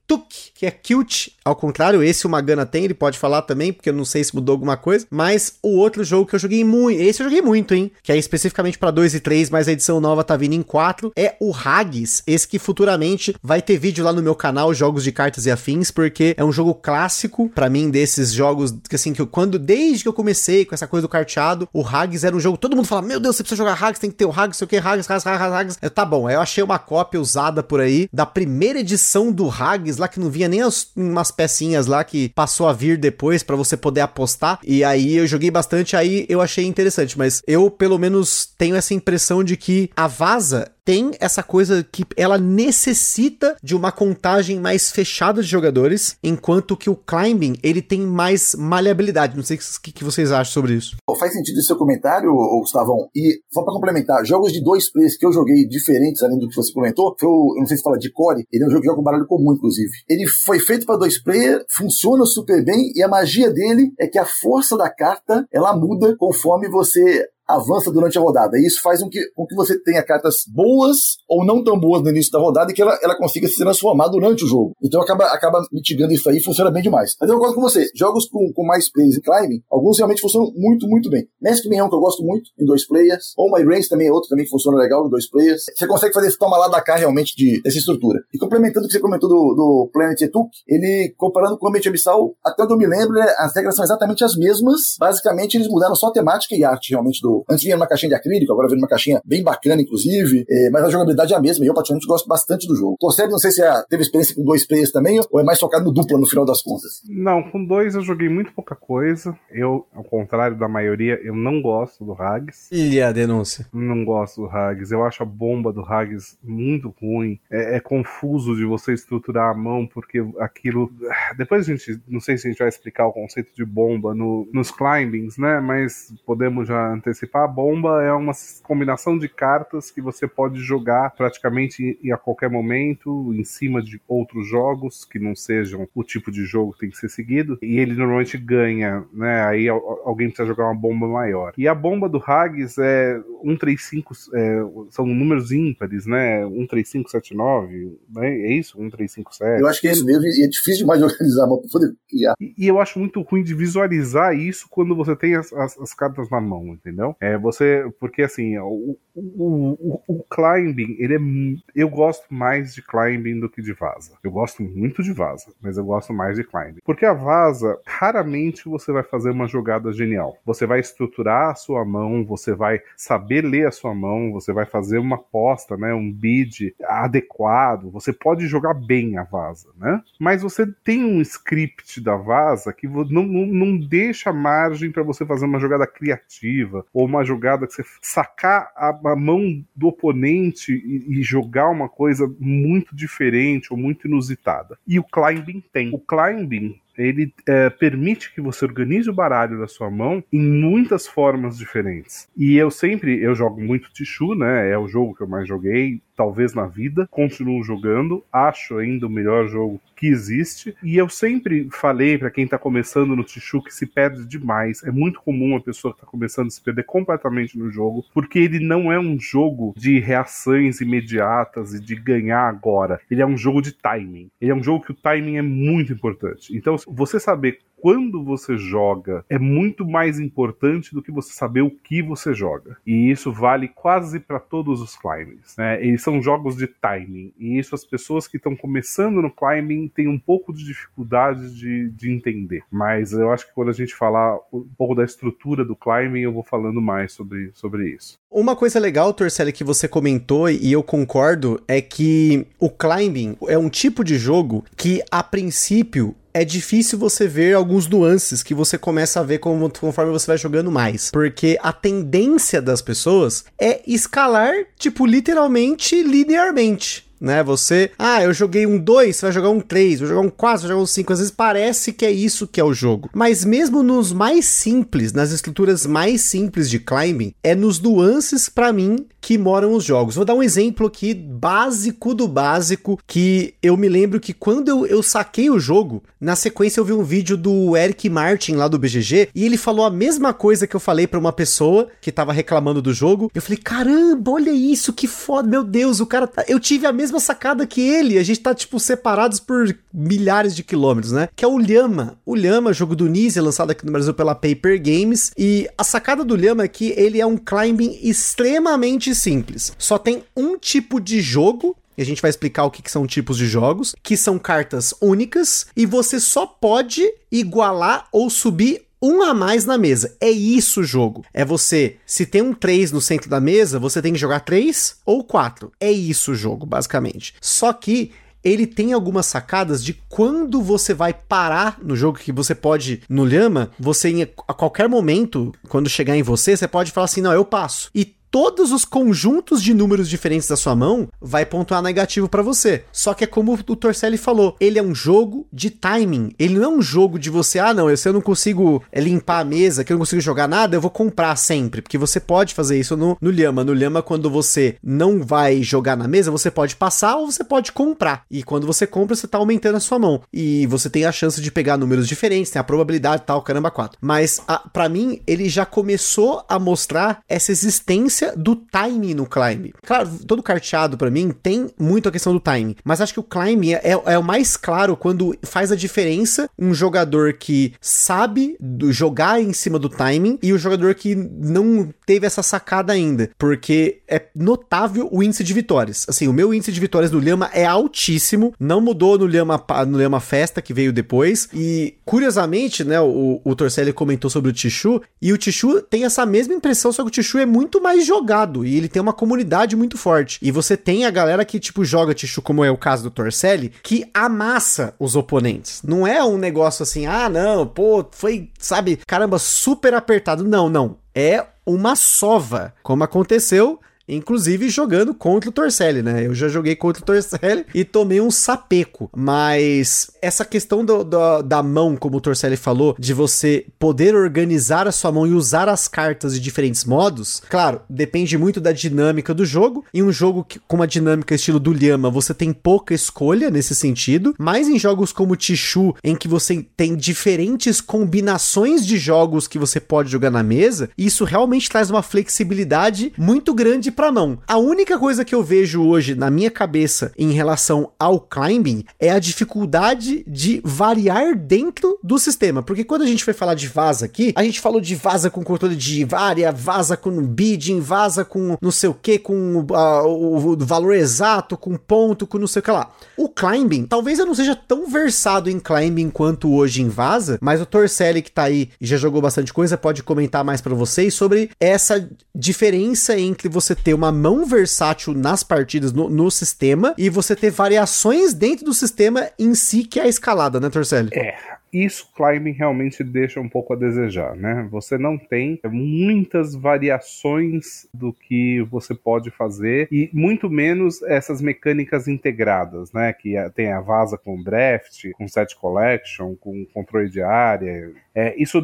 Tuk, 0.08 0.30
que 0.56 0.65
é 0.65 0.72
cute 0.72 1.36
ao 1.46 1.56
contrário, 1.56 2.02
esse 2.02 2.26
o 2.26 2.30
Magana 2.30 2.65
tem, 2.65 2.86
ele 2.86 2.96
pode 2.96 3.20
falar 3.20 3.44
também, 3.44 3.72
porque 3.72 3.91
eu 3.91 3.94
não 3.94 4.04
sei 4.04 4.24
se 4.24 4.34
mudou 4.34 4.54
alguma 4.54 4.76
coisa. 4.76 5.06
Mas 5.12 5.54
o 5.62 5.78
outro 5.78 6.04
jogo 6.04 6.26
que 6.28 6.34
eu 6.34 6.39
joguei 6.39 6.63
muito, 6.63 7.00
esse 7.00 7.22
eu 7.22 7.26
joguei 7.26 7.39
muito, 7.39 7.76
hein? 7.76 7.91
Que 8.02 8.12
é 8.12 8.18
especificamente 8.18 8.80
para 8.80 8.89
2 8.89 9.13
e 9.13 9.20
3, 9.20 9.52
mas 9.52 9.68
a 9.68 9.72
edição 9.72 10.02
nova 10.02 10.24
tá 10.24 10.36
vindo 10.36 10.54
em 10.54 10.63
4. 10.63 11.13
É 11.15 11.36
o 11.39 11.54
Hags, 11.54 12.24
esse 12.26 12.48
que 12.48 12.58
futuramente 12.58 13.36
vai 13.44 13.62
ter 13.62 13.78
vídeo 13.78 14.04
lá 14.04 14.12
no 14.12 14.24
meu 14.24 14.34
canal, 14.34 14.74
Jogos 14.74 15.04
de 15.04 15.12
Cartas 15.12 15.46
e 15.46 15.52
Afins, 15.52 15.91
porque 15.91 16.34
é 16.36 16.44
um 16.44 16.52
jogo 16.52 16.74
clássico 16.74 17.48
para 17.48 17.70
mim 17.70 17.91
desses 17.91 18.34
jogos 18.34 18.74
que 18.89 18.96
assim, 18.96 19.13
que 19.13 19.22
eu, 19.22 19.28
quando, 19.28 19.60
desde 19.60 20.02
que 20.02 20.10
eu 20.10 20.13
comecei 20.13 20.65
com 20.65 20.74
essa 20.74 20.88
coisa 20.88 21.06
do 21.06 21.10
carteado, 21.10 21.70
o 21.72 21.86
Hags 21.86 22.24
era 22.24 22.36
um 22.36 22.39
jogo, 22.39 22.58
todo 22.58 22.76
mundo 22.76 22.88
fala, 22.88 23.04
meu 23.04 23.20
Deus, 23.20 23.36
você 23.36 23.44
precisa 23.44 23.58
jogar 23.60 23.80
Hags, 23.80 24.00
tem 24.00 24.10
que 24.10 24.18
ter 24.18 24.26
o 24.26 24.32
Hags, 24.32 24.58
sei 24.58 24.65
o 24.65 24.68
que, 24.68 24.78
Hags, 24.78 25.08
Hags, 25.08 25.28
Hags, 25.28 25.54
Hags. 25.54 25.78
Eu, 25.80 25.91
tá 25.91 26.04
bom, 26.04 26.28
eu 26.28 26.41
achei 26.41 26.63
uma 26.63 26.80
cópia 26.80 27.22
usada 27.22 27.62
por 27.62 27.80
aí 27.80 28.10
da 28.12 28.26
primeira 28.26 28.80
edição 28.80 29.32
do 29.32 29.48
Hags, 29.48 29.98
lá 29.98 30.08
que 30.08 30.20
não 30.20 30.32
vinha 30.32 30.44
nem 30.47 30.62
as, 30.62 30.88
umas 30.95 31.31
pecinhas 31.31 31.88
lá 31.88 32.03
que 32.03 32.29
passou 32.29 32.67
a 32.67 32.73
vir 32.73 32.97
depois 32.97 33.43
para 33.43 33.55
você 33.55 33.75
poder 33.75 34.01
apostar. 34.01 34.60
E 34.63 34.84
aí 34.84 35.15
eu 35.15 35.27
joguei 35.27 35.51
bastante, 35.51 35.95
aí 35.95 36.25
eu 36.29 36.41
achei 36.41 36.65
interessante, 36.65 37.17
mas 37.17 37.41
eu 37.47 37.69
pelo 37.69 37.97
menos 37.97 38.49
tenho 38.58 38.75
essa 38.75 38.93
impressão 38.93 39.43
de 39.43 39.58
que 39.58 39.89
a 39.95 40.08
Vaza 40.08 40.71
tem 40.86 41.12
essa 41.19 41.41
coisa 41.41 41.84
que 41.84 42.06
ela 42.15 42.38
necessita 42.38 43.58
de 43.62 43.76
uma 43.76 43.91
contagem 43.91 44.60
mais 44.60 44.91
fechada 44.91 45.41
de 45.41 45.48
jogadores, 45.48 46.15
enquanto 46.24 46.78
que 46.78 46.89
o 46.89 46.95
climbing 46.95 47.58
ele 47.63 47.82
tem 47.82 48.02
mais 48.02 48.54
maleabilidade. 48.56 49.36
Não 49.36 49.43
sei 49.43 49.58
o 49.58 49.82
que, 49.82 49.91
que 49.91 50.04
vocês 50.04 50.32
acham 50.32 50.54
sobre 50.54 50.76
isso. 50.76 50.95
Faz 51.19 51.34
sentido 51.34 51.58
esse 51.58 51.67
seu 51.67 51.78
comentário, 51.78 52.32
Gustavão. 52.60 53.10
E 53.15 53.39
só 53.52 53.63
para 53.63 53.74
complementar, 53.74 54.24
jogos 54.26 54.54
de 54.54 54.63
dois 54.63 54.91
players 54.91 55.17
que 55.17 55.26
eu 55.26 55.34
joguei 55.34 55.67
diferentes, 55.67 56.21
além 56.21 56.38
do 56.38 56.48
que 56.48 56.56
você 56.56 56.71
comentou, 56.71 57.15
foi 57.19 57.28
o, 57.28 57.56
eu 57.56 57.62
não 57.62 57.67
sei 57.67 57.78
se 57.78 57.84
fala 57.84 57.98
de 57.98 58.12
Core, 58.12 58.45
ele 58.52 58.63
é 58.63 58.67
um 58.67 58.69
jogo 58.69 58.82
que 58.82 58.88
joga 58.88 58.98
com 58.98 59.04
baralho 59.04 59.26
comum, 59.26 59.54
inclusive. 59.54 59.91
Ele 60.08 60.28
foi 60.45 60.60
feito 60.60 60.86
para 60.86 60.98
dois 60.98 61.21
players, 61.21 61.63
funciona 61.76 62.26
super 62.26 62.63
bem, 62.63 62.91
e 62.93 63.02
a 63.02 63.08
magia 63.08 63.52
dele 63.52 63.91
é 64.00 64.08
que 64.08 64.19
a 64.19 64.26
força 64.26 64.78
da 64.78 64.89
carta 64.89 65.48
ela 65.52 65.76
muda 65.76 66.15
conforme 66.17 66.69
você 66.69 67.26
avança 67.47 67.91
durante 67.91 68.17
a 68.17 68.21
rodada. 68.21 68.58
E 68.58 68.65
isso 68.65 68.81
faz 68.81 69.01
com 69.01 69.10
que, 69.10 69.19
com 69.36 69.45
que 69.45 69.55
você 69.55 69.79
tenha 69.81 70.03
cartas 70.03 70.43
boas 70.47 71.17
ou 71.29 71.45
não 71.45 71.63
tão 71.63 71.79
boas 71.79 72.01
no 72.01 72.10
início 72.10 72.31
da 72.31 72.39
rodada 72.39 72.71
e 72.71 72.75
que 72.75 72.81
ela, 72.81 72.97
ela 73.01 73.17
consiga 73.17 73.47
se 73.47 73.58
transformar 73.58 74.08
durante 74.08 74.43
o 74.43 74.47
jogo. 74.47 74.73
Então 74.84 75.01
acaba, 75.01 75.25
acaba 75.25 75.65
mitigando 75.71 76.13
isso 76.13 76.29
aí 76.29 76.38
e 76.38 76.43
funciona 76.43 76.71
bem 76.71 76.84
demais. 76.84 77.15
Mas 77.19 77.29
eu 77.29 77.36
concordo 77.36 77.55
com 77.55 77.62
você. 77.62 77.89
Jogos 77.95 78.27
com, 78.27 78.51
com 78.53 78.65
mais 78.65 78.91
players 78.91 79.15
e 79.15 79.21
climbing, 79.21 79.62
alguns 79.71 79.97
realmente 79.97 80.21
funcionam 80.21 80.51
muito, 80.55 80.88
muito 80.88 81.10
bem. 81.10 81.27
Man 81.41 81.51
é 81.51 81.84
um 81.84 81.89
que 81.89 81.95
eu 81.95 81.99
gosto 81.99 82.23
muito, 82.23 82.49
em 82.60 82.65
dois 82.65 82.88
players. 82.88 83.34
Ou 83.38 83.51
My 83.51 83.63
Race 83.63 83.89
também 83.89 84.08
é 84.08 84.12
outro 84.12 84.29
também 84.29 84.45
que 84.45 84.51
funciona 84.51 84.77
legal 84.77 85.05
em 85.05 85.10
dois 85.10 85.29
players. 85.29 85.63
Você 85.75 85.88
consegue 85.88 86.13
fazer 86.13 86.27
esse 86.27 86.38
toma 86.38 86.58
lá 86.58 86.67
da 86.67 86.81
cá 86.81 86.95
realmente 86.95 87.36
de, 87.36 87.62
dessa 87.62 87.77
estrutura. 87.77 88.19
E 88.34 88.38
complementando 88.38 88.86
o 88.86 88.88
que 88.88 88.93
você 88.93 88.99
comentou 88.99 89.29
do, 89.29 89.53
do 89.55 89.89
Planet 89.91 90.21
Etuk, 90.21 90.49
ele, 90.67 91.13
comparando 91.17 91.58
com 91.58 91.65
o 91.65 91.69
Ambiente 91.69 91.89
Abissal, 91.89 92.36
até 92.43 92.63
onde 92.63 92.73
eu 92.73 92.77
me 92.77 92.88
lembro, 92.88 93.13
né, 93.13 93.25
as 93.39 93.55
regras 93.55 93.75
são 93.75 93.84
exatamente 93.84 94.23
as 94.23 94.36
mesmas. 94.36 94.95
Basicamente, 94.99 95.55
eles 95.55 95.67
mudaram 95.67 95.95
só 95.95 96.08
a 96.08 96.12
temática 96.12 96.55
e 96.55 96.63
arte 96.63 96.91
realmente 96.91 97.21
do, 97.21 97.35
Antes 97.50 97.63
vinha 97.63 97.76
numa 97.76 97.88
caixinha 97.88 98.10
de 98.10 98.15
acrílico, 98.15 98.52
agora 98.52 98.67
vem 98.67 98.78
numa 98.78 98.88
caixinha 98.88 99.21
bem 99.26 99.43
bacana, 99.43 99.82
inclusive. 99.82 100.45
É, 100.50 100.69
mas 100.69 100.84
a 100.84 100.89
jogabilidade 100.89 101.34
é 101.34 101.38
a 101.38 101.41
mesma 101.41 101.65
e 101.65 101.67
eu, 101.67 101.74
particularmente, 101.74 102.08
gosto 102.08 102.28
bastante 102.28 102.67
do 102.67 102.76
jogo. 102.76 102.98
Torced, 103.00 103.30
não 103.30 103.38
sei 103.38 103.52
se 103.52 103.62
é, 103.62 103.84
teve 103.89 104.04
experiência 104.04 104.36
com 104.36 104.43
dois 104.43 104.65
players 104.65 104.91
também 104.91 105.19
ou 105.32 105.39
é 105.39 105.43
mais 105.43 105.60
focado 105.60 105.86
no 105.86 105.91
dupla 105.91 106.17
no 106.17 106.28
final 106.28 106.45
das 106.45 106.62
contas. 106.62 107.02
Não, 107.08 107.43
com 107.43 107.63
dois 107.63 107.95
eu 107.95 108.02
joguei 108.02 108.30
muito 108.30 108.54
pouca 108.54 108.76
coisa. 108.76 109.38
Eu, 109.52 109.86
ao 109.93 110.04
contrário 110.04 110.58
da 110.58 110.67
maioria, 110.67 111.19
eu 111.24 111.36
não 111.36 111.62
gosto 111.62 112.06
do 112.06 112.13
Hags. 112.13 112.69
E 112.71 113.02
a 113.02 113.12
denúncia? 113.12 113.65
Não 113.74 114.04
gosto 114.06 114.41
do 114.41 114.48
Hags. 114.48 114.91
Eu 114.91 115.04
acho 115.04 115.24
a 115.24 115.26
bomba 115.26 115.71
do 115.71 115.82
Hags 115.82 116.38
muito 116.43 116.93
ruim. 117.02 117.39
É, 117.52 117.78
é 117.78 117.80
confuso 117.80 118.56
de 118.56 118.65
você 118.65 118.93
estruturar 118.93 119.52
a 119.52 119.58
mão, 119.58 119.88
porque 119.88 120.24
aquilo. 120.39 120.91
Depois 121.38 121.62
a 121.62 121.71
gente. 121.71 122.00
Não 122.08 122.19
sei 122.19 122.38
se 122.38 122.48
a 122.48 122.52
gente 122.52 122.60
vai 122.60 122.69
explicar 122.69 123.08
o 123.08 123.13
conceito 123.13 123.54
de 123.56 123.65
bomba 123.65 124.13
no, 124.13 124.48
nos 124.54 124.71
climbings, 124.71 125.38
né? 125.38 125.60
Mas 125.60 126.13
podemos 126.26 126.67
já 126.67 126.91
antecipar 126.91 127.25
a 127.34 127.48
bomba 127.48 128.02
é 128.04 128.12
uma 128.12 128.34
combinação 128.64 129.18
de 129.18 129.28
cartas 129.28 129.92
que 129.92 130.02
você 130.02 130.28
pode 130.28 130.60
jogar 130.60 131.12
praticamente 131.16 131.98
a 132.12 132.18
qualquer 132.18 132.50
momento, 132.50 133.34
em 133.34 133.44
cima 133.44 133.82
de 133.82 134.02
outros 134.08 134.48
jogos 134.48 135.06
que 135.06 135.20
não 135.20 135.36
sejam 135.36 135.88
o 135.94 136.04
tipo 136.04 136.32
de 136.32 136.44
jogo 136.46 136.74
que 136.74 136.80
tem 136.80 136.90
que 136.90 136.98
ser 136.98 137.10
seguido, 137.10 137.58
e 137.62 137.78
ele 137.80 137.96
normalmente 137.96 138.38
ganha, 138.38 139.04
né? 139.14 139.46
Aí 139.46 139.68
alguém 139.68 140.28
precisa 140.28 140.48
jogar 140.48 140.66
uma 140.66 140.76
bomba 140.76 141.08
maior. 141.08 141.54
E 141.58 141.68
a 141.68 141.76
bomba 141.76 142.08
do 142.10 142.22
Hags 142.26 142.78
é 142.78 143.20
135, 143.44 144.14
é, 144.34 144.60
são 144.90 145.06
números 145.06 145.52
ímpares, 145.52 146.06
né? 146.06 146.42
13579, 146.70 147.98
né? 148.14 148.30
É 148.30 148.54
isso? 148.54 148.80
1357. 148.80 149.62
Eu 149.62 149.68
acho 149.68 149.82
que 149.82 149.88
é 149.88 149.92
isso 149.92 150.06
mesmo, 150.06 150.24
e 150.24 150.44
é 150.44 150.48
difícil 150.48 150.80
demais 150.80 151.00
de 151.00 151.06
organizar, 151.12 151.48
mas 151.48 151.72
poder 151.72 151.94
criar. 152.10 152.34
E, 152.40 152.54
e, 152.58 152.68
eu 152.68 152.80
acho 152.80 153.00
muito 153.00 153.22
ruim 153.22 153.44
de 153.44 153.54
visualizar 153.54 154.36
isso 154.36 154.68
quando 154.70 154.96
você 154.96 155.16
tem 155.16 155.36
as, 155.36 155.52
as, 155.54 155.78
as 155.80 155.94
cartas 155.94 156.30
na 156.30 156.42
mão, 156.42 156.68
entendeu? 156.68 157.14
É, 157.19 157.38
você, 157.38 157.86
porque 157.99 158.23
assim, 158.23 158.58
o, 158.58 158.97
o, 159.15 159.78
o, 159.80 160.01
o, 160.08 160.23
climbing, 160.30 160.95
ele 160.99 161.15
é, 161.15 161.82
eu 161.82 161.89
gosto 161.89 162.25
mais 162.34 162.73
de 162.73 162.82
climbing 162.82 163.39
do 163.39 163.49
que 163.49 163.62
de 163.62 163.73
vaza. 163.73 164.13
Eu 164.23 164.32
gosto 164.32 164.62
muito 164.63 165.01
de 165.01 165.13
vaza, 165.13 165.54
mas 165.62 165.78
eu 165.78 165.86
gosto 165.86 166.13
mais 166.13 166.36
de 166.36 166.43
climbing. 166.43 166.80
Porque 166.84 167.06
a 167.06 167.13
vaza, 167.13 167.80
raramente 167.86 168.67
você 168.67 168.91
vai 168.91 169.04
fazer 169.04 169.32
uma 169.32 169.47
jogada 169.47 169.91
genial. 169.91 170.38
Você 170.45 170.65
vai 170.65 170.80
estruturar 170.80 171.51
a 171.51 171.56
sua 171.56 171.86
mão, 171.86 172.25
você 172.25 172.54
vai 172.54 172.82
saber 172.97 173.41
ler 173.41 173.67
a 173.67 173.71
sua 173.71 173.93
mão, 173.93 174.32
você 174.32 174.51
vai 174.51 174.65
fazer 174.65 174.97
uma 174.97 175.15
aposta, 175.15 175.78
né, 175.78 175.93
um 175.93 176.12
bid 176.12 176.75
adequado. 176.84 177.89
Você 177.91 178.12
pode 178.12 178.47
jogar 178.47 178.73
bem 178.73 179.17
a 179.17 179.23
vaza, 179.23 179.69
né? 179.78 180.01
Mas 180.19 180.41
você 180.41 180.65
tem 180.84 181.04
um 181.04 181.21
script 181.21 182.01
da 182.01 182.15
vaza 182.15 182.73
que 182.73 182.88
não, 182.88 183.23
não, 183.23 183.45
não 183.45 183.78
deixa 183.78 184.34
margem 184.34 184.91
para 184.91 185.04
você 185.04 185.25
fazer 185.25 185.45
uma 185.45 185.60
jogada 185.60 185.88
criativa 185.88 186.86
ou 186.93 187.05
uma 187.06 187.24
jogada 187.24 187.68
que 187.68 187.74
você 187.74 187.84
sacar 188.02 188.72
a, 188.76 188.89
a 188.89 189.15
mão 189.15 189.63
do 189.76 189.88
oponente 189.88 190.74
e, 190.74 191.20
e, 191.20 191.24
jogar 191.24 191.70
uma 191.70 191.89
coisa 191.89 192.28
muito 192.39 192.96
diferente 192.96 193.72
ou 193.72 193.78
muito 193.78 194.08
inusitada. 194.08 194.78
E 194.88 195.00
o 195.00 195.04
climbing 195.04 195.63
tem. 195.72 195.94
O 195.94 196.00
climbing 196.00 196.80
ele 196.97 197.34
é, 197.47 197.69
permite 197.69 198.34
que 198.34 198.41
você 198.41 198.65
organize 198.65 199.10
o 199.10 199.13
baralho 199.13 199.60
da 199.60 199.67
sua 199.67 199.89
mão 199.89 200.23
em 200.31 200.41
muitas 200.41 201.08
formas 201.08 201.58
diferentes. 201.58 202.27
E 202.36 202.58
eu 202.58 202.71
sempre, 202.71 203.21
eu 203.21 203.36
jogo 203.36 203.62
muito 203.62 203.91
Tichu, 203.93 204.36
né? 204.36 204.69
É 204.69 204.77
o 204.77 204.88
jogo 204.88 205.15
que 205.15 205.21
eu 205.21 205.27
mais 205.27 205.47
joguei, 205.47 206.01
talvez 206.15 206.53
na 206.53 206.65
vida. 206.65 207.08
Continuo 207.12 207.63
jogando, 207.63 208.23
acho 208.31 208.77
ainda 208.77 209.08
o 209.08 209.10
melhor 209.10 209.47
jogo 209.47 209.81
que 209.95 210.08
existe. 210.08 210.75
E 210.84 210.97
eu 210.97 211.10
sempre 211.10 211.67
falei 211.71 212.17
para 212.17 212.31
quem 212.31 212.47
tá 212.47 212.58
começando 212.58 213.15
no 213.15 213.23
Tichu 213.23 213.62
que 213.62 213.73
se 213.73 213.86
perde 213.86 214.25
demais. 214.25 214.84
É 214.84 214.91
muito 214.91 215.21
comum 215.21 215.55
a 215.55 215.62
pessoa 215.62 215.93
que 215.93 216.01
tá 216.01 216.08
começando 216.08 216.47
a 216.47 216.51
se 216.51 216.62
perder 216.62 216.84
completamente 216.84 217.58
no 217.58 217.69
jogo, 217.69 218.05
porque 218.13 218.39
ele 218.39 218.60
não 218.60 218.91
é 218.91 218.99
um 218.99 219.19
jogo 219.19 219.73
de 219.77 219.99
reações 219.99 220.81
imediatas 220.81 221.73
e 221.73 221.79
de 221.79 221.95
ganhar 221.95 222.47
agora. 222.47 222.99
Ele 223.10 223.21
é 223.21 223.25
um 223.25 223.38
jogo 223.38 223.62
de 223.62 223.73
timing. 223.73 224.29
Ele 224.39 224.51
é 224.51 224.55
um 224.55 224.63
jogo 224.63 224.86
que 224.86 224.91
o 224.91 224.95
timing 224.95 225.38
é 225.38 225.41
muito 225.41 225.93
importante. 225.93 226.55
Então, 226.55 226.77
você 226.88 227.19
saber 227.19 227.60
quando 227.86 228.24
você 228.24 228.58
joga 228.58 229.24
é 229.30 229.38
muito 229.38 229.86
mais 229.86 230.19
importante 230.19 230.91
do 230.91 231.04
que 231.04 231.12
você 231.12 231.32
saber 231.34 231.62
o 231.62 231.69
que 231.69 232.02
você 232.02 232.34
joga. 232.34 232.78
E 232.84 233.12
isso 233.12 233.32
vale 233.32 233.67
quase 233.67 234.19
para 234.19 234.39
todos 234.39 234.82
os 234.82 234.95
climbings. 234.95 235.56
Né? 235.56 235.86
Eles 235.86 236.02
são 236.02 236.19
jogos 236.19 236.56
de 236.58 236.65
timing. 236.65 237.32
E 237.38 237.60
isso 237.60 237.76
as 237.76 237.86
pessoas 237.86 238.28
que 238.28 238.38
estão 238.38 238.56
começando 238.56 239.21
no 239.21 239.30
climbing 239.30 239.88
têm 239.88 240.08
um 240.08 240.17
pouco 240.17 240.52
de 240.52 240.65
dificuldade 240.65 241.54
de, 241.56 241.89
de 241.89 242.12
entender. 242.12 242.63
Mas 242.71 243.13
eu 243.13 243.32
acho 243.32 243.48
que 243.48 243.54
quando 243.54 243.69
a 243.69 243.74
gente 243.74 243.93
falar 243.93 244.36
um 244.52 244.67
pouco 244.76 244.95
da 244.95 245.04
estrutura 245.04 245.63
do 245.63 245.76
climbing, 245.76 246.21
eu 246.21 246.34
vou 246.34 246.43
falando 246.43 246.82
mais 246.82 247.12
sobre, 247.12 247.52
sobre 247.54 247.89
isso. 247.89 248.17
Uma 248.32 248.56
coisa 248.56 248.80
legal, 248.80 249.13
Torcelli, 249.13 249.54
que 249.54 249.63
você 249.63 249.88
comentou 249.88 250.50
e 250.50 250.71
eu 250.71 250.82
concordo, 250.82 251.62
é 251.67 251.80
que 251.80 252.48
o 252.60 252.69
climbing 252.69 253.38
é 253.48 253.58
um 253.58 253.69
tipo 253.69 254.04
de 254.04 254.17
jogo 254.17 254.65
que, 254.76 255.04
a 255.12 255.24
princípio, 255.24 256.15
é 256.36 256.43
difícil 256.43 257.00
você 257.00 257.30
ver 257.30 257.54
alguns 257.54 257.88
nuances 257.88 258.43
que 258.43 258.54
você 258.54 258.78
começa 258.78 259.21
a 259.21 259.24
ver 259.24 259.39
conforme 259.39 260.12
você 260.12 260.28
vai 260.28 260.38
jogando 260.38 260.69
mais. 260.69 261.10
Porque 261.10 261.58
a 261.63 261.71
tendência 261.71 262.62
das 262.62 262.82
pessoas 262.82 263.45
é 263.58 263.82
escalar, 263.88 264.54
tipo, 264.78 265.06
literalmente 265.06 266.04
linearmente 266.04 267.06
né? 267.19 267.43
Você, 267.43 267.91
ah, 267.97 268.23
eu 268.23 268.34
joguei 268.34 268.65
um 268.65 268.78
2, 268.78 269.15
você 269.15 269.25
vai 269.25 269.32
jogar 269.32 269.49
um 269.49 269.62
3, 269.62 269.99
vou 269.99 270.10
jogar 270.10 270.21
um 270.21 270.30
4, 270.30 270.62
vai 270.62 270.69
jogar 270.69 270.82
um 270.82 270.86
5. 270.86 271.13
Às 271.13 271.19
vezes 271.19 271.34
parece 271.34 271.93
que 271.93 272.06
é 272.06 272.12
isso 272.12 272.47
que 272.47 272.60
é 272.60 272.63
o 272.63 272.73
jogo. 272.73 273.10
Mas 273.13 273.45
mesmo 273.45 273.84
nos 273.84 274.12
mais 274.12 274.45
simples, 274.45 275.13
nas 275.13 275.32
estruturas 275.32 275.86
mais 275.86 276.21
simples 276.21 276.69
de 276.69 276.80
climbing, 276.80 277.34
é 277.43 277.56
nos 277.56 277.80
nuances 277.80 278.49
para 278.49 278.73
mim 278.73 279.06
que 279.25 279.39
moram 279.39 279.73
os 279.73 279.84
jogos. 279.84 280.15
Vou 280.15 280.23
dar 280.23 280.36
um 280.36 280.43
exemplo 280.43 280.86
aqui 280.86 281.12
básico 281.12 282.13
do 282.13 282.28
básico 282.28 282.99
que 283.08 283.56
eu 283.62 283.75
me 283.75 283.89
lembro 283.89 284.19
que 284.19 284.34
quando 284.34 284.69
eu, 284.69 284.86
eu 284.86 285.01
saquei 285.01 285.49
o 285.49 285.60
jogo, 285.60 286.04
na 286.21 286.36
sequência 286.36 286.80
eu 286.80 286.86
vi 286.86 286.93
um 286.93 287.04
vídeo 287.04 287.36
do 287.36 287.75
Eric 287.75 288.08
Martin 288.08 288.54
lá 288.54 288.67
do 288.67 288.77
BGG 288.77 289.29
e 289.33 289.44
ele 289.44 289.58
falou 289.58 289.83
a 289.83 289.90
mesma 289.90 290.31
coisa 290.31 290.67
que 290.67 290.75
eu 290.75 290.79
falei 290.79 291.08
para 291.08 291.19
uma 291.19 291.33
pessoa 291.33 291.87
que 292.00 292.12
tava 292.12 292.31
reclamando 292.31 292.83
do 292.83 292.94
jogo. 292.94 293.31
Eu 293.33 293.42
falei: 293.42 293.58
"Caramba, 293.58 294.29
olha 294.29 294.52
isso, 294.52 294.94
que 294.94 295.08
foda, 295.08 295.50
meu 295.50 295.63
Deus, 295.63 296.00
o 296.00 296.06
cara 296.06 296.27
tá... 296.27 296.46
eu 296.48 296.60
tive 296.60 296.85
a 296.85 296.94
mesma 296.94 297.04
mesma 297.06 297.19
sacada 297.19 297.65
que 297.67 297.81
ele. 297.81 298.17
A 298.17 298.23
gente 298.23 298.39
tá, 298.39 298.53
tipo, 298.53 298.79
separados 298.79 299.39
por 299.39 299.77
milhares 299.93 300.56
de 300.56 300.63
quilômetros, 300.63 301.12
né? 301.13 301.29
Que 301.35 301.45
é 301.45 301.47
o 301.47 301.58
Lhama. 301.58 302.17
O 302.25 302.35
Lhama, 302.35 302.73
jogo 302.73 302.95
do 302.95 303.08
Nise, 303.08 303.39
lançado 303.39 303.71
aqui 303.71 303.85
no 303.85 303.91
Brasil 303.91 304.13
pela 304.13 304.33
Paper 304.33 304.81
Games. 304.81 305.31
E 305.37 305.69
a 305.77 305.83
sacada 305.83 306.23
do 306.23 306.35
Lhama 306.35 306.63
é 306.63 306.67
que 306.67 306.89
ele 306.97 307.21
é 307.21 307.25
um 307.25 307.37
climbing 307.37 307.99
extremamente 308.01 309.13
simples. 309.13 309.73
Só 309.77 309.97
tem 309.97 310.23
um 310.35 310.58
tipo 310.58 310.99
de 310.99 311.21
jogo 311.21 311.75
e 311.97 312.01
a 312.01 312.06
gente 312.06 312.21
vai 312.21 312.29
explicar 312.29 312.65
o 312.65 312.71
que, 312.71 312.81
que, 312.81 312.91
são 312.91 313.08
tipos 313.08 313.37
de 313.37 313.47
jogos, 313.47 313.95
que 314.03 314.17
são 314.17 314.37
cartas 314.37 314.93
únicas, 315.01 315.67
e 315.75 315.85
você 315.85 316.19
só 316.19 316.45
pode 316.45 317.01
igualar 317.31 318.08
ou 318.12 318.29
subir 318.29 318.85
um 319.06 319.21
a 319.21 319.33
mais 319.33 319.65
na 319.65 319.77
mesa. 319.77 320.15
É 320.19 320.29
isso 320.29 320.81
o 320.81 320.83
jogo. 320.83 321.23
É 321.33 321.45
você, 321.45 321.97
se 322.06 322.25
tem 322.25 322.41
um 322.41 322.53
3 322.53 322.91
no 322.91 323.01
centro 323.01 323.29
da 323.29 323.39
mesa, 323.39 323.79
você 323.79 324.01
tem 324.01 324.13
que 324.13 324.19
jogar 324.19 324.39
3 324.39 324.97
ou 325.06 325.23
4. 325.23 325.71
É 325.79 325.91
isso 325.91 326.31
o 326.31 326.35
jogo, 326.35 326.65
basicamente. 326.65 327.35
Só 327.39 327.71
que 327.71 328.12
ele 328.43 328.67
tem 328.67 328.93
algumas 328.93 329.25
sacadas 329.25 329.83
de 329.83 329.93
quando 330.08 330.62
você 330.62 330.93
vai 330.93 331.13
parar 331.13 331.79
no 331.81 331.95
jogo 331.95 332.19
que 332.19 332.31
você 332.31 332.53
pode 332.53 333.01
no 333.10 333.25
Lhama, 333.25 333.71
você 333.79 334.29
a 334.47 334.53
qualquer 334.53 334.87
momento, 334.87 335.51
quando 335.67 335.89
chegar 335.89 336.15
em 336.15 336.21
você, 336.21 336.56
você 336.56 336.67
pode 336.67 336.91
falar 336.91 337.06
assim: 337.06 337.21
"Não, 337.21 337.33
eu 337.33 337.43
passo". 337.43 337.89
E 337.93 338.06
todos 338.36 338.73
os 338.73 338.83
conjuntos 338.83 339.63
de 339.63 339.73
números 339.73 340.10
diferentes 340.10 340.50
da 340.50 340.58
sua 340.58 340.75
mão 340.75 341.08
vai 341.21 341.46
pontuar 341.46 341.81
negativo 341.81 342.27
para 342.27 342.44
você. 342.44 342.83
Só 342.92 343.13
que 343.13 343.23
é 343.23 343.27
como 343.27 343.54
o 343.54 343.75
Torcelli 343.77 344.17
falou, 344.17 344.58
ele 344.60 344.77
é 344.77 344.83
um 344.83 344.94
jogo 344.94 345.48
de 345.54 345.69
timing. 345.69 346.33
Ele 346.38 346.56
não 346.56 346.63
é 346.65 346.67
um 346.67 346.81
jogo 346.81 347.17
de 347.17 347.29
você, 347.29 347.60
ah, 347.60 347.73
não, 347.73 347.96
se 347.96 348.10
eu 348.10 348.12
não 348.12 348.19
consigo 348.19 348.83
é, 348.92 349.00
limpar 349.00 349.40
a 349.40 349.46
mesa, 349.46 349.86
que 349.86 349.94
eu 349.94 349.96
não 349.96 350.02
consigo 350.02 350.21
jogar 350.21 350.50
nada, 350.50 350.75
eu 350.75 350.81
vou 350.81 350.92
comprar 350.92 351.33
sempre, 351.38 351.81
porque 351.81 351.98
você 351.98 352.19
pode 352.19 352.54
fazer 352.54 352.77
isso 352.77 352.98
no, 352.98 353.17
no 353.21 353.31
Lhama. 353.31 353.63
No 353.63 353.71
Lhama, 353.71 354.02
quando 354.02 354.29
você 354.29 354.75
não 354.83 355.23
vai 355.23 355.63
jogar 355.63 355.96
na 355.96 356.06
mesa, 356.06 356.29
você 356.29 356.52
pode 356.52 356.75
passar 356.75 357.15
ou 357.15 357.31
você 357.31 357.42
pode 357.42 357.71
comprar. 357.71 358.25
E 358.29 358.44
quando 358.44 358.67
você 358.67 358.86
compra, 358.86 359.15
você 359.15 359.29
tá 359.29 359.38
aumentando 359.38 359.77
a 359.77 359.79
sua 359.79 359.98
mão. 359.98 360.21
E 360.33 360.67
você 360.67 360.90
tem 360.90 361.06
a 361.06 361.12
chance 361.13 361.40
de 361.40 361.52
pegar 361.54 361.77
números 361.77 362.06
diferentes, 362.06 362.52
tem 362.52 362.60
a 362.60 362.65
probabilidade 362.65 363.23
tal, 363.25 363.42
caramba, 363.42 363.71
4. 363.71 363.98
Mas 364.02 364.42
para 364.73 364.90
mim, 364.90 365.21
ele 365.25 365.48
já 365.48 365.65
começou 365.65 366.44
a 366.50 366.60
mostrar 366.60 367.21
essa 367.29 367.54
existência 367.54 368.25
do 368.36 368.56
timing 368.56 369.13
no 369.13 369.26
climb. 369.26 369.73
Claro, 369.86 370.10
todo 370.26 370.44
carteado 370.44 370.98
para 370.98 371.12
mim 371.12 371.32
tem 371.32 371.67
muito 371.80 372.10
a 372.10 372.12
questão 372.12 372.34
do 372.34 372.40
timing, 372.40 372.76
mas 372.84 373.02
acho 373.02 373.13
que 373.13 373.19
o 373.19 373.23
climb 373.23 373.73
é, 373.73 373.82
é, 374.06 374.17
o 374.17 374.23
mais 374.23 374.56
claro 374.58 374.96
quando 374.96 375.36
faz 375.44 375.71
a 375.71 375.76
diferença 375.76 376.50
um 376.58 376.73
jogador 376.73 377.34
que 377.34 377.73
sabe 377.82 378.58
jogar 378.90 379.42
em 379.42 379.54
cima 379.54 379.78
do 379.78 379.90
timing 379.90 380.40
e 380.42 380.54
o 380.54 380.58
jogador 380.58 380.96
que 380.96 381.15
não 381.15 381.90
teve 382.06 382.26
essa 382.26 382.44
sacada 382.44 382.94
ainda, 382.94 383.30
porque 383.38 384.02
é 384.08 384.21
notável 384.36 385.10
o 385.12 385.23
índice 385.23 385.44
de 385.44 385.54
vitórias. 385.54 386.06
Assim, 386.08 386.28
o 386.28 386.34
meu 386.34 386.54
índice 386.54 386.71
de 386.71 386.80
vitórias 386.80 387.12
no 387.12 387.19
Lhama 387.19 387.50
é 387.54 387.65
altíssimo, 387.65 388.54
não 388.60 388.80
mudou 388.80 389.17
no 389.17 389.26
Lhama, 389.26 389.63
no 389.88 389.98
Lhama 389.98 390.19
Festa 390.19 390.62
que 390.62 390.73
veio 390.73 390.94
depois, 390.94 391.50
e 391.54 391.96
curiosamente, 392.06 392.84
né, 392.84 393.00
o, 393.00 393.42
o 393.44 393.56
Torcelli 393.56 393.94
comentou 393.94 394.30
sobre 394.30 394.52
o 394.52 394.54
Tichu, 394.54 395.02
e 395.21 395.34
o 395.34 395.38
Tichu 395.38 395.82
tem 395.82 396.06
essa 396.06 396.26
mesma 396.26 396.54
impressão, 396.54 396.92
só 396.92 397.04
que 397.04 397.10
o 397.10 397.12
Tichu 397.12 397.38
é 397.38 397.46
muito 397.46 397.82
mais 397.82 398.06
jogado 398.16 398.66
e 398.66 398.78
ele 398.78 398.88
tem 398.88 399.02
uma 399.02 399.13
comunidade 399.13 399.76
muito 399.76 399.98
forte. 399.98 400.40
E 400.42 400.52
você 400.52 400.78
tem 400.78 401.06
a 401.06 401.12
galera 401.12 401.46
que, 401.46 401.60
tipo, 401.60 401.84
joga 401.84 402.13
Tichu, 402.13 402.42
como 402.42 402.63
é 402.63 402.72
o 402.72 402.78
caso 402.78 403.04
do 403.04 403.12
Torcelli, 403.12 403.72
que 403.84 404.10
amassa 404.13 404.94
os 405.00 405.16
oponentes. 405.16 405.82
Não 405.84 406.08
é 406.08 406.24
um 406.24 406.38
negócio 406.38 406.84
assim, 406.84 407.06
ah, 407.06 407.30
não, 407.30 407.68
pô, 407.68 408.06
foi, 408.12 408.50
sabe, 408.58 409.00
caramba, 409.06 409.38
super 409.38 409.94
apertado. 409.94 410.44
Não, 410.44 410.70
não. 410.70 410.98
É 411.13 411.46
uma 411.66 411.96
sova, 411.96 412.74
como 412.84 413.04
aconteceu 413.04 413.80
Inclusive 414.08 414.69
jogando 414.69 415.13
contra 415.13 415.49
o 415.49 415.53
Torcelli, 415.53 416.01
né? 416.01 416.25
Eu 416.25 416.33
já 416.33 416.47
joguei 416.47 416.75
contra 416.75 417.01
o 417.01 417.06
Torcelli 417.06 417.65
e 417.73 417.83
tomei 417.83 418.21
um 418.21 418.29
sapeco. 418.29 419.10
Mas 419.15 420.12
essa 420.21 420.45
questão 420.45 420.85
do, 420.85 421.03
do, 421.03 421.41
da 421.41 421.63
mão, 421.63 421.95
como 421.95 422.17
o 422.17 422.21
Torcelli 422.21 422.56
falou, 422.56 422.95
de 422.99 423.13
você 423.13 423.65
poder 423.79 424.15
organizar 424.15 424.87
a 424.87 424.91
sua 424.91 425.12
mão 425.12 425.25
e 425.25 425.33
usar 425.33 425.67
as 425.67 425.87
cartas 425.87 426.33
de 426.33 426.39
diferentes 426.39 426.85
modos, 426.85 427.41
claro, 427.49 427.81
depende 427.89 428.37
muito 428.37 428.62
da 428.62 428.71
dinâmica 428.71 429.33
do 429.33 429.45
jogo. 429.45 429.83
Em 429.93 430.03
um 430.03 430.12
jogo 430.12 430.43
que, 430.43 430.60
com 430.60 430.75
uma 430.75 430.87
dinâmica 430.87 431.35
estilo 431.35 431.60
do 431.60 431.73
Lhama, 431.73 432.10
você 432.10 432.33
tem 432.33 432.53
pouca 432.53 432.93
escolha 432.93 433.49
nesse 433.49 433.73
sentido. 433.73 434.35
Mas 434.37 434.67
em 434.67 434.77
jogos 434.77 435.12
como 435.12 435.35
Tichu, 435.35 435.95
em 436.03 436.15
que 436.15 436.27
você 436.27 436.65
tem 436.77 436.95
diferentes 436.95 437.81
combinações 437.81 438.85
de 438.85 438.97
jogos 438.97 439.47
que 439.47 439.58
você 439.58 439.79
pode 439.79 440.12
jogar 440.12 440.29
na 440.29 440.43
mesa, 440.43 440.89
isso 440.97 441.23
realmente 441.23 441.69
traz 441.69 441.89
uma 441.89 442.03
flexibilidade 442.03 443.12
muito 443.17 443.53
grande 443.53 443.91
pra 443.96 444.12
mão. 444.12 444.37
A 444.48 444.58
única 444.58 445.00
coisa 445.00 445.25
que 445.25 445.33
eu 445.33 445.43
vejo 445.43 445.83
hoje 445.83 446.13
na 446.13 446.29
minha 446.29 446.52
cabeça 446.52 447.12
em 447.17 447.31
relação 447.31 447.91
ao 447.98 448.19
climbing 448.19 448.83
é 449.00 449.10
a 449.10 449.19
dificuldade 449.19 450.23
de 450.27 450.62
variar 450.63 451.35
dentro 451.35 451.98
do 452.04 452.19
sistema. 452.19 452.62
Porque 452.62 452.83
quando 452.83 453.04
a 453.04 453.08
gente 453.08 453.23
foi 453.23 453.33
falar 453.33 453.56
de 453.56 453.67
vaza 453.67 454.06
aqui, 454.06 454.33
a 454.35 454.43
gente 454.43 454.60
falou 454.60 454.81
de 454.81 454.96
vaza 454.96 455.29
com 455.29 455.43
controle 455.43 455.75
de 455.75 456.04
varia, 456.04 456.52
vaza 456.52 456.98
com 456.98 457.25
bidding, 457.25 457.79
vaza 457.79 458.25
com 458.25 458.58
não 458.62 458.71
sei 458.71 458.89
o 458.89 458.93
que, 458.93 459.17
com 459.17 459.60
uh, 459.60 460.08
o 460.08 460.58
valor 460.58 460.93
exato, 460.93 461.58
com 461.58 461.75
ponto, 461.75 462.27
com 462.27 462.37
não 462.37 462.48
sei 462.48 462.60
o 462.60 462.63
que 462.63 462.71
lá. 462.71 462.91
O 463.17 463.29
climbing, 463.29 463.85
talvez 463.85 464.19
eu 464.19 464.25
não 464.25 464.35
seja 464.35 464.56
tão 464.56 464.87
versado 464.87 465.50
em 465.50 465.60
climbing 465.60 466.10
quanto 466.10 466.54
hoje 466.54 466.81
em 466.81 466.89
vaza, 466.89 467.37
mas 467.41 467.62
o 467.62 467.65
Torcelli 467.65 468.21
que 468.21 468.31
tá 468.31 468.43
aí 468.43 468.69
e 468.79 468.85
já 468.85 468.98
jogou 468.98 469.21
bastante 469.21 469.54
coisa 469.54 469.77
pode 469.77 470.04
comentar 470.04 470.43
mais 470.43 470.62
para 470.62 470.73
vocês 470.73 471.13
sobre 471.13 471.50
essa 471.60 472.10
diferença 472.33 473.17
entre 473.17 473.48
você 473.48 473.75
ter 473.86 473.94
uma 473.94 474.12
mão 474.12 474.44
versátil 474.48 475.13
nas 475.13 475.44
partidas 475.44 475.94
no, 475.94 476.10
no, 476.10 476.31
sistema 476.31 476.96
e 476.98 477.08
você 477.08 477.36
ter 477.36 477.52
variações 477.52 478.33
dentro 478.33 478.65
do 478.65 478.73
sistema 478.73 479.29
em 479.38 479.54
si, 479.54 479.83
que 479.83 480.00
é 480.00 480.04
a 480.04 480.08
escalada, 480.08 480.60
né, 480.60 480.71
Torcelli? 480.71 481.12
É, 481.13 481.38
isso 481.84 482.12
climbing 482.15 482.52
realmente 482.52 483.04
deixa 483.04 483.40
um 483.40 483.50
pouco 483.50 483.73
a 483.73 483.76
desejar, 483.76 484.36
né? 484.36 484.67
Você 484.71 484.98
não 484.98 485.17
tem 485.17 485.60
muitas 485.65 486.56
variações 486.56 487.88
do 487.94 488.13
que 488.13 488.62
você 488.69 488.96
pode 488.96 489.30
fazer 489.32 489.88
e 489.92 490.10
muito 490.13 490.50
menos 490.50 491.02
essas 491.04 491.42
mecânicas 491.42 492.08
integradas, 492.08 492.92
né? 492.94 493.13
Que 493.13 493.36
tem 493.54 493.71
a 493.71 493.82
vaza 493.82 494.17
com 494.17 494.42
draft, 494.42 495.12
com 495.13 495.28
set 495.28 495.56
collection, 495.56 496.36
com 496.36 496.65
controle 496.73 497.10
de 497.10 497.21
área, 497.21 497.94
é, 498.15 498.34
isso 498.42 498.63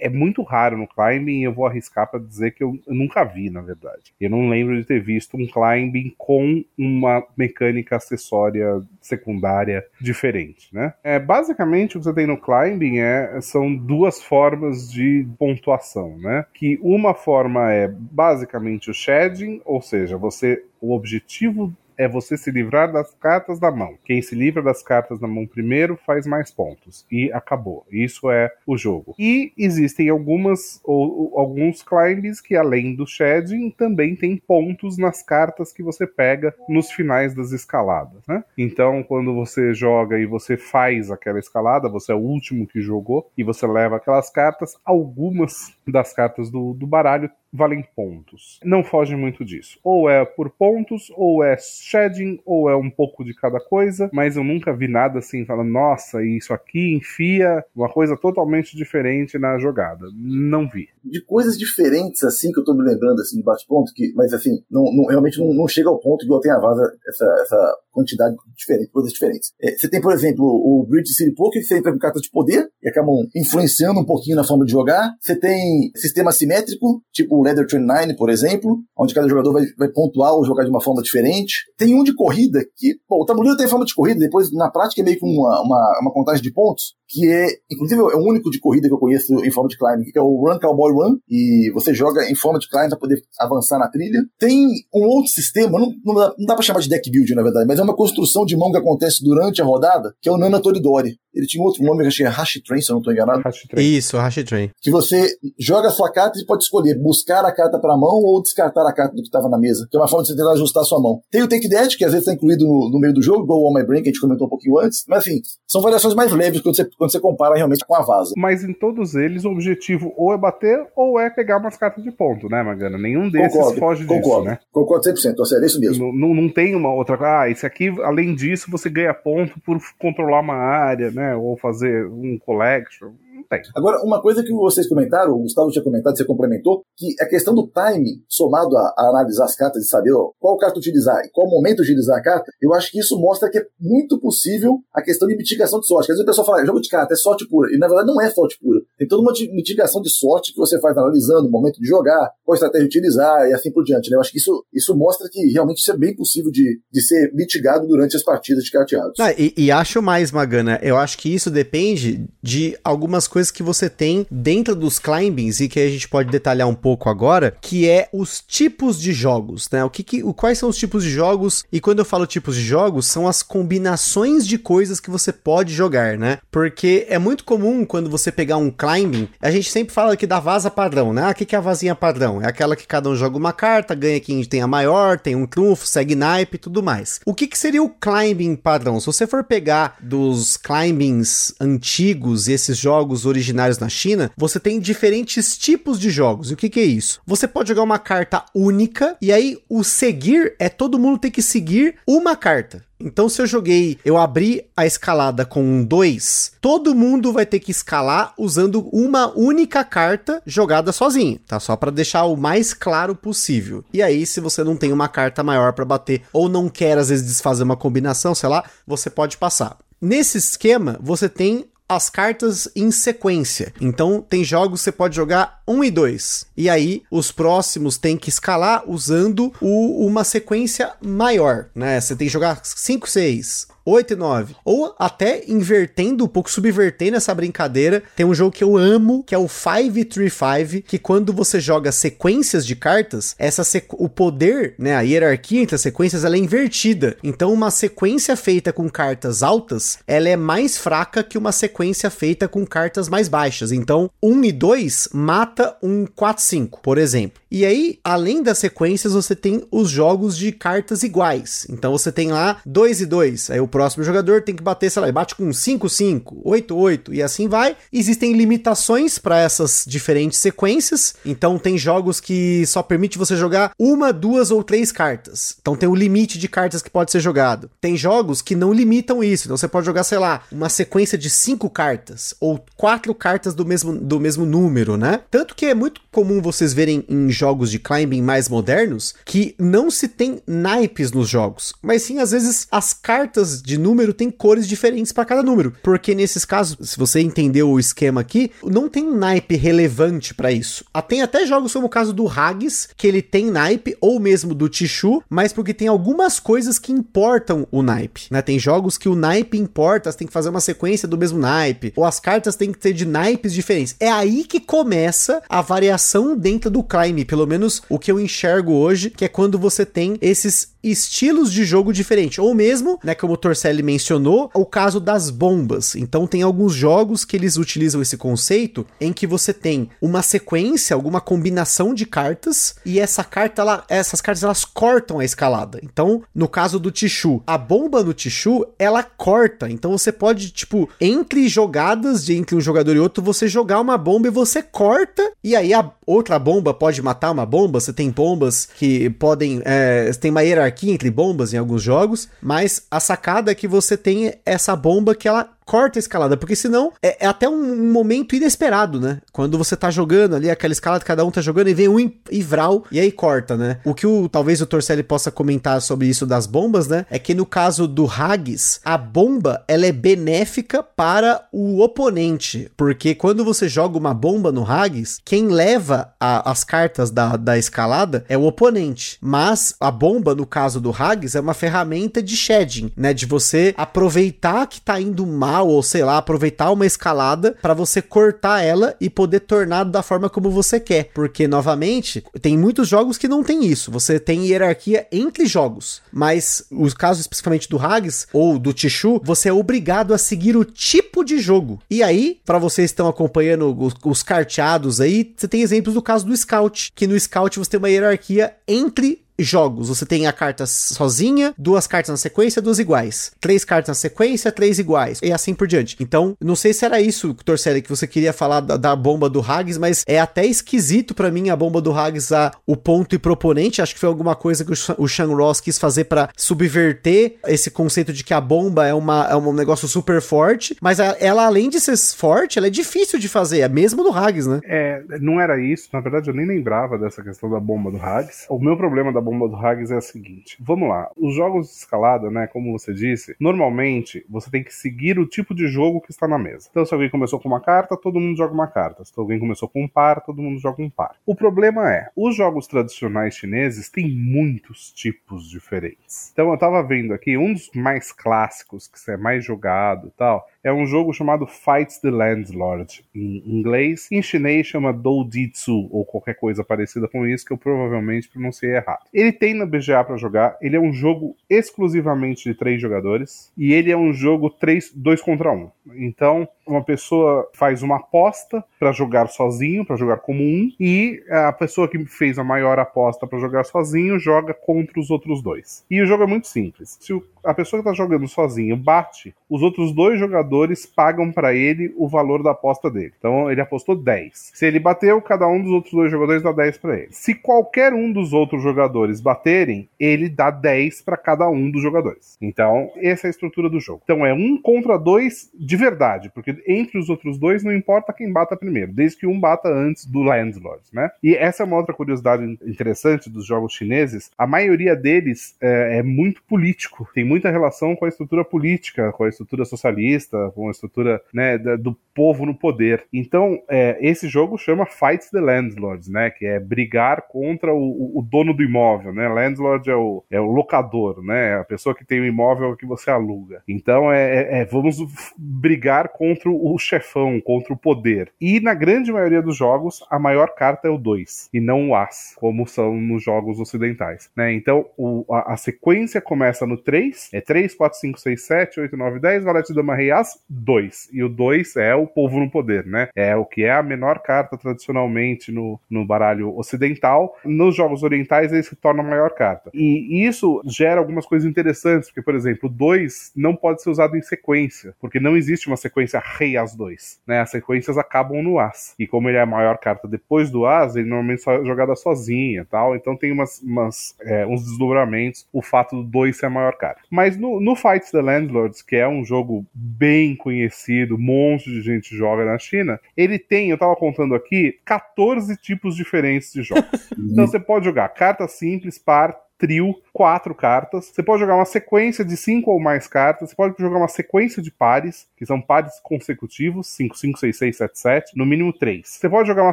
é 0.00 0.08
muito 0.08 0.42
raro 0.42 0.76
no 0.76 0.88
climbing 0.88 1.38
e 1.38 1.44
eu 1.44 1.52
vou 1.52 1.66
arriscar 1.66 2.10
para 2.10 2.18
dizer 2.18 2.50
que 2.50 2.64
eu, 2.64 2.76
eu, 2.84 2.94
nunca 2.94 3.22
vi, 3.22 3.48
na 3.48 3.60
verdade. 3.60 4.12
Eu 4.20 4.28
não 4.28 4.48
lembro 4.48 4.76
de 4.76 4.84
ter 4.84 5.00
visto 5.00 5.36
um 5.36 5.46
climbing 5.46 6.12
com 6.18 6.64
uma 6.76 7.24
mecânica 7.36 7.94
acessória 7.94 8.82
secundária 9.00 9.86
diferente, 10.00 10.74
né? 10.74 10.94
É, 11.04 11.16
basicamente, 11.20 11.96
o 11.96 12.00
que 12.00 12.06
você 12.06 12.12
tem 12.12 12.26
no 12.26 12.36
climbing 12.48 12.98
é, 12.98 13.38
são 13.42 13.76
duas 13.76 14.22
formas 14.22 14.90
de 14.90 15.28
pontuação, 15.38 16.16
né? 16.16 16.46
Que 16.54 16.78
uma 16.82 17.12
forma 17.12 17.70
é 17.70 17.86
basicamente 17.86 18.90
o 18.90 18.94
shedding, 18.94 19.60
ou 19.66 19.82
seja, 19.82 20.16
você 20.16 20.64
o 20.80 20.94
objetivo 20.94 21.74
é 21.98 22.08
você 22.08 22.36
se 22.36 22.50
livrar 22.50 22.92
das 22.92 23.12
cartas 23.14 23.58
da 23.58 23.70
mão. 23.72 23.98
Quem 24.04 24.22
se 24.22 24.36
livra 24.36 24.62
das 24.62 24.82
cartas 24.82 25.18
da 25.18 25.26
mão 25.26 25.46
primeiro 25.46 25.98
faz 26.06 26.26
mais 26.26 26.50
pontos. 26.50 27.04
E 27.10 27.30
acabou. 27.32 27.84
Isso 27.90 28.30
é 28.30 28.50
o 28.64 28.76
jogo. 28.76 29.14
E 29.18 29.52
existem 29.58 30.08
algumas 30.08 30.80
ou, 30.84 31.32
ou 31.32 31.38
alguns 31.38 31.82
climbs 31.82 32.40
que, 32.40 32.54
além 32.54 32.94
do 32.94 33.06
shedding, 33.06 33.70
também 33.70 34.14
tem 34.14 34.36
pontos 34.36 34.96
nas 34.96 35.22
cartas 35.22 35.72
que 35.72 35.82
você 35.82 36.06
pega 36.06 36.54
nos 36.68 36.90
finais 36.92 37.34
das 37.34 37.50
escaladas. 37.50 38.22
Né? 38.28 38.44
Então, 38.56 39.02
quando 39.02 39.34
você 39.34 39.74
joga 39.74 40.18
e 40.18 40.26
você 40.26 40.56
faz 40.56 41.10
aquela 41.10 41.40
escalada, 41.40 41.88
você 41.88 42.12
é 42.12 42.14
o 42.14 42.18
último 42.18 42.66
que 42.66 42.80
jogou 42.80 43.28
e 43.36 43.42
você 43.42 43.66
leva 43.66 43.96
aquelas 43.96 44.30
cartas, 44.30 44.76
algumas 44.84 45.76
das 45.86 46.12
cartas 46.12 46.50
do, 46.50 46.74
do 46.74 46.86
baralho 46.86 47.30
valem 47.52 47.84
pontos. 47.96 48.60
Não 48.64 48.84
foge 48.84 49.16
muito 49.16 49.44
disso. 49.44 49.78
Ou 49.82 50.08
é 50.08 50.24
por 50.24 50.50
pontos, 50.50 51.10
ou 51.16 51.42
é 51.42 51.56
shedding, 51.56 52.40
ou 52.44 52.68
é 52.68 52.76
um 52.76 52.90
pouco 52.90 53.24
de 53.24 53.34
cada 53.34 53.60
coisa, 53.60 54.10
mas 54.12 54.36
eu 54.36 54.44
nunca 54.44 54.72
vi 54.72 54.88
nada 54.88 55.18
assim 55.18 55.44
falando, 55.44 55.70
nossa, 55.70 56.24
isso 56.24 56.52
aqui 56.52 56.94
enfia 56.94 57.64
uma 57.74 57.88
coisa 57.88 58.16
totalmente 58.16 58.76
diferente 58.76 59.38
na 59.38 59.58
jogada. 59.58 60.06
Não 60.14 60.68
vi. 60.68 60.88
De 61.10 61.24
coisas 61.24 61.58
diferentes, 61.58 62.22
assim, 62.22 62.50
que 62.52 62.60
eu 62.60 62.64
tô 62.64 62.74
me 62.74 62.82
lembrando, 62.82 63.20
assim, 63.20 63.36
de 63.36 63.42
bate-ponto, 63.42 63.92
que, 63.94 64.12
mas 64.14 64.32
assim, 64.32 64.50
não, 64.70 64.84
não 64.94 65.04
realmente 65.06 65.38
não, 65.38 65.52
não, 65.54 65.68
chega 65.68 65.88
ao 65.88 65.98
ponto 65.98 66.24
igual 66.24 66.40
tem 66.40 66.52
a 66.52 66.58
vaza, 66.58 66.82
essa, 67.08 67.24
essa 67.42 67.76
quantidade 67.92 68.36
diferente, 68.56 68.90
coisas 68.90 69.12
diferentes. 69.12 69.52
É, 69.60 69.76
você 69.76 69.88
tem, 69.88 70.00
por 70.00 70.12
exemplo, 70.12 70.44
o 70.44 70.86
Bridge 70.88 71.12
City 71.12 71.34
Poker, 71.34 71.60
que 71.60 71.66
você 71.66 71.78
entra 71.78 71.92
com 71.92 71.98
cartas 71.98 72.22
de 72.22 72.30
poder, 72.30 72.68
e 72.82 72.88
acabam 72.88 73.26
influenciando 73.34 74.00
um 74.00 74.04
pouquinho 74.04 74.36
na 74.36 74.44
forma 74.44 74.64
de 74.64 74.72
jogar. 74.72 75.12
Você 75.20 75.34
tem 75.34 75.90
sistema 75.96 76.30
simétrico, 76.32 77.02
tipo 77.12 77.36
o 77.36 77.42
Leather 77.42 77.66
29, 77.70 78.16
por 78.16 78.30
exemplo, 78.30 78.78
onde 78.96 79.14
cada 79.14 79.28
jogador 79.28 79.52
vai, 79.52 79.64
vai 79.76 79.88
pontuar 79.88 80.34
ou 80.34 80.44
jogar 80.44 80.64
de 80.64 80.70
uma 80.70 80.80
forma 80.80 81.02
diferente. 81.02 81.64
Tem 81.76 81.94
um 81.94 82.04
de 82.04 82.14
corrida, 82.14 82.60
que, 82.76 82.96
bom, 83.08 83.22
o 83.22 83.26
tabuleiro 83.26 83.56
tem 83.56 83.68
forma 83.68 83.84
de 83.84 83.94
corrida, 83.94 84.20
depois 84.20 84.52
na 84.52 84.70
prática 84.70 85.00
é 85.00 85.04
meio 85.04 85.18
que 85.18 85.24
uma, 85.24 85.62
uma, 85.62 85.98
uma 86.02 86.12
contagem 86.12 86.42
de 86.42 86.52
pontos, 86.52 86.94
que 87.08 87.26
é, 87.30 87.46
inclusive, 87.70 88.00
é 88.00 88.16
o 88.16 88.28
único 88.28 88.50
de 88.50 88.60
corrida 88.60 88.88
que 88.88 88.94
eu 88.94 88.98
conheço 88.98 89.34
em 89.44 89.50
forma 89.50 89.68
de 89.68 89.78
climbing, 89.78 90.10
que 90.10 90.18
é 90.18 90.22
o 90.22 90.36
Run 90.36 90.58
Cowboy 90.58 90.92
E 91.28 91.70
você 91.72 91.94
joga 91.94 92.30
em 92.30 92.34
forma 92.34 92.58
de 92.58 92.68
climbing 92.68 92.88
para 92.88 92.98
poder 92.98 93.22
avançar 93.38 93.78
na 93.78 93.88
trilha. 93.88 94.20
Tem 94.38 94.66
um 94.94 95.04
outro 95.06 95.30
sistema, 95.30 95.78
não, 95.78 95.92
não 96.04 96.14
dá, 96.14 96.34
dá 96.46 96.54
para 96.54 96.62
chamar 96.62 96.80
de 96.80 96.88
deck 96.88 97.10
building, 97.10 97.34
na 97.34 97.42
verdade, 97.42 97.66
mas 97.66 97.78
é 97.78 97.82
uma 97.82 97.96
construção 97.96 98.44
de 98.44 98.56
mão 98.56 98.70
que 98.70 98.78
acontece 98.78 99.22
durante 99.22 99.60
a 99.60 99.64
rodada, 99.64 100.14
que 100.20 100.28
é 100.28 100.32
o 100.32 100.38
Nana 100.38 100.60
Toridori. 100.60 101.18
Ele 101.34 101.46
tinha 101.46 101.62
outro 101.62 101.82
nome, 101.82 102.08
que 102.08 102.22
é 102.22 102.28
Hash 102.28 102.60
Train, 102.66 102.80
se 102.80 102.90
eu 102.90 102.94
não 102.94 103.00
estou 103.00 103.12
enganado. 103.12 103.42
Isso, 103.76 104.16
Hash 104.16 104.42
Train. 104.44 104.70
Que 104.80 104.90
você 104.90 105.28
joga 105.58 105.88
a 105.88 105.90
sua 105.90 106.10
carta 106.10 106.38
e 106.38 106.44
pode 106.44 106.64
escolher 106.64 106.98
buscar 106.98 107.44
a 107.44 107.52
carta 107.52 107.78
para 107.78 107.94
a 107.94 107.96
mão 107.96 108.22
ou 108.22 108.42
descartar 108.42 108.88
a 108.88 108.92
carta 108.92 109.14
do 109.14 109.22
que 109.22 109.28
estava 109.28 109.48
na 109.48 109.58
mesa. 109.58 109.86
Que 109.90 109.96
é 109.96 110.00
uma 110.00 110.08
forma 110.08 110.22
de 110.22 110.30
você 110.30 110.36
tentar 110.36 110.52
ajustar 110.52 110.82
a 110.82 110.86
sua 110.86 111.00
mão. 111.00 111.20
Tem 111.30 111.42
o 111.42 111.48
Take 111.48 111.68
That, 111.68 111.96
que 111.96 112.04
às 112.04 112.12
vezes 112.12 112.26
está 112.26 112.34
incluído 112.34 112.64
no, 112.64 112.90
no, 112.90 112.98
meio 112.98 113.12
do 113.12 113.22
jogo, 113.22 113.44
igual 113.44 113.60
o 113.60 113.66
All 113.66 113.74
My 113.74 113.86
Brain, 113.86 114.02
que 114.02 114.08
a 114.08 114.12
gente 114.12 114.20
comentou 114.20 114.46
um 114.46 114.50
pouquinho 114.50 114.78
antes. 114.78 115.04
Mas 115.08 115.18
assim, 115.20 115.40
são 115.66 115.80
variações 115.80 116.14
mais 116.14 116.32
leves 116.32 116.60
quando 116.60 116.76
você, 116.76 116.84
quando 116.96 117.12
você 117.12 117.20
compara 117.20 117.54
realmente 117.54 117.84
com 117.86 117.94
a 117.94 118.02
vaza. 118.02 118.32
Mas 118.36 118.64
em 118.64 118.72
todos 118.72 119.14
eles, 119.14 119.44
o 119.44 119.50
objetivo 119.50 120.12
ou 120.16 120.32
é 120.32 120.38
bater 120.38 120.78
ou 120.96 121.20
é 121.20 121.30
pegar 121.30 121.58
umas 121.58 121.76
cartas 121.76 122.02
de 122.02 122.10
ponto, 122.10 122.48
né, 122.48 122.62
Magana? 122.62 122.98
Nenhum 122.98 123.30
desses 123.30 123.52
concordo, 123.52 123.78
foge 123.78 124.06
concordo, 124.06 124.44
disso, 124.44 124.44
né? 124.44 124.58
Concordo 124.72 125.08
100%, 125.08 125.34
ou 125.38 125.44
seja, 125.44 125.62
é 125.62 125.66
isso 125.66 125.80
mesmo. 125.80 126.12
Não, 126.12 126.28
não, 126.28 126.42
não 126.42 126.48
tem 126.48 126.74
uma 126.74 126.92
outra. 126.92 127.18
Ah, 127.20 127.50
esse 127.50 127.66
aqui, 127.66 127.88
além 128.02 128.34
disso, 128.34 128.70
você 128.70 128.88
ganha 128.88 129.12
ponto 129.12 129.58
por 129.60 129.78
controlar 129.98 130.40
uma 130.40 130.54
área, 130.54 131.10
né? 131.10 131.17
Ou 131.36 131.56
fazer 131.56 132.06
um 132.06 132.38
collection 132.38 133.14
tem. 133.48 133.60
Agora, 133.74 134.02
uma 134.04 134.20
coisa 134.20 134.42
que 134.42 134.52
vocês 134.52 134.88
comentaram, 134.88 135.32
o 135.32 135.42
Gustavo 135.42 135.70
tinha 135.70 135.82
comentado, 135.82 136.16
você 136.16 136.24
complementou, 136.24 136.82
que 136.96 137.14
a 137.20 137.26
questão 137.26 137.54
do 137.54 137.66
timing, 137.66 138.22
somado 138.28 138.76
a, 138.76 138.94
a 138.96 139.08
analisar 139.08 139.44
as 139.44 139.56
cartas 139.56 139.84
e 139.84 139.88
saber 139.88 140.12
ó, 140.12 140.30
qual 140.38 140.56
carta 140.58 140.78
utilizar 140.78 141.24
e 141.24 141.30
qual 141.30 141.48
momento 141.48 141.80
utilizar 141.80 142.18
a 142.18 142.22
carta, 142.22 142.52
eu 142.60 142.74
acho 142.74 142.90
que 142.90 142.98
isso 142.98 143.18
mostra 143.18 143.50
que 143.50 143.58
é 143.58 143.66
muito 143.80 144.18
possível 144.20 144.78
a 144.92 145.02
questão 145.02 145.26
de 145.26 145.36
mitigação 145.36 145.80
de 145.80 145.86
sorte. 145.86 146.12
Às 146.12 146.18
vezes 146.18 146.22
o 146.22 146.26
pessoal 146.26 146.46
fala, 146.46 146.66
jogo 146.66 146.80
de 146.80 146.88
carta 146.88 147.14
é 147.14 147.16
sorte 147.16 147.48
pura, 147.48 147.74
e 147.74 147.78
na 147.78 147.86
verdade 147.86 148.06
não 148.06 148.20
é 148.20 148.30
sorte 148.30 148.58
pura. 148.60 148.80
Tem 148.98 149.08
toda 149.08 149.22
uma 149.22 149.32
mitigação 149.32 150.02
de 150.02 150.10
sorte 150.10 150.52
que 150.52 150.58
você 150.58 150.78
faz 150.80 150.96
analisando 150.96 151.48
o 151.48 151.50
momento 151.50 151.80
de 151.80 151.86
jogar, 151.86 152.30
qual 152.44 152.54
estratégia 152.54 152.86
utilizar 152.86 153.48
e 153.48 153.54
assim 153.54 153.72
por 153.72 153.84
diante. 153.84 154.10
Né? 154.10 154.16
Eu 154.16 154.20
acho 154.20 154.32
que 154.32 154.38
isso, 154.38 154.64
isso 154.72 154.96
mostra 154.96 155.28
que 155.30 155.40
realmente 155.52 155.78
isso 155.78 155.92
é 155.92 155.96
bem 155.96 156.14
possível 156.14 156.50
de, 156.50 156.80
de 156.92 157.00
ser 157.00 157.32
mitigado 157.34 157.86
durante 157.86 158.16
as 158.16 158.22
partidas 158.22 158.64
de 158.64 158.70
carteados. 158.70 159.14
Ah, 159.18 159.32
e, 159.32 159.54
e 159.56 159.70
acho 159.70 160.02
mais, 160.02 160.30
Magana, 160.30 160.78
eu 160.82 160.96
acho 160.96 161.16
que 161.18 161.32
isso 161.32 161.50
depende 161.50 162.28
de 162.42 162.76
algumas 162.84 163.26
coisas 163.26 163.37
que 163.50 163.62
você 163.62 163.88
tem 163.88 164.26
dentro 164.30 164.74
dos 164.74 164.98
climbings 164.98 165.60
e 165.60 165.68
que 165.68 165.80
a 165.80 165.88
gente 165.88 166.08
pode 166.08 166.30
detalhar 166.30 166.68
um 166.68 166.74
pouco 166.74 167.08
agora, 167.08 167.56
que 167.60 167.88
é 167.88 168.08
os 168.12 168.40
tipos 168.40 169.00
de 169.00 169.12
jogos, 169.12 169.68
né? 169.70 169.84
O 169.84 169.90
que, 169.90 170.02
que 170.02 170.22
o, 170.22 170.34
quais 170.34 170.58
são 170.58 170.68
os 170.68 170.76
tipos 170.76 171.04
de 171.04 171.10
jogos? 171.10 171.64
E 171.72 171.80
quando 171.80 172.00
eu 172.00 172.04
falo 172.04 172.26
tipos 172.26 172.56
de 172.56 172.62
jogos, 172.62 173.06
são 173.06 173.26
as 173.26 173.42
combinações 173.42 174.46
de 174.46 174.58
coisas 174.58 175.00
que 175.00 175.10
você 175.10 175.32
pode 175.32 175.72
jogar, 175.72 176.18
né? 176.18 176.38
Porque 176.50 177.06
é 177.08 177.18
muito 177.18 177.44
comum 177.44 177.84
quando 177.84 178.10
você 178.10 178.30
pegar 178.30 178.56
um 178.56 178.70
climbing, 178.70 179.28
a 179.40 179.50
gente 179.50 179.70
sempre 179.70 179.94
fala 179.94 180.16
que 180.16 180.26
dá 180.26 180.40
vaza 180.40 180.70
padrão, 180.70 181.12
né? 181.12 181.24
Ah, 181.24 181.34
que, 181.38 181.46
que 181.46 181.54
é 181.54 181.58
a 181.58 181.62
vazinha 181.62 181.94
padrão? 181.94 182.42
É 182.42 182.46
aquela 182.46 182.76
que 182.76 182.86
cada 182.86 183.08
um 183.08 183.16
joga 183.16 183.36
uma 183.36 183.52
carta, 183.52 183.94
ganha 183.94 184.20
quem 184.20 184.44
tem 184.44 184.60
a 184.60 184.66
maior, 184.66 185.18
tem 185.18 185.36
um 185.36 185.46
trunfo, 185.46 185.86
segue 185.86 186.14
naipe 186.14 186.56
e 186.56 186.58
tudo 186.58 186.82
mais. 186.82 187.20
O 187.24 187.34
que, 187.34 187.46
que 187.46 187.58
seria 187.58 187.82
o 187.82 187.88
climbing 187.88 188.56
padrão? 188.56 188.98
Se 188.98 189.06
você 189.06 189.26
for 189.26 189.44
pegar 189.44 189.96
dos 190.00 190.56
climbings 190.56 191.54
antigos, 191.60 192.48
esses 192.48 192.76
jogos 192.76 193.24
originários 193.28 193.78
na 193.78 193.88
China, 193.88 194.30
você 194.36 194.58
tem 194.58 194.80
diferentes 194.80 195.56
tipos 195.56 195.98
de 195.98 196.10
jogos. 196.10 196.50
E 196.50 196.54
o 196.54 196.56
que, 196.56 196.68
que 196.68 196.80
é 196.80 196.84
isso? 196.84 197.20
Você 197.26 197.46
pode 197.46 197.68
jogar 197.68 197.82
uma 197.82 197.98
carta 197.98 198.44
única, 198.54 199.16
e 199.20 199.32
aí 199.32 199.58
o 199.68 199.84
seguir 199.84 200.54
é 200.58 200.68
todo 200.68 200.98
mundo 200.98 201.18
ter 201.18 201.30
que 201.30 201.42
seguir 201.42 201.96
uma 202.06 202.34
carta. 202.34 202.88
Então, 203.00 203.28
se 203.28 203.40
eu 203.40 203.46
joguei, 203.46 203.96
eu 204.04 204.16
abri 204.16 204.66
a 204.76 204.84
escalada 204.84 205.44
com 205.44 205.62
um 205.62 205.84
2, 205.84 206.52
todo 206.60 206.96
mundo 206.96 207.32
vai 207.32 207.46
ter 207.46 207.60
que 207.60 207.70
escalar 207.70 208.34
usando 208.36 208.88
uma 208.92 209.32
única 209.38 209.84
carta 209.84 210.42
jogada 210.44 210.90
sozinho, 210.90 211.38
tá? 211.46 211.60
Só 211.60 211.76
para 211.76 211.92
deixar 211.92 212.24
o 212.24 212.36
mais 212.36 212.74
claro 212.74 213.14
possível. 213.14 213.84
E 213.92 214.02
aí, 214.02 214.26
se 214.26 214.40
você 214.40 214.64
não 214.64 214.76
tem 214.76 214.92
uma 214.92 215.08
carta 215.08 215.44
maior 215.44 215.72
para 215.74 215.84
bater 215.84 216.22
ou 216.32 216.48
não 216.48 216.68
quer 216.68 216.98
às 216.98 217.08
vezes 217.08 217.26
desfazer 217.26 217.62
uma 217.62 217.76
combinação, 217.76 218.34
sei 218.34 218.48
lá, 218.48 218.64
você 218.84 219.08
pode 219.08 219.36
passar. 219.36 219.78
Nesse 220.00 220.38
esquema, 220.38 220.98
você 221.00 221.28
tem 221.28 221.66
as 221.88 222.10
cartas 222.10 222.68
em 222.76 222.90
sequência. 222.90 223.72
Então, 223.80 224.20
tem 224.20 224.44
jogos 224.44 224.80
que 224.80 224.84
você 224.84 224.92
pode 224.92 225.16
jogar 225.16 225.62
1 225.66 225.84
e 225.84 225.90
2. 225.90 226.46
E 226.56 226.68
aí, 226.68 227.02
os 227.10 227.32
próximos 227.32 227.96
tem 227.96 228.16
que 228.16 228.28
escalar 228.28 228.82
usando 228.86 229.52
o, 229.60 230.06
uma 230.06 230.24
sequência 230.24 230.92
maior, 231.00 231.70
né? 231.74 232.00
Você 232.00 232.14
tem 232.14 232.26
que 232.26 232.32
jogar 232.32 232.60
5, 232.62 233.08
6, 233.08 233.68
8 233.88 234.12
e 234.12 234.16
9. 234.16 234.54
Ou 234.64 234.94
até 234.98 235.44
invertendo 235.48 236.24
um 236.24 236.28
pouco, 236.28 236.50
subvertendo 236.50 237.16
essa 237.16 237.34
brincadeira. 237.34 238.02
Tem 238.14 238.26
um 238.26 238.34
jogo 238.34 238.52
que 238.52 238.64
eu 238.64 238.76
amo, 238.76 239.22
que 239.24 239.34
é 239.34 239.38
o 239.38 239.48
535, 239.48 240.86
que 240.86 240.98
quando 240.98 241.32
você 241.32 241.60
joga 241.60 241.92
sequências 241.92 242.66
de 242.66 242.76
cartas, 242.76 243.34
essa 243.38 243.64
sequ... 243.64 243.96
o 243.98 244.08
poder, 244.08 244.74
né, 244.78 244.94
a 244.94 245.00
hierarquia 245.00 245.62
entre 245.62 245.74
as 245.74 245.80
sequências, 245.80 246.24
ela 246.24 246.36
é 246.36 246.38
invertida. 246.38 247.16
Então, 247.22 247.52
uma 247.52 247.70
sequência 247.70 248.36
feita 248.36 248.72
com 248.72 248.88
cartas 248.88 249.42
altas, 249.42 249.98
ela 250.06 250.28
é 250.28 250.36
mais 250.36 250.76
fraca 250.76 251.22
que 251.22 251.38
uma 251.38 251.52
sequência 251.52 252.10
feita 252.10 252.48
com 252.48 252.66
cartas 252.66 253.08
mais 253.08 253.28
baixas. 253.28 253.72
Então, 253.72 254.10
1 254.22 254.44
e 254.44 254.52
2 254.52 255.08
mata 255.12 255.76
um 255.82 256.06
4 256.06 256.42
5, 256.42 256.80
por 256.80 256.98
exemplo. 256.98 257.40
E 257.50 257.64
aí, 257.64 257.98
além 258.04 258.42
das 258.42 258.58
sequências, 258.58 259.12
você 259.12 259.34
tem 259.34 259.66
os 259.70 259.88
jogos 259.88 260.36
de 260.36 260.52
cartas 260.52 261.02
iguais. 261.02 261.66
Então, 261.70 261.92
você 261.92 262.12
tem 262.12 262.30
lá 262.30 262.60
2 262.64 263.00
e 263.00 263.06
2, 263.06 263.50
aí 263.50 263.60
o 263.60 263.68
próximo 263.68 264.04
jogador 264.04 264.42
tem 264.42 264.54
que 264.54 264.62
bater, 264.62 264.90
sei 264.90 265.02
lá, 265.02 265.12
bate 265.12 265.34
com 265.34 265.52
5, 265.52 265.88
5, 265.88 266.42
8, 266.44 266.76
8 266.76 267.14
e 267.14 267.22
assim 267.22 267.48
vai. 267.48 267.76
Existem 267.92 268.32
limitações 268.32 269.18
para 269.18 269.38
essas 269.38 269.84
diferentes 269.86 270.38
sequências. 270.38 271.14
Então 271.24 271.58
tem 271.58 271.78
jogos 271.78 272.20
que 272.20 272.66
só 272.66 272.82
permite 272.82 273.18
você 273.18 273.36
jogar 273.36 273.72
uma, 273.78 274.12
duas 274.12 274.50
ou 274.50 274.62
três 274.62 274.92
cartas. 274.92 275.56
Então 275.60 275.76
tem 275.76 275.88
o 275.88 275.94
limite 275.94 276.38
de 276.38 276.48
cartas 276.48 276.82
que 276.82 276.90
pode 276.90 277.10
ser 277.10 277.20
jogado. 277.20 277.70
Tem 277.80 277.96
jogos 277.96 278.42
que 278.42 278.54
não 278.54 278.72
limitam 278.72 279.22
isso. 279.22 279.46
Então 279.46 279.56
você 279.56 279.68
pode 279.68 279.86
jogar, 279.86 280.04
sei 280.04 280.18
lá, 280.18 280.42
uma 280.50 280.68
sequência 280.68 281.16
de 281.16 281.30
cinco 281.30 281.70
cartas 281.70 282.34
ou 282.40 282.64
quatro 282.76 283.14
cartas 283.14 283.54
do 283.54 283.64
mesmo, 283.64 283.94
do 283.94 284.20
mesmo 284.20 284.44
número, 284.44 284.96
né? 284.96 285.20
Tanto 285.30 285.54
que 285.54 285.66
é 285.66 285.74
muito 285.74 286.00
comum 286.10 286.40
vocês 286.40 286.72
verem 286.72 287.04
em 287.08 287.30
jogos 287.38 287.70
de 287.70 287.78
climbing 287.78 288.22
mais 288.22 288.48
modernos 288.48 289.14
que 289.24 289.54
não 289.58 289.90
se 289.90 290.08
tem 290.08 290.40
naipes 290.46 291.12
nos 291.12 291.28
jogos, 291.28 291.72
mas 291.80 292.02
sim 292.02 292.18
às 292.18 292.32
vezes 292.32 292.66
as 292.70 292.92
cartas 292.92 293.62
de 293.62 293.78
número 293.78 294.12
tem 294.12 294.30
cores 294.30 294.68
diferentes 294.68 295.12
para 295.12 295.24
cada 295.24 295.42
número. 295.42 295.74
Porque 295.82 296.14
nesses 296.14 296.44
casos, 296.44 296.90
se 296.90 296.98
você 296.98 297.20
entendeu 297.20 297.70
o 297.70 297.78
esquema 297.78 298.20
aqui, 298.20 298.50
não 298.62 298.88
tem 298.88 299.04
um 299.04 299.16
naipe 299.16 299.56
relevante 299.56 300.34
para 300.34 300.52
isso. 300.52 300.84
Ah, 300.92 301.02
tem 301.02 301.22
até 301.22 301.46
jogos 301.46 301.72
como 301.72 301.86
o 301.86 301.90
caso 301.90 302.12
do 302.12 302.28
Hags, 302.28 302.88
que 302.96 303.06
ele 303.06 303.22
tem 303.22 303.50
naipe, 303.50 303.96
ou 304.00 304.18
mesmo 304.18 304.54
do 304.54 304.68
Tichu, 304.68 305.22
mas 305.28 305.52
porque 305.52 305.72
tem 305.72 305.88
algumas 305.88 306.40
coisas 306.40 306.78
que 306.78 306.92
importam 306.92 307.66
o 307.70 307.82
naipe. 307.82 308.22
Né? 308.30 308.42
Tem 308.42 308.58
jogos 308.58 308.98
que 308.98 309.08
o 309.08 309.14
naipe 309.14 309.58
importa, 309.58 310.10
você 310.10 310.18
tem 310.18 310.26
que 310.26 310.32
fazer 310.32 310.48
uma 310.48 310.60
sequência 310.60 311.06
do 311.06 311.18
mesmo 311.18 311.38
naipe, 311.38 311.92
ou 311.94 312.04
as 312.04 312.18
cartas 312.18 312.56
têm 312.56 312.72
que 312.72 312.78
ter 312.78 312.92
de 312.92 313.06
naipes 313.06 313.52
diferentes. 313.52 313.94
É 314.00 314.10
aí 314.10 314.44
que 314.44 314.60
começa 314.60 315.42
a 315.48 315.60
variação 315.60 316.36
dentro 316.36 316.70
do 316.70 316.82
climb 316.82 317.24
pelo 317.28 317.46
menos 317.46 317.82
o 317.90 317.98
que 317.98 318.10
eu 318.10 318.18
enxergo 318.18 318.72
hoje, 318.72 319.10
que 319.10 319.24
é 319.24 319.28
quando 319.28 319.58
você 319.58 319.84
tem 319.84 320.16
esses 320.20 320.72
estilos 320.82 321.52
de 321.52 321.64
jogo 321.64 321.92
diferentes. 321.92 322.38
Ou 322.38 322.54
mesmo, 322.54 322.98
né, 323.04 323.14
como 323.14 323.34
o 323.34 323.36
Torcelli 323.36 323.82
mencionou, 323.82 324.50
o 324.54 324.64
caso 324.64 324.98
das 324.98 325.28
bombas. 325.28 325.94
Então 325.94 326.26
tem 326.26 326.42
alguns 326.42 326.72
jogos 326.72 327.24
que 327.24 327.36
eles 327.36 327.56
utilizam 327.56 328.00
esse 328.00 328.16
conceito 328.16 328.86
em 329.00 329.12
que 329.12 329.26
você 329.26 329.52
tem 329.52 329.90
uma 330.00 330.22
sequência, 330.22 330.94
alguma 330.94 331.20
combinação 331.20 331.92
de 331.92 332.06
cartas, 332.06 332.76
e 332.84 332.98
essa 332.98 333.22
carta, 333.22 333.60
ela, 333.60 333.84
essas 333.88 334.20
cartas 334.20 334.42
elas 334.42 334.64
cortam 334.64 335.18
a 335.18 335.24
escalada. 335.24 335.78
Então, 335.82 336.22
no 336.34 336.48
caso 336.48 336.78
do 336.78 336.90
Tichu, 336.90 337.42
a 337.46 337.58
bomba 337.58 338.02
no 338.02 338.14
Tichu, 338.14 338.66
ela 338.78 339.02
corta. 339.02 339.68
Então 339.68 339.90
você 339.90 340.10
pode, 340.10 340.50
tipo, 340.50 340.88
entre 340.98 341.46
jogadas 341.48 342.24
de 342.24 342.34
entre 342.34 342.56
um 342.56 342.60
jogador 342.60 342.96
e 342.96 343.00
outro, 343.00 343.22
você 343.22 343.46
jogar 343.46 343.80
uma 343.80 343.98
bomba 343.98 344.28
e 344.28 344.30
você 344.30 344.62
corta, 344.62 345.30
e 345.44 345.54
aí 345.54 345.74
a 345.74 345.90
outra 346.06 346.38
bomba 346.38 346.72
pode 346.72 347.02
matar 347.02 347.17
uma 347.30 347.44
bomba. 347.44 347.80
Você 347.80 347.92
tem 347.92 348.10
bombas 348.10 348.66
que 348.66 349.10
podem. 349.10 349.60
É, 349.64 350.10
tem 350.20 350.30
uma 350.30 350.42
hierarquia 350.42 350.92
entre 350.92 351.10
bombas 351.10 351.52
em 351.52 351.58
alguns 351.58 351.82
jogos, 351.82 352.28
mas 352.40 352.82
a 352.90 353.00
sacada 353.00 353.50
é 353.50 353.54
que 353.54 353.68
você 353.68 353.96
tem 353.96 354.34
essa 354.44 354.74
bomba 354.74 355.14
que 355.14 355.28
ela 355.28 355.50
corta 355.68 355.98
a 355.98 356.00
escalada, 356.00 356.34
porque 356.34 356.56
senão 356.56 356.90
é, 357.02 357.26
é, 357.26 357.28
até 357.28 357.46
um 357.46 357.92
momento 357.92 358.34
inesperado, 358.34 358.98
né? 358.98 359.18
Quando 359.30 359.58
você 359.58 359.76
tá 359.76 359.90
jogando 359.90 360.34
ali 360.34 360.48
aquela 360.48 360.72
escalada, 360.72 361.04
cada 361.04 361.22
um 361.26 361.30
tá 361.30 361.42
jogando 361.42 361.68
e 361.68 361.74
vem 361.74 361.88
um 361.88 362.10
Ivral 362.30 362.84
e 362.90 362.98
aí 362.98 363.12
corta, 363.12 363.54
né? 363.54 363.78
O 363.84 363.92
que 363.92 364.06
o, 364.06 364.30
talvez 364.30 364.62
o 364.62 364.66
Torcelli 364.66 365.02
possa 365.02 365.30
comentar 365.30 365.82
sobre 365.82 366.06
isso 366.06 366.24
das 366.24 366.46
bombas, 366.46 366.88
né? 366.88 367.04
É 367.10 367.18
que 367.18 367.34
no 367.34 367.44
caso 367.44 367.86
do 367.86 368.06
Hags, 368.06 368.80
a 368.82 368.96
bomba 368.96 369.62
ela 369.68 369.84
é 369.84 369.92
benéfica 369.92 370.82
para 370.82 371.46
o 371.52 371.82
oponente, 371.82 372.72
porque 372.74 373.14
quando 373.14 373.44
você 373.44 373.68
joga 373.68 373.98
uma 373.98 374.14
bomba 374.14 374.50
no 374.50 374.64
Hags, 374.64 375.20
quem 375.22 375.48
leva 375.48 376.14
a, 376.18 376.50
as 376.50 376.64
cartas 376.64 377.10
da, 377.10 377.36
da 377.36 377.58
escalada 377.58 378.24
é 378.26 378.38
o 378.38 378.44
oponente, 378.44 379.18
mas 379.20 379.74
a 379.78 379.90
bomba 379.90 380.34
no 380.34 380.46
caso 380.46 380.80
do 380.80 380.94
Hags 380.98 381.34
é 381.34 381.40
uma 381.40 381.52
ferramenta 381.52 382.22
de 382.22 382.34
shedding, 382.34 382.90
né? 382.96 383.12
De 383.12 383.26
você 383.26 383.74
aproveitar 383.76 384.66
que 384.66 384.80
tá 384.80 384.98
indo 384.98 385.26
mal 385.26 385.57
ou 385.62 385.82
sei 385.82 386.04
lá, 386.04 386.18
aproveitar 386.18 386.70
uma 386.70 386.86
escalada 386.86 387.56
para 387.60 387.74
você 387.74 388.00
cortar 388.02 388.62
ela 388.62 388.94
e 389.00 389.08
poder 389.08 389.40
tornar 389.40 389.84
da 389.84 390.02
forma 390.02 390.28
como 390.28 390.50
você 390.50 390.80
quer. 390.80 391.10
Porque, 391.14 391.48
novamente, 391.48 392.24
tem 392.40 392.56
muitos 392.56 392.88
jogos 392.88 393.16
que 393.16 393.28
não 393.28 393.42
tem 393.42 393.64
isso. 393.64 393.90
Você 393.90 394.18
tem 394.18 394.46
hierarquia 394.46 395.06
entre 395.12 395.46
jogos. 395.46 396.02
Mas, 396.12 396.64
os 396.70 396.94
casos 396.94 397.22
especificamente 397.22 397.68
do 397.68 397.78
Hags 397.78 398.26
ou 398.32 398.58
do 398.58 398.72
Tichu, 398.72 399.20
você 399.24 399.48
é 399.48 399.52
obrigado 399.52 400.14
a 400.14 400.18
seguir 400.18 400.56
o 400.56 400.64
tipo 400.64 401.24
de 401.24 401.38
jogo. 401.38 401.80
E 401.90 402.02
aí, 402.02 402.40
para 402.44 402.58
vocês 402.58 402.90
que 402.90 402.94
estão 402.94 403.08
acompanhando 403.08 403.76
os, 403.78 403.94
os 404.04 404.22
carteados 404.22 405.00
aí, 405.00 405.32
você 405.36 405.46
tem 405.46 405.62
exemplos 405.62 405.94
do 405.94 406.02
caso 406.02 406.26
do 406.26 406.36
Scout, 406.36 406.92
que 406.94 407.06
no 407.06 407.18
Scout 407.18 407.58
você 407.58 407.70
tem 407.70 407.78
uma 407.78 407.90
hierarquia 407.90 408.54
entre 408.66 409.27
jogos. 409.38 409.88
Você 409.88 410.04
tem 410.04 410.26
a 410.26 410.32
carta 410.32 410.66
sozinha, 410.66 411.54
duas 411.56 411.86
cartas 411.86 412.10
na 412.10 412.16
sequência, 412.16 412.62
duas 412.62 412.78
iguais. 412.78 413.32
Três 413.40 413.64
cartas 413.64 413.88
na 413.88 413.94
sequência, 413.94 414.52
três 414.52 414.78
iguais. 414.78 415.20
E 415.22 415.32
assim 415.32 415.54
por 415.54 415.66
diante. 415.66 415.96
Então, 416.00 416.36
não 416.40 416.56
sei 416.56 416.72
se 416.72 416.84
era 416.84 417.00
isso, 417.00 417.34
Torcelli, 417.44 417.82
que 417.82 417.90
você 417.90 418.06
queria 418.06 418.32
falar 418.32 418.60
da, 418.60 418.76
da 418.76 418.96
bomba 418.96 419.28
do 419.28 419.40
Hags, 419.40 419.78
mas 419.78 420.04
é 420.06 420.18
até 420.18 420.44
esquisito 420.44 421.14
para 421.14 421.30
mim 421.30 421.50
a 421.50 421.56
bomba 421.56 421.80
do 421.80 421.92
Hags 421.92 422.32
a 422.32 422.52
o 422.66 422.76
ponto 422.76 423.14
e 423.14 423.18
proponente. 423.18 423.80
Acho 423.80 423.94
que 423.94 424.00
foi 424.00 424.08
alguma 424.08 424.34
coisa 424.34 424.64
que 424.64 424.72
o, 424.72 425.04
o 425.04 425.08
Sean 425.08 425.34
Ross 425.34 425.60
quis 425.60 425.78
fazer 425.78 426.04
para 426.04 426.28
subverter 426.36 427.36
esse 427.46 427.70
conceito 427.70 428.12
de 428.12 428.24
que 428.24 428.34
a 428.34 428.40
bomba 428.40 428.86
é, 428.86 428.94
uma, 428.94 429.28
é 429.30 429.36
um 429.36 429.52
negócio 429.52 429.86
super 429.88 430.20
forte. 430.20 430.76
Mas 430.80 431.00
a, 431.00 431.16
ela, 431.20 431.46
além 431.46 431.68
de 431.68 431.80
ser 431.80 431.96
forte, 432.16 432.58
ela 432.58 432.66
é 432.66 432.70
difícil 432.70 433.18
de 433.18 433.28
fazer, 433.28 433.60
é 433.60 433.68
mesmo 433.68 434.02
do 434.02 434.10
Hags, 434.10 434.46
né? 434.46 434.60
É, 434.64 435.02
não 435.20 435.40
era 435.40 435.60
isso. 435.60 435.88
Na 435.92 436.00
verdade, 436.00 436.28
eu 436.28 436.34
nem 436.34 436.46
lembrava 436.46 436.98
dessa 436.98 437.22
questão 437.22 437.50
da 437.50 437.60
bomba 437.60 437.90
do 437.90 437.98
Hags. 437.98 438.46
O 438.48 438.58
meu 438.58 438.76
problema 438.76 439.12
da 439.12 439.20
bomba 439.28 439.48
do 439.48 439.56
Hags 439.56 439.90
é 439.90 439.96
a 439.96 440.00
seguinte: 440.00 440.56
vamos 440.60 440.88
lá, 440.88 441.10
os 441.16 441.34
jogos 441.34 441.68
de 441.68 441.74
escalada, 441.74 442.30
né, 442.30 442.46
como 442.46 442.72
você 442.72 442.92
disse, 442.94 443.36
normalmente 443.38 444.24
você 444.28 444.50
tem 444.50 444.64
que 444.64 444.74
seguir 444.74 445.18
o 445.18 445.26
tipo 445.26 445.54
de 445.54 445.66
jogo 445.68 446.00
que 446.00 446.10
está 446.10 446.26
na 446.26 446.38
mesa. 446.38 446.68
Então, 446.70 446.84
se 446.84 446.94
alguém 446.94 447.10
começou 447.10 447.38
com 447.40 447.48
uma 447.48 447.60
carta, 447.60 447.96
todo 447.96 448.20
mundo 448.20 448.36
joga 448.36 448.54
uma 448.54 448.66
carta. 448.66 449.04
Se 449.04 449.12
alguém 449.16 449.38
começou 449.38 449.68
com 449.68 449.84
um 449.84 449.88
par, 449.88 450.22
todo 450.22 450.42
mundo 450.42 450.58
joga 450.58 450.82
um 450.82 450.90
par. 450.90 451.16
O 451.26 451.34
problema 451.34 451.92
é, 451.92 452.08
os 452.16 452.36
jogos 452.36 452.66
tradicionais 452.66 453.34
chineses 453.34 453.90
têm 453.90 454.08
muitos 454.08 454.92
tipos 454.92 455.48
diferentes. 455.48 456.30
Então, 456.32 456.48
eu 456.48 456.54
estava 456.54 456.82
vendo 456.82 457.12
aqui, 457.12 457.36
um 457.36 457.52
dos 457.52 457.70
mais 457.74 458.12
clássicos, 458.12 458.88
que 458.88 459.10
é 459.10 459.16
mais 459.16 459.44
jogado 459.44 460.08
e 460.08 460.10
tal, 460.10 460.46
é 460.62 460.72
um 460.72 460.86
jogo 460.86 461.12
chamado 461.12 461.46
Fights 461.46 461.98
the 462.00 462.10
Landlord, 462.10 463.04
em 463.14 463.42
inglês. 463.46 464.08
Em 464.10 464.20
chinês 464.20 464.66
chama 464.66 464.92
Doujitsu, 464.92 465.88
ou 465.90 466.04
qualquer 466.04 466.34
coisa 466.34 466.64
parecida 466.64 467.08
com 467.08 467.26
isso, 467.26 467.44
que 467.44 467.52
eu 467.52 467.58
provavelmente 467.58 468.28
pronunciei 468.28 468.76
errado. 468.76 469.04
Ele 469.12 469.32
tem 469.32 469.54
na 469.54 469.64
BGA 469.64 470.02
para 470.04 470.16
jogar, 470.16 470.56
ele 470.60 470.76
é 470.76 470.80
um 470.80 470.92
jogo 470.92 471.36
exclusivamente 471.48 472.44
de 472.44 472.54
três 472.54 472.80
jogadores, 472.80 473.52
e 473.56 473.72
ele 473.72 473.90
é 473.90 473.96
um 473.96 474.12
jogo 474.12 474.50
3, 474.50 474.92
2 474.94 475.22
contra 475.22 475.52
1. 475.52 475.70
Então, 475.96 476.48
uma 476.66 476.82
pessoa 476.82 477.48
faz 477.54 477.82
uma 477.82 477.96
aposta 477.96 478.62
para 478.78 478.92
jogar 478.92 479.28
sozinho, 479.28 479.84
para 479.84 479.96
jogar 479.96 480.18
como 480.18 480.42
um, 480.42 480.70
e 480.78 481.22
a 481.30 481.52
pessoa 481.52 481.88
que 481.88 482.04
fez 482.06 482.38
a 482.38 482.44
maior 482.44 482.78
aposta 482.78 483.26
para 483.26 483.38
jogar 483.38 483.64
sozinho 483.64 484.18
joga 484.18 484.52
contra 484.52 485.00
os 485.00 485.10
outros 485.10 485.42
dois. 485.42 485.84
E 485.90 486.00
o 486.00 486.06
jogo 486.06 486.24
é 486.24 486.26
muito 486.26 486.46
simples. 486.46 486.98
Se 487.00 487.12
a 487.44 487.54
pessoa 487.54 487.82
que 487.82 487.88
está 487.88 487.96
jogando 487.96 488.28
sozinho 488.28 488.76
bate, 488.76 489.34
os 489.48 489.62
outros 489.62 489.92
dois 489.92 490.18
jogadores 490.18 490.47
pagam 490.86 491.32
para 491.32 491.54
ele 491.54 491.92
o 491.96 492.08
valor 492.08 492.42
da 492.42 492.52
aposta 492.52 492.90
dele. 492.90 493.12
Então 493.18 493.50
ele 493.50 493.60
apostou 493.60 493.96
10. 493.96 494.52
Se 494.54 494.66
ele 494.66 494.78
bateu, 494.78 495.20
cada 495.20 495.46
um 495.46 495.62
dos 495.62 495.72
outros 495.72 495.92
dois 495.92 496.10
jogadores 496.10 496.42
dá 496.42 496.52
10 496.52 496.78
para 496.78 496.98
ele. 496.98 497.08
Se 497.10 497.34
qualquer 497.34 497.92
um 497.92 498.12
dos 498.12 498.32
outros 498.32 498.62
jogadores 498.62 499.20
baterem, 499.20 499.88
ele 499.98 500.28
dá 500.28 500.50
10 500.50 501.02
para 501.02 501.16
cada 501.16 501.48
um 501.48 501.70
dos 501.70 501.82
jogadores. 501.82 502.36
Então, 502.40 502.90
essa 502.96 503.26
é 503.26 503.28
a 503.28 503.30
estrutura 503.30 503.68
do 503.68 503.80
jogo. 503.80 504.02
Então 504.04 504.24
é 504.24 504.32
um 504.32 504.56
contra 504.60 504.98
dois 504.98 505.50
de 505.54 505.76
verdade, 505.76 506.30
porque 506.30 506.56
entre 506.66 506.98
os 506.98 507.08
outros 507.08 507.38
dois 507.38 507.62
não 507.64 507.74
importa 507.74 508.12
quem 508.12 508.32
bata 508.32 508.56
primeiro, 508.56 508.92
desde 508.92 509.18
que 509.18 509.26
um 509.26 509.38
bata 509.38 509.68
antes 509.68 510.06
do 510.06 510.22
Landlord, 510.22 510.82
né? 510.92 511.10
E 511.22 511.34
essa 511.34 511.62
é 511.62 511.66
uma 511.66 511.76
outra 511.76 511.94
curiosidade 511.94 512.44
interessante 512.66 513.30
dos 513.30 513.46
jogos 513.46 513.72
chineses. 513.72 514.30
A 514.36 514.46
maioria 514.46 514.94
deles 514.94 515.56
é, 515.60 515.98
é 515.98 516.02
muito 516.02 516.42
político, 516.42 517.08
tem 517.14 517.24
muita 517.24 517.50
relação 517.50 517.94
com 517.96 518.04
a 518.04 518.08
estrutura 518.08 518.44
política, 518.44 519.12
com 519.12 519.24
a 519.24 519.28
estrutura 519.28 519.64
socialista, 519.64 520.37
com 520.54 520.68
a 520.68 520.70
estrutura 520.70 521.20
né, 521.32 521.58
do 521.58 521.96
povo 522.18 522.44
no 522.44 522.52
poder. 522.52 523.04
Então, 523.12 523.62
é, 523.68 523.96
esse 524.00 524.26
jogo 524.26 524.58
chama 524.58 524.84
Fights 524.84 525.30
the 525.30 525.38
Landlords, 525.38 526.08
né? 526.08 526.30
Que 526.30 526.46
é 526.46 526.58
brigar 526.58 527.22
contra 527.28 527.72
o, 527.72 528.18
o 528.18 528.22
dono 528.22 528.52
do 528.52 528.64
imóvel, 528.64 529.14
né? 529.14 529.28
Landlord 529.28 529.88
é 529.88 529.94
o, 529.94 530.24
é 530.28 530.40
o 530.40 530.50
locador, 530.50 531.22
né? 531.22 531.60
A 531.60 531.64
pessoa 531.64 531.94
que 531.94 532.04
tem 532.04 532.20
o 532.20 532.26
imóvel 532.26 532.76
que 532.76 532.84
você 532.84 533.08
aluga. 533.08 533.62
Então, 533.68 534.12
é, 534.12 534.34
é, 534.34 534.60
é 534.60 534.64
vamos 534.64 534.98
brigar 535.36 536.08
contra 536.08 536.50
o 536.50 536.76
chefão, 536.76 537.40
contra 537.40 537.72
o 537.72 537.76
poder. 537.76 538.32
E 538.40 538.58
na 538.58 538.74
grande 538.74 539.12
maioria 539.12 539.40
dos 539.40 539.56
jogos, 539.56 540.04
a 540.10 540.18
maior 540.18 540.54
carta 540.56 540.88
é 540.88 540.90
o 540.90 540.98
2 540.98 541.50
e 541.54 541.60
não 541.60 541.90
o 541.90 541.94
As, 541.94 542.34
como 542.36 542.66
são 542.66 542.96
nos 542.96 543.22
jogos 543.22 543.60
ocidentais, 543.60 544.28
né? 544.36 544.52
Então, 544.52 544.86
o, 544.96 545.24
a, 545.32 545.52
a, 545.52 545.56
sequência 545.56 546.20
começa 546.20 546.66
no 546.66 546.76
3, 546.76 547.30
é 547.32 547.40
3, 547.40 547.74
4, 547.76 547.98
5, 547.98 548.20
6, 548.20 548.42
7, 548.42 548.80
8, 548.80 548.96
9, 548.96 549.20
10, 549.20 549.44
valete, 549.44 549.72
dama, 549.72 549.94
rei, 549.94 550.10
as, 550.28 550.42
2. 550.48 551.08
E 551.12 551.22
o 551.22 551.28
2 551.28 551.76
é 551.76 551.94
o 551.94 552.06
povo 552.06 552.38
no 552.38 552.50
poder, 552.50 552.86
né? 552.86 553.08
É 553.14 553.34
o 553.36 553.44
que 553.44 553.64
é 553.64 553.72
a 553.72 553.82
menor 553.82 554.20
carta 554.20 554.56
tradicionalmente 554.56 555.50
no, 555.50 555.80
no 555.88 556.04
baralho 556.04 556.56
ocidental. 556.56 557.36
Nos 557.44 557.74
jogos 557.74 558.02
orientais, 558.02 558.52
ele 558.52 558.62
se 558.62 558.76
torna 558.76 559.02
a 559.02 559.06
maior 559.06 559.30
carta. 559.30 559.70
E 559.72 560.26
isso 560.26 560.62
gera 560.66 561.00
algumas 561.00 561.26
coisas 561.26 561.48
interessantes, 561.48 562.08
porque, 562.08 562.22
por 562.22 562.34
exemplo, 562.34 562.68
o 562.68 562.72
2 562.72 563.32
não 563.36 563.54
pode 563.54 563.82
ser 563.82 563.90
usado 563.90 564.16
em 564.16 564.22
sequência, 564.22 564.94
porque 565.00 565.20
não 565.20 565.36
existe 565.36 565.66
uma 565.66 565.76
sequência 565.76 566.22
rei 566.24 566.56
as 566.56 566.74
2, 566.74 567.20
né? 567.26 567.40
As 567.40 567.50
sequências 567.50 567.96
acabam 567.96 568.42
no 568.42 568.58
as. 568.58 568.94
E 568.98 569.06
como 569.06 569.28
ele 569.28 569.38
é 569.38 569.42
a 569.42 569.46
maior 569.46 569.78
carta 569.78 570.08
depois 570.08 570.50
do 570.50 570.66
as, 570.66 570.96
ele 570.96 571.08
normalmente 571.08 571.42
só 571.42 571.52
é 571.52 571.64
jogada 571.64 571.94
sozinha, 571.94 572.66
tal. 572.68 572.94
Então 572.96 573.16
tem 573.16 573.32
umas, 573.32 573.60
umas 573.62 574.16
é, 574.20 574.46
uns 574.46 574.64
desdobramentos 574.64 575.46
o 575.52 575.62
fato 575.62 575.96
do 575.96 576.02
2 576.02 576.36
ser 576.36 576.46
a 576.46 576.50
maior 576.50 576.76
carta. 576.76 577.00
Mas 577.10 577.36
no, 577.36 577.60
no 577.60 577.74
Fights 577.74 578.10
the 578.10 578.20
Landlords, 578.20 578.82
que 578.82 578.96
é 578.96 579.08
um 579.08 579.24
jogo 579.24 579.64
bem 579.74 580.17
conhecido, 580.36 581.16
um 581.16 581.18
monte 581.18 581.70
de 581.70 581.82
gente 581.82 582.16
joga 582.16 582.44
na 582.44 582.58
China, 582.58 583.00
ele 583.16 583.38
tem, 583.38 583.70
eu 583.70 583.78
tava 583.78 583.96
contando 583.96 584.34
aqui, 584.34 584.78
14 584.84 585.56
tipos 585.56 585.94
diferentes 585.96 586.52
de 586.52 586.62
jogos. 586.62 586.84
então 587.16 587.46
você 587.46 587.58
pode 587.58 587.84
jogar 587.84 588.08
carta 588.10 588.46
simples, 588.48 588.98
par, 588.98 589.36
trio, 589.58 589.94
quatro 590.12 590.54
cartas. 590.54 591.06
Você 591.06 591.22
pode 591.22 591.40
jogar 591.40 591.56
uma 591.56 591.64
sequência 591.64 592.24
de 592.24 592.36
cinco 592.36 592.70
ou 592.70 592.80
mais 592.80 593.06
cartas. 593.06 593.50
Você 593.50 593.56
pode 593.56 593.74
jogar 593.78 593.98
uma 593.98 594.08
sequência 594.08 594.62
de 594.62 594.70
pares, 594.70 595.26
que 595.36 595.44
são 595.44 595.60
pares 595.60 596.00
consecutivos, 596.02 596.86
5, 596.88 597.18
5, 597.18 597.38
6, 597.38 597.56
6, 597.58 597.76
7, 597.76 597.98
7, 597.98 598.36
no 598.36 598.46
mínimo 598.46 598.72
3. 598.72 599.06
Você 599.06 599.28
pode 599.28 599.48
jogar 599.48 599.62
uma 599.64 599.72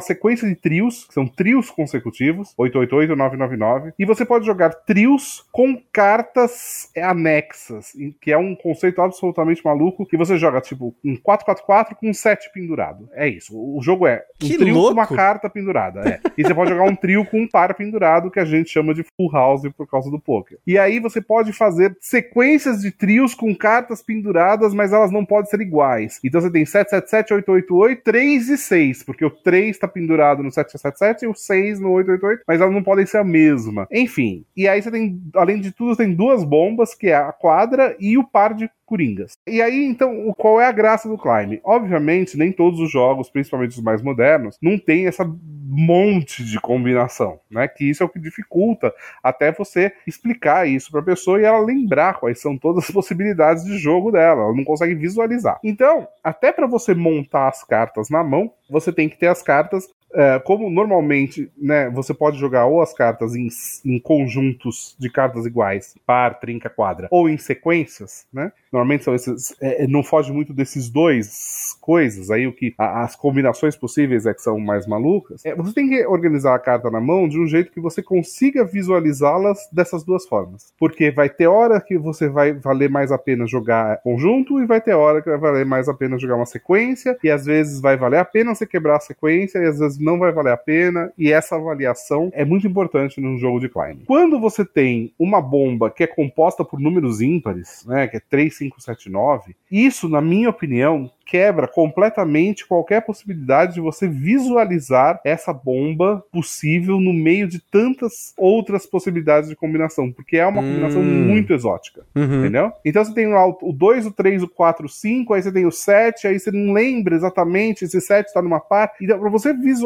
sequência 0.00 0.48
de 0.48 0.54
trios, 0.54 1.04
que 1.04 1.14
são 1.14 1.26
trios 1.26 1.70
consecutivos, 1.70 2.52
888, 2.56 3.16
999. 3.16 3.92
E 3.98 4.04
você 4.04 4.24
pode 4.24 4.44
jogar 4.44 4.70
trios 4.70 5.46
com 5.52 5.80
cartas 5.92 6.90
anexas, 6.96 7.92
que 8.20 8.32
é 8.32 8.38
um 8.38 8.54
conceito 8.54 9.00
absolutamente 9.00 9.64
maluco, 9.64 10.06
que 10.06 10.16
você 10.16 10.36
joga, 10.36 10.60
tipo, 10.60 10.94
um 11.04 11.16
444 11.16 11.96
com 11.96 12.12
7 12.12 12.50
pendurado. 12.52 13.08
É 13.12 13.28
isso. 13.28 13.56
O 13.56 13.80
jogo 13.82 14.06
é 14.06 14.24
um 14.42 14.48
Que 14.48 14.58
trio 14.58 14.74
louco! 14.74 14.88
com 14.88 15.00
uma 15.00 15.06
carta 15.06 15.48
pendurada. 15.48 16.00
É. 16.08 16.20
E 16.36 16.42
você 16.42 16.54
pode 16.54 16.70
jogar 16.70 16.84
um 16.84 16.96
trio 16.96 17.24
com 17.24 17.40
um 17.40 17.48
par 17.48 17.74
pendurado, 17.74 18.30
que 18.30 18.40
a 18.40 18.44
gente 18.44 18.70
chama 18.70 18.94
de 18.94 19.04
full 19.16 19.30
house 19.32 19.64
por 19.76 19.86
causa 19.86 20.10
do 20.10 20.18
poker. 20.18 20.58
E 20.66 20.78
aí 20.78 20.98
você 20.98 21.20
pode 21.20 21.52
fazer 21.52 21.96
sequências 22.00 22.80
de 22.80 22.90
trios 22.90 23.34
com 23.34 23.54
cartas 23.54 24.02
penduradas, 24.02 24.74
mas 24.74 24.92
elas 24.92 25.10
não 25.10 25.24
podem 25.24 25.50
ser 25.50 25.60
iguais. 25.60 26.18
Então 26.24 26.40
você 26.40 26.50
tem 26.50 26.64
777, 26.64 27.34
888, 27.34 28.02
3 28.02 28.48
e 28.48 28.58
6, 28.58 29.02
porque 29.02 29.24
o 29.24 29.30
3 29.30 29.70
está 29.70 29.88
pendurado 29.88 30.42
no 30.42 30.50
777 30.50 31.24
e 31.24 31.28
o 31.28 31.34
6 31.34 31.80
no 31.80 31.90
888, 31.92 32.44
mas 32.46 32.60
elas 32.60 32.74
não 32.74 32.82
podem 32.82 33.06
ser 33.06 33.18
a 33.18 33.24
mesma. 33.24 33.86
Enfim, 33.90 34.44
e 34.56 34.68
aí 34.68 34.80
você 34.80 34.90
tem, 34.90 35.20
além 35.34 35.60
de 35.60 35.72
tudo, 35.72 35.94
você 35.94 36.04
tem 36.04 36.14
duas 36.14 36.44
bombas, 36.44 36.94
que 36.94 37.08
é 37.08 37.16
a 37.16 37.32
quadra 37.32 37.96
e 37.98 38.16
o 38.16 38.24
par 38.24 38.54
de 38.54 38.70
coringas. 38.86 39.36
E 39.46 39.60
aí, 39.60 39.84
então, 39.84 40.32
qual 40.38 40.60
é 40.60 40.66
a 40.66 40.72
graça 40.72 41.08
do 41.08 41.18
Climb? 41.18 41.60
Obviamente, 41.64 42.38
nem 42.38 42.52
todos 42.52 42.80
os 42.80 42.90
jogos, 42.90 43.28
principalmente 43.28 43.72
os 43.72 43.82
mais 43.82 44.00
modernos, 44.00 44.56
não 44.62 44.78
tem 44.78 45.06
essa 45.06 45.24
monte 45.68 46.44
de 46.44 46.58
combinação, 46.60 47.40
né? 47.50 47.68
Que 47.68 47.90
isso 47.90 48.02
é 48.02 48.06
o 48.06 48.08
que 48.08 48.18
dificulta 48.18 48.94
até 49.22 49.52
você 49.52 49.92
explicar 50.06 50.66
isso 50.66 50.90
para 50.90 51.00
a 51.00 51.04
pessoa 51.04 51.40
e 51.40 51.44
ela 51.44 51.58
lembrar 51.58 52.14
quais 52.20 52.40
são 52.40 52.56
todas 52.56 52.84
as 52.84 52.90
possibilidades 52.90 53.64
de 53.64 53.76
jogo 53.76 54.10
dela. 54.10 54.44
Ela 54.44 54.54
não 54.54 54.64
consegue 54.64 54.94
visualizar. 54.94 55.58
Então, 55.62 56.08
até 56.22 56.52
para 56.52 56.66
você 56.66 56.94
montar 56.94 57.48
as 57.48 57.62
cartas 57.64 58.08
na 58.08 58.22
mão, 58.22 58.52
você 58.70 58.92
tem 58.92 59.08
que 59.08 59.18
ter 59.18 59.26
as 59.26 59.42
cartas 59.42 59.88
é, 60.14 60.38
como 60.38 60.70
normalmente, 60.70 61.50
né, 61.56 61.90
você 61.90 62.14
pode 62.14 62.38
jogar 62.38 62.66
ou 62.66 62.80
as 62.80 62.92
cartas 62.94 63.34
em, 63.34 63.48
em 63.84 63.98
conjuntos 63.98 64.96
de 64.98 65.10
cartas 65.10 65.44
iguais, 65.46 65.94
par, 66.06 66.38
trinca, 66.40 66.70
quadra, 66.70 67.08
ou 67.10 67.28
em 67.28 67.36
sequências, 67.36 68.26
né? 68.32 68.52
Normalmente 68.72 69.04
são 69.04 69.14
esses, 69.14 69.54
é, 69.60 69.86
não 69.86 70.02
foge 70.02 70.32
muito 70.32 70.52
desses 70.52 70.88
dois 70.90 71.76
coisas. 71.80 72.30
Aí 72.30 72.46
o 72.46 72.52
que 72.52 72.74
a- 72.78 73.02
as 73.02 73.16
combinações 73.16 73.76
possíveis 73.76 74.26
é 74.26 74.34
que 74.34 74.42
são 74.42 74.58
mais 74.58 74.86
malucas. 74.86 75.44
É, 75.44 75.54
você 75.54 75.72
tem 75.72 75.88
que 75.88 76.06
organizar 76.06 76.54
a 76.54 76.58
carta 76.58 76.90
na 76.90 77.00
mão 77.00 77.28
de 77.28 77.38
um 77.40 77.46
jeito 77.46 77.72
que 77.72 77.80
você 77.80 78.02
consiga 78.02 78.64
visualizá-las 78.64 79.68
dessas 79.72 80.04
duas 80.04 80.26
formas, 80.26 80.72
porque 80.78 81.10
vai 81.10 81.28
ter 81.28 81.46
hora 81.46 81.80
que 81.80 81.98
você 81.98 82.28
vai 82.28 82.52
valer 82.52 82.88
mais 82.90 83.12
a 83.12 83.18
pena 83.18 83.46
jogar 83.46 84.00
conjunto 84.02 84.60
e 84.60 84.66
vai 84.66 84.80
ter 84.80 84.94
hora 84.94 85.22
que 85.22 85.28
vai 85.30 85.38
valer 85.38 85.66
mais 85.66 85.88
a 85.88 85.94
pena 85.94 86.18
jogar 86.18 86.36
uma 86.36 86.46
sequência 86.46 87.16
e 87.22 87.30
às 87.30 87.44
vezes 87.44 87.80
vai 87.80 87.96
valer 87.96 88.18
a 88.18 88.24
pena 88.24 88.54
você 88.54 88.66
quebrar 88.66 88.96
a 88.96 89.00
sequência 89.00 89.58
e 89.58 89.66
às 89.66 89.78
vezes 89.78 89.95
não 90.02 90.18
vai 90.18 90.32
valer 90.32 90.52
a 90.52 90.56
pena, 90.56 91.12
e 91.18 91.32
essa 91.32 91.56
avaliação 91.56 92.30
é 92.32 92.44
muito 92.44 92.66
importante 92.66 93.20
num 93.20 93.38
jogo 93.38 93.60
de 93.60 93.68
climb. 93.68 94.04
Quando 94.06 94.38
você 94.40 94.64
tem 94.64 95.12
uma 95.18 95.40
bomba 95.40 95.90
que 95.90 96.02
é 96.04 96.06
composta 96.06 96.64
por 96.64 96.80
números 96.80 97.20
ímpares, 97.20 97.84
né, 97.86 98.06
que 98.06 98.16
é 98.16 98.20
3, 98.20 98.56
5, 98.56 98.80
7, 98.80 99.08
9, 99.10 99.54
isso, 99.70 100.08
na 100.08 100.20
minha 100.20 100.50
opinião, 100.50 101.10
quebra 101.24 101.66
completamente 101.66 102.64
qualquer 102.66 103.00
possibilidade 103.04 103.74
de 103.74 103.80
você 103.80 104.06
visualizar 104.06 105.20
essa 105.24 105.52
bomba 105.52 106.24
possível 106.30 107.00
no 107.00 107.12
meio 107.12 107.48
de 107.48 107.58
tantas 107.58 108.32
outras 108.38 108.86
possibilidades 108.86 109.50
de 109.50 109.56
combinação, 109.56 110.12
porque 110.12 110.36
é 110.36 110.46
uma 110.46 110.62
Hum. 110.62 110.68
combinação 110.68 111.02
muito 111.02 111.52
exótica. 111.52 112.02
Uhum. 112.14 112.40
Entendeu? 112.40 112.70
Então 112.84 113.04
você 113.04 113.12
tem 113.12 113.26
lá 113.26 113.44
o 113.44 113.72
2, 113.72 114.06
o 114.06 114.12
3, 114.12 114.42
o 114.44 114.48
4, 114.48 114.86
o 114.86 114.88
5, 114.88 115.34
aí 115.34 115.42
você 115.42 115.50
tem 115.50 115.66
o 115.66 115.72
7, 115.72 116.28
aí 116.28 116.38
você 116.38 116.52
não 116.52 116.72
lembra 116.72 117.16
exatamente 117.16 117.86
se 117.88 118.00
7 118.00 118.26
está 118.28 118.40
numa 118.40 118.60
par. 118.60 118.92
Então, 119.00 119.18
para 119.18 119.28
você 119.30 119.52
visualizar 119.52 119.85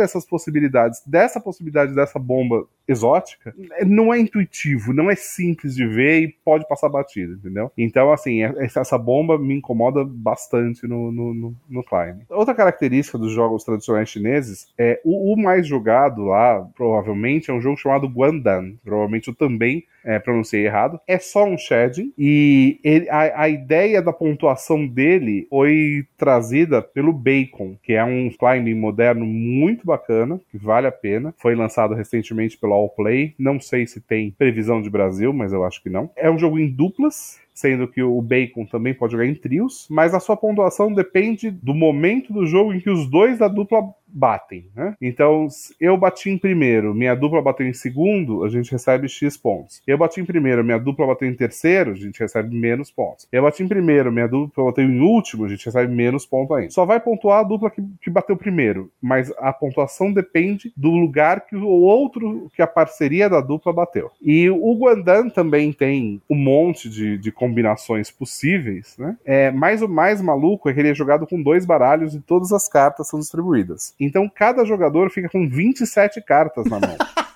essas 0.00 0.24
possibilidades, 0.24 1.02
dessa 1.06 1.40
possibilidade 1.40 1.94
dessa 1.94 2.18
bomba 2.18 2.66
exótica, 2.90 3.54
é- 3.78 3.84
não 3.84 4.12
é 4.12 4.18
intuitivo, 4.18 4.92
não 4.92 5.10
é 5.10 5.14
simples 5.14 5.74
de 5.74 5.86
ver 5.86 6.20
e 6.20 6.28
pode 6.44 6.66
passar 6.68 6.88
batido, 6.88 7.34
entendeu? 7.34 7.70
Então, 7.76 8.12
assim, 8.12 8.42
é- 8.42 8.54
essa 8.64 8.98
bomba 8.98 9.38
me 9.38 9.54
incomoda 9.54 10.04
bastante 10.04 10.86
no, 10.86 11.10
no, 11.12 11.34
no, 11.34 11.56
no. 11.68 11.84
Outra 12.30 12.54
característica 12.54 13.18
dos 13.18 13.32
jogos 13.32 13.64
tradicionais 13.64 14.08
chineses 14.08 14.68
é 14.78 15.00
o, 15.04 15.32
o 15.34 15.36
mais 15.40 15.66
jogado 15.66 16.24
lá, 16.24 16.60
provavelmente, 16.76 17.50
é 17.50 17.54
um 17.54 17.60
jogo 17.60 17.76
chamado 17.76 18.06
Guandan. 18.08 18.74
Provavelmente 18.84 19.28
eu 19.28 19.34
também 19.34 19.84
é, 20.04 20.18
pronunciei 20.18 20.64
errado, 20.64 20.98
é 21.06 21.18
só 21.18 21.44
um 21.44 21.58
shading 21.58 22.12
e 22.16 22.78
ele- 22.82 23.08
a, 23.10 23.42
a 23.42 23.48
ideia 23.50 24.00
da 24.00 24.12
pontuação 24.12 24.86
dele 24.86 25.46
foi 25.50 26.06
trazida 26.16 26.80
pelo 26.80 27.12
Bacon, 27.12 27.76
que 27.82 27.92
é 27.92 28.02
um 28.04 28.30
climbing 28.30 28.74
moderno 28.74 29.26
muito 29.26 29.84
bacana, 29.86 30.40
que 30.50 30.56
vale 30.56 30.86
a 30.86 30.92
pena. 30.92 31.34
Foi 31.38 31.54
lançado 31.54 31.94
recentemente 31.94 32.56
pelo 32.56 32.72
All 32.80 32.88
Play, 32.88 33.34
não 33.38 33.60
sei 33.60 33.86
se 33.86 34.00
tem 34.00 34.30
previsão 34.30 34.80
de 34.80 34.90
Brasil, 34.90 35.32
mas 35.32 35.52
eu 35.52 35.64
acho 35.64 35.82
que 35.82 35.90
não. 35.90 36.10
É 36.16 36.30
um 36.30 36.38
jogo 36.38 36.58
em 36.58 36.68
duplas, 36.68 37.38
sendo 37.52 37.86
que 37.86 38.02
o 38.02 38.20
Bacon 38.22 38.64
também 38.64 38.94
pode 38.94 39.12
jogar 39.12 39.26
em 39.26 39.34
trios, 39.34 39.86
mas 39.90 40.14
a 40.14 40.20
sua 40.20 40.36
pontuação 40.36 40.92
depende 40.92 41.50
do 41.50 41.74
momento 41.74 42.32
do 42.32 42.46
jogo 42.46 42.72
em 42.72 42.80
que 42.80 42.90
os 42.90 43.08
dois 43.08 43.38
da 43.38 43.48
dupla 43.48 43.82
batem, 44.12 44.66
né? 44.74 44.94
Então, 45.00 45.46
eu 45.80 45.96
bati 45.96 46.30
em 46.30 46.38
primeiro, 46.38 46.94
minha 46.94 47.14
dupla 47.14 47.42
bateu 47.42 47.66
em 47.66 47.72
segundo, 47.72 48.44
a 48.44 48.48
gente 48.48 48.70
recebe 48.70 49.08
X 49.08 49.36
pontos. 49.36 49.82
Eu 49.86 49.98
bati 49.98 50.20
em 50.20 50.24
primeiro, 50.24 50.64
minha 50.64 50.78
dupla 50.78 51.06
bateu 51.06 51.28
em 51.28 51.34
terceiro, 51.34 51.92
a 51.92 51.94
gente 51.94 52.20
recebe 52.20 52.54
menos 52.54 52.90
pontos. 52.90 53.26
Eu 53.30 53.42
bati 53.42 53.62
em 53.62 53.68
primeiro, 53.68 54.12
minha 54.12 54.28
dupla 54.28 54.64
bateu 54.64 54.84
em 54.84 55.00
último, 55.00 55.44
a 55.44 55.48
gente 55.48 55.64
recebe 55.64 55.92
menos 55.92 56.26
pontos 56.26 56.56
ainda. 56.56 56.70
Só 56.70 56.84
vai 56.84 57.00
pontuar 57.00 57.40
a 57.40 57.44
dupla 57.44 57.70
que, 57.70 57.82
que 58.02 58.10
bateu 58.10 58.36
primeiro, 58.36 58.90
mas 59.00 59.32
a 59.38 59.52
pontuação 59.52 60.12
depende 60.12 60.72
do 60.76 60.90
lugar 60.90 61.46
que 61.46 61.56
o 61.56 61.66
outro, 61.66 62.50
que 62.54 62.62
a 62.62 62.66
parceria 62.66 63.28
da 63.28 63.40
dupla 63.40 63.72
bateu. 63.72 64.10
E 64.20 64.48
o 64.50 64.74
Guandan 64.74 65.28
também 65.28 65.72
tem 65.72 66.20
um 66.28 66.36
monte 66.36 66.88
de, 66.88 67.18
de 67.18 67.32
combinações 67.32 68.10
possíveis, 68.10 68.96
né? 68.98 69.16
É, 69.24 69.50
mas 69.50 69.82
o 69.82 69.88
mais 69.88 70.20
maluco 70.20 70.68
é 70.68 70.74
que 70.74 70.80
ele 70.80 70.90
é 70.90 70.94
jogado 70.94 71.26
com 71.26 71.42
dois 71.42 71.64
baralhos 71.64 72.14
e 72.14 72.20
todas 72.20 72.52
as 72.52 72.68
cartas 72.68 73.08
são 73.08 73.18
distribuídas. 73.18 73.94
Então 74.00 74.28
cada 74.28 74.64
jogador 74.64 75.10
fica 75.10 75.28
com 75.28 75.48
27 75.48 76.20
cartas 76.22 76.64
na 76.64 76.80
mão. 76.80 76.96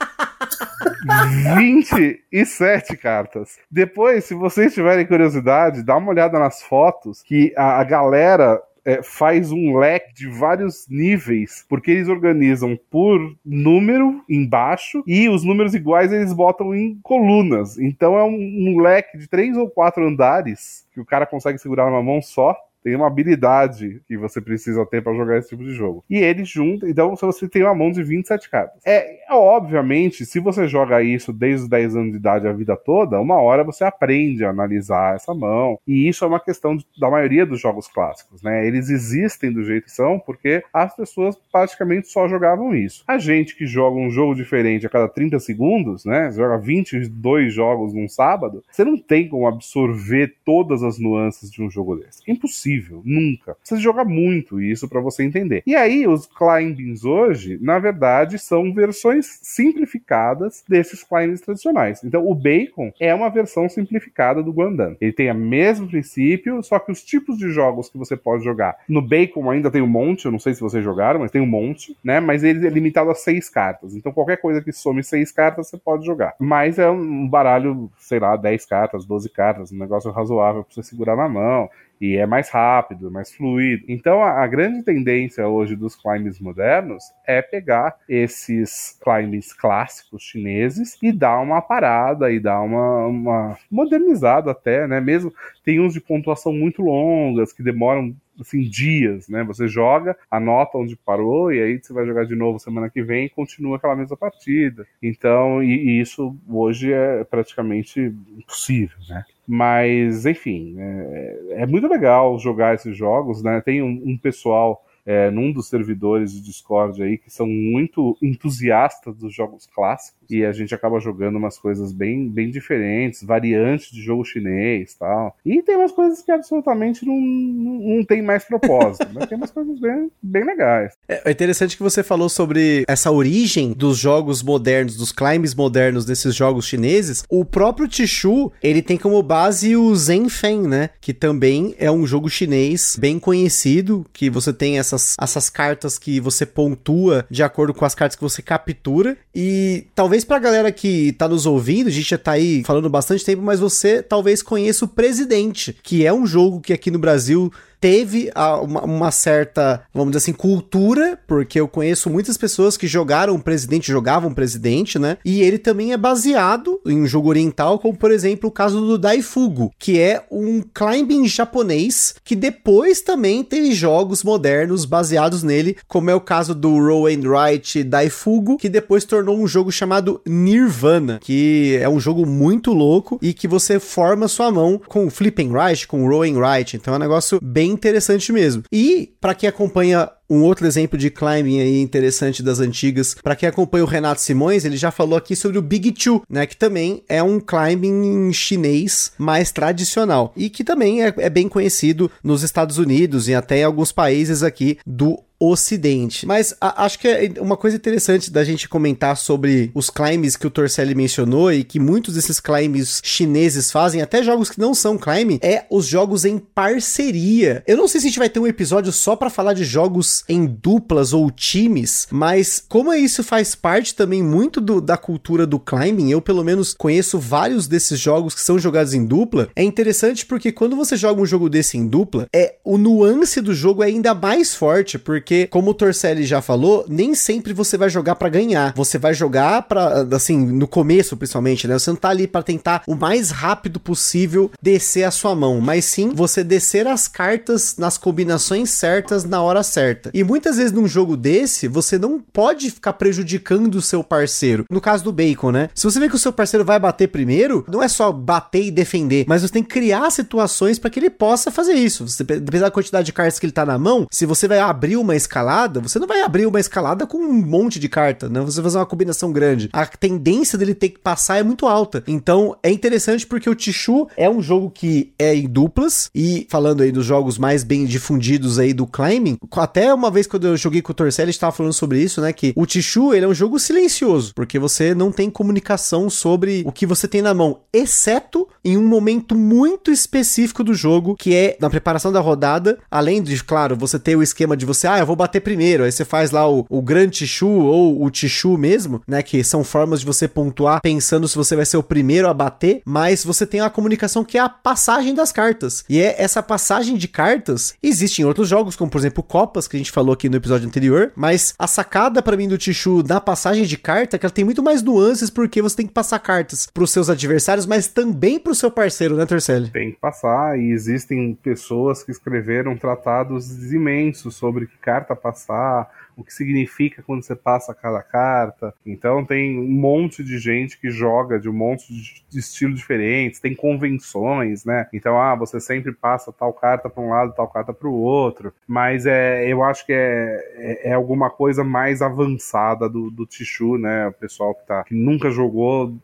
27 1.57 2.97
cartas. 2.97 3.59
Depois, 3.71 4.25
se 4.25 4.35
vocês 4.35 4.73
tiverem 4.73 5.07
curiosidade, 5.07 5.83
dá 5.83 5.97
uma 5.97 6.11
olhada 6.11 6.39
nas 6.39 6.63
fotos 6.63 7.23
que 7.23 7.53
a, 7.57 7.81
a 7.81 7.85
galera 7.85 8.61
é, 8.85 9.03
faz 9.03 9.51
um 9.51 9.77
leque 9.77 10.13
de 10.15 10.29
vários 10.29 10.87
níveis, 10.89 11.65
porque 11.69 11.91
eles 11.91 12.09
organizam 12.09 12.79
por 12.91 13.19
número 13.45 14.23
embaixo 14.29 15.03
e 15.07 15.29
os 15.29 15.43
números 15.43 15.75
iguais 15.75 16.13
eles 16.13 16.33
botam 16.33 16.75
em 16.75 16.99
colunas. 17.03 17.79
Então 17.79 18.17
é 18.19 18.25
um, 18.25 18.35
um 18.35 18.81
leque 18.81 19.17
de 19.17 19.27
três 19.27 19.57
ou 19.57 19.71
quatro 19.71 20.07
andares 20.07 20.87
que 20.93 21.01
o 21.01 21.05
cara 21.05 21.27
consegue 21.27 21.59
segurar 21.59 21.87
numa 21.87 22.03
mão 22.03 22.21
só. 22.21 22.57
Tem 22.85 22.95
uma 22.95 23.07
habilidade 23.07 24.03
que 24.07 24.17
você 24.17 24.41
precisa 24.41 24.85
ter 24.85 25.03
para 25.03 25.17
jogar 25.17 25.39
esse 25.39 25.49
tipo 25.49 25.65
de 25.65 25.73
jogo. 25.73 26.05
E 26.09 26.19
ele 26.19 26.45
junta, 26.45 26.89
então 26.89 27.17
você 27.17 27.49
tem 27.49 27.63
uma 27.63 27.75
mão 27.75 27.91
de 27.91 28.03
27 28.03 28.51
cartas. 28.51 28.83
É, 28.85 29.25
é, 29.29 29.35
obviamente, 29.35 30.27
se 30.27 30.39
você 30.39 30.69
joga 30.69 31.03
isso 31.03 31.33
desde 31.33 31.65
os 31.65 31.69
10 31.69 31.97
anos 31.97 32.11
de 32.13 32.19
idade 32.19 32.47
a 32.47 32.53
vida 32.53 32.77
toda, 32.77 33.21
uma 33.21 33.41
hora 33.41 33.65
você 33.65 33.85
aprende 33.85 34.45
a 34.45 34.51
analisar 34.51 35.17
essa 35.17 35.35
mão. 35.35 35.79
E 35.87 36.09
isso 36.09 36.25
é 36.25 36.29
uma 36.29 36.41
questão 36.41 36.77
da 36.99 37.11
maioria 37.11 37.47
dos 37.47 37.61
jogos 37.61 37.89
clássicos, 37.89 38.43
né? 38.43 38.67
Eles 38.67 38.91
existem 38.91 39.53
do 39.53 39.65
jeito 39.65 39.85
que 39.85 39.93
são 39.93 40.19
porque 40.19 40.63
as 40.73 40.95
pessoas 40.95 41.37
praticamente 41.51 42.09
só 42.09 42.29
jogavam 42.29 42.75
isso. 42.75 43.03
A 43.07 43.19
gente 43.19 43.57
que 43.57 43.67
joga 43.67 43.97
um 43.97 44.11
jogo 44.11 44.35
diferente 44.35 44.87
a 44.87 44.91
cada 44.91 45.09
30 45.09 45.39
segundos, 45.41 46.05
né? 46.05 46.31
Joga 46.31 46.59
22 46.59 47.53
jogos 47.53 47.95
num 47.95 48.09
sábado, 48.09 48.63
você 48.71 48.85
não 48.85 48.99
tem 48.99 49.29
como 49.29 49.47
absorver 49.47 50.35
todas 50.45 50.83
as 50.83 50.99
nuances 50.99 51.51
de 51.51 51.63
um 51.63 51.71
jogo 51.71 51.97
desse. 51.97 52.23
Impossível, 52.29 52.74
nunca. 53.05 53.57
Você 53.63 53.77
joga 53.77 54.05
muito 54.05 54.61
isso 54.61 54.89
para 54.89 55.01
você 55.01 55.23
entender. 55.23 55.63
E 55.67 55.75
aí, 55.75 56.07
os 56.07 56.27
climbings 56.27 57.05
hoje, 57.05 57.59
na 57.61 57.79
verdade, 57.79 58.39
são 58.39 58.73
versões 58.73 59.39
simplificadas 59.43 60.65
desses 60.69 61.03
climbings 61.03 61.41
tradicionais. 61.41 62.03
Então, 62.05 62.27
o 62.27 62.35
Bacon 62.35 62.93
é 63.01 63.15
uma 63.15 63.29
versão 63.29 63.69
simplificada 63.69 64.43
do 64.43 64.53
Guandan. 64.53 64.97
Ele 65.01 65.13
tem 65.13 65.31
o 65.31 65.35
mesmo 65.35 65.89
princípio, 65.89 66.63
só 66.63 66.79
que 66.79 66.93
os 66.93 67.03
tipos 67.03 67.39
de 67.39 67.51
jogos 67.51 67.89
que 67.89 67.99
você 67.99 68.17
pode 68.17 68.45
jogar. 68.45 68.77
No 68.89 69.03
Bacon 69.03 69.51
ainda 69.51 69.71
tem 69.71 69.83
um 69.83 69.87
monte, 69.87 70.27
eu 70.27 70.33
não 70.33 70.39
sei 70.39 70.55
se 70.55 70.61
vocês 70.61 70.83
jogaram, 70.83 71.21
mas 71.21 71.31
tem 71.31 71.41
um 71.41 71.47
monte, 71.47 71.97
né? 72.03 72.21
Mas 72.21 72.43
ele 72.43 72.67
é 72.67 72.71
limitado 72.71 73.11
a 73.11 73.15
seis 73.15 73.49
cartas. 73.49 73.95
Então, 73.95 74.13
qualquer 74.13 74.37
coisa 74.39 74.63
que 74.63 74.73
some 74.73 75.03
seis 75.03 75.31
cartas, 75.31 75.69
você 75.69 75.77
pode 75.77 76.05
jogar. 76.05 76.35
Mas 76.39 76.79
é 76.79 76.89
um 76.91 77.29
baralho, 77.29 77.91
sei 77.99 78.19
lá, 78.19 78.37
10 78.37 78.67
cartas, 78.67 79.05
12 79.05 79.29
cartas, 79.31 79.73
um 79.73 79.79
negócio 79.79 80.11
razoável 80.11 80.65
pra 80.65 80.75
você 80.75 80.83
segurar 80.83 81.17
na 81.17 81.29
mão. 81.29 81.69
E 82.01 82.17
é 82.17 82.27
mais 82.27 82.51
rápido, 82.51 83.11
mais 83.11 83.33
fluido. 83.33 83.85
Então 83.89 84.23
a, 84.23 84.43
a, 84.43 84.47
grande 84.47 84.83
tendência 84.83 85.47
hoje 85.47 85.77
dos 85.77 85.97
climbs 85.97 86.41
modernos 86.41 87.05
é 87.27 87.41
pegar 87.41 87.97
esses 88.09 88.99
climbs 89.03 89.53
clássicos 89.53 90.23
chineses 90.23 90.99
e 91.03 91.13
dar 91.13 91.41
uma 91.41 91.63
parada 91.63 92.31
e 92.31 92.41
dar 92.41 92.61
uma, 92.61 93.07
uma 93.07 93.59
modernizada 93.71 94.51
até, 94.51 94.87
né? 94.87 95.01
Mesmo 95.01 95.33
tem 95.65 95.81
uns 95.81 95.93
de 95.93 96.01
pontuação 96.01 96.53
muito 96.53 96.83
longas 96.83 97.53
que 97.53 97.63
demoram 97.63 98.15
assim, 98.41 98.63
dias, 98.63 99.29
né? 99.29 99.45
Você 99.45 99.69
joga, 99.69 100.17
anota 100.31 100.79
onde 100.79 100.97
parou 100.97 101.53
e 101.53 101.63
aí 101.63 101.81
você 101.81 101.93
vai 101.93 102.07
jogar 102.07 102.25
de 102.25 102.35
novo 102.35 102.59
semana 102.59 102.91
que 102.91 103.03
vem 103.03 103.27
e 103.27 103.31
continua 103.31 103.77
aquela 103.77 103.97
mesma 103.97 104.17
partida. 104.17 104.87
Então, 105.03 105.63
e, 105.63 105.75
e 105.75 106.01
isso 106.01 106.37
hoje 106.49 106.93
é 106.93 107.25
praticamente 107.25 108.01
impossível, 108.37 108.99
né? 109.09 109.25
Mas, 109.47 110.25
enfim, 110.25 110.75
é, 110.79 111.39
é, 111.63 111.67
muito 111.67 111.87
legal 111.87 112.39
jogar 112.39 112.75
esses 112.75 112.97
jogos, 112.97 113.43
né? 113.43 113.61
Tem 113.61 113.83
um, 113.83 114.03
um 114.05 114.17
pessoal 114.17 114.84
é, 115.07 115.31
num 115.31 115.53
dos 115.53 115.69
servidores 115.69 116.33
de 116.33 116.41
Discord 116.41 117.03
aí 117.03 117.19
que 117.19 117.31
são 117.31 117.47
muito 117.47 118.17
entusiastas 118.23 119.17
dos 119.17 119.35
jogos 119.35 119.67
clássicos 119.67 120.25
e 120.31 120.45
a 120.45 120.53
gente 120.53 120.75
acaba 120.75 120.99
jogando 121.01 121.37
umas 121.37 121.59
coisas 121.59 121.93
bem, 121.93 122.29
bem 122.29 122.51
diferentes, 122.51 123.23
variantes 123.23 123.91
de 123.91 124.03
jogo 124.03 124.25
chinês 124.25 124.95
tal. 124.95 125.37
E 125.45 125.63
tem 125.63 125.77
umas 125.77 125.93
coisas 125.93 126.23
que 126.23 126.33
absolutamente 126.33 127.05
não, 127.05 127.21
não, 127.21 127.97
não 127.97 128.05
tem 128.05 128.23
mais 128.23 128.45
propósito, 128.45 129.07
mas 129.13 129.27
tem 129.29 129.37
umas 129.37 129.51
coisas 129.51 129.79
bem, 129.79 130.11
bem 130.23 130.45
legais. 130.45 130.95
É, 131.09 131.29
é 131.29 131.31
interessante 131.31 131.77
que 131.77 131.83
você 131.83 132.03
falou 132.03 132.29
sobre 132.29 132.85
essa 132.89 133.11
origem 133.11 133.73
dos 133.73 133.99
jogos 133.99 134.43
modernos, 134.43 134.97
dos 134.97 135.13
climbs 135.13 135.55
modernos 135.55 136.05
desses 136.05 136.35
jogos 136.35 136.67
chineses. 136.67 137.25
O 137.29 137.45
próprio 137.45 137.89
Tishu, 137.89 138.51
ele 138.63 138.83
tem 138.83 138.97
como 138.97 139.23
base 139.23 139.77
o 139.77 139.95
Zenfen, 139.95 140.63
né? 140.63 140.91
Que 141.01 141.13
também 141.13 141.75
é 141.79 141.91
um 141.91 142.07
jogo 142.07 142.29
chinês 142.29 142.97
bem 142.99 143.19
conhecido, 143.19 144.07
que 144.13 144.31
você 144.31 144.53
tem 144.53 144.79
essas, 144.95 145.17
essas 145.21 145.51
cartas 145.51 145.99
que 145.99 146.21
você 146.21 146.47
pontua 146.47 147.27
de 147.31 147.43
acordo 147.43 147.75
com 147.75 147.85
as 147.85 147.95
cartas 147.95 148.17
que 148.17 148.23
você 148.23 148.43
captura. 148.43 149.17
E 149.35 149.87
talvez 149.95 150.25
pra 150.25 150.39
galera 150.39 150.71
que 150.73 151.13
tá 151.13 151.29
nos 151.29 151.47
ouvindo, 151.47 151.89
a 151.89 151.93
gente 151.93 152.09
já 152.09 152.19
tá 152.19 152.33
aí 152.33 152.63
falando 152.65 152.89
bastante 152.89 153.25
tempo, 153.25 153.43
mas 153.43 153.61
você 153.61 154.03
talvez 154.03 154.43
conheça 154.43 154.85
o 154.85 154.89
Presidente, 154.89 155.77
que 155.83 156.07
é 156.07 156.13
um 156.13 156.27
jogo 156.27 156.61
que 156.61 156.73
aqui 156.73 156.91
no 156.91 156.99
Brasil 156.99 157.53
teve 157.85 158.31
uma, 158.63 158.83
uma, 158.83 159.11
certa, 159.11 159.83
vamos 159.93 160.13
dizer 160.13 160.25
assim, 160.25 160.33
cultura, 160.33 161.19
porque 161.27 161.61
eu 161.61 161.69
conheço 161.69 162.09
muitas 162.09 162.39
pessoas 162.39 162.79
que 162.79 162.87
jogaram 162.87 163.39
Presidente, 163.39 163.93
jogavam 163.93 164.33
Presidente, 164.33 164.99
né? 164.99 165.19
E 165.23 165.43
ele 165.43 165.59
também 165.59 165.93
é 165.93 165.97
baseado 165.99 166.81
em 166.87 167.03
um 167.03 167.07
jogo 167.07 167.29
oriental, 167.29 167.79
como 167.79 167.95
por 167.95 168.11
exemplo 168.11 168.49
o 168.49 168.53
caso 168.53 168.81
do 168.81 168.97
Daifugu, 168.97 169.71
que 169.79 170.01
é 170.01 170.25
um 170.31 170.63
climbing 170.63 171.29
japonês 171.29 172.15
que 172.25 172.35
depois 172.35 173.03
também 173.03 173.45
teve 173.45 173.75
jogos 173.75 174.25
modernos 174.25 174.87
baseados 174.87 175.43
nele, 175.43 175.77
como 175.87 176.09
é 176.09 176.15
o 176.15 176.23
caso 176.23 176.55
do 176.55 176.79
Roll 176.79 177.09
and 177.09 177.29
Write 177.29 177.85
Daifugu, 177.85 178.57
que 178.57 178.71
depois 178.71 179.05
tornou 179.05 179.39
um 179.39 179.47
jogo 179.47 179.71
chamado 179.71 180.23
Nirvana, 180.27 181.19
que 181.21 181.79
é 181.79 181.89
um 181.91 182.01
jogo 182.01 182.25
muito 182.25 182.73
louco 182.73 183.19
e 183.21 183.35
que 183.35 183.47
você 183.47 183.79
forma 183.79 184.27
sua 184.27 184.51
mão 184.51 184.81
com 184.89 185.11
Flip 185.11 185.43
and 185.43 185.53
Write, 185.53 185.87
com 185.87 186.09
Roll 186.09 186.23
and 186.23 186.39
Write, 186.39 186.79
então 186.79 186.95
é 186.95 186.97
um 186.97 187.01
negócio 187.01 187.39
bem 187.43 187.74
interessante 187.75 188.33
mesmo. 188.33 188.63
E 188.73 189.15
para 189.21 189.35
quem 189.35 189.49
acompanha 189.49 190.11
um 190.29 190.43
outro 190.43 190.67
exemplo 190.67 190.99
de 190.99 191.11
climbing 191.11 191.61
aí 191.61 191.81
interessante 191.81 192.43
das 192.43 192.61
antigas, 192.61 193.15
para 193.23 193.37
quem 193.37 193.49
acompanha 193.49 193.85
o 193.85 193.89
Renato 193.89 194.21
Simões, 194.21 194.65
ele 194.65 194.77
já 194.77 194.91
falou 194.91 195.17
aqui 195.17 195.37
sobre 195.37 195.59
o 195.59 195.63
Big 195.63 195.93
Two, 195.93 196.23
né, 196.29 196.47
que 196.47 196.57
também 196.57 197.03
é 197.09 197.23
um 197.23 197.41
climbing 197.41 198.33
chinês 198.33 199.13
mais 199.19 199.51
tradicional 199.51 200.33
e 200.37 200.49
que 200.49 200.65
também 200.65 201.05
é, 201.05 201.15
é 201.19 201.31
bem 201.31 201.49
conhecido 201.49 202.11
nos 202.23 202.43
Estados 202.43 202.79
Unidos 202.79 203.29
e 203.29 203.35
até 203.35 203.59
em 203.59 203.65
alguns 203.65 203.93
países 203.93 204.43
aqui 204.43 204.79
do 204.87 205.19
Ocidente. 205.39 206.27
Mas 206.27 206.55
a, 206.61 206.85
acho 206.85 206.99
que 206.99 207.09
é 207.09 207.33
uma 207.41 207.57
coisa 207.57 207.77
interessante 207.77 208.31
da 208.31 208.45
gente 208.45 208.69
comentar 208.69 209.17
sobre 209.17 209.71
os 209.75 209.91
climbs 209.91 210.37
que 210.37 210.47
o 210.47 210.51
Torcelli 210.51 210.95
mencionou 210.95 211.53
e 211.53 211.65
que 211.65 211.81
muitos 211.81 212.15
desses 212.15 212.41
climbs 212.41 213.01
chineses 213.03 213.71
fazem, 213.71 214.01
até 214.01 214.23
jogos 214.23 214.49
que 214.49 214.61
não 214.61 214.75
são 214.75 214.97
climb, 214.97 215.39
é 215.43 215.65
os 215.71 215.87
jogos 215.87 216.25
em 216.25 216.39
parceria. 216.39 217.63
Eu 217.67 217.77
não 217.77 217.89
sei 217.89 218.01
se 218.01 218.07
a 218.07 218.11
gente 218.11 218.19
vai 218.19 218.29
ter 218.29 218.41
um 218.41 218.47
episódio 218.47 218.93
só 218.93 219.17
para 219.17 219.29
falar 219.29 219.55
de 219.55 219.65
jogos 219.65 220.14
em 220.29 220.47
duplas 220.47 221.13
ou 221.13 221.31
times, 221.31 222.07
mas 222.11 222.63
como 222.69 222.93
isso 222.93 223.25
faz 223.25 223.55
parte 223.55 223.95
também 223.95 224.23
muito 224.23 224.61
do, 224.61 224.81
da 224.81 224.97
cultura 224.97 225.47
do 225.47 225.59
climbing, 225.59 226.11
eu 226.11 226.21
pelo 226.21 226.45
menos 226.45 226.75
conheço 226.75 227.19
vários 227.19 227.67
desses 227.67 227.99
jogos 227.99 228.35
que 228.35 228.41
são 228.41 228.59
jogados 228.59 228.95
em 228.95 229.05
dupla. 229.05 229.49
É 229.57 229.63
interessante 229.63 230.27
porque 230.27 230.53
quando 230.53 230.77
você 230.77 230.97
joga 230.97 231.21
um 231.21 231.27
jogo 231.27 231.49
desse 231.49 231.77
em 231.77 231.87
dupla, 231.87 232.27
é 232.35 232.57
o 232.65 232.77
nuance 232.77 233.41
do 233.41 233.55
jogo 233.55 233.83
é 233.83 233.87
ainda 233.87 234.15
mais 234.15 234.55
forte, 234.55 234.99
porque 234.99 235.47
como 235.49 235.71
o 235.71 235.75
Torcelli 235.75 236.25
já 236.25 236.41
falou, 236.41 236.85
nem 236.89 237.15
sempre 237.15 237.53
você 237.53 237.77
vai 237.77 237.89
jogar 237.89 238.17
para 238.17 238.29
ganhar. 238.29 238.73
Você 238.77 238.99
vai 238.99 239.15
jogar 239.15 239.63
para 239.63 240.07
assim, 240.13 240.39
no 240.39 240.69
começo 240.69 241.17
principalmente, 241.17 241.67
né? 241.67 241.79
Você 241.79 241.91
não 241.91 241.97
tá 241.97 242.11
ali 242.11 242.27
para 242.27 242.43
tentar 242.43 242.83
o 242.87 242.95
mais 242.95 243.31
rápido 243.31 243.81
possível 243.81 244.51
descer 244.61 245.05
a 245.05 245.11
sua 245.11 245.35
mão, 245.35 245.61
mas 245.61 245.85
sim 245.85 246.11
você 246.15 246.45
descer 246.45 246.87
as 246.87 247.09
cartas 247.09 247.77
nas 247.77 247.97
combinações 247.97 248.71
certas 248.71 249.25
na 249.25 249.43
hora 249.43 249.63
certa. 249.63 250.04
E 250.13 250.25
muitas 250.25 250.57
vezes 250.57 250.73
num 250.73 250.87
jogo 250.87 251.17
desse, 251.17 251.69
você 251.69 251.99
não 251.99 252.21
pode 252.21 252.71
ficar 252.71 252.95
prejudicando 252.95 253.75
o 253.77 253.83
seu 253.83 254.03
parceiro. 254.03 254.65
No 254.71 254.81
caso 254.81 255.05
do 255.05 255.13
Bacon, 255.13 255.51
né? 255.51 255.71
Se 255.75 255.85
você 255.85 256.01
vê 256.01 256.09
que 256.09 256.17
o 256.17 256.19
seu 256.19 256.33
parceiro 256.33 256.65
vai 256.65 256.79
bater 256.79 257.09
primeiro, 257.09 257.65
não 257.69 257.83
é 257.83 257.89
só 257.89 258.13
bater 258.13 258.65
e 258.65 258.71
defender, 258.71 259.25
mas 259.29 259.43
você 259.43 259.53
tem 259.53 259.63
que 259.63 259.69
criar 259.71 260.11
situações 260.11 260.79
para 260.79 260.91
que 260.91 260.99
ele 260.99 261.11
possa 261.11 261.51
fazer 261.51 261.75
isso. 261.75 262.07
Você, 262.07 262.25
dependendo 262.25 262.65
da 262.65 262.71
quantidade 262.71 263.07
de 263.07 263.13
cartas 263.13 263.39
que 263.39 263.47
ele 263.47 263.53
tá 263.53 263.65
na 263.65 263.79
mão, 263.79 264.07
se 264.11 264.27
você 264.27 264.49
vai 264.49 264.59
abrir 264.59 264.97
uma 264.97 265.17
escalada, 265.17 265.81
você 265.81 265.99
não 265.99 266.07
vai 266.07 266.23
abrir 266.23 266.47
uma 266.47 266.61
escalada 266.61 267.07
com 267.07 267.19
um 267.19 267.33
monte 267.33 267.79
de 267.79 267.89
carta, 267.89 268.29
né? 268.29 268.41
Você 268.41 268.57
vai 268.57 268.65
fazer 268.65 268.79
uma 268.79 268.87
combinação 268.87 269.33
grande. 269.33 269.69
A 269.73 269.87
tendência 269.87 270.59
dele 270.59 270.75
ter 270.75 270.91
que 270.91 270.99
passar 270.99 271.39
é 271.39 271.43
muito 271.43 271.67
alta. 271.67 272.03
Então 272.07 272.57
é 272.63 272.71
interessante 272.71 273.27
porque 273.27 273.49
o 273.49 273.55
Tichu 273.55 274.09
é 274.17 274.29
um 274.29 274.43
jogo 274.43 274.71
que 274.71 275.13
é 275.19 275.35
em 275.35 275.49
duplas 275.49 276.11
e 276.15 276.47
falando 276.51 276.83
aí 276.83 276.93
dos 276.93 277.07
jogos 277.07 277.39
mais 277.39 277.65
bem 277.65 277.85
difundidos 277.85 278.59
aí 278.59 278.73
do 278.73 278.87
climbing, 278.87 279.39
até 279.57 279.94
uma 279.95 280.11
vez 280.11 280.27
quando 280.27 280.47
eu 280.47 280.57
joguei 280.57 280.83
com 280.83 280.93
o 280.93 280.95
Torcelli, 280.95 281.31
estava 281.31 281.53
falando 281.53 281.73
sobre 281.73 282.01
isso, 282.01 282.21
né, 282.21 282.33
que 282.33 282.53
o 282.57 282.67
Tichu, 282.67 283.15
ele 283.15 283.25
é 283.25 283.29
um 283.29 283.35
jogo 283.35 283.59
silencioso, 283.59 284.33
porque 284.35 284.59
você 284.59 284.95
não 284.95 285.11
tem 285.11 285.31
comunicação 285.31 286.09
sobre 286.11 286.63
o 286.67 286.73
que 286.73 286.87
você 286.87 287.07
tem 287.07 287.23
na 287.23 287.35
mão, 287.35 287.61
exceto 287.73 288.49
em 288.65 288.77
um 288.77 288.87
momento 288.87 289.35
muito 289.35 289.91
específico 289.91 290.65
do 290.65 290.75
jogo, 290.75 291.17
que 291.17 291.35
é 291.35 291.57
na 291.61 291.69
preparação 291.69 292.11
da 292.11 292.21
rodada, 292.21 292.79
além 292.91 293.23
de, 293.23 293.43
claro, 293.45 293.77
você 293.77 293.99
ter 293.99 294.17
o 294.17 294.23
esquema 294.23 294.57
de 294.57 294.65
você, 294.65 294.87
ah, 294.87 294.99
eu 294.99 295.07
vou 295.07 295.17
bater 295.17 295.41
primeiro. 295.41 295.85
Aí 295.85 295.93
você 295.93 296.05
faz 296.05 296.31
lá 296.31 296.51
o, 296.51 296.65
o 296.69 296.83
grande 296.83 297.19
Tichu 297.19 297.47
ou 297.47 298.03
o 298.03 298.11
Tichu 298.11 298.57
mesmo, 298.57 299.03
né? 299.07 299.23
Que 299.23 299.45
são 299.45 299.63
formas 299.63 300.01
de 300.01 300.07
você 300.07 300.27
pontuar 300.27 300.81
pensando 300.81 301.29
se 301.29 301.37
você 301.37 301.55
vai 301.55 301.67
ser 301.67 301.77
o 301.77 301.83
primeiro 301.83 302.29
a 302.29 302.35
bater, 302.35 302.83
mas 302.85 303.25
você 303.25 303.47
tem 303.47 303.61
a 303.61 303.71
comunicação 303.71 304.25
que 304.25 304.39
é 304.39 304.41
a 304.41 304.49
passagem 304.49 305.15
das 305.15 305.31
cartas. 305.31 305.85
E 305.89 306.01
é 306.01 306.15
essa 306.19 306.43
passagem 306.43 306.97
de 306.97 307.09
cartas 307.09 307.75
existe 307.83 308.23
em 308.23 308.25
outros 308.25 308.49
jogos, 308.49 308.77
como 308.77 308.91
por 308.91 308.99
exemplo 308.99 309.23
Copas, 309.23 309.69
que 309.69 309.77
a 309.77 309.79
gente 309.79 309.84
falou 309.91 310.13
aqui 310.13 310.29
no 310.29 310.37
episódio 310.37 310.67
anterior, 310.67 311.13
mas 311.15 311.55
a 311.59 311.67
sacada 311.67 312.23
para 312.23 312.37
mim 312.37 312.49
do 312.49 312.59
Tichu 312.59 313.03
na 313.07 313.21
passagem 313.21 313.65
de 313.65 313.77
carta 313.77 314.17
é 314.17 314.19
que 314.19 314.27
ela 314.27 314.33
tem 314.33 314.45
muito 314.45 314.63
mais 314.63 314.83
nuances 314.83 315.31
porque 315.31 315.63
você 315.63 315.77
tem 315.77 315.87
que 315.87 315.93
passar 315.93 316.19
cartas 316.19 316.67
para 316.73 316.85
os 316.85 316.91
seus 316.91 317.09
adversários, 317.11 317.67
mas 317.67 317.89
também 317.89 318.39
para 318.39 318.53
o 318.53 318.55
seu 318.55 318.71
parceiro, 318.71 319.17
né, 319.17 319.27
Torcelli? 319.27 319.71
Tem 319.71 319.93
que 319.93 319.99
passar 319.99 320.59
e 320.59 320.73
existem 320.73 321.35
pessoas 321.43 322.03
que 322.03 322.11
escreveram 322.11 322.77
tratados 322.77 323.73
imensos 323.73 324.37
sobre 324.37 324.67
que 324.67 324.77
carta 324.79 325.15
passar, 325.15 325.89
o 326.17 326.25
que 326.25 326.33
significa 326.33 327.03
quando 327.03 327.23
você 327.23 327.35
passa 327.35 327.75
cada 327.75 328.03
carta. 328.03 328.75
Então 328.85 329.25
tem 329.25 329.59
um 329.59 329.69
monte 329.69 330.23
de 330.23 330.39
gente 330.39 330.79
que 330.79 330.91
joga 330.91 331.39
de 331.39 331.49
um 331.49 331.53
monte 331.53 331.93
de 331.93 332.39
estilos 332.39 332.79
diferentes, 332.79 333.41
tem 333.41 333.55
convenções, 333.55 334.65
né? 334.65 334.89
Então, 334.93 335.21
ah, 335.21 335.35
você 335.35 335.61
sempre 335.61 335.93
passa 335.93 336.33
tal 336.33 336.53
carta 336.53 336.89
para 336.89 337.03
um 337.03 337.09
lado, 337.09 337.35
tal 337.35 337.49
carta 337.49 337.73
para 337.73 337.89
o 337.89 337.95
outro. 337.95 338.53
Mas 338.67 339.07
é, 339.07 339.47
eu 339.47 339.63
acho 339.63 339.87
que 339.87 339.93
é, 339.93 340.53
é, 340.55 340.91
é, 340.91 340.93
alguma 340.93 341.31
coisa 341.31 341.65
mais 341.65 342.03
avançada 342.03 342.89
do, 342.89 343.11
do 343.11 343.27
Tichu, 343.27 343.79
né? 343.79 344.09
O 344.09 344.13
pessoal 344.13 344.55
que, 344.55 344.67
tá, 344.67 344.85
que 344.85 344.95
nunca 344.95 345.31
jogou 345.31 345.97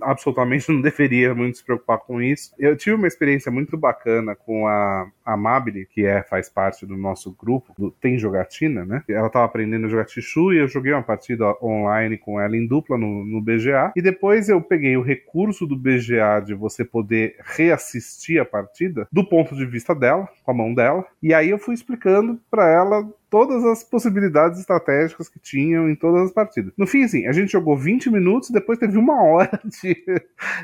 absolutamente 0.00 0.70
não 0.72 0.80
deveria 0.80 1.34
muito 1.34 1.58
se 1.58 1.64
preocupar 1.64 1.98
com 1.98 2.20
isso. 2.20 2.52
Eu 2.58 2.76
tive 2.76 2.96
uma 2.96 3.06
experiência 3.06 3.50
muito 3.50 3.76
bacana 3.76 4.34
com 4.34 4.66
a, 4.66 5.08
a 5.28 5.62
que 5.90 6.06
é, 6.06 6.22
faz 6.22 6.48
parte 6.48 6.86
do 6.86 6.96
nosso 6.96 7.34
grupo, 7.38 7.74
do 7.78 7.90
Tem 7.90 8.18
Jogatina, 8.18 8.84
né? 8.84 9.02
Ela 9.08 9.28
tava 9.28 9.44
aprendendo 9.44 9.86
a 9.86 9.88
jogar 9.88 10.06
Tichu 10.06 10.52
e 10.52 10.58
eu 10.58 10.68
joguei 10.68 10.92
uma 10.92 11.02
partida 11.02 11.44
online 11.62 12.16
com 12.16 12.40
ela 12.40 12.56
em 12.56 12.66
dupla 12.66 12.96
no, 12.96 13.24
no 13.24 13.40
BGA. 13.40 13.92
E 13.94 14.00
depois 14.00 14.48
eu 14.48 14.60
peguei 14.60 14.96
o 14.96 15.02
recurso 15.02 15.66
do 15.66 15.76
BGA 15.76 16.40
de 16.44 16.54
você 16.54 16.84
poder 16.84 17.36
reassistir 17.44 18.40
a 18.40 18.44
partida 18.44 19.06
do 19.12 19.22
ponto 19.22 19.54
de 19.54 19.66
vista 19.66 19.94
dela, 19.94 20.28
com 20.42 20.50
a 20.50 20.54
mão 20.54 20.72
dela. 20.72 21.04
E 21.22 21.34
aí 21.34 21.50
eu 21.50 21.58
fui 21.58 21.74
explicando 21.74 22.40
para 22.50 22.68
ela 22.68 23.06
todas 23.30 23.64
as 23.64 23.84
possibilidades 23.84 24.58
estratégicas 24.60 25.28
que 25.28 25.38
tinham 25.38 25.88
em 25.88 25.94
todas 25.94 26.22
as 26.22 26.32
partidas. 26.32 26.72
No 26.76 26.86
fim, 26.86 27.04
assim, 27.04 27.26
a 27.26 27.32
gente 27.32 27.52
jogou 27.52 27.76
20 27.76 28.10
minutos, 28.10 28.50
depois 28.50 28.78
teve 28.78 28.96
uma 28.96 29.22
hora 29.22 29.60
de, 29.64 30.04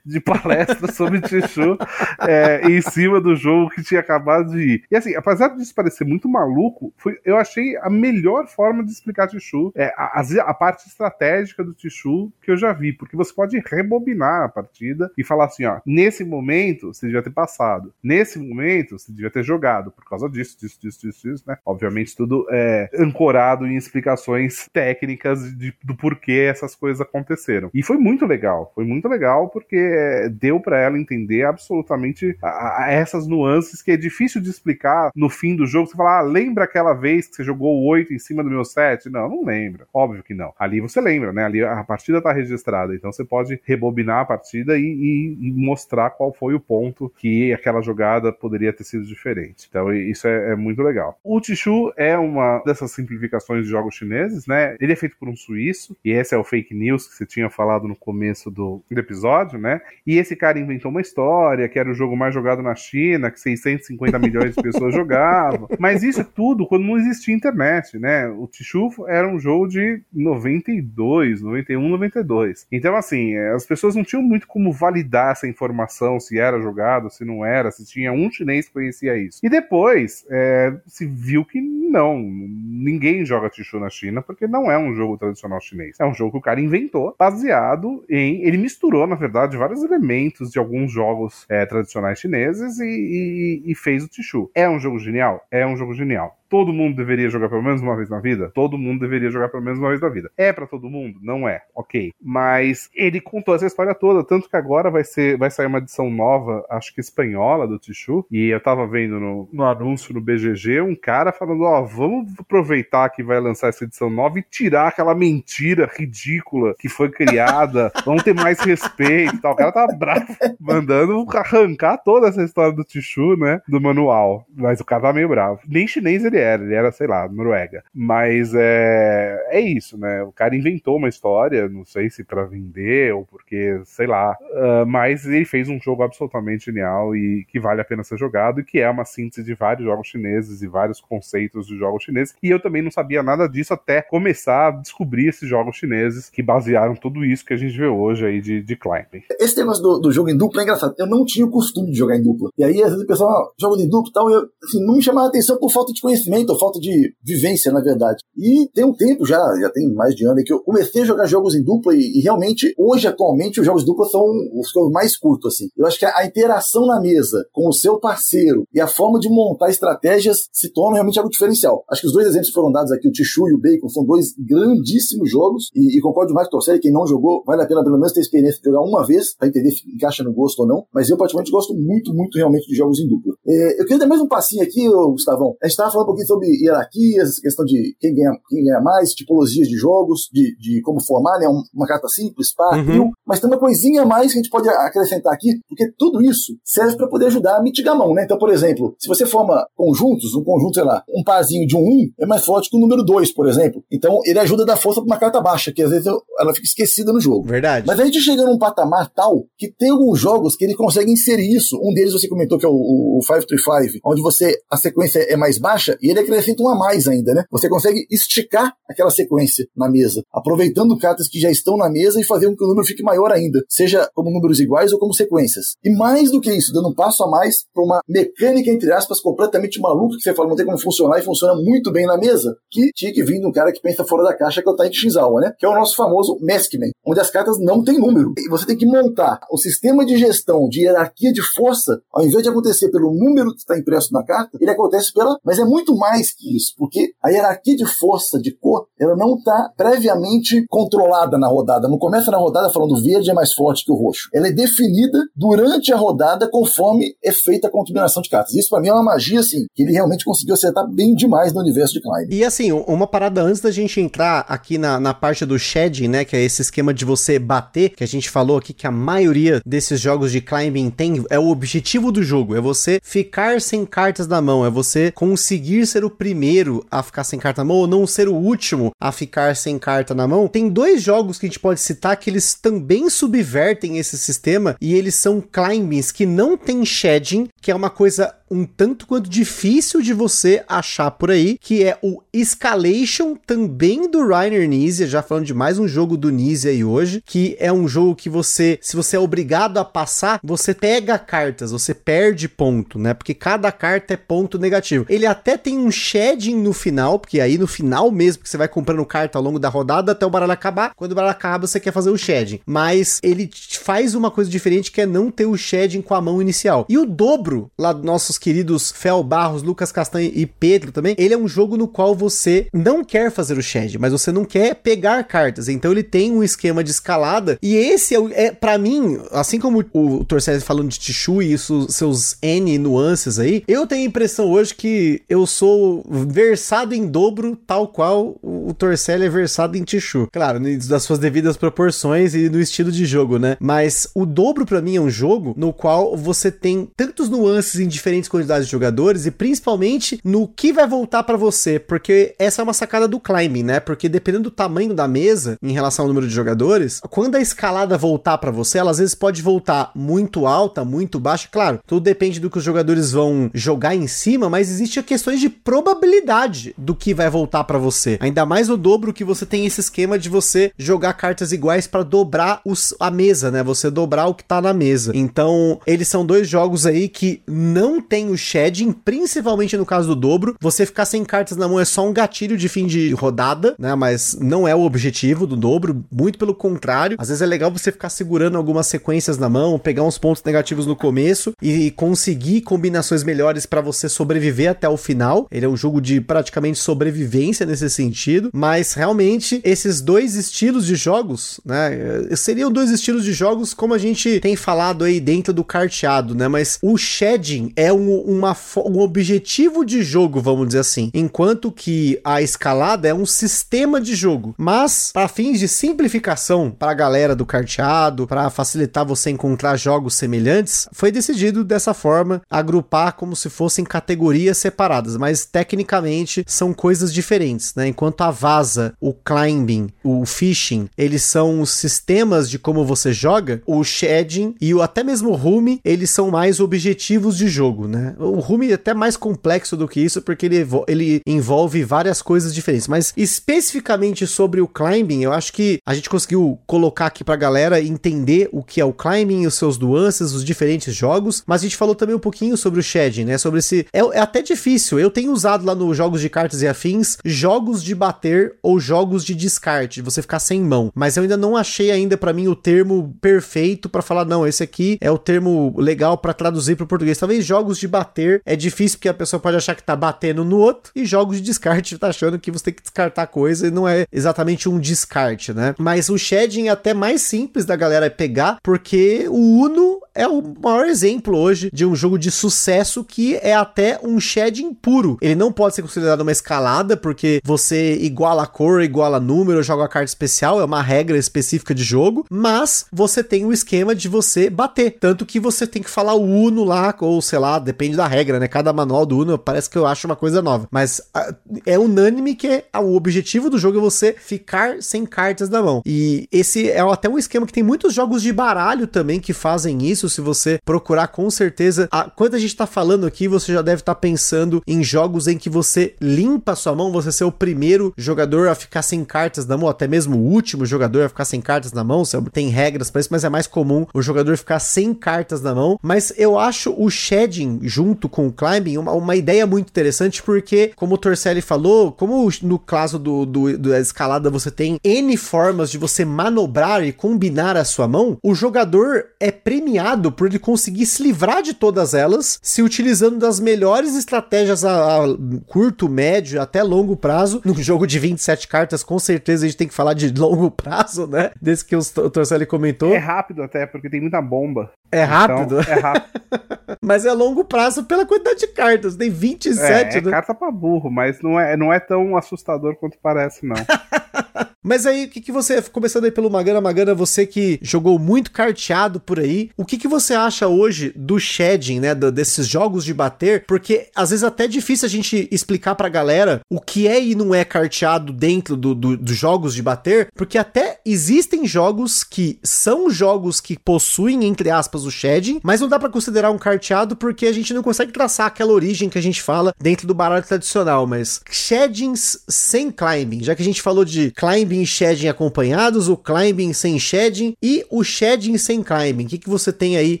de 0.04 0.20
palestra 0.20 0.92
sobre 0.92 1.20
Tichu 1.20 1.78
é, 2.26 2.62
em 2.68 2.80
cima 2.80 3.20
do 3.20 3.34
jogo 3.34 3.70
que 3.70 3.82
tinha 3.82 4.00
acabado 4.00 4.50
de 4.50 4.60
ir. 4.60 4.84
E 4.90 4.96
assim, 4.96 5.14
apesar 5.14 5.48
disso 5.48 5.74
parecer 5.74 6.04
muito 6.04 6.28
maluco, 6.28 6.92
foi, 6.96 7.18
eu 7.24 7.36
achei 7.36 7.76
a 7.78 7.90
melhor 7.90 8.46
forma 8.46 8.84
de 8.84 8.90
explicar 8.90 9.28
Tichu, 9.28 9.72
é, 9.74 9.92
a, 9.96 10.22
a 10.44 10.54
parte 10.54 10.86
estratégica 10.86 11.64
do 11.64 11.74
Tichu 11.74 12.32
que 12.42 12.50
eu 12.50 12.56
já 12.56 12.72
vi, 12.72 12.92
porque 12.92 13.16
você 13.16 13.32
pode 13.32 13.58
rebobinar 13.64 14.44
a 14.44 14.48
partida 14.48 15.10
e 15.16 15.24
falar 15.24 15.46
assim, 15.46 15.64
ó, 15.64 15.80
nesse 15.84 16.24
momento 16.24 16.88
você 16.88 17.06
devia 17.06 17.22
ter 17.22 17.30
passado, 17.30 17.92
nesse 18.02 18.38
momento 18.38 18.98
você 18.98 19.12
devia 19.12 19.30
ter 19.30 19.42
jogado, 19.42 19.90
por 19.90 20.04
causa 20.04 20.28
disso, 20.28 20.58
disso, 20.58 20.80
disso, 20.80 21.00
disso, 21.00 21.28
disso 21.28 21.44
né? 21.46 21.58
Obviamente 21.64 22.16
tudo 22.16 22.46
é 22.50 22.88
ancorado 22.98 23.66
em 23.66 23.76
explicações 23.76 24.68
técnicas 24.72 25.56
de, 25.56 25.74
do 25.84 25.94
porquê 25.94 26.46
essas 26.50 26.74
coisas 26.74 27.00
aconteceram. 27.00 27.70
E 27.74 27.82
foi 27.82 27.96
muito 27.96 28.26
legal, 28.26 28.72
foi 28.74 28.84
muito 28.84 29.08
legal 29.08 29.48
porque 29.48 29.76
é, 29.76 30.28
deu 30.28 30.60
para 30.60 30.78
ela 30.78 30.98
entender 30.98 31.44
absolutamente 31.44 32.36
a, 32.42 32.84
a 32.84 32.92
essas 32.92 33.26
nuances 33.26 33.82
que 33.82 33.90
é 33.90 33.96
difícil 33.96 34.40
de 34.40 34.50
explicar 34.50 35.10
no 35.14 35.28
fim 35.28 35.56
do 35.56 35.66
jogo. 35.66 35.88
Você 35.88 35.96
fala, 35.96 36.18
ah, 36.18 36.22
lembra 36.22 36.64
aquela 36.64 36.94
vez 36.94 37.26
que 37.26 37.36
você 37.36 37.44
jogou 37.44 37.76
o 37.76 37.86
8 37.86 38.12
em 38.12 38.18
cima 38.18 38.42
do 38.42 38.50
meu 38.50 38.64
7? 38.64 39.08
Não, 39.08 39.28
não 39.28 39.44
lembra. 39.44 39.86
Óbvio 39.92 40.22
que 40.22 40.34
não. 40.34 40.52
Ali 40.58 40.80
você 40.80 41.00
lembra, 41.00 41.32
né? 41.32 41.44
Ali 41.44 41.64
a 41.64 41.82
partida 41.84 42.20
tá 42.20 42.32
registrada, 42.32 42.94
então 42.94 43.12
você 43.12 43.24
pode 43.24 43.60
rebobinar 43.64 44.20
a 44.20 44.24
partida 44.24 44.78
e, 44.78 44.82
e, 44.82 45.48
e 45.48 45.52
mostrar 45.52 46.10
qual 46.10 46.32
foi 46.32 46.54
o 46.54 46.60
ponto 46.60 47.12
que 47.16 47.52
aquela 47.52 47.80
jogada 47.80 48.32
poderia 48.32 48.72
ter 48.72 48.84
sido 48.84 49.04
diferente. 49.04 49.66
Então 49.68 49.92
isso 49.92 50.26
é, 50.26 50.52
é 50.52 50.56
muito 50.56 50.82
legal. 50.82 51.18
O 51.22 51.40
Tichu 51.40 51.92
é 51.96 52.16
uma 52.16 52.39
dessas 52.64 52.92
simplificações 52.92 53.64
de 53.64 53.70
jogos 53.70 53.94
chineses, 53.94 54.46
né? 54.46 54.76
Ele 54.80 54.92
é 54.92 54.96
feito 54.96 55.16
por 55.18 55.28
um 55.28 55.36
suíço, 55.36 55.96
e 56.04 56.10
esse 56.10 56.34
é 56.34 56.38
o 56.38 56.44
fake 56.44 56.74
news 56.74 57.08
que 57.08 57.14
você 57.14 57.26
tinha 57.26 57.50
falado 57.50 57.86
no 57.86 57.96
começo 57.96 58.50
do, 58.50 58.82
do 58.90 58.98
episódio, 58.98 59.58
né? 59.58 59.80
E 60.06 60.18
esse 60.18 60.36
cara 60.36 60.58
inventou 60.58 60.90
uma 60.90 61.00
história 61.00 61.68
que 61.68 61.78
era 61.78 61.90
o 61.90 61.94
jogo 61.94 62.16
mais 62.16 62.34
jogado 62.34 62.62
na 62.62 62.74
China, 62.74 63.30
que 63.30 63.40
650 63.40 64.18
milhões 64.18 64.54
de 64.54 64.62
pessoas 64.62 64.94
jogavam. 64.94 65.68
Mas 65.78 66.02
isso 66.02 66.20
é 66.20 66.24
tudo 66.24 66.66
quando 66.66 66.84
não 66.84 66.98
existia 66.98 67.34
internet, 67.34 67.98
né? 67.98 68.28
O 68.28 68.46
Tichu 68.46 68.90
era 69.08 69.28
um 69.28 69.38
jogo 69.38 69.68
de 69.68 70.02
92, 70.12 71.42
91, 71.42 71.88
92. 71.88 72.66
Então, 72.70 72.96
assim, 72.96 73.36
as 73.36 73.66
pessoas 73.66 73.94
não 73.94 74.04
tinham 74.04 74.22
muito 74.22 74.46
como 74.46 74.72
validar 74.72 75.32
essa 75.32 75.48
informação, 75.48 76.18
se 76.18 76.38
era 76.38 76.60
jogado, 76.60 77.10
se 77.10 77.24
não 77.24 77.44
era, 77.44 77.70
se 77.70 77.84
tinha 77.84 78.12
um 78.12 78.30
chinês 78.30 78.66
que 78.66 78.74
conhecia 78.74 79.16
isso. 79.16 79.40
E 79.42 79.48
depois 79.48 80.24
é, 80.30 80.74
se 80.86 81.06
viu 81.06 81.44
que 81.44 81.60
não, 81.60 82.22
ninguém 82.30 83.24
joga 83.24 83.50
Tichu 83.50 83.78
na 83.78 83.90
China 83.90 84.22
porque 84.22 84.46
não 84.46 84.70
é 84.70 84.78
um 84.78 84.94
jogo 84.94 85.18
tradicional 85.18 85.60
chinês. 85.60 85.96
É 85.98 86.06
um 86.06 86.14
jogo 86.14 86.32
que 86.32 86.38
o 86.38 86.42
cara 86.42 86.60
inventou, 86.60 87.14
baseado 87.18 88.04
em. 88.08 88.42
Ele 88.42 88.56
misturou, 88.56 89.06
na 89.06 89.16
verdade, 89.16 89.56
vários 89.56 89.82
elementos 89.82 90.50
de 90.50 90.58
alguns 90.58 90.92
jogos 90.92 91.44
é, 91.48 91.66
tradicionais 91.66 92.18
chineses 92.18 92.78
e, 92.78 92.84
e, 92.84 93.62
e 93.72 93.74
fez 93.74 94.04
o 94.04 94.08
Tichu. 94.08 94.50
É 94.54 94.68
um 94.68 94.78
jogo 94.78 94.98
genial? 94.98 95.44
É 95.50 95.66
um 95.66 95.76
jogo 95.76 95.94
genial 95.94 96.39
todo 96.50 96.72
mundo 96.72 96.96
deveria 96.96 97.30
jogar 97.30 97.48
pelo 97.48 97.62
menos 97.62 97.80
uma 97.80 97.96
vez 97.96 98.10
na 98.10 98.18
vida? 98.18 98.50
Todo 98.52 98.76
mundo 98.76 99.00
deveria 99.00 99.30
jogar 99.30 99.48
pelo 99.48 99.62
menos 99.62 99.78
uma 99.78 99.88
vez 99.88 100.00
na 100.00 100.08
vida. 100.08 100.30
É 100.36 100.52
para 100.52 100.66
todo 100.66 100.90
mundo? 100.90 101.20
Não 101.22 101.48
é. 101.48 101.62
Ok. 101.74 102.12
Mas 102.20 102.90
ele 102.94 103.20
contou 103.20 103.54
essa 103.54 103.66
história 103.66 103.94
toda, 103.94 104.24
tanto 104.24 104.48
que 104.50 104.56
agora 104.56 104.90
vai 104.90 105.04
ser 105.04 105.38
vai 105.38 105.50
sair 105.50 105.66
uma 105.66 105.78
edição 105.78 106.10
nova, 106.10 106.66
acho 106.68 106.92
que 106.92 107.00
espanhola 107.00 107.68
do 107.68 107.78
Tichu, 107.78 108.26
e 108.30 108.48
eu 108.48 108.60
tava 108.60 108.86
vendo 108.86 109.20
no, 109.20 109.48
no 109.52 109.64
anúncio 109.64 110.12
no 110.12 110.20
BGG 110.20 110.80
um 110.80 110.96
cara 110.96 111.32
falando, 111.32 111.62
ó, 111.62 111.80
oh, 111.80 111.86
vamos 111.86 112.32
aproveitar 112.38 113.08
que 113.10 113.22
vai 113.22 113.38
lançar 113.38 113.68
essa 113.68 113.84
edição 113.84 114.10
nova 114.10 114.38
e 114.38 114.42
tirar 114.42 114.88
aquela 114.88 115.14
mentira 115.14 115.88
ridícula 115.96 116.74
que 116.78 116.88
foi 116.88 117.10
criada, 117.10 117.92
vamos 118.04 118.24
ter 118.24 118.34
mais 118.34 118.58
respeito 118.60 119.36
e 119.36 119.40
tal. 119.40 119.52
O 119.52 119.56
cara 119.56 119.72
tava 119.72 119.92
bravo, 119.92 120.26
mandando 120.58 121.24
arrancar 121.34 121.98
toda 121.98 122.28
essa 122.28 122.42
história 122.42 122.72
do 122.72 122.82
Tichu, 122.82 123.36
né, 123.36 123.60
do 123.68 123.80
manual. 123.80 124.46
Mas 124.54 124.80
o 124.80 124.84
cara 124.84 125.02
tá 125.02 125.12
meio 125.12 125.28
bravo. 125.28 125.60
Nem 125.68 125.86
chinês 125.86 126.24
ele 126.24 126.39
era, 126.40 126.62
ele 126.62 126.74
era, 126.74 126.92
sei 126.92 127.06
lá, 127.06 127.28
Noruega. 127.28 127.82
Mas 127.94 128.52
é, 128.54 129.46
é 129.50 129.60
isso, 129.60 129.98
né? 129.98 130.22
O 130.22 130.32
cara 130.32 130.56
inventou 130.56 130.96
uma 130.96 131.08
história, 131.08 131.68
não 131.68 131.84
sei 131.84 132.10
se 132.10 132.24
para 132.24 132.44
vender 132.44 133.14
ou 133.14 133.24
porque, 133.24 133.80
sei 133.84 134.06
lá, 134.06 134.32
uh, 134.32 134.86
mas 134.86 135.26
ele 135.26 135.44
fez 135.44 135.68
um 135.68 135.80
jogo 135.80 136.02
absolutamente 136.02 136.66
genial 136.66 137.14
e 137.14 137.44
que 137.48 137.60
vale 137.60 137.80
a 137.80 137.84
pena 137.84 138.04
ser 138.04 138.18
jogado 138.18 138.60
e 138.60 138.64
que 138.64 138.78
é 138.78 138.88
uma 138.88 139.04
síntese 139.04 139.44
de 139.44 139.54
vários 139.54 139.86
jogos 139.86 140.08
chineses 140.08 140.62
e 140.62 140.66
vários 140.66 141.00
conceitos 141.00 141.66
de 141.66 141.76
jogos 141.76 142.04
chineses. 142.04 142.34
E 142.42 142.50
eu 142.50 142.60
também 142.60 142.82
não 142.82 142.90
sabia 142.90 143.22
nada 143.22 143.48
disso 143.48 143.74
até 143.74 144.02
começar 144.02 144.68
a 144.68 144.70
descobrir 144.70 145.28
esses 145.28 145.48
jogos 145.48 145.76
chineses 145.76 146.30
que 146.30 146.42
basearam 146.42 146.94
tudo 146.94 147.24
isso 147.24 147.44
que 147.44 147.54
a 147.54 147.56
gente 147.56 147.76
vê 147.76 147.86
hoje 147.86 148.26
aí 148.26 148.40
de, 148.40 148.62
de 148.62 148.76
climbing. 148.76 149.24
Esse 149.38 149.54
tema 149.54 149.72
do, 149.72 149.98
do 149.98 150.12
jogo 150.12 150.30
em 150.30 150.36
dupla 150.36 150.62
é 150.62 150.64
engraçado. 150.64 150.94
Eu 150.98 151.06
não 151.06 151.24
tinha 151.24 151.46
o 151.46 151.50
costume 151.50 151.90
de 151.90 151.98
jogar 151.98 152.16
em 152.16 152.22
dupla. 152.22 152.50
E 152.56 152.64
aí, 152.64 152.82
às 152.82 152.90
vezes, 152.90 153.04
o 153.04 153.06
pessoal 153.06 153.30
ah, 153.30 153.52
joga 153.58 153.82
em 153.82 153.88
dupla 153.88 154.10
e 154.10 154.12
tal, 154.12 154.30
eu 154.30 154.48
assim, 154.62 154.84
não 154.84 154.94
me 154.94 155.02
chamava 155.02 155.28
atenção 155.28 155.58
por 155.58 155.70
falta 155.70 155.92
de 155.92 156.00
conhecimento 156.00 156.29
conhecimento 156.30 156.50
ou 156.50 156.58
falta 156.58 156.78
de 156.78 157.12
vivência, 157.22 157.72
na 157.72 157.80
verdade. 157.80 158.22
E 158.36 158.68
tem 158.72 158.84
um 158.84 158.94
tempo 158.94 159.26
já, 159.26 159.38
já 159.60 159.70
tem 159.70 159.92
mais 159.92 160.14
de 160.14 160.24
ano, 160.24 160.42
que 160.44 160.52
eu 160.52 160.60
comecei 160.60 161.02
a 161.02 161.04
jogar 161.04 161.26
jogos 161.26 161.54
em 161.54 161.62
dupla 161.62 161.94
e, 161.94 162.18
e 162.18 162.20
realmente, 162.20 162.72
hoje, 162.78 163.08
atualmente, 163.08 163.60
os 163.60 163.66
jogos 163.66 163.84
dupla 163.84 164.06
são 164.06 164.24
os 164.54 164.72
que 164.72 164.78
eu 164.78 164.90
mais 164.90 165.16
curto, 165.16 165.48
assim. 165.48 165.68
Eu 165.76 165.86
acho 165.86 165.98
que 165.98 166.06
a, 166.06 166.24
interação 166.24 166.86
na 166.86 167.00
mesa 167.00 167.44
com 167.52 167.68
o 167.68 167.72
seu 167.72 167.98
parceiro 167.98 168.64
e 168.72 168.80
a 168.80 168.86
forma 168.86 169.18
de 169.18 169.28
montar 169.28 169.68
estratégias 169.68 170.48
se 170.52 170.72
torna 170.72 170.94
realmente 170.94 171.18
algo 171.18 171.30
diferencial. 171.30 171.84
Acho 171.90 172.02
que 172.02 172.06
os 172.06 172.12
dois 172.12 172.26
exemplos 172.26 172.50
foram 172.50 172.70
dados 172.70 172.92
aqui, 172.92 173.08
o 173.08 173.12
Tichu 173.12 173.48
e 173.48 173.54
o 173.54 173.58
Bacon, 173.58 173.88
são 173.88 174.04
dois 174.04 174.32
grandíssimos 174.38 175.30
jogos 175.30 175.70
e, 175.74 175.98
e 175.98 176.00
concordo 176.00 176.32
mais 176.32 176.48
com 176.48 176.58
o 176.58 176.60
quem 176.80 176.92
não 176.92 177.06
jogou, 177.06 177.42
vale 177.44 177.62
a 177.62 177.66
pena 177.66 177.82
pelo 177.82 177.96
menos 177.96 178.12
ter 178.12 178.20
experiência 178.20 178.60
de 178.60 178.70
jogar 178.70 178.80
uma 178.82 179.04
vez 179.04 179.34
para 179.34 179.48
entender 179.48 179.70
se 179.72 179.82
encaixa 179.92 180.22
no 180.22 180.32
gosto 180.32 180.60
ou 180.60 180.68
não, 180.68 180.84
mas 180.94 181.10
eu 181.10 181.16
particularmente 181.16 181.50
gosto 181.50 181.74
muito, 181.74 182.14
muito 182.14 182.36
realmente 182.36 182.68
de 182.68 182.76
jogos 182.76 183.00
em 183.00 183.08
dupla. 183.08 183.34
É, 183.46 183.80
eu 183.80 183.84
queria 183.84 183.98
dar 183.98 184.06
mais 184.06 184.20
um 184.20 184.28
passinho 184.28 184.62
aqui, 184.62 184.88
Gustavão. 184.88 185.56
A 185.62 185.66
gente 185.66 185.72
estava 185.72 185.90
falando 185.90 186.04
um 186.04 186.10
pouquinho 186.10 186.19
sobre 186.24 186.46
hierarquias, 186.48 187.38
questão 187.38 187.64
de 187.64 187.96
quem 188.00 188.14
ganha, 188.14 188.32
quem 188.48 188.64
ganha 188.64 188.80
mais, 188.80 189.12
tipologias 189.12 189.68
de 189.68 189.76
jogos, 189.76 190.28
de, 190.32 190.56
de 190.58 190.80
como 190.82 191.00
formar, 191.00 191.38
né? 191.38 191.46
Uma 191.74 191.86
carta 191.86 192.08
simples, 192.08 192.54
par, 192.54 192.78
uhum. 192.78 193.10
mas 193.26 193.40
tem 193.40 193.48
uma 193.48 193.58
coisinha 193.58 194.02
a 194.02 194.06
mais 194.06 194.32
que 194.32 194.38
a 194.38 194.42
gente 194.42 194.50
pode 194.50 194.68
acrescentar 194.68 195.32
aqui, 195.32 195.60
porque 195.68 195.90
tudo 195.98 196.22
isso 196.22 196.54
serve 196.64 196.96
para 196.96 197.08
poder 197.08 197.26
ajudar 197.26 197.56
a 197.56 197.62
mitigar 197.62 197.94
a 197.94 197.98
mão, 197.98 198.14
né? 198.14 198.24
Então, 198.24 198.38
por 198.38 198.50
exemplo, 198.50 198.94
se 198.98 199.08
você 199.08 199.26
forma 199.26 199.66
conjuntos, 199.76 200.34
um 200.34 200.44
conjunto, 200.44 200.74
sei 200.74 200.84
lá, 200.84 201.02
um 201.08 201.22
parzinho 201.22 201.66
de 201.66 201.76
um 201.76 201.80
1 201.80 202.12
é 202.20 202.26
mais 202.26 202.44
forte 202.44 202.70
que 202.70 202.76
o 202.76 202.80
número 202.80 203.02
2, 203.02 203.32
por 203.32 203.48
exemplo. 203.48 203.82
Então, 203.90 204.20
ele 204.24 204.38
ajuda 204.38 204.62
a 204.62 204.66
dar 204.66 204.76
força 204.76 205.00
para 205.00 205.06
uma 205.06 205.18
carta 205.18 205.40
baixa, 205.40 205.72
que 205.72 205.82
às 205.82 205.90
vezes 205.90 206.06
ela 206.06 206.54
fica 206.54 206.66
esquecida 206.66 207.12
no 207.12 207.20
jogo. 207.20 207.46
Verdade. 207.46 207.86
Mas 207.86 207.98
a 207.98 208.04
gente 208.04 208.20
chega 208.20 208.44
num 208.44 208.58
patamar 208.58 209.10
tal 209.10 209.44
que 209.56 209.68
tem 209.68 209.90
alguns 209.90 210.18
jogos 210.18 210.56
que 210.56 210.64
ele 210.64 210.74
consegue 210.74 211.10
inserir 211.10 211.54
isso. 211.54 211.78
Um 211.82 211.92
deles 211.92 212.12
você 212.12 212.28
comentou 212.28 212.58
que 212.58 212.66
é 212.66 212.68
o, 212.68 212.72
o 212.72 213.20
535, 213.20 214.00
onde 214.04 214.22
você 214.22 214.58
a 214.70 214.76
sequência 214.76 215.20
é 215.20 215.36
mais 215.36 215.58
baixa 215.58 215.96
e 216.00 216.09
ele 216.10 216.20
acrescenta 216.20 216.62
um 216.62 216.68
a 216.68 216.74
mais 216.74 217.06
ainda, 217.06 217.34
né? 217.34 217.44
Você 217.50 217.68
consegue 217.68 218.06
esticar 218.10 218.74
aquela 218.88 219.10
sequência 219.10 219.66
na 219.76 219.88
mesa, 219.88 220.22
aproveitando 220.32 220.98
cartas 220.98 221.28
que 221.28 221.38
já 221.38 221.50
estão 221.50 221.76
na 221.76 221.88
mesa 221.88 222.20
e 222.20 222.24
fazer 222.24 222.46
com 222.48 222.56
que 222.56 222.64
o 222.64 222.68
número 222.68 222.86
fique 222.86 223.02
maior 223.02 223.30
ainda, 223.30 223.62
seja 223.68 224.08
como 224.14 224.30
números 224.30 224.60
iguais 224.60 224.92
ou 224.92 224.98
como 224.98 225.14
sequências. 225.14 225.76
E 225.84 225.90
mais 225.90 226.30
do 226.30 226.40
que 226.40 226.52
isso, 226.52 226.72
dando 226.72 226.88
um 226.88 226.94
passo 226.94 227.22
a 227.24 227.30
mais 227.30 227.64
para 227.72 227.84
uma 227.84 228.00
mecânica, 228.08 228.70
entre 228.70 228.92
aspas, 228.92 229.20
completamente 229.20 229.80
maluca, 229.80 230.16
que 230.16 230.22
você 230.22 230.34
fala, 230.34 230.48
não 230.48 230.56
tem 230.56 230.66
como 230.66 230.78
funcionar 230.78 231.18
e 231.18 231.22
funciona 231.22 231.54
muito 231.54 231.92
bem 231.92 232.06
na 232.06 232.18
mesa, 232.18 232.56
que 232.70 232.90
tinha 232.94 233.12
que 233.12 233.22
vir 233.22 233.40
de 233.40 233.46
um 233.46 233.52
cara 233.52 233.72
que 233.72 233.80
pensa 233.80 234.04
fora 234.04 234.24
da 234.24 234.36
caixa, 234.36 234.62
que 234.62 234.68
é 234.68 234.72
o 234.72 234.76
Taichi 234.76 235.00
Shinzawa, 235.00 235.40
né? 235.40 235.52
Que 235.58 235.66
é 235.66 235.68
o 235.68 235.74
nosso 235.74 235.96
famoso 235.96 236.38
Maskman, 236.40 236.90
onde 237.06 237.20
as 237.20 237.30
cartas 237.30 237.58
não 237.60 237.82
têm 237.84 237.98
número. 237.98 238.32
E 238.38 238.48
você 238.48 238.66
tem 238.66 238.76
que 238.76 238.86
montar 238.86 239.40
o 239.50 239.56
sistema 239.56 240.04
de 240.04 240.16
gestão 240.16 240.68
de 240.68 240.82
hierarquia 240.82 241.32
de 241.32 241.42
força, 241.42 242.00
ao 242.12 242.24
invés 242.24 242.42
de 242.42 242.48
acontecer 242.48 242.90
pelo 242.90 243.12
número 243.12 243.52
que 243.52 243.60
está 243.60 243.78
impresso 243.78 244.12
na 244.12 244.24
carta, 244.24 244.58
ele 244.60 244.70
acontece 244.70 245.12
pela. 245.12 245.36
Mas 245.44 245.58
é 245.58 245.64
muito 245.64 245.94
mais 246.00 246.32
que 246.32 246.56
isso, 246.56 246.72
porque 246.78 247.12
a 247.22 247.28
hierarquia 247.28 247.76
de 247.76 247.84
força 247.84 248.40
de 248.40 248.56
cor, 248.56 248.86
ela 248.98 249.14
não 249.14 249.36
está 249.36 249.70
previamente 249.76 250.64
controlada 250.68 251.38
na 251.38 251.46
rodada. 251.46 251.88
Não 251.88 251.98
começa 251.98 252.30
na 252.30 252.38
rodada 252.38 252.72
falando 252.72 253.00
verde 253.02 253.30
é 253.30 253.34
mais 253.34 253.52
forte 253.52 253.84
que 253.84 253.92
o 253.92 253.94
roxo. 253.94 254.28
Ela 254.34 254.48
é 254.48 254.52
definida 254.52 255.18
durante 255.36 255.92
a 255.92 255.96
rodada 255.96 256.48
conforme 256.50 257.14
é 257.22 257.30
feita 257.30 257.68
a 257.68 257.70
combinação 257.70 258.22
de 258.22 258.30
cartas. 258.30 258.54
Isso 258.54 258.70
para 258.70 258.80
mim 258.80 258.88
é 258.88 258.92
uma 258.92 259.02
magia, 259.02 259.40
assim, 259.40 259.66
que 259.74 259.82
ele 259.82 259.92
realmente 259.92 260.24
conseguiu 260.24 260.54
acertar 260.54 260.88
bem 260.90 261.14
demais 261.14 261.52
no 261.52 261.60
universo 261.60 261.94
de 261.94 262.00
Klein. 262.00 262.26
E 262.30 262.44
assim, 262.44 262.72
uma 262.72 263.06
parada 263.06 263.42
antes 263.42 263.60
da 263.60 263.70
gente 263.70 264.00
entrar 264.00 264.44
aqui 264.48 264.78
na, 264.78 264.98
na 264.98 265.12
parte 265.12 265.44
do 265.44 265.58
shedding, 265.58 266.08
né, 266.08 266.24
que 266.24 266.34
é 266.34 266.42
esse 266.42 266.62
esquema 266.62 266.94
de 266.94 267.04
você 267.04 267.38
bater, 267.38 267.90
que 267.90 268.04
a 268.04 268.08
gente 268.08 268.30
falou 268.30 268.56
aqui 268.56 268.72
que 268.72 268.86
a 268.86 268.90
maioria 268.90 269.60
desses 269.66 270.00
jogos 270.00 270.32
de 270.32 270.40
climbing 270.40 270.90
tem, 270.90 271.22
é 271.28 271.38
o 271.38 271.48
objetivo 271.48 272.10
do 272.10 272.22
jogo, 272.22 272.56
é 272.56 272.60
você 272.60 273.00
ficar 273.02 273.60
sem 273.60 273.84
cartas 273.84 274.26
na 274.26 274.40
mão, 274.40 274.64
é 274.64 274.70
você 274.70 275.10
conseguir 275.10 275.79
ser 275.86 276.04
o 276.04 276.10
primeiro 276.10 276.86
a 276.90 277.02
ficar 277.02 277.24
sem 277.24 277.38
carta 277.38 277.62
na 277.62 277.68
mão 277.68 277.76
ou 277.78 277.86
não 277.86 278.06
ser 278.06 278.28
o 278.28 278.34
último 278.34 278.90
a 279.00 279.12
ficar 279.12 279.54
sem 279.56 279.78
carta 279.78 280.14
na 280.14 280.26
mão. 280.26 280.48
Tem 280.48 280.68
dois 280.68 281.02
jogos 281.02 281.38
que 281.38 281.46
a 281.46 281.48
gente 281.48 281.60
pode 281.60 281.80
citar 281.80 282.16
que 282.16 282.30
eles 282.30 282.54
também 282.54 283.08
subvertem 283.08 283.98
esse 283.98 284.18
sistema 284.18 284.76
e 284.80 284.94
eles 284.94 285.14
são 285.14 285.40
climbings 285.40 286.12
que 286.12 286.26
não 286.26 286.56
tem 286.56 286.84
shedding, 286.84 287.48
que 287.60 287.70
é 287.70 287.74
uma 287.74 287.90
coisa 287.90 288.34
um 288.50 288.64
tanto 288.64 289.06
quanto 289.06 289.30
difícil 289.30 290.02
de 290.02 290.12
você 290.12 290.64
achar 290.66 291.10
por 291.12 291.30
aí, 291.30 291.56
que 291.60 291.84
é 291.84 291.96
o 292.02 292.20
Escalation, 292.32 293.36
também 293.46 294.10
do 294.10 294.26
Rainer 294.26 294.68
Nizia, 294.68 295.06
já 295.06 295.22
falando 295.22 295.46
de 295.46 295.54
mais 295.54 295.78
um 295.78 295.86
jogo 295.86 296.16
do 296.16 296.30
Nizia 296.30 296.72
aí 296.72 296.84
hoje, 296.84 297.22
que 297.24 297.56
é 297.60 297.72
um 297.72 297.86
jogo 297.86 298.16
que 298.16 298.28
você, 298.28 298.78
se 298.82 298.96
você 298.96 299.16
é 299.16 299.20
obrigado 299.20 299.78
a 299.78 299.84
passar, 299.84 300.40
você 300.42 300.74
pega 300.74 301.18
cartas, 301.18 301.70
você 301.70 301.94
perde 301.94 302.48
ponto, 302.48 302.98
né? 302.98 303.14
Porque 303.14 303.34
cada 303.34 303.70
carta 303.70 304.14
é 304.14 304.16
ponto 304.16 304.58
negativo. 304.58 305.06
Ele 305.08 305.26
até 305.26 305.56
tem 305.56 305.78
um 305.78 305.90
shedding 305.90 306.56
no 306.56 306.72
final, 306.72 307.18
porque 307.18 307.40
aí 307.40 307.56
no 307.56 307.66
final 307.66 308.10
mesmo 308.10 308.42
que 308.42 308.48
você 308.48 308.56
vai 308.56 308.68
comprando 308.68 309.04
carta 309.04 309.38
ao 309.38 309.44
longo 309.44 309.58
da 309.58 309.68
rodada 309.68 310.12
até 310.12 310.26
o 310.26 310.30
baralho 310.30 310.52
acabar, 310.52 310.92
quando 310.96 311.12
o 311.12 311.14
baralho 311.14 311.32
acaba 311.32 311.66
você 311.66 311.78
quer 311.78 311.92
fazer 311.92 312.10
o 312.10 312.18
shedding. 312.18 312.60
Mas 312.66 313.20
ele 313.22 313.48
faz 313.80 314.14
uma 314.14 314.30
coisa 314.30 314.50
diferente 314.50 314.90
que 314.90 315.00
é 315.00 315.06
não 315.06 315.30
ter 315.30 315.46
o 315.46 315.56
shedding 315.56 316.02
com 316.02 316.14
a 316.14 316.20
mão 316.20 316.42
inicial. 316.42 316.86
E 316.88 316.98
o 316.98 317.06
dobro 317.06 317.70
lá 317.78 317.92
dos 317.92 318.04
nossos 318.04 318.39
queridos 318.40 318.90
Fel 318.90 319.22
Barros, 319.22 319.62
Lucas 319.62 319.92
Castanho 319.92 320.30
e 320.34 320.46
Pedro 320.46 320.90
também, 320.90 321.14
ele 321.18 321.34
é 321.34 321.38
um 321.38 321.46
jogo 321.46 321.76
no 321.76 321.86
qual 321.86 322.14
você 322.14 322.66
não 322.72 323.04
quer 323.04 323.30
fazer 323.30 323.56
o 323.56 323.62
shed, 323.62 323.98
mas 323.98 324.12
você 324.12 324.32
não 324.32 324.44
quer 324.44 324.74
pegar 324.74 325.22
cartas. 325.24 325.68
Então 325.68 325.92
ele 325.92 326.02
tem 326.02 326.32
um 326.32 326.42
esquema 326.42 326.82
de 326.82 326.90
escalada 326.90 327.58
e 327.62 327.76
esse 327.76 328.14
é, 328.14 328.46
é 328.46 328.52
para 328.52 328.78
mim, 328.78 329.20
assim 329.30 329.60
como 329.60 329.84
o 329.92 330.24
Torcedor 330.24 330.60
falando 330.62 330.88
de 330.88 330.98
Tichu 330.98 331.42
e 331.42 331.52
isso, 331.52 331.86
seus 331.90 332.36
N 332.42 332.78
nuances 332.78 333.38
aí, 333.38 333.62
eu 333.68 333.86
tenho 333.86 334.02
a 334.02 334.06
impressão 334.06 334.50
hoje 334.50 334.74
que 334.74 335.22
eu 335.28 335.46
sou 335.46 336.04
versado 336.08 336.94
em 336.94 337.06
dobro, 337.06 337.56
tal 337.66 337.88
qual 337.88 338.36
o 338.42 338.72
Torcelli 338.72 339.26
é 339.26 339.28
versado 339.28 339.76
em 339.76 339.84
Tichu. 339.84 340.28
Claro, 340.32 340.60
das 340.88 341.02
suas 341.02 341.18
devidas 341.18 341.56
proporções 341.56 342.34
e 342.34 342.48
no 342.48 342.60
estilo 342.60 342.90
de 342.90 343.04
jogo, 343.04 343.38
né? 343.38 343.56
Mas 343.60 344.08
o 344.14 344.24
dobro 344.24 344.64
para 344.64 344.80
mim 344.80 344.96
é 344.96 345.00
um 345.00 345.10
jogo 345.10 345.54
no 345.56 345.72
qual 345.72 346.16
você 346.16 346.50
tem 346.50 346.88
tantos 346.96 347.28
nuances 347.28 347.80
em 347.80 347.88
diferentes 347.88 348.28
quantidades 348.30 348.66
de 348.66 348.72
jogadores 348.72 349.26
e 349.26 349.30
principalmente 349.30 350.20
no 350.24 350.48
que 350.48 350.72
vai 350.72 350.86
voltar 350.86 351.22
para 351.22 351.36
você, 351.36 351.78
porque 351.78 352.34
essa 352.38 352.62
é 352.62 352.64
uma 352.64 352.72
sacada 352.72 353.06
do 353.06 353.20
climbing, 353.20 353.62
né? 353.62 353.80
Porque 353.80 354.08
dependendo 354.08 354.44
do 354.44 354.50
tamanho 354.50 354.94
da 354.94 355.06
mesa 355.06 355.56
em 355.62 355.72
relação 355.72 356.04
ao 356.04 356.08
número 356.08 356.26
de 356.26 356.34
jogadores, 356.34 357.00
quando 357.10 357.34
a 357.34 357.40
escalada 357.40 357.98
voltar 357.98 358.38
para 358.38 358.50
você, 358.50 358.78
ela 358.78 358.90
às 358.90 358.98
vezes 358.98 359.14
pode 359.14 359.42
voltar 359.42 359.90
muito 359.94 360.46
alta, 360.46 360.84
muito 360.84 361.18
baixa. 361.18 361.48
Claro, 361.50 361.80
tudo 361.86 362.02
depende 362.02 362.40
do 362.40 362.48
que 362.48 362.58
os 362.58 362.64
jogadores 362.64 363.12
vão 363.12 363.50
jogar 363.52 363.94
em 363.94 364.06
cima, 364.06 364.48
mas 364.48 364.70
existe 364.70 365.02
questões 365.02 365.40
de 365.40 365.48
probabilidade 365.48 366.74
do 366.78 366.94
que 366.94 367.12
vai 367.12 367.28
voltar 367.28 367.64
para 367.64 367.78
você. 367.78 368.18
Ainda 368.20 368.46
mais 368.46 368.70
o 368.70 368.76
dobro 368.76 369.12
que 369.12 369.24
você 369.24 369.44
tem 369.44 369.66
esse 369.66 369.80
esquema 369.80 370.18
de 370.18 370.28
você 370.28 370.72
jogar 370.78 371.14
cartas 371.14 371.52
iguais 371.52 371.86
para 371.86 372.02
dobrar 372.02 372.60
os, 372.64 372.94
a 373.00 373.10
mesa, 373.10 373.50
né? 373.50 373.62
Você 373.62 373.90
dobrar 373.90 374.26
o 374.26 374.34
que 374.34 374.44
tá 374.44 374.60
na 374.60 374.72
mesa. 374.72 375.12
Então, 375.14 375.80
eles 375.86 376.08
são 376.08 376.24
dois 376.24 376.48
jogos 376.48 376.86
aí 376.86 377.08
que 377.08 377.42
não 377.46 378.00
tem 378.00 378.19
o 378.28 378.36
shedding, 378.36 378.92
principalmente 378.92 379.76
no 379.76 379.86
caso 379.86 380.08
do 380.08 380.16
dobro. 380.16 380.56
Você 380.60 380.84
ficar 380.84 381.04
sem 381.04 381.24
cartas 381.24 381.56
na 381.56 381.66
mão 381.66 381.80
é 381.80 381.84
só 381.84 382.06
um 382.06 382.12
gatilho 382.12 382.56
de 382.56 382.68
fim 382.68 382.86
de 382.86 383.12
rodada, 383.12 383.74
né? 383.78 383.94
Mas 383.94 384.36
não 384.40 384.66
é 384.66 384.74
o 384.74 384.82
objetivo 384.82 385.46
do 385.46 385.56
dobro, 385.56 386.04
muito 386.10 386.38
pelo 386.38 386.54
contrário. 386.54 387.16
Às 387.18 387.28
vezes 387.28 387.42
é 387.42 387.46
legal 387.46 387.70
você 387.70 387.90
ficar 387.92 388.10
segurando 388.10 388.56
algumas 388.56 388.86
sequências 388.86 389.38
na 389.38 389.48
mão, 389.48 389.78
pegar 389.78 390.02
uns 390.02 390.18
pontos 390.18 390.42
negativos 390.44 390.86
no 390.86 390.96
começo 390.96 391.54
e 391.62 391.90
conseguir 391.92 392.62
combinações 392.62 393.22
melhores 393.22 393.66
para 393.66 393.80
você 393.80 394.08
sobreviver 394.08 394.70
até 394.70 394.88
o 394.88 394.96
final. 394.96 395.46
Ele 395.50 395.66
é 395.66 395.68
um 395.68 395.76
jogo 395.76 396.00
de 396.00 396.20
praticamente 396.20 396.78
sobrevivência 396.78 397.64
nesse 397.64 397.88
sentido, 397.88 398.50
mas 398.52 398.94
realmente 398.94 399.60
esses 399.64 400.00
dois 400.00 400.34
estilos 400.34 400.86
de 400.86 400.94
jogos, 400.94 401.60
né? 401.64 401.90
Seriam 402.36 402.70
dois 402.70 402.90
estilos 402.90 403.24
de 403.24 403.32
jogos 403.32 403.74
como 403.74 403.94
a 403.94 403.98
gente 403.98 404.40
tem 404.40 404.56
falado 404.56 405.04
aí 405.04 405.20
dentro 405.20 405.52
do 405.52 405.64
carteado, 405.64 406.34
né? 406.34 406.48
Mas 406.48 406.78
o 406.82 406.96
shedding 406.96 407.72
é 407.76 407.92
um, 407.92 408.09
uma, 408.26 408.56
um 408.86 409.00
objetivo 409.00 409.84
de 409.84 410.02
jogo, 410.02 410.40
vamos 410.40 410.68
dizer 410.68 410.80
assim, 410.80 411.10
enquanto 411.14 411.70
que 411.70 412.20
a 412.24 412.42
escalada 412.42 413.08
é 413.08 413.14
um 413.14 413.26
sistema 413.26 414.00
de 414.00 414.14
jogo. 414.14 414.54
Mas 414.58 415.10
para 415.12 415.28
fins 415.28 415.58
de 415.58 415.68
simplificação 415.68 416.70
para 416.70 416.90
a 416.90 416.94
galera 416.94 417.34
do 417.34 417.46
carteado, 417.46 418.26
para 418.26 418.50
facilitar 418.50 419.04
você 419.04 419.30
encontrar 419.30 419.76
jogos 419.76 420.14
semelhantes, 420.14 420.88
foi 420.92 421.10
decidido 421.10 421.64
dessa 421.64 421.94
forma 421.94 422.42
agrupar 422.50 423.14
como 423.14 423.36
se 423.36 423.48
fossem 423.48 423.84
categorias 423.84 424.58
separadas, 424.58 425.16
mas 425.16 425.44
tecnicamente 425.44 426.44
são 426.46 426.72
coisas 426.72 427.12
diferentes, 427.12 427.74
né? 427.74 427.88
Enquanto 427.88 428.22
a 428.22 428.30
vaza, 428.30 428.94
o 429.00 429.12
climbing, 429.12 429.88
o 430.02 430.24
fishing, 430.24 430.88
eles 430.96 431.22
são 431.22 431.60
os 431.60 431.70
sistemas 431.70 432.48
de 432.48 432.58
como 432.58 432.84
você 432.84 433.12
joga, 433.12 433.62
o 433.66 433.82
shedding 433.84 434.54
e 434.60 434.74
o 434.74 434.82
até 434.82 435.02
mesmo 435.02 435.30
o 435.30 435.34
Rumi, 435.34 435.80
eles 435.84 436.10
são 436.10 436.30
mais 436.30 436.60
objetivos 436.60 437.36
de 437.36 437.48
jogo, 437.48 437.86
né? 437.86 437.99
O 438.18 438.40
Rumi 438.40 438.70
é 438.70 438.74
até 438.74 438.94
mais 438.94 439.16
complexo 439.16 439.76
do 439.76 439.88
que 439.88 440.00
isso, 440.00 440.22
porque 440.22 440.46
ele, 440.46 440.66
ele 440.88 441.20
envolve 441.26 441.82
várias 441.84 442.22
coisas 442.22 442.54
diferentes. 442.54 442.88
Mas 442.88 443.12
especificamente 443.16 444.26
sobre 444.26 444.60
o 444.60 444.68
climbing, 444.68 445.22
eu 445.22 445.32
acho 445.32 445.52
que 445.52 445.78
a 445.86 445.94
gente 445.94 446.08
conseguiu 446.08 446.58
colocar 446.66 447.06
aqui 447.06 447.24
pra 447.24 447.36
galera 447.36 447.80
entender 447.80 448.48
o 448.52 448.62
que 448.62 448.80
é 448.80 448.84
o 448.84 448.92
climbing, 448.92 449.46
os 449.46 449.54
seus 449.54 449.78
nuances, 449.78 450.32
os 450.32 450.44
diferentes 450.44 450.94
jogos. 450.94 451.42
Mas 451.46 451.60
a 451.60 451.64
gente 451.64 451.76
falou 451.76 451.94
também 451.94 452.14
um 452.14 452.20
pouquinho 452.20 452.56
sobre 452.56 452.80
o 452.80 452.82
shedding, 452.82 453.24
né? 453.24 453.38
Sobre 453.38 453.58
esse. 453.58 453.86
É, 453.92 454.00
é 454.00 454.20
até 454.20 454.42
difícil. 454.42 454.98
Eu 454.98 455.10
tenho 455.10 455.32
usado 455.32 455.64
lá 455.64 455.74
nos 455.74 455.96
jogos 455.96 456.20
de 456.20 456.28
cartas 456.28 456.62
e 456.62 456.68
afins 456.68 457.16
jogos 457.24 457.82
de 457.82 457.94
bater 457.94 458.54
ou 458.62 458.78
jogos 458.78 459.24
de 459.24 459.34
descarte, 459.34 460.02
você 460.02 460.22
ficar 460.22 460.38
sem 460.38 460.62
mão. 460.62 460.90
Mas 460.94 461.16
eu 461.16 461.22
ainda 461.22 461.36
não 461.36 461.56
achei 461.56 461.90
ainda 461.90 462.16
para 462.16 462.32
mim 462.32 462.48
o 462.48 462.54
termo 462.54 463.16
perfeito 463.20 463.88
para 463.88 464.02
falar, 464.02 464.24
não, 464.24 464.46
esse 464.46 464.62
aqui 464.62 464.98
é 465.00 465.10
o 465.10 465.18
termo 465.18 465.74
legal 465.78 466.18
para 466.18 466.34
traduzir 466.34 466.76
para 466.76 466.84
o 466.84 466.86
português. 466.86 467.18
Talvez 467.18 467.44
jogos 467.44 467.78
de 467.80 467.88
bater 467.88 468.42
é 468.44 468.54
difícil 468.54 468.98
porque 468.98 469.08
a 469.08 469.14
pessoa 469.14 469.40
pode 469.40 469.56
achar 469.56 469.74
que 469.74 469.82
tá 469.82 469.96
batendo 469.96 470.44
no 470.44 470.58
outro, 470.58 470.92
e 470.94 471.04
jogos 471.04 471.36
de 471.36 471.42
descarte 471.42 471.96
tá 471.98 472.08
achando 472.08 472.38
que 472.38 472.50
você 472.50 472.64
tem 472.64 472.74
que 472.74 472.82
descartar 472.82 473.26
coisa 473.26 473.66
e 473.66 473.70
não 473.70 473.88
é 473.88 474.06
exatamente 474.12 474.68
um 474.68 474.78
descarte, 474.78 475.52
né? 475.52 475.74
Mas 475.78 476.08
o 476.08 476.18
shedding 476.18 476.68
é 476.68 476.70
até 476.70 476.94
mais 476.94 477.22
simples 477.22 477.64
da 477.64 477.76
galera 477.76 478.10
pegar, 478.10 478.58
porque 478.62 479.26
o 479.28 479.60
Uno 479.60 480.00
é 480.14 480.26
o 480.26 480.42
maior 480.62 480.86
exemplo 480.86 481.36
hoje 481.36 481.70
de 481.72 481.86
um 481.86 481.94
jogo 481.94 482.18
de 482.18 482.30
sucesso 482.30 483.04
que 483.04 483.36
é 483.36 483.54
até 483.54 484.00
um 484.02 484.18
shedding 484.18 484.74
puro. 484.74 485.16
Ele 485.20 485.34
não 485.34 485.52
pode 485.52 485.74
ser 485.74 485.82
considerado 485.82 486.20
uma 486.20 486.32
escalada, 486.32 486.96
porque 486.96 487.40
você 487.44 487.94
iguala 487.96 488.42
a 488.42 488.46
cor, 488.46 488.82
iguala 488.82 489.20
número, 489.20 489.62
joga 489.62 489.84
a 489.84 489.88
carta 489.88 490.08
especial, 490.08 490.60
é 490.60 490.64
uma 490.64 490.82
regra 490.82 491.16
específica 491.16 491.74
de 491.74 491.82
jogo, 491.82 492.26
mas 492.30 492.86
você 492.92 493.22
tem 493.22 493.44
o 493.44 493.52
esquema 493.52 493.94
de 493.94 494.08
você 494.08 494.50
bater. 494.50 494.96
Tanto 494.98 495.24
que 495.24 495.40
você 495.40 495.66
tem 495.66 495.82
que 495.82 495.90
falar 495.90 496.14
o 496.14 496.24
Uno 496.24 496.64
lá, 496.64 496.94
ou 497.00 497.22
sei 497.22 497.38
lá, 497.38 497.58
depende 497.70 497.96
da 497.96 498.06
regra, 498.06 498.40
né? 498.40 498.48
Cada 498.48 498.72
manual 498.72 499.06
do 499.06 499.18
Uno 499.18 499.38
parece 499.38 499.70
que 499.70 499.78
eu 499.78 499.86
acho 499.86 500.06
uma 500.06 500.16
coisa 500.16 500.42
nova. 500.42 500.66
Mas 500.70 501.00
a, 501.14 501.32
é 501.64 501.78
unânime 501.78 502.34
que 502.34 502.64
a, 502.72 502.80
o 502.80 502.96
objetivo 502.96 503.48
do 503.48 503.58
jogo 503.58 503.78
é 503.78 503.80
você 503.80 504.12
ficar 504.12 504.82
sem 504.82 505.06
cartas 505.06 505.48
na 505.48 505.62
mão. 505.62 505.80
E 505.86 506.28
esse 506.32 506.68
é 506.68 506.80
até 506.80 507.08
um 507.08 507.18
esquema 507.18 507.46
que 507.46 507.52
tem 507.52 507.62
muitos 507.62 507.94
jogos 507.94 508.22
de 508.22 508.32
baralho 508.32 508.86
também 508.86 509.20
que 509.20 509.32
fazem 509.32 509.86
isso. 509.86 510.08
Se 510.08 510.20
você 510.20 510.58
procurar, 510.64 511.08
com 511.08 511.30
certeza. 511.30 511.88
A, 511.92 512.04
quando 512.10 512.34
a 512.34 512.38
gente 512.38 512.56
tá 512.56 512.66
falando 512.66 513.06
aqui, 513.06 513.28
você 513.28 513.52
já 513.52 513.62
deve 513.62 513.82
estar 513.82 513.94
tá 513.94 514.00
pensando 514.00 514.62
em 514.66 514.82
jogos 514.82 515.28
em 515.28 515.38
que 515.38 515.48
você 515.48 515.94
limpa 516.00 516.56
sua 516.56 516.74
mão, 516.74 516.90
você 516.90 517.12
ser 517.12 517.24
o 517.24 517.32
primeiro 517.32 517.94
jogador 517.96 518.48
a 518.48 518.54
ficar 518.54 518.82
sem 518.82 519.04
cartas 519.04 519.46
na 519.46 519.56
mão, 519.56 519.68
até 519.68 519.86
mesmo 519.86 520.16
o 520.16 520.32
último 520.32 520.66
jogador 520.66 521.04
a 521.04 521.08
ficar 521.08 521.24
sem 521.24 521.40
cartas 521.40 521.72
na 521.72 521.84
mão. 521.84 522.02
Tem 522.32 522.48
regras 522.48 522.90
para 522.90 523.00
isso, 523.00 523.10
mas 523.12 523.24
é 523.24 523.28
mais 523.28 523.46
comum 523.46 523.86
o 523.94 524.02
jogador 524.02 524.36
ficar 524.36 524.58
sem 524.58 524.92
cartas 524.92 525.40
na 525.40 525.54
mão. 525.54 525.78
Mas 525.82 526.12
eu 526.16 526.38
acho 526.38 526.74
o 526.76 526.90
shedding 526.90 527.59
junto 527.62 528.08
com 528.08 528.26
o 528.26 528.32
climbing 528.32 528.78
uma, 528.78 528.92
uma 528.92 529.16
ideia 529.16 529.46
muito 529.46 529.68
interessante, 529.68 530.22
porque, 530.22 530.72
como 530.76 530.94
o 530.94 530.98
Torcelli 530.98 531.40
falou, 531.40 531.92
como 531.92 532.28
no 532.42 532.58
caso 532.58 532.98
do, 532.98 533.26
do, 533.26 533.58
da 533.58 533.78
escalada 533.78 534.30
você 534.30 534.50
tem 534.50 534.78
N 534.84 535.16
formas 535.16 535.70
de 535.70 535.78
você 535.78 536.04
manobrar 536.04 536.84
e 536.84 536.92
combinar 536.92 537.56
a 537.56 537.64
sua 537.64 537.88
mão, 537.88 538.18
o 538.22 538.34
jogador 538.34 539.06
é 539.18 539.30
premiado 539.30 540.12
por 540.12 540.26
ele 540.26 540.38
conseguir 540.38 540.86
se 540.86 541.02
livrar 541.02 541.42
de 541.42 541.54
todas 541.54 541.94
elas, 541.94 542.38
se 542.42 542.62
utilizando 542.62 543.18
das 543.18 543.40
melhores 543.40 543.96
estratégias 543.96 544.64
a, 544.64 545.04
a 545.04 545.16
curto, 545.46 545.88
médio, 545.88 546.40
até 546.40 546.62
longo 546.62 546.96
prazo. 546.96 547.40
No 547.44 547.54
jogo 547.54 547.86
de 547.86 547.98
27 547.98 548.48
cartas, 548.48 548.82
com 548.82 548.98
certeza 548.98 549.44
a 549.44 549.48
gente 549.48 549.58
tem 549.58 549.68
que 549.68 549.74
falar 549.74 549.94
de 549.94 550.12
longo 550.12 550.50
prazo, 550.50 551.06
né? 551.06 551.30
Desse 551.40 551.64
que 551.64 551.76
o 551.76 551.82
Torcelli 552.10 552.46
comentou. 552.46 552.92
É 552.92 552.98
rápido 552.98 553.42
até, 553.42 553.66
porque 553.66 553.90
tem 553.90 554.00
muita 554.00 554.20
bomba. 554.20 554.70
É 554.92 555.04
rápido? 555.04 555.60
Então, 555.60 555.74
é 555.74 555.78
rápido. 555.78 556.20
mas 556.82 557.04
é 557.04 557.12
longo 557.12 557.44
prazo 557.50 557.84
pela 557.84 558.06
quantidade 558.06 558.38
de 558.38 558.46
cartas. 558.46 558.96
Tem 558.96 559.10
27, 559.10 559.96
é, 559.96 559.98
é 559.98 560.00
né? 560.00 560.10
carta 560.10 560.32
pra 560.34 560.50
burro, 560.50 560.88
mas 560.88 561.20
não 561.20 561.38
é, 561.38 561.56
não 561.56 561.72
é 561.72 561.80
tão 561.80 562.16
assustador 562.16 562.76
quanto 562.76 562.96
parece, 563.02 563.44
não. 563.44 563.56
Mas 564.62 564.84
aí, 564.84 565.06
o 565.06 565.08
que, 565.08 565.22
que 565.22 565.32
você, 565.32 565.60
começando 565.62 566.04
aí 566.04 566.10
pelo 566.10 566.30
Magana, 566.30 566.60
Magana, 566.60 566.94
você 566.94 567.26
que 567.26 567.58
jogou 567.62 567.98
muito 567.98 568.30
carteado 568.30 569.00
por 569.00 569.18
aí, 569.18 569.50
o 569.56 569.64
que, 569.64 569.78
que 569.78 569.88
você 569.88 570.12
acha 570.12 570.48
hoje 570.48 570.92
do 570.94 571.18
shedding, 571.18 571.80
né, 571.80 571.94
do, 571.94 572.12
desses 572.12 572.46
jogos 572.46 572.84
de 572.84 572.92
bater? 572.92 573.44
Porque 573.46 573.88
às 573.94 574.10
vezes 574.10 574.22
até 574.22 574.44
é 574.44 574.48
difícil 574.48 574.86
a 574.86 574.90
gente 574.90 575.28
explicar 575.30 575.74
pra 575.74 575.88
galera 575.88 576.40
o 576.50 576.60
que 576.60 576.86
é 576.86 577.02
e 577.02 577.14
não 577.14 577.34
é 577.34 577.44
carteado 577.44 578.12
dentro 578.12 578.56
dos 578.56 578.76
do, 578.76 578.96
do 578.96 579.14
jogos 579.14 579.54
de 579.54 579.62
bater, 579.62 580.08
porque 580.14 580.36
até 580.36 580.78
existem 580.84 581.46
jogos 581.46 582.04
que 582.04 582.38
são 582.42 582.90
jogos 582.90 583.40
que 583.40 583.58
possuem, 583.58 584.24
entre 584.24 584.50
aspas, 584.50 584.84
o 584.84 584.90
shedding, 584.90 585.40
mas 585.42 585.60
não 585.60 585.68
dá 585.68 585.78
para 585.78 585.88
considerar 585.88 586.30
um 586.30 586.38
carteado 586.38 586.96
porque 586.96 587.26
a 587.26 587.32
gente 587.32 587.54
não 587.54 587.62
consegue 587.62 587.92
traçar 587.92 588.26
aquela 588.26 588.52
origem 588.52 588.90
que 588.90 588.98
a 588.98 589.02
gente 589.02 589.22
fala 589.22 589.54
dentro 589.58 589.86
do 589.86 589.94
baralho 589.94 590.24
tradicional, 590.24 590.86
mas 590.86 591.20
sheddings 591.30 592.22
sem 592.28 592.70
climbing, 592.70 593.22
já 593.22 593.34
que 593.34 593.42
a 593.42 593.44
gente 593.44 593.62
falou 593.62 593.84
de 593.84 594.10
climbing 594.10 594.49
e 594.56 594.66
shedding 594.66 595.08
acompanhados, 595.08 595.88
o 595.88 595.96
climbing 595.96 596.52
sem 596.52 596.78
shedding 596.78 597.34
e 597.42 597.64
o 597.70 597.82
shedding 597.84 598.36
sem 598.38 598.62
climbing. 598.62 599.04
O 599.04 599.08
que, 599.08 599.18
que 599.18 599.28
você 599.28 599.52
tem 599.52 599.76
aí 599.76 600.00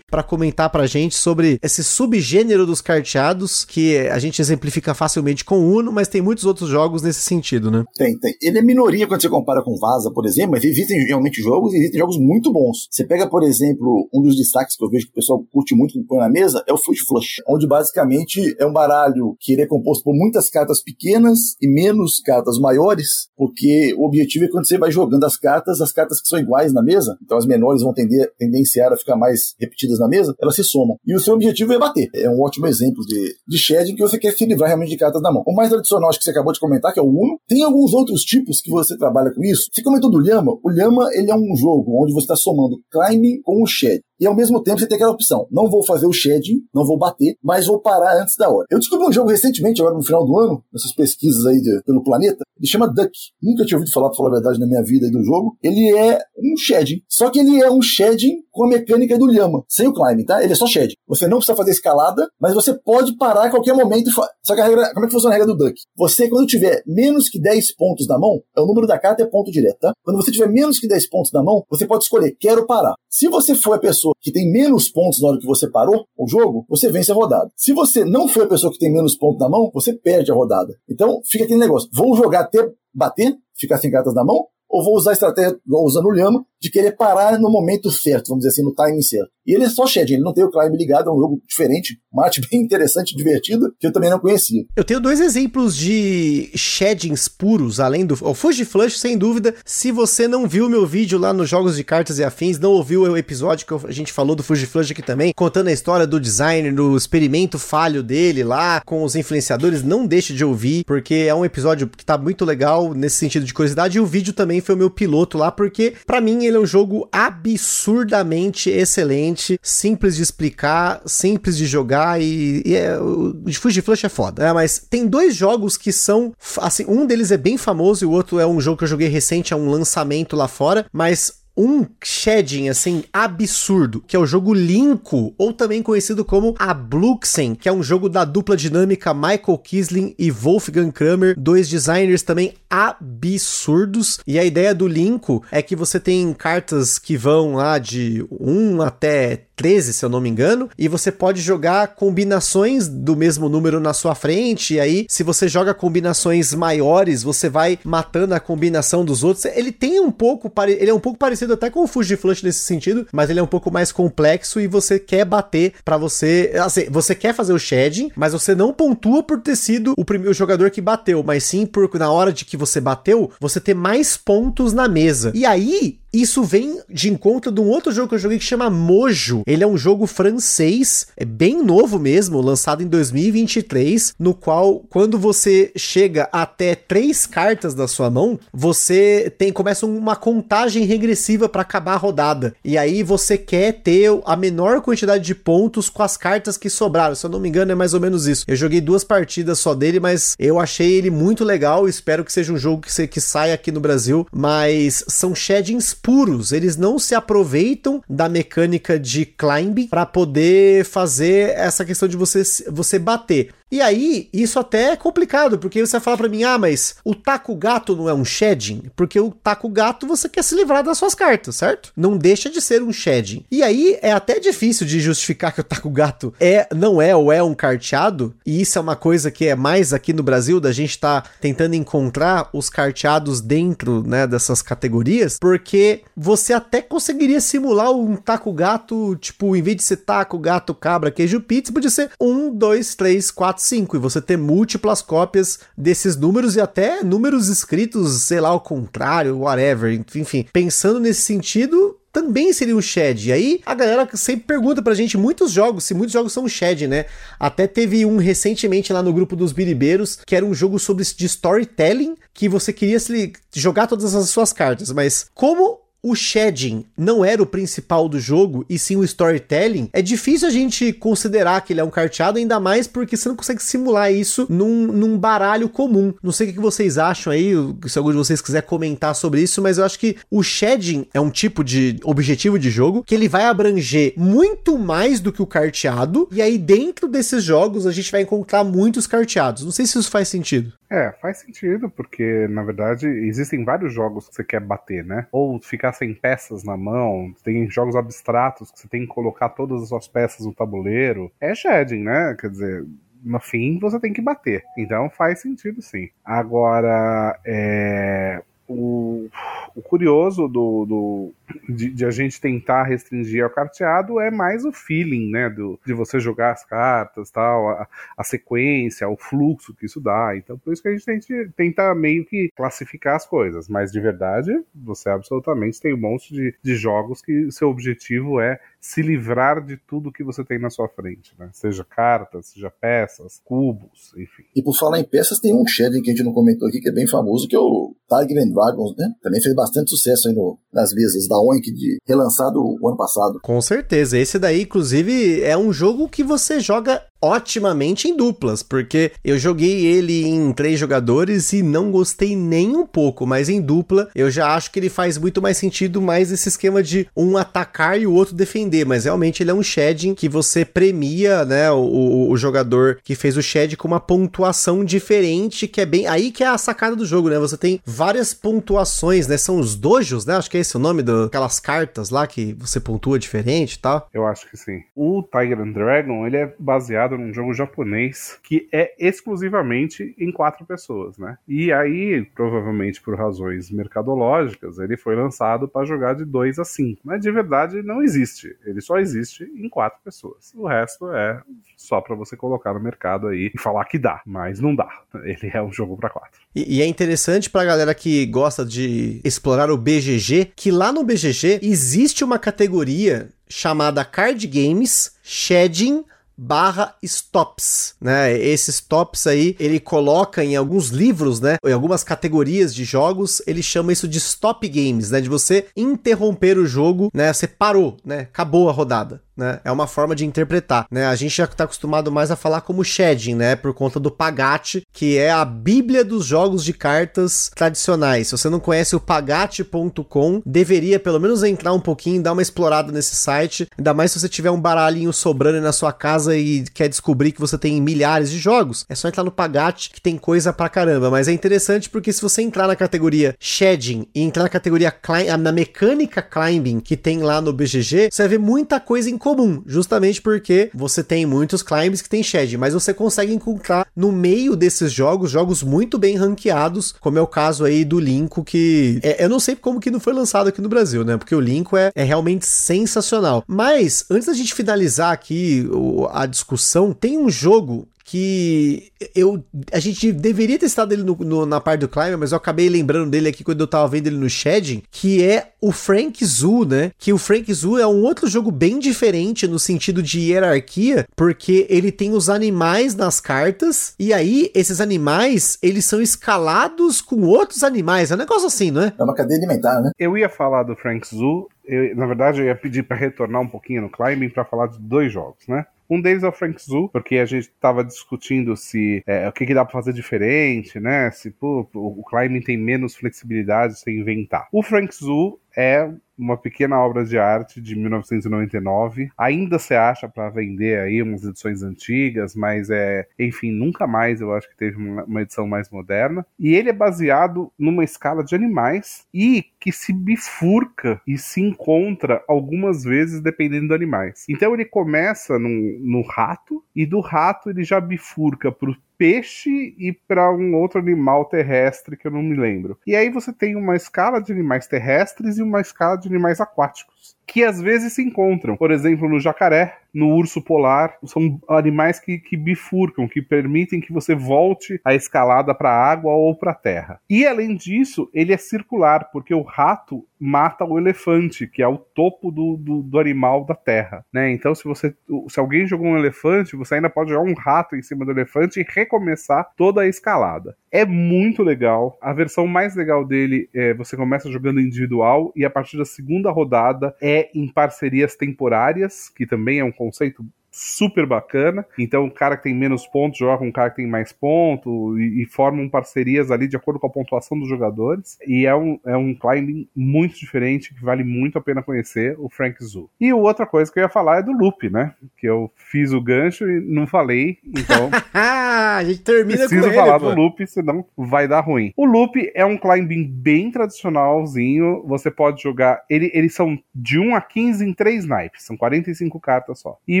para 0.10 0.22
comentar 0.22 0.70
pra 0.70 0.86
gente 0.86 1.14
sobre 1.14 1.58
esse 1.62 1.84
subgênero 1.84 2.66
dos 2.66 2.80
carteados 2.80 3.64
que 3.64 3.98
a 4.08 4.18
gente 4.18 4.40
exemplifica 4.40 4.94
facilmente 4.94 5.44
com 5.44 5.60
Uno, 5.60 5.92
mas 5.92 6.08
tem 6.08 6.20
muitos 6.20 6.44
outros 6.44 6.68
jogos 6.68 7.02
nesse 7.02 7.20
sentido, 7.20 7.70
né? 7.70 7.84
Tem, 7.96 8.18
tem. 8.18 8.34
Ele 8.42 8.58
é 8.58 8.62
minoria 8.62 9.06
quando 9.06 9.22
você 9.22 9.28
compara 9.28 9.62
com 9.62 9.78
Vaza, 9.78 10.10
por 10.12 10.26
exemplo, 10.26 10.52
mas 10.52 10.64
existem 10.64 11.04
realmente 11.06 11.40
jogos 11.40 11.72
e 11.72 11.78
existem 11.78 12.00
jogos 12.00 12.18
muito 12.18 12.52
bons. 12.52 12.88
Você 12.90 13.04
pega, 13.04 13.28
por 13.28 13.42
exemplo, 13.42 14.08
um 14.12 14.22
dos 14.22 14.36
destaques 14.36 14.76
que 14.76 14.84
eu 14.84 14.90
vejo 14.90 15.06
que 15.06 15.12
o 15.12 15.14
pessoal 15.14 15.44
curte 15.52 15.74
muito 15.74 15.94
quando 15.94 16.06
põe 16.06 16.18
na 16.18 16.28
mesa 16.28 16.62
é 16.66 16.72
o 16.72 16.78
Food 16.78 17.00
Flush, 17.06 17.42
onde 17.48 17.66
basicamente 17.66 18.54
é 18.58 18.66
um 18.66 18.72
baralho 18.72 19.36
que 19.40 19.52
ele 19.52 19.62
é 19.62 19.66
composto 19.66 20.04
por 20.04 20.14
muitas 20.14 20.48
cartas 20.48 20.82
pequenas 20.82 21.54
e 21.60 21.68
menos 21.68 22.20
cartas 22.20 22.58
maiores, 22.58 23.28
porque 23.36 23.94
o 23.96 24.06
objetivo 24.06 24.39
é 24.44 24.48
quando 24.48 24.66
você 24.66 24.78
vai 24.78 24.90
jogando 24.90 25.24
as 25.24 25.36
cartas, 25.36 25.80
as 25.80 25.92
cartas 25.92 26.20
que 26.20 26.28
são 26.28 26.38
iguais 26.38 26.72
na 26.72 26.82
mesa, 26.82 27.16
então 27.22 27.36
as 27.36 27.46
menores 27.46 27.82
vão 27.82 27.92
tender, 27.92 28.30
tendenciar 28.38 28.92
a 28.92 28.96
ficar 28.96 29.16
mais 29.16 29.54
repetidas 29.58 29.98
na 29.98 30.08
mesa, 30.08 30.34
elas 30.40 30.54
se 30.54 30.64
somam. 30.64 30.96
E 31.06 31.14
o 31.14 31.20
seu 31.20 31.34
objetivo 31.34 31.72
é 31.72 31.78
bater. 31.78 32.08
É 32.14 32.28
um 32.28 32.40
ótimo 32.40 32.66
exemplo 32.66 33.04
de, 33.06 33.34
de 33.46 33.58
shedding 33.58 33.94
que 33.94 34.02
você 34.02 34.18
quer 34.18 34.32
se 34.32 34.44
livrar 34.44 34.68
realmente 34.68 34.90
de 34.90 34.96
cartas 34.96 35.22
na 35.22 35.32
mão. 35.32 35.42
O 35.46 35.54
mais 35.54 35.68
tradicional, 35.68 36.10
acho 36.10 36.18
que 36.18 36.24
você 36.24 36.30
acabou 36.30 36.52
de 36.52 36.60
comentar, 36.60 36.92
que 36.92 37.00
é 37.00 37.02
o 37.02 37.08
Uno. 37.08 37.38
Tem 37.48 37.62
alguns 37.62 37.92
outros 37.92 38.22
tipos 38.22 38.60
que 38.60 38.70
você 38.70 38.96
trabalha 38.96 39.32
com 39.32 39.42
isso. 39.42 39.68
Você 39.72 39.82
comentou 39.82 40.10
do 40.10 40.18
Lhama. 40.18 40.52
O 40.62 40.70
Lhama, 40.70 41.08
ele 41.12 41.30
é 41.30 41.34
um 41.34 41.56
jogo 41.56 42.02
onde 42.02 42.12
você 42.12 42.24
está 42.24 42.36
somando 42.36 42.80
climbing 42.90 43.40
com 43.42 43.62
o 43.62 43.66
shed. 43.66 44.02
E 44.20 44.26
ao 44.26 44.36
mesmo 44.36 44.62
tempo 44.62 44.78
você 44.78 44.86
tem 44.86 44.96
aquela 44.96 45.12
opção. 45.12 45.46
Não 45.50 45.70
vou 45.70 45.82
fazer 45.82 46.06
o 46.06 46.12
shedding, 46.12 46.60
não 46.74 46.84
vou 46.84 46.98
bater, 46.98 47.36
mas 47.42 47.66
vou 47.66 47.80
parar 47.80 48.20
antes 48.20 48.36
da 48.36 48.50
hora. 48.50 48.66
Eu 48.70 48.78
descobri 48.78 49.06
um 49.06 49.12
jogo 49.12 49.30
recentemente, 49.30 49.80
agora 49.80 49.96
no 49.96 50.04
final 50.04 50.26
do 50.26 50.38
ano, 50.38 50.62
nessas 50.72 50.92
pesquisas 50.92 51.46
aí 51.46 51.60
de, 51.60 51.82
pelo 51.84 52.04
planeta. 52.04 52.44
Ele 52.58 52.68
chama 52.68 52.86
Duck. 52.86 53.10
Nunca 53.42 53.64
tinha 53.64 53.78
ouvido 53.78 53.92
falar, 53.92 54.08
pra 54.08 54.16
falar 54.16 54.28
a 54.28 54.32
verdade, 54.32 54.60
na 54.60 54.66
minha 54.66 54.82
vida 54.82 55.06
aí 55.06 55.12
do 55.12 55.24
jogo. 55.24 55.56
Ele 55.62 55.96
é 55.96 56.18
um 56.38 56.56
shedding. 56.58 57.00
Só 57.08 57.30
que 57.30 57.38
ele 57.38 57.62
é 57.62 57.70
um 57.70 57.80
shedding 57.80 58.42
com 58.50 58.64
a 58.64 58.68
mecânica 58.68 59.16
do 59.16 59.26
Lhama, 59.26 59.64
sem 59.68 59.88
o 59.88 59.94
climbing, 59.94 60.24
tá? 60.24 60.42
Ele 60.42 60.52
é 60.52 60.56
só 60.56 60.66
shedding. 60.66 60.94
Você 61.08 61.26
não 61.26 61.38
precisa 61.38 61.56
fazer 61.56 61.70
escalada, 61.70 62.28
mas 62.38 62.52
você 62.52 62.74
pode 62.74 63.16
parar 63.16 63.44
a 63.44 63.50
qualquer 63.50 63.74
momento. 63.74 64.10
Só 64.44 64.54
que 64.54 64.60
a 64.60 64.64
regra, 64.64 64.92
como 64.92 65.06
é 65.06 65.08
que 65.08 65.14
funciona 65.14 65.34
a 65.34 65.38
regra 65.38 65.54
do 65.54 65.56
Duck? 65.56 65.74
Você, 65.96 66.28
quando 66.28 66.46
tiver 66.46 66.82
menos 66.86 67.30
que 67.30 67.40
10 67.40 67.74
pontos 67.76 68.06
na 68.06 68.18
mão, 68.18 68.42
é 68.54 68.60
o 68.60 68.66
número 68.66 68.86
da 68.86 68.98
carta 68.98 69.22
é 69.22 69.26
ponto 69.26 69.50
direto, 69.50 69.78
tá? 69.78 69.92
Quando 70.04 70.16
você 70.16 70.30
tiver 70.30 70.48
menos 70.48 70.78
que 70.78 70.86
10 70.86 71.08
pontos 71.08 71.32
na 71.32 71.42
mão, 71.42 71.64
você 71.70 71.86
pode 71.86 72.04
escolher, 72.04 72.36
quero 72.38 72.66
parar. 72.66 72.94
Se 73.08 73.28
você 73.28 73.54
for 73.54 73.74
a 73.74 73.78
pessoa 73.78 74.09
que 74.20 74.32
tem 74.32 74.50
menos 74.50 74.88
pontos 74.88 75.20
na 75.20 75.28
hora 75.28 75.38
que 75.38 75.46
você 75.46 75.68
parou 75.68 76.06
o 76.16 76.28
jogo, 76.28 76.64
você 76.68 76.90
vence 76.90 77.10
a 77.10 77.14
rodada. 77.14 77.50
Se 77.56 77.72
você 77.72 78.04
não 78.04 78.28
for 78.28 78.44
a 78.44 78.48
pessoa 78.48 78.72
que 78.72 78.78
tem 78.78 78.92
menos 78.92 79.16
pontos 79.16 79.38
na 79.38 79.48
mão, 79.48 79.70
você 79.72 79.92
perde 79.92 80.30
a 80.30 80.34
rodada. 80.34 80.74
Então, 80.88 81.20
fica 81.24 81.44
aquele 81.44 81.60
negócio. 81.60 81.88
Vou 81.92 82.16
jogar 82.16 82.40
até 82.40 82.70
bater, 82.94 83.36
ficar 83.56 83.78
sem 83.78 83.90
cartas 83.90 84.14
na 84.14 84.24
mão, 84.24 84.46
ou 84.68 84.84
vou 84.84 84.94
usar 84.94 85.10
a 85.10 85.14
estratégia, 85.14 85.58
usando 85.66 86.06
o 86.06 86.12
Lhama, 86.12 86.44
de 86.60 86.70
querer 86.70 86.92
parar 86.92 87.38
no 87.38 87.50
momento 87.50 87.90
certo, 87.90 88.28
vamos 88.28 88.44
dizer 88.44 88.52
assim, 88.52 88.62
no 88.62 88.74
timing 88.74 89.02
certo. 89.02 89.30
E 89.46 89.54
ele 89.54 89.64
é 89.64 89.68
só 89.68 89.86
shedding, 89.86 90.14
ele 90.14 90.22
não 90.22 90.34
tem 90.34 90.44
o 90.44 90.50
climb 90.50 90.76
ligado, 90.76 91.08
é 91.08 91.12
um 91.12 91.18
jogo 91.18 91.42
diferente, 91.48 91.98
uma 92.12 92.24
arte 92.24 92.40
bem 92.50 92.60
interessante, 92.60 93.16
divertida, 93.16 93.72
que 93.80 93.86
eu 93.86 93.92
também 93.92 94.10
não 94.10 94.18
conhecia. 94.18 94.64
Eu 94.76 94.84
tenho 94.84 95.00
dois 95.00 95.20
exemplos 95.20 95.74
de 95.74 96.50
sheddings 96.54 97.26
puros, 97.26 97.80
além 97.80 98.04
do 98.04 98.16
o 98.20 98.34
Fuji 98.34 98.64
Flush, 98.64 98.98
sem 98.98 99.16
dúvida. 99.16 99.54
Se 99.64 99.90
você 99.90 100.28
não 100.28 100.46
viu 100.46 100.68
meu 100.68 100.86
vídeo 100.86 101.18
lá 101.18 101.32
nos 101.32 101.48
Jogos 101.48 101.76
de 101.76 101.84
Cartas 101.84 102.18
e 102.18 102.24
Afins, 102.24 102.58
não 102.58 102.72
ouviu 102.72 103.02
o 103.02 103.16
episódio 103.16 103.66
que 103.66 103.86
a 103.86 103.92
gente 103.92 104.12
falou 104.12 104.36
do 104.36 104.42
Fuji 104.42 104.66
Flush 104.66 104.92
aqui 104.92 105.02
também, 105.02 105.32
contando 105.34 105.68
a 105.68 105.72
história 105.72 106.06
do 106.06 106.20
designer, 106.20 106.74
do 106.74 106.96
experimento 106.96 107.58
falho 107.58 108.02
dele 108.02 108.44
lá, 108.44 108.82
com 108.84 109.02
os 109.02 109.16
influenciadores, 109.16 109.82
não 109.82 110.06
deixe 110.06 110.34
de 110.34 110.44
ouvir, 110.44 110.84
porque 110.84 111.26
é 111.26 111.34
um 111.34 111.44
episódio 111.44 111.88
que 111.88 112.04
tá 112.04 112.18
muito 112.18 112.44
legal 112.44 112.92
nesse 112.92 113.16
sentido 113.16 113.46
de 113.46 113.54
curiosidade, 113.54 113.96
e 113.96 114.00
o 114.00 114.06
vídeo 114.06 114.34
também 114.34 114.60
foi 114.60 114.74
o 114.74 114.78
meu 114.78 114.90
piloto 114.90 115.38
lá, 115.38 115.50
porque 115.50 115.94
para 116.06 116.20
mim 116.20 116.49
ele 116.50 116.58
é 116.58 116.60
um 116.60 116.66
jogo 116.66 117.08
absurdamente 117.10 118.68
excelente, 118.70 119.58
simples 119.62 120.16
de 120.16 120.22
explicar, 120.22 121.00
simples 121.06 121.56
de 121.56 121.66
jogar 121.66 122.20
e, 122.20 122.62
e 122.64 122.74
é, 122.74 122.98
o 122.98 123.34
Fuji 123.52 123.80
Flush 123.80 124.04
é 124.04 124.08
foda. 124.08 124.46
É, 124.46 124.52
mas 124.52 124.84
tem 124.90 125.06
dois 125.06 125.34
jogos 125.34 125.76
que 125.76 125.92
são, 125.92 126.32
assim, 126.58 126.84
um 126.88 127.06
deles 127.06 127.30
é 127.30 127.36
bem 127.36 127.56
famoso 127.56 128.04
e 128.04 128.06
o 128.06 128.10
outro 128.10 128.38
é 128.38 128.46
um 128.46 128.60
jogo 128.60 128.78
que 128.78 128.84
eu 128.84 128.88
joguei 128.88 129.08
recente, 129.08 129.52
é 129.52 129.56
um 129.56 129.70
lançamento 129.70 130.36
lá 130.36 130.48
fora, 130.48 130.86
mas 130.92 131.39
um 131.56 131.84
shedding 132.02 132.68
assim 132.68 133.04
absurdo, 133.12 134.02
que 134.06 134.16
é 134.16 134.18
o 134.18 134.26
jogo 134.26 134.54
Linko, 134.54 135.34
ou 135.36 135.52
também 135.52 135.82
conhecido 135.82 136.24
como 136.24 136.54
a 136.58 136.72
Bluxen, 136.72 137.54
que 137.54 137.68
é 137.68 137.72
um 137.72 137.82
jogo 137.82 138.08
da 138.08 138.24
dupla 138.24 138.56
dinâmica 138.56 139.12
Michael 139.12 139.58
Kisling 139.62 140.14
e 140.18 140.30
Wolfgang 140.30 140.90
Kramer, 140.90 141.34
dois 141.38 141.68
designers 141.68 142.22
também 142.22 142.54
absurdos. 142.68 144.20
E 144.26 144.38
a 144.38 144.44
ideia 144.44 144.74
do 144.74 144.86
Linko 144.86 145.42
é 145.50 145.60
que 145.60 145.76
você 145.76 145.98
tem 145.98 146.32
cartas 146.32 146.98
que 146.98 147.16
vão 147.16 147.54
lá 147.54 147.78
de 147.78 148.24
1 148.30 148.80
até 148.82 149.44
13, 149.56 149.92
se 149.92 150.04
eu 150.04 150.08
não 150.08 150.22
me 150.22 150.30
engano, 150.30 150.70
e 150.78 150.88
você 150.88 151.12
pode 151.12 151.42
jogar 151.42 151.88
combinações 151.88 152.88
do 152.88 153.14
mesmo 153.14 153.46
número 153.46 153.78
na 153.78 153.92
sua 153.92 154.14
frente, 154.14 154.74
e 154.74 154.80
aí, 154.80 155.04
se 155.06 155.22
você 155.22 155.48
joga 155.48 155.74
combinações 155.74 156.54
maiores, 156.54 157.22
você 157.22 157.50
vai 157.50 157.78
matando 157.84 158.34
a 158.34 158.40
combinação 158.40 159.04
dos 159.04 159.22
outros. 159.22 159.44
Ele 159.44 159.70
tem 159.70 160.00
um 160.00 160.10
pouco, 160.10 160.50
ele 160.66 160.90
é 160.90 160.94
um 160.94 161.00
pouco 161.00 161.18
parecido 161.18 161.39
até 161.48 161.70
com 161.70 161.82
o 161.82 161.86
Fuji 161.86 162.16
Flush 162.16 162.42
nesse 162.42 162.60
sentido, 162.60 163.06
mas 163.12 163.30
ele 163.30 163.40
é 163.40 163.42
um 163.42 163.46
pouco 163.46 163.70
mais 163.70 163.92
complexo 163.92 164.60
e 164.60 164.66
você 164.66 164.98
quer 164.98 165.24
bater 165.24 165.74
para 165.84 165.96
você, 165.96 166.52
assim, 166.62 166.86
você 166.90 167.14
quer 167.14 167.34
fazer 167.34 167.52
o 167.52 167.58
shedding, 167.58 168.10
mas 168.16 168.32
você 168.32 168.54
não 168.54 168.72
pontua 168.72 169.22
por 169.22 169.40
ter 169.40 169.56
sido 169.56 169.94
o 169.96 170.04
primeiro 170.04 170.34
jogador 170.34 170.70
que 170.70 170.80
bateu, 170.80 171.22
mas 171.22 171.44
sim 171.44 171.66
por 171.66 171.90
na 171.98 172.10
hora 172.10 172.32
de 172.32 172.44
que 172.44 172.56
você 172.56 172.80
bateu, 172.80 173.30
você 173.38 173.60
ter 173.60 173.74
mais 173.74 174.16
pontos 174.16 174.72
na 174.72 174.88
mesa. 174.88 175.30
E 175.34 175.44
aí, 175.44 175.99
isso 176.12 176.42
vem 176.42 176.80
de 176.88 177.08
encontro 177.08 177.52
de 177.52 177.60
um 177.60 177.68
outro 177.68 177.92
jogo 177.92 178.08
que 178.08 178.14
eu 178.16 178.18
joguei 178.18 178.38
que 178.38 178.44
chama 178.44 178.68
Mojo. 178.68 179.42
Ele 179.46 179.62
é 179.62 179.66
um 179.66 179.76
jogo 179.76 180.06
francês, 180.06 181.06
é 181.16 181.24
bem 181.24 181.62
novo 181.62 181.98
mesmo, 181.98 182.40
lançado 182.40 182.82
em 182.82 182.86
2023, 182.86 184.14
no 184.18 184.34
qual 184.34 184.82
quando 184.90 185.18
você 185.18 185.70
chega 185.76 186.28
até 186.32 186.74
três 186.74 187.26
cartas 187.26 187.74
da 187.74 187.86
sua 187.86 188.10
mão, 188.10 188.38
você 188.52 189.32
tem 189.38 189.52
começa 189.52 189.86
uma 189.86 190.16
contagem 190.16 190.84
regressiva 190.84 191.48
para 191.48 191.62
acabar 191.62 191.94
a 191.94 191.98
rodada. 191.98 192.54
E 192.64 192.76
aí 192.76 193.02
você 193.02 193.38
quer 193.38 193.72
ter 193.72 194.10
a 194.24 194.36
menor 194.36 194.80
quantidade 194.80 195.24
de 195.24 195.34
pontos 195.34 195.88
com 195.88 196.02
as 196.02 196.16
cartas 196.16 196.56
que 196.56 196.68
sobraram. 196.68 197.14
Se 197.14 197.24
eu 197.24 197.30
não 197.30 197.40
me 197.40 197.48
engano, 197.48 197.72
é 197.72 197.74
mais 197.74 197.94
ou 197.94 198.00
menos 198.00 198.26
isso. 198.26 198.44
Eu 198.48 198.56
joguei 198.56 198.80
duas 198.80 199.04
partidas 199.04 199.58
só 199.58 199.74
dele, 199.74 200.00
mas 200.00 200.34
eu 200.38 200.58
achei 200.58 200.92
ele 200.92 201.10
muito 201.10 201.44
legal. 201.44 201.88
Espero 201.88 202.24
que 202.24 202.32
seja 202.32 202.52
um 202.52 202.58
jogo 202.58 202.82
que, 202.82 203.06
que 203.06 203.20
saia 203.20 203.54
aqui 203.54 203.70
no 203.70 203.80
Brasil. 203.80 204.26
Mas 204.32 205.04
são 205.06 205.34
sheddings 205.34 205.94
puros, 206.02 206.52
eles 206.52 206.76
não 206.76 206.98
se 206.98 207.14
aproveitam 207.14 208.02
da 208.08 208.28
mecânica 208.28 208.98
de 208.98 209.24
climb 209.24 209.88
para 209.88 210.06
poder 210.06 210.84
fazer 210.84 211.50
essa 211.50 211.84
questão 211.84 212.08
de 212.08 212.16
você, 212.16 212.42
você 212.70 212.98
bater. 212.98 213.50
E 213.70 213.80
aí, 213.80 214.28
isso 214.32 214.58
até 214.58 214.92
é 214.92 214.96
complicado, 214.96 215.58
porque 215.58 215.84
você 215.84 216.00
fala 216.00 216.16
para 216.16 216.28
mim, 216.28 216.42
ah, 216.42 216.58
mas 216.58 216.96
o 217.04 217.14
taco 217.14 217.54
gato 217.54 217.94
não 217.94 218.08
é 218.08 218.14
um 218.14 218.24
shedding? 218.24 218.82
Porque 218.96 219.18
o 219.20 219.30
taco 219.30 219.68
gato 219.68 220.06
você 220.06 220.28
quer 220.28 220.42
se 220.42 220.54
livrar 220.54 220.82
das 220.82 220.98
suas 220.98 221.14
cartas, 221.14 221.56
certo? 221.56 221.92
Não 221.96 222.16
deixa 222.16 222.50
de 222.50 222.60
ser 222.60 222.82
um 222.82 222.92
shedding. 222.92 223.44
E 223.50 223.62
aí, 223.62 223.98
é 224.02 224.12
até 224.12 224.40
difícil 224.40 224.86
de 224.86 224.98
justificar 225.00 225.52
que 225.52 225.60
o 225.60 225.64
taco 225.64 225.88
gato 225.88 226.34
é, 226.40 226.66
não 226.74 227.00
é 227.00 227.14
ou 227.14 227.30
é 227.30 227.42
um 227.42 227.54
carteado, 227.54 228.34
e 228.44 228.60
isso 228.60 228.76
é 228.78 228.80
uma 228.80 228.96
coisa 228.96 229.30
que 229.30 229.46
é 229.46 229.54
mais 229.54 229.92
aqui 229.92 230.12
no 230.12 230.22
Brasil, 230.22 230.60
da 230.60 230.72
gente 230.72 230.98
tá 230.98 231.22
tentando 231.40 231.74
encontrar 231.74 232.50
os 232.52 232.68
carteados 232.68 233.40
dentro, 233.40 234.02
né, 234.06 234.26
dessas 234.26 234.62
categorias, 234.62 235.38
porque 235.40 236.02
você 236.16 236.52
até 236.52 236.82
conseguiria 236.82 237.40
simular 237.40 237.92
um 237.92 238.16
taco 238.16 238.52
gato, 238.52 239.16
tipo, 239.16 239.54
em 239.54 239.62
vez 239.62 239.76
de 239.76 239.82
ser 239.82 239.98
taco, 239.98 240.38
gato, 240.38 240.74
cabra, 240.74 241.10
queijo, 241.10 241.40
pizza, 241.40 241.72
podia 241.72 241.90
ser 241.90 242.10
um, 242.20 242.52
dois, 242.52 242.94
três, 242.94 243.30
quatro, 243.30 243.59
5 243.62 243.96
e 243.96 244.00
você 244.00 244.20
ter 244.20 244.36
múltiplas 244.36 245.02
cópias 245.02 245.60
desses 245.76 246.16
números 246.16 246.56
e 246.56 246.60
até 246.60 247.02
números 247.02 247.48
escritos, 247.48 248.22
sei 248.22 248.40
lá, 248.40 248.48
ao 248.48 248.60
contrário, 248.60 249.38
whatever. 249.38 250.04
Enfim, 250.14 250.46
pensando 250.52 251.00
nesse 251.00 251.22
sentido, 251.22 251.98
também 252.12 252.52
seria 252.52 252.76
um 252.76 252.82
shed. 252.82 253.28
E 253.28 253.32
aí 253.32 253.60
a 253.64 253.74
galera 253.74 254.08
sempre 254.14 254.46
pergunta 254.46 254.82
pra 254.82 254.94
gente 254.94 255.16
muitos 255.16 255.52
jogos, 255.52 255.84
se 255.84 255.94
muitos 255.94 256.12
jogos 256.12 256.32
são 256.32 256.48
shed, 256.48 256.86
né? 256.86 257.06
Até 257.38 257.66
teve 257.66 258.04
um 258.04 258.16
recentemente 258.16 258.92
lá 258.92 259.02
no 259.02 259.12
grupo 259.12 259.36
dos 259.36 259.52
biribeiros, 259.52 260.18
que 260.26 260.34
era 260.34 260.44
um 260.44 260.54
jogo 260.54 260.78
sobre 260.78 261.04
de 261.04 261.26
storytelling, 261.26 262.14
que 262.34 262.48
você 262.48 262.72
queria 262.72 262.98
se 262.98 263.32
jogar 263.54 263.86
todas 263.86 264.14
as 264.14 264.28
suas 264.30 264.52
cartas, 264.52 264.92
mas 264.92 265.26
como 265.34 265.80
o 266.02 266.14
shedding 266.14 266.84
não 266.96 267.24
era 267.24 267.42
o 267.42 267.46
principal 267.46 268.08
do 268.08 268.18
jogo, 268.18 268.64
e 268.68 268.78
sim 268.78 268.96
o 268.96 269.04
storytelling, 269.04 269.88
é 269.92 270.02
difícil 270.02 270.48
a 270.48 270.50
gente 270.50 270.92
considerar 270.92 271.60
que 271.62 271.72
ele 271.72 271.80
é 271.80 271.84
um 271.84 271.90
carteado, 271.90 272.38
ainda 272.38 272.58
mais 272.58 272.86
porque 272.86 273.16
você 273.16 273.28
não 273.28 273.36
consegue 273.36 273.62
simular 273.62 274.12
isso 274.12 274.46
num, 274.48 274.86
num 274.86 275.18
baralho 275.18 275.68
comum. 275.68 276.14
Não 276.22 276.32
sei 276.32 276.50
o 276.50 276.52
que 276.52 276.60
vocês 276.60 276.98
acham 276.98 277.32
aí, 277.32 277.52
se 277.86 277.98
algum 277.98 278.10
de 278.10 278.16
vocês 278.16 278.40
quiser 278.40 278.62
comentar 278.62 279.14
sobre 279.14 279.42
isso, 279.42 279.60
mas 279.62 279.78
eu 279.78 279.84
acho 279.84 279.98
que 279.98 280.16
o 280.30 280.42
shedding 280.42 281.06
é 281.12 281.20
um 281.20 281.30
tipo 281.30 281.62
de 281.62 281.98
objetivo 282.04 282.58
de 282.58 282.70
jogo 282.70 283.04
que 283.04 283.14
ele 283.14 283.28
vai 283.28 283.44
abranger 283.44 284.14
muito 284.16 284.78
mais 284.78 285.20
do 285.20 285.32
que 285.32 285.42
o 285.42 285.46
carteado, 285.46 286.28
e 286.32 286.40
aí 286.40 286.58
dentro 286.58 287.08
desses 287.08 287.44
jogos 287.44 287.86
a 287.86 287.92
gente 287.92 288.10
vai 288.10 288.22
encontrar 288.22 288.64
muitos 288.64 289.06
carteados. 289.06 289.64
Não 289.64 289.72
sei 289.72 289.86
se 289.86 289.98
isso 289.98 290.10
faz 290.10 290.28
sentido. 290.28 290.72
É, 290.90 291.12
faz 291.22 291.38
sentido, 291.38 291.88
porque 291.88 292.48
na 292.48 292.64
verdade 292.64 293.06
existem 293.06 293.64
vários 293.64 293.92
jogos 293.92 294.28
que 294.28 294.34
você 294.34 294.42
quer 294.42 294.60
bater, 294.60 295.04
né? 295.04 295.26
Ou 295.30 295.60
ficar 295.60 295.89
sem 295.92 296.14
peças 296.14 296.64
na 296.64 296.76
mão, 296.76 297.32
tem 297.42 297.68
jogos 297.70 297.96
abstratos 297.96 298.70
que 298.70 298.80
você 298.80 298.88
tem 298.88 299.02
que 299.02 299.06
colocar 299.08 299.48
todas 299.50 299.82
as 299.82 299.88
suas 299.88 300.08
peças 300.08 300.46
no 300.46 300.54
tabuleiro. 300.54 301.30
É 301.40 301.54
shedding, 301.54 302.02
né? 302.02 302.36
Quer 302.38 302.50
dizer, 302.50 302.86
no 303.22 303.40
fim 303.40 303.78
você 303.78 303.98
tem 304.00 304.12
que 304.12 304.22
bater. 304.22 304.64
Então 304.76 305.10
faz 305.10 305.40
sentido 305.40 305.82
sim. 305.82 306.08
Agora, 306.24 307.38
é 307.44 308.42
o, 308.70 309.28
o 309.74 309.82
curioso 309.82 310.46
do, 310.46 310.86
do 310.86 311.32
de, 311.68 311.90
de, 311.90 312.04
a 312.04 312.10
gente 312.10 312.40
tentar 312.40 312.84
restringir 312.84 313.44
ao 313.44 313.50
carteado 313.50 314.20
é 314.20 314.30
mais 314.30 314.64
o 314.64 314.72
feeling, 314.72 315.30
né, 315.30 315.48
do, 315.48 315.78
de 315.84 315.92
você 315.92 316.18
jogar 316.18 316.52
as 316.52 316.64
cartas, 316.64 317.30
tal, 317.30 317.70
a, 317.70 317.88
a, 318.16 318.24
sequência, 318.24 319.08
o 319.08 319.16
fluxo 319.16 319.74
que 319.74 319.86
isso 319.86 320.00
dá. 320.00 320.36
Então, 320.36 320.58
por 320.58 320.72
isso 320.72 320.82
que 320.82 320.88
a 320.88 320.92
gente 320.92 321.04
tenta, 321.04 321.52
tenta 321.56 321.94
meio 321.94 322.24
que 322.24 322.50
classificar 322.56 323.16
as 323.16 323.26
coisas. 323.26 323.68
Mas 323.68 323.92
de 323.92 324.00
verdade, 324.00 324.50
você 324.74 325.08
absolutamente 325.08 325.80
tem 325.80 325.94
um 325.94 326.00
monte 326.00 326.32
de, 326.32 326.54
de 326.62 326.74
jogos 326.74 327.22
que 327.22 327.50
seu 327.50 327.68
objetivo 327.68 328.40
é 328.40 328.58
se 328.80 329.02
livrar 329.02 329.64
de 329.64 329.76
tudo 329.76 330.12
que 330.12 330.24
você 330.24 330.42
tem 330.42 330.58
na 330.58 330.70
sua 330.70 330.88
frente, 330.88 331.34
né? 331.38 331.50
Seja 331.52 331.84
cartas, 331.84 332.46
seja 332.46 332.70
peças, 332.70 333.40
cubos, 333.44 334.12
enfim. 334.16 334.44
E 334.56 334.62
por 334.62 334.74
falar 334.74 334.98
em 334.98 335.04
peças, 335.04 335.38
tem 335.38 335.54
um 335.54 335.66
shading 335.66 336.00
que 336.00 336.10
a 336.10 336.14
gente 336.14 336.24
não 336.24 336.32
comentou 336.32 336.66
aqui, 336.66 336.80
que 336.80 336.88
é 336.88 336.92
bem 336.92 337.06
famoso, 337.06 337.46
que 337.46 337.54
é 337.54 337.58
o 337.58 337.94
and 338.10 338.52
Dragons, 338.52 338.96
né? 338.96 339.14
Também 339.22 339.40
fez 339.40 339.54
bastante 339.54 339.90
sucesso 339.90 340.28
aí 340.28 340.34
no, 340.34 340.58
nas 340.72 340.92
mesas 340.94 341.28
da 341.28 341.38
Oink, 341.40 341.72
de, 341.72 341.98
relançado 342.06 342.60
o 342.60 342.88
ano 342.88 342.96
passado. 342.96 343.40
Com 343.42 343.60
certeza. 343.60 344.18
Esse 344.18 344.38
daí, 344.38 344.62
inclusive, 344.62 345.42
é 345.42 345.56
um 345.56 345.72
jogo 345.72 346.08
que 346.08 346.22
você 346.22 346.60
joga 346.60 347.02
otimamente 347.20 348.08
em 348.08 348.16
duplas, 348.16 348.62
porque 348.62 349.12
eu 349.24 349.38
joguei 349.38 349.86
ele 349.86 350.26
em 350.26 350.52
três 350.52 350.78
jogadores 350.78 351.52
e 351.52 351.62
não 351.62 351.90
gostei 351.90 352.34
nem 352.34 352.76
um 352.76 352.86
pouco, 352.86 353.26
mas 353.26 353.48
em 353.48 353.60
dupla 353.60 354.08
eu 354.14 354.30
já 354.30 354.54
acho 354.54 354.70
que 354.70 354.78
ele 354.78 354.88
faz 354.88 355.18
muito 355.18 355.42
mais 355.42 355.56
sentido 355.56 356.00
mais 356.00 356.32
esse 356.32 356.48
esquema 356.48 356.82
de 356.82 357.06
um 357.16 357.36
atacar 357.36 358.00
e 358.00 358.06
o 358.06 358.12
outro 358.12 358.34
defender, 358.34 358.86
mas 358.86 359.04
realmente 359.04 359.42
ele 359.42 359.50
é 359.50 359.54
um 359.54 359.62
shedding 359.62 360.14
que 360.14 360.28
você 360.28 360.64
premia, 360.64 361.44
né, 361.44 361.70
o, 361.70 362.28
o 362.30 362.36
jogador 362.36 362.98
que 363.02 363.14
fez 363.14 363.36
o 363.36 363.42
shed 363.42 363.76
com 363.76 363.88
uma 363.88 364.00
pontuação 364.00 364.84
diferente, 364.84 365.68
que 365.68 365.80
é 365.80 365.86
bem 365.86 366.06
aí 366.06 366.30
que 366.30 366.42
é 366.42 366.46
a 366.46 366.58
sacada 366.58 366.96
do 366.96 367.04
jogo, 367.04 367.28
né? 367.28 367.38
Você 367.38 367.56
tem 367.56 367.80
várias 367.84 368.32
pontuações, 368.32 369.26
né? 369.26 369.36
São 369.36 369.58
os 369.58 369.74
dojos, 369.74 370.24
né? 370.24 370.36
Acho 370.36 370.50
que 370.50 370.56
é 370.56 370.60
esse 370.60 370.76
o 370.76 370.80
nome 370.80 371.02
daquelas 371.02 371.60
cartas 371.60 372.10
lá 372.10 372.26
que 372.26 372.52
você 372.54 372.80
pontua 372.80 373.18
diferente, 373.18 373.78
tá? 373.78 374.04
Eu 374.12 374.26
acho 374.26 374.48
que 374.48 374.56
sim. 374.56 374.82
O 374.94 375.22
Tiger 375.22 375.60
and 375.60 375.72
Dragon, 375.72 376.26
ele 376.26 376.36
é 376.36 376.54
baseado 376.58 377.09
baseado 377.10 377.18
num 377.18 377.32
jogo 377.32 377.52
japonês 377.52 378.38
que 378.42 378.68
é 378.72 378.94
exclusivamente 378.98 380.14
em 380.18 380.30
quatro 380.30 380.64
pessoas, 380.64 381.18
né? 381.18 381.36
E 381.48 381.72
aí, 381.72 382.24
provavelmente 382.34 383.00
por 383.00 383.18
razões 383.18 383.70
mercadológicas, 383.70 384.78
ele 384.78 384.96
foi 384.96 385.16
lançado 385.16 385.68
para 385.68 385.86
jogar 385.86 386.14
de 386.14 386.24
2 386.24 386.58
a 386.58 386.64
5. 386.64 387.00
Mas 387.04 387.20
de 387.20 387.30
verdade 387.30 387.82
não 387.82 388.02
existe. 388.02 388.56
Ele 388.64 388.80
só 388.80 388.98
existe 388.98 389.44
em 389.54 389.68
quatro 389.68 389.98
pessoas. 390.04 390.52
O 390.54 390.66
resto 390.66 391.10
é 391.12 391.40
só 391.76 392.00
para 392.00 392.14
você 392.14 392.36
colocar 392.36 392.74
no 392.74 392.80
mercado 392.80 393.28
aí 393.28 393.50
e 393.54 393.58
falar 393.58 393.84
que 393.86 393.98
dá, 393.98 394.20
mas 394.24 394.60
não 394.60 394.74
dá. 394.74 394.88
Ele 395.24 395.50
é 395.52 395.62
um 395.62 395.72
jogo 395.72 395.96
para 395.96 396.10
quatro. 396.10 396.40
E, 396.54 396.78
e, 396.78 396.82
é 396.82 396.86
interessante 396.86 397.48
pra 397.48 397.64
galera 397.64 397.94
que 397.94 398.26
gosta 398.26 398.64
de 398.64 399.20
explorar 399.24 399.70
o 399.70 399.76
BGG, 399.76 400.52
que 400.54 400.70
lá 400.70 400.92
no 400.92 401.04
BGG 401.04 401.60
existe 401.62 402.22
uma 402.22 402.38
categoria 402.38 403.30
chamada 403.48 404.04
Card 404.04 404.46
Games 404.46 405.16
Shedding 405.22 406.04
barra 406.42 406.94
stops, 407.02 407.94
né? 408.00 408.32
Esses 408.32 408.76
stops 408.76 409.26
aí, 409.26 409.54
ele 409.60 409.78
coloca 409.78 410.42
em 410.42 410.56
alguns 410.56 410.88
livros, 410.88 411.38
né? 411.38 411.56
Em 411.62 411.72
algumas 411.72 412.02
categorias 412.02 412.74
de 412.74 412.82
jogos, 412.82 413.42
ele 413.46 413.62
chama 413.62 413.92
isso 413.92 414.08
de 414.08 414.16
stop 414.16 414.66
games, 414.66 415.10
né? 415.10 415.20
De 415.20 415.28
você 415.28 415.66
interromper 415.76 416.56
o 416.56 416.66
jogo, 416.66 417.10
né? 417.12 417.30
Você 417.30 417.46
parou, 417.46 417.98
né? 418.02 418.20
Acabou 418.20 418.70
a 418.70 418.72
rodada 418.72 419.20
né? 419.36 419.60
É 419.64 419.70
uma 419.70 419.86
forma 419.86 420.14
de 420.14 420.24
interpretar, 420.24 420.86
né? 420.90 421.06
A 421.06 421.14
gente 421.14 421.36
já 421.36 421.44
está 421.44 421.64
acostumado 421.64 422.10
mais 422.12 422.30
a 422.30 422.36
falar 422.36 422.60
como 422.60 422.84
shedding, 422.84 423.34
né? 423.34 423.56
Por 423.56 423.72
conta 423.74 423.98
do 423.98 424.10
Pagate, 424.10 424.82
que 424.92 425.16
é 425.16 425.30
a 425.30 425.44
bíblia 425.44 426.04
dos 426.04 426.24
jogos 426.24 426.64
de 426.64 426.72
cartas 426.72 427.50
tradicionais. 427.54 428.28
Se 428.28 428.32
você 428.32 428.48
não 428.48 428.60
conhece 428.60 428.94
o 428.94 429.00
pagate.com, 429.00 430.42
deveria 430.44 430.98
pelo 431.00 431.20
menos 431.20 431.42
entrar 431.42 431.72
um 431.72 431.80
pouquinho, 431.80 432.22
dar 432.22 432.32
uma 432.32 432.42
explorada 432.42 432.92
nesse 432.92 433.16
site, 433.16 433.66
ainda 433.76 433.94
mais 433.94 434.12
se 434.12 434.20
você 434.20 434.28
tiver 434.28 434.50
um 434.50 434.60
baralhinho 434.60 435.12
sobrando 435.12 435.60
na 435.60 435.72
sua 435.72 435.92
casa 435.92 436.36
e 436.36 436.64
quer 436.74 436.88
descobrir 436.88 437.32
que 437.32 437.40
você 437.40 437.56
tem 437.56 437.80
milhares 437.80 438.30
de 438.30 438.38
jogos. 438.38 438.84
É 438.88 438.94
só 438.94 439.08
entrar 439.08 439.24
no 439.24 439.30
Pagate 439.30 439.90
que 439.90 440.00
tem 440.00 440.16
coisa 440.16 440.52
pra 440.52 440.68
caramba, 440.68 441.10
mas 441.10 441.28
é 441.28 441.32
interessante 441.32 441.88
porque 441.88 442.12
se 442.12 442.22
você 442.22 442.42
entrar 442.42 442.66
na 442.66 442.76
categoria 442.76 443.34
shedding 443.38 444.06
e 444.14 444.22
entrar 444.22 444.42
na 444.42 444.48
categoria 444.48 444.94
na 445.38 445.52
mecânica 445.52 446.22
climbing 446.22 446.80
que 446.80 446.96
tem 446.96 447.22
lá 447.22 447.40
no 447.40 447.52
BGG, 447.52 448.08
você 448.10 448.22
vai 448.22 448.28
ver 448.28 448.38
muita 448.38 448.80
coisa 448.80 449.10
comum 449.20 449.62
justamente 449.66 450.20
porque 450.20 450.70
você 450.74 451.04
tem 451.04 451.24
muitos 451.24 451.62
climbs 451.62 452.02
que 452.02 452.08
tem 452.08 452.22
shed, 452.22 452.56
mas 452.56 452.74
você 452.74 452.92
consegue 452.92 453.32
encontrar 453.32 453.86
no 453.94 454.10
meio 454.10 454.56
desses 454.56 454.92
jogos, 454.92 455.30
jogos 455.30 455.62
muito 455.62 455.98
bem 455.98 456.16
ranqueados, 456.16 456.94
como 457.00 457.18
é 457.18 457.20
o 457.20 457.26
caso 457.26 457.64
aí 457.64 457.84
do 457.84 458.00
Linko, 458.00 458.42
que 458.42 458.98
é, 459.02 459.24
eu 459.24 459.28
não 459.28 459.38
sei 459.38 459.54
como 459.54 459.80
que 459.80 459.90
não 459.90 460.00
foi 460.00 460.12
lançado 460.12 460.48
aqui 460.48 460.60
no 460.60 460.68
Brasil, 460.68 461.04
né? 461.04 461.16
Porque 461.16 461.34
o 461.34 461.40
Linko 461.40 461.76
é, 461.76 461.92
é 461.94 462.02
realmente 462.02 462.46
sensacional. 462.46 463.44
Mas, 463.46 464.04
antes 464.10 464.26
da 464.26 464.34
gente 464.34 464.54
finalizar 464.54 465.12
aqui 465.12 465.68
a 466.12 466.26
discussão, 466.26 466.92
tem 466.92 467.18
um 467.18 467.28
jogo 467.28 467.86
que 468.10 468.90
eu 469.14 469.40
a 469.72 469.78
gente 469.78 470.10
deveria 470.10 470.58
ter 470.58 470.66
estado 470.66 470.92
ele 470.92 471.04
no, 471.04 471.14
no, 471.14 471.46
na 471.46 471.60
parte 471.60 471.82
do 471.82 471.88
Climber, 471.88 472.18
mas 472.18 472.32
eu 472.32 472.38
acabei 472.38 472.68
lembrando 472.68 473.08
dele 473.08 473.28
aqui 473.28 473.44
quando 473.44 473.60
eu 473.60 473.68
tava 473.68 473.86
vendo 473.86 474.08
ele 474.08 474.16
no 474.16 474.28
Shedding, 474.28 474.82
que 474.90 475.24
é 475.24 475.52
o 475.60 475.70
Frank 475.70 476.24
Zoo, 476.24 476.64
né? 476.64 476.90
Que 476.98 477.12
o 477.12 477.18
Frank 477.18 477.54
Zoo 477.54 477.78
é 477.78 477.86
um 477.86 478.02
outro 478.02 478.26
jogo 478.26 478.50
bem 478.50 478.80
diferente 478.80 479.46
no 479.46 479.60
sentido 479.60 480.02
de 480.02 480.18
hierarquia, 480.18 481.06
porque 481.14 481.68
ele 481.70 481.92
tem 481.92 482.10
os 482.10 482.28
animais 482.28 482.96
nas 482.96 483.20
cartas, 483.20 483.94
e 483.96 484.12
aí 484.12 484.50
esses 484.56 484.80
animais, 484.80 485.56
eles 485.62 485.84
são 485.84 486.02
escalados 486.02 487.00
com 487.00 487.22
outros 487.22 487.62
animais. 487.62 488.10
É 488.10 488.16
um 488.16 488.18
negócio 488.18 488.48
assim, 488.48 488.72
não 488.72 488.82
é? 488.82 488.92
É 488.98 489.04
uma 489.04 489.14
cadeia 489.14 489.38
alimentar, 489.38 489.80
né? 489.80 489.92
Eu 489.96 490.18
ia 490.18 490.28
falar 490.28 490.64
do 490.64 490.74
Frank 490.74 491.06
Zoo, 491.06 491.48
eu, 491.64 491.94
na 491.94 492.06
verdade 492.06 492.40
eu 492.40 492.46
ia 492.46 492.56
pedir 492.56 492.82
para 492.82 492.96
retornar 492.96 493.40
um 493.40 493.48
pouquinho 493.48 493.82
no 493.82 493.88
Climbing 493.88 494.30
para 494.30 494.44
falar 494.44 494.66
de 494.66 494.80
dois 494.80 495.12
jogos, 495.12 495.46
né? 495.46 495.64
Um 495.90 496.00
deles 496.00 496.22
é 496.22 496.28
o 496.28 496.32
Frank 496.32 496.62
Zoo, 496.62 496.88
porque 496.88 497.16
a 497.16 497.26
gente 497.26 497.46
estava 497.48 497.82
discutindo 497.82 498.56
se 498.56 499.02
é, 499.04 499.28
o 499.28 499.32
que, 499.32 499.44
que, 499.44 499.52
dá 499.52 499.64
para 499.64 499.72
fazer 499.72 499.92
diferente, 499.92 500.78
né? 500.78 501.10
Se 501.10 501.32
pô, 501.32 501.68
o 501.74 502.04
climbing 502.04 502.42
tem 502.42 502.56
menos 502.56 502.94
flexibilidade 502.94 503.76
sem 503.76 503.98
inventar. 503.98 504.46
O 504.52 504.62
Frank 504.62 504.94
Zoo 504.94 505.40
é 505.60 505.92
uma 506.20 506.36
pequena 506.36 506.78
obra 506.78 507.04
de 507.04 507.18
arte 507.18 507.60
de 507.60 507.74
1999. 507.74 509.10
Ainda 509.16 509.58
se 509.58 509.74
acha 509.74 510.08
para 510.08 510.28
vender 510.28 510.78
aí 510.78 511.02
umas 511.02 511.24
edições 511.24 511.62
antigas, 511.62 512.34
mas 512.34 512.68
é, 512.68 513.06
enfim, 513.18 513.50
nunca 513.50 513.86
mais 513.86 514.20
eu 514.20 514.34
acho 514.34 514.48
que 514.48 514.56
teve 514.56 514.76
uma, 514.76 515.22
edição 515.22 515.46
mais 515.46 515.70
moderna. 515.70 516.24
E 516.38 516.54
ele 516.54 516.68
é 516.68 516.74
baseado 516.74 517.50
numa 517.58 517.82
escala 517.82 518.22
de 518.22 518.34
animais 518.34 519.06
e 519.12 519.44
que 519.58 519.72
se 519.72 519.92
bifurca 519.92 521.00
e 521.06 521.16
se 521.16 521.40
encontra 521.40 522.22
algumas 522.28 522.84
vezes 522.84 523.20
dependendo 523.20 523.68
do 523.68 523.74
animais. 523.74 524.26
Então 524.28 524.52
ele 524.52 524.64
começa 524.64 525.38
no, 525.38 525.48
no 525.48 526.02
rato 526.02 526.62
e 526.74 526.84
do 526.84 527.00
rato 527.00 527.50
ele 527.50 527.64
já 527.64 527.80
bifurca 527.80 528.52
pro 528.52 528.76
peixe 529.00 529.74
e 529.78 529.94
para 530.06 530.30
um 530.30 530.54
outro 530.54 530.78
animal 530.78 531.24
terrestre 531.24 531.96
que 531.96 532.06
eu 532.06 532.10
não 532.10 532.22
me 532.22 532.36
lembro. 532.36 532.78
E 532.86 532.94
aí 532.94 533.08
você 533.08 533.32
tem 533.32 533.56
uma 533.56 533.74
escala 533.74 534.20
de 534.20 534.30
animais 534.30 534.66
terrestres 534.66 535.38
e 535.38 535.42
uma 535.42 535.62
escala 535.62 535.96
de 535.96 536.06
animais 536.06 536.38
aquáticos 536.38 537.16
que 537.30 537.44
às 537.44 537.62
vezes 537.62 537.92
se 537.92 538.02
encontram. 538.02 538.56
Por 538.56 538.72
exemplo, 538.72 539.08
no 539.08 539.20
jacaré, 539.20 539.78
no 539.94 540.08
urso 540.08 540.42
polar, 540.42 540.96
são 541.04 541.40
animais 541.48 542.00
que, 542.00 542.18
que 542.18 542.36
bifurcam, 542.36 543.06
que 543.06 543.22
permitem 543.22 543.80
que 543.80 543.92
você 543.92 544.16
volte 544.16 544.80
a 544.84 544.94
escalada 544.94 545.54
para 545.54 545.70
a 545.70 545.90
água 545.90 546.12
ou 546.12 546.34
para 546.34 546.50
a 546.50 546.54
terra. 546.54 547.00
E 547.08 547.24
além 547.24 547.54
disso, 547.54 548.10
ele 548.12 548.32
é 548.32 548.36
circular, 548.36 549.10
porque 549.12 549.32
o 549.32 549.42
rato 549.42 550.04
mata 550.18 550.64
o 550.64 550.78
elefante, 550.78 551.46
que 551.46 551.62
é 551.62 551.68
o 551.68 551.78
topo 551.78 552.30
do, 552.30 552.56
do, 552.56 552.82
do, 552.82 552.98
animal 552.98 553.44
da 553.44 553.54
terra, 553.54 554.04
né? 554.12 554.30
Então, 554.30 554.54
se 554.54 554.64
você, 554.64 554.94
se 555.28 555.40
alguém 555.40 555.66
jogou 555.66 555.86
um 555.86 555.96
elefante, 555.96 556.56
você 556.56 556.74
ainda 556.74 556.90
pode 556.90 557.10
jogar 557.10 557.24
um 557.24 557.34
rato 557.34 557.74
em 557.74 557.82
cima 557.82 558.04
do 558.04 558.10
elefante 558.10 558.60
e 558.60 558.66
recomeçar 558.68 559.48
toda 559.56 559.80
a 559.80 559.86
escalada. 559.86 560.54
É 560.72 560.84
muito 560.84 561.42
legal. 561.42 561.98
A 562.00 562.12
versão 562.12 562.46
mais 562.46 562.76
legal 562.76 563.04
dele 563.04 563.48
é 563.52 563.74
você 563.74 563.96
começa 563.96 564.30
jogando 564.30 564.60
individual 564.60 565.32
e 565.34 565.44
a 565.44 565.50
partir 565.50 565.76
da 565.76 565.84
segunda 565.84 566.30
rodada 566.30 566.94
é 567.02 567.28
em 567.34 567.48
parcerias 567.48 568.14
temporárias, 568.14 569.08
que 569.08 569.26
também 569.26 569.58
é 569.58 569.64
um 569.64 569.72
conceito 569.72 570.24
super 570.50 571.06
bacana. 571.06 571.64
Então, 571.78 572.06
o 572.06 572.10
cara 572.10 572.36
que 572.36 572.44
tem 572.44 572.54
menos 572.54 572.86
pontos 572.86 573.18
joga 573.18 573.38
com 573.38 573.48
um 573.48 573.52
cara 573.52 573.70
que 573.70 573.76
tem 573.76 573.86
mais 573.86 574.12
pontos 574.12 574.98
e, 574.98 575.22
e, 575.22 575.26
formam 575.26 575.68
parcerias 575.68 576.30
ali 576.30 576.48
de 576.48 576.56
acordo 576.56 576.80
com 576.80 576.86
a 576.86 576.90
pontuação 576.90 577.38
dos 577.38 577.48
jogadores. 577.48 578.18
E 578.26 578.46
é 578.46 578.54
um, 578.54 578.78
é 578.84 578.96
um 578.96 579.14
climbing 579.14 579.68
muito 579.74 580.18
diferente 580.18 580.74
que 580.74 580.82
vale 580.82 581.04
muito 581.04 581.38
a 581.38 581.40
pena 581.40 581.62
conhecer, 581.62 582.16
o 582.18 582.28
Frank 582.28 582.62
Zoo. 582.64 582.90
E 583.00 583.12
outra 583.12 583.46
coisa 583.46 583.72
que 583.72 583.78
eu 583.78 583.84
ia 583.84 583.88
falar 583.88 584.18
é 584.18 584.22
do 584.22 584.32
loop, 584.32 584.68
né? 584.68 584.94
Que 585.16 585.26
eu 585.26 585.50
fiz 585.54 585.92
o 585.92 586.00
gancho 586.00 586.48
e 586.50 586.60
não 586.60 586.86
falei, 586.86 587.38
então. 587.44 587.90
a 588.12 588.82
gente 588.84 589.02
termina 589.02 589.38
preciso 589.38 589.62
com 589.62 589.68
ele, 589.68 589.76
falar 589.76 590.00
pô. 590.00 590.10
do 590.10 590.16
loop, 590.16 590.46
senão 590.46 590.84
vai 590.96 591.28
dar 591.28 591.40
ruim. 591.40 591.72
O 591.76 591.84
loop 591.84 592.30
é 592.34 592.44
um 592.44 592.56
climbing 592.56 593.06
bem 593.06 593.50
tradicionalzinho. 593.50 594.82
Você 594.86 595.10
pode 595.10 595.42
jogar. 595.42 595.82
Ele, 595.88 596.10
eles 596.12 596.34
são 596.34 596.58
de 596.74 596.98
1 596.98 597.14
a 597.14 597.20
15 597.20 597.64
em 597.64 597.72
3 597.72 598.06
naipes, 598.06 598.44
são 598.44 598.56
45 598.56 599.20
cartas 599.20 599.60
só. 599.60 599.78
E 599.86 600.00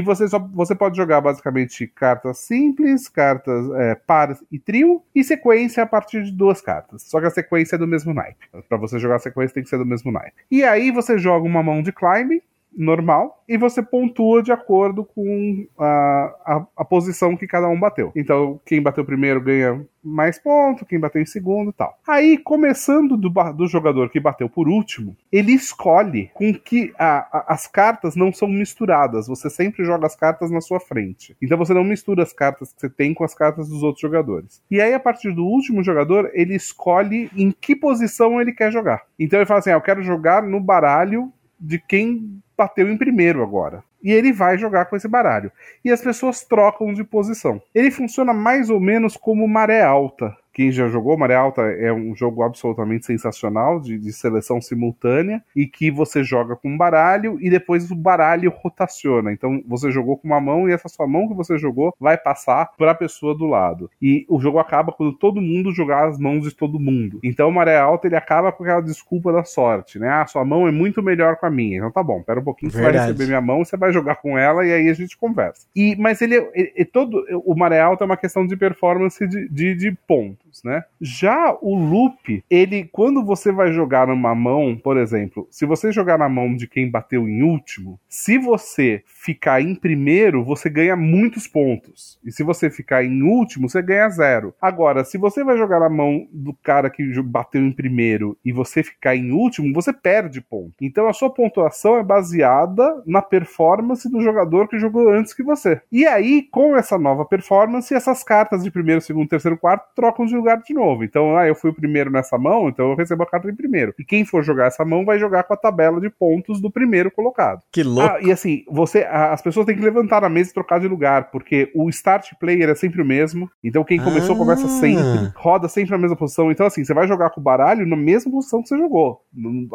você 0.00 0.28
só 0.28 0.39
você 0.52 0.74
pode 0.74 0.96
jogar 0.96 1.20
basicamente 1.20 1.86
cartas 1.86 2.38
simples, 2.38 3.08
cartas 3.08 3.70
é, 3.72 3.94
pares 3.94 4.42
e 4.50 4.58
trio, 4.58 5.02
e 5.14 5.22
sequência 5.22 5.82
a 5.82 5.86
partir 5.86 6.24
de 6.24 6.32
duas 6.32 6.60
cartas. 6.60 7.02
Só 7.02 7.20
que 7.20 7.26
a 7.26 7.30
sequência 7.30 7.76
é 7.76 7.78
do 7.78 7.86
mesmo 7.86 8.12
naipe. 8.14 8.48
Para 8.68 8.78
você 8.78 8.98
jogar 8.98 9.16
a 9.16 9.20
sequência 9.20 9.54
tem 9.54 9.62
que 9.62 9.68
ser 9.68 9.78
do 9.78 9.86
mesmo 9.86 10.10
naipe. 10.10 10.36
E 10.50 10.64
aí 10.64 10.90
você 10.90 11.18
joga 11.18 11.46
uma 11.46 11.62
mão 11.62 11.82
de 11.82 11.92
climb, 11.92 12.42
normal 12.76 13.42
e 13.48 13.56
você 13.58 13.82
pontua 13.82 14.42
de 14.42 14.52
acordo 14.52 15.04
com 15.04 15.66
a, 15.78 16.34
a, 16.46 16.66
a, 16.76 16.84
posição 16.84 17.36
que 17.36 17.46
cada 17.46 17.68
um 17.68 17.78
bateu. 17.78 18.12
Então, 18.14 18.60
quem 18.64 18.80
bateu 18.80 19.04
primeiro 19.04 19.40
ganha 19.40 19.84
mais 20.02 20.38
ponto, 20.38 20.86
quem 20.86 20.98
bateu 20.98 21.20
em 21.20 21.26
segundo 21.26 21.72
tal. 21.72 21.98
Aí, 22.06 22.38
começando 22.38 23.16
do, 23.16 23.28
do 23.28 23.66
jogador 23.66 24.08
que 24.08 24.20
bateu 24.20 24.48
por 24.48 24.68
último, 24.68 25.16
ele 25.32 25.52
escolhe 25.52 26.30
com 26.32 26.54
que 26.54 26.92
a, 26.98 27.52
as 27.52 27.66
cartas 27.66 28.14
não 28.14 28.32
são 28.32 28.48
misturadas. 28.48 29.26
Você 29.26 29.50
sempre 29.50 29.84
joga 29.84 30.06
as 30.06 30.16
cartas 30.16 30.50
na 30.50 30.60
sua 30.60 30.80
frente. 30.80 31.36
Então, 31.42 31.58
você 31.58 31.74
não 31.74 31.84
mistura 31.84 32.22
as 32.22 32.32
cartas 32.32 32.72
que 32.72 32.80
você 32.80 32.88
tem 32.88 33.12
com 33.12 33.24
as 33.24 33.34
cartas 33.34 33.68
dos 33.68 33.82
outros 33.82 34.00
jogadores. 34.00 34.62
E 34.70 34.80
aí, 34.80 34.94
a 34.94 35.00
partir 35.00 35.34
do 35.34 35.44
último 35.44 35.82
jogador, 35.82 36.30
ele 36.34 36.54
escolhe 36.54 37.30
em 37.36 37.50
que 37.50 37.74
posição 37.74 38.40
ele 38.40 38.52
quer 38.52 38.70
jogar. 38.70 39.02
Então, 39.18 39.38
ele 39.38 39.46
fala 39.46 39.58
assim: 39.58 39.70
ah, 39.70 39.74
eu 39.74 39.80
quero 39.80 40.02
jogar 40.02 40.42
no 40.42 40.60
baralho 40.60 41.32
de 41.60 41.78
quem 41.78 42.40
bateu 42.60 42.90
em 42.90 42.96
primeiro 42.98 43.42
agora. 43.42 43.82
E 44.02 44.12
ele 44.12 44.32
vai 44.32 44.58
jogar 44.58 44.84
com 44.84 44.94
esse 44.94 45.08
baralho. 45.08 45.50
E 45.82 45.90
as 45.90 46.02
pessoas 46.02 46.44
trocam 46.44 46.92
de 46.92 47.02
posição. 47.02 47.60
Ele 47.74 47.90
funciona 47.90 48.34
mais 48.34 48.68
ou 48.68 48.78
menos 48.78 49.16
como 49.16 49.48
maré 49.48 49.82
alta. 49.82 50.36
Quem 50.52 50.72
já 50.72 50.88
jogou 50.88 51.16
Maré 51.16 51.36
Alta 51.36 51.62
é 51.62 51.92
um 51.92 52.14
jogo 52.14 52.42
absolutamente 52.42 53.06
sensacional 53.06 53.80
de, 53.80 53.98
de, 53.98 54.12
seleção 54.12 54.60
simultânea 54.60 55.42
e 55.54 55.66
que 55.66 55.90
você 55.90 56.24
joga 56.24 56.56
com 56.56 56.68
um 56.68 56.76
baralho 56.76 57.38
e 57.40 57.48
depois 57.48 57.90
o 57.90 57.94
baralho 57.94 58.50
rotaciona. 58.50 59.32
Então 59.32 59.62
você 59.66 59.90
jogou 59.90 60.16
com 60.16 60.26
uma 60.26 60.40
mão 60.40 60.68
e 60.68 60.72
essa 60.72 60.88
sua 60.88 61.06
mão 61.06 61.28
que 61.28 61.34
você 61.34 61.56
jogou 61.56 61.94
vai 62.00 62.18
passar 62.18 62.70
para 62.76 62.90
a 62.90 62.94
pessoa 62.94 63.34
do 63.34 63.46
lado. 63.46 63.90
E 64.02 64.26
o 64.28 64.40
jogo 64.40 64.58
acaba 64.58 64.92
quando 64.92 65.12
todo 65.12 65.40
mundo 65.40 65.72
jogar 65.72 66.08
as 66.08 66.18
mãos 66.18 66.42
de 66.42 66.54
todo 66.54 66.80
mundo. 66.80 67.20
Então 67.22 67.48
o 67.48 67.52
Maré 67.52 67.78
Alta 67.78 68.08
ele 68.08 68.16
acaba 68.16 68.50
com 68.50 68.64
aquela 68.64 68.80
desculpa 68.80 69.32
da 69.32 69.44
sorte, 69.44 69.98
né? 69.98 70.08
Ah, 70.08 70.26
sua 70.26 70.44
mão 70.44 70.66
é 70.66 70.72
muito 70.72 71.02
melhor 71.02 71.36
com 71.36 71.46
a 71.46 71.50
minha. 71.50 71.78
Então 71.78 71.92
tá 71.92 72.02
bom, 72.02 72.22
pera 72.22 72.40
um 72.40 72.44
pouquinho, 72.44 72.72
você 72.72 72.82
vai 72.82 72.92
receber 72.92 73.26
minha 73.26 73.40
mão, 73.40 73.64
você 73.64 73.76
vai 73.76 73.92
jogar 73.92 74.16
com 74.16 74.36
ela 74.36 74.66
e 74.66 74.72
aí 74.72 74.88
a 74.88 74.94
gente 74.94 75.16
conversa. 75.16 75.66
E 75.76 75.94
mas 75.96 76.20
ele, 76.20 76.36
ele, 76.54 76.72
ele 76.74 76.84
todo 76.84 77.24
o 77.44 77.54
Maré 77.54 77.80
Alta 77.80 78.04
é 78.04 78.06
uma 78.06 78.16
questão 78.16 78.46
de 78.46 78.56
performance 78.56 79.26
de, 79.26 79.48
de, 79.48 79.74
de 79.74 79.92
ponto 80.06 80.40
né? 80.64 80.84
Já 81.00 81.56
o 81.60 81.76
loop, 81.76 82.44
ele, 82.50 82.88
quando 82.92 83.24
você 83.24 83.52
vai 83.52 83.72
jogar 83.72 84.06
numa 84.06 84.34
mão, 84.34 84.76
por 84.76 84.96
exemplo, 84.96 85.46
se 85.50 85.66
você 85.66 85.92
jogar 85.92 86.18
na 86.18 86.28
mão 86.28 86.54
de 86.54 86.66
quem 86.66 86.90
bateu 86.90 87.28
em 87.28 87.42
último, 87.42 87.98
se 88.08 88.38
você 88.38 89.02
ficar 89.06 89.60
em 89.60 89.74
primeiro, 89.74 90.44
você 90.44 90.68
ganha 90.68 90.96
muitos 90.96 91.46
pontos. 91.46 92.18
E 92.24 92.32
se 92.32 92.42
você 92.42 92.70
ficar 92.70 93.04
em 93.04 93.22
último, 93.22 93.68
você 93.68 93.82
ganha 93.82 94.08
zero. 94.08 94.54
Agora, 94.60 95.04
se 95.04 95.18
você 95.18 95.44
vai 95.44 95.56
jogar 95.56 95.80
na 95.80 95.88
mão 95.88 96.26
do 96.32 96.52
cara 96.54 96.90
que 96.90 97.02
bateu 97.22 97.62
em 97.62 97.72
primeiro 97.72 98.36
e 98.44 98.52
você 98.52 98.82
ficar 98.82 99.16
em 99.16 99.30
último, 99.32 99.72
você 99.74 99.92
perde 99.92 100.40
ponto. 100.40 100.74
Então 100.80 101.08
a 101.08 101.12
sua 101.12 101.30
pontuação 101.30 101.96
é 101.96 102.02
baseada 102.02 103.02
na 103.06 103.22
performance 103.22 104.08
do 104.10 104.20
jogador 104.20 104.68
que 104.68 104.78
jogou 104.78 105.10
antes 105.10 105.34
que 105.34 105.42
você. 105.42 105.80
E 105.90 106.06
aí, 106.06 106.42
com 106.50 106.76
essa 106.76 106.98
nova 106.98 107.24
performance, 107.24 107.94
essas 107.94 108.22
cartas 108.22 108.62
de 108.62 108.70
primeiro, 108.70 109.00
segundo, 109.00 109.28
terceiro, 109.28 109.56
quarto 109.56 109.94
trocam 109.94 110.26
de 110.26 110.36
lugar 110.40 110.58
de 110.62 110.74
novo. 110.74 111.04
Então, 111.04 111.36
ah, 111.36 111.46
eu 111.46 111.54
fui 111.54 111.70
o 111.70 111.74
primeiro 111.74 112.10
nessa 112.10 112.36
mão, 112.38 112.68
então 112.68 112.90
eu 112.90 112.96
recebo 112.96 113.22
a 113.22 113.26
carta 113.26 113.48
em 113.48 113.54
primeiro. 113.54 113.94
E 113.98 114.04
quem 114.04 114.24
for 114.24 114.42
jogar 114.42 114.66
essa 114.66 114.84
mão 114.84 115.04
vai 115.04 115.18
jogar 115.18 115.44
com 115.44 115.54
a 115.54 115.56
tabela 115.56 116.00
de 116.00 116.10
pontos 116.10 116.60
do 116.60 116.70
primeiro 116.70 117.10
colocado. 117.10 117.62
Que 117.70 117.82
louco. 117.82 118.14
Ah, 118.14 118.20
e 118.20 118.32
assim, 118.32 118.64
você, 118.70 119.04
as 119.04 119.42
pessoas 119.42 119.66
têm 119.66 119.76
que 119.76 119.82
levantar 119.82 120.22
na 120.22 120.28
mesa 120.28 120.50
e 120.50 120.54
trocar 120.54 120.80
de 120.80 120.88
lugar, 120.88 121.30
porque 121.30 121.70
o 121.74 121.88
start 121.88 122.32
player 122.38 122.68
é 122.68 122.74
sempre 122.74 123.00
o 123.02 123.04
mesmo. 123.04 123.50
Então, 123.62 123.84
quem 123.84 123.98
começou 124.00 124.34
ah. 124.34 124.38
começa 124.38 124.68
sempre, 124.68 125.32
roda 125.36 125.68
sempre 125.68 125.90
na 125.92 125.98
mesma 125.98 126.16
posição. 126.16 126.50
Então, 126.50 126.66
assim, 126.66 126.84
você 126.84 126.94
vai 126.94 127.06
jogar 127.06 127.30
com 127.30 127.40
o 127.40 127.44
baralho 127.44 127.86
na 127.86 127.96
mesma 127.96 128.30
posição 128.32 128.62
que 128.62 128.68
você 128.68 128.78
jogou. 128.78 129.22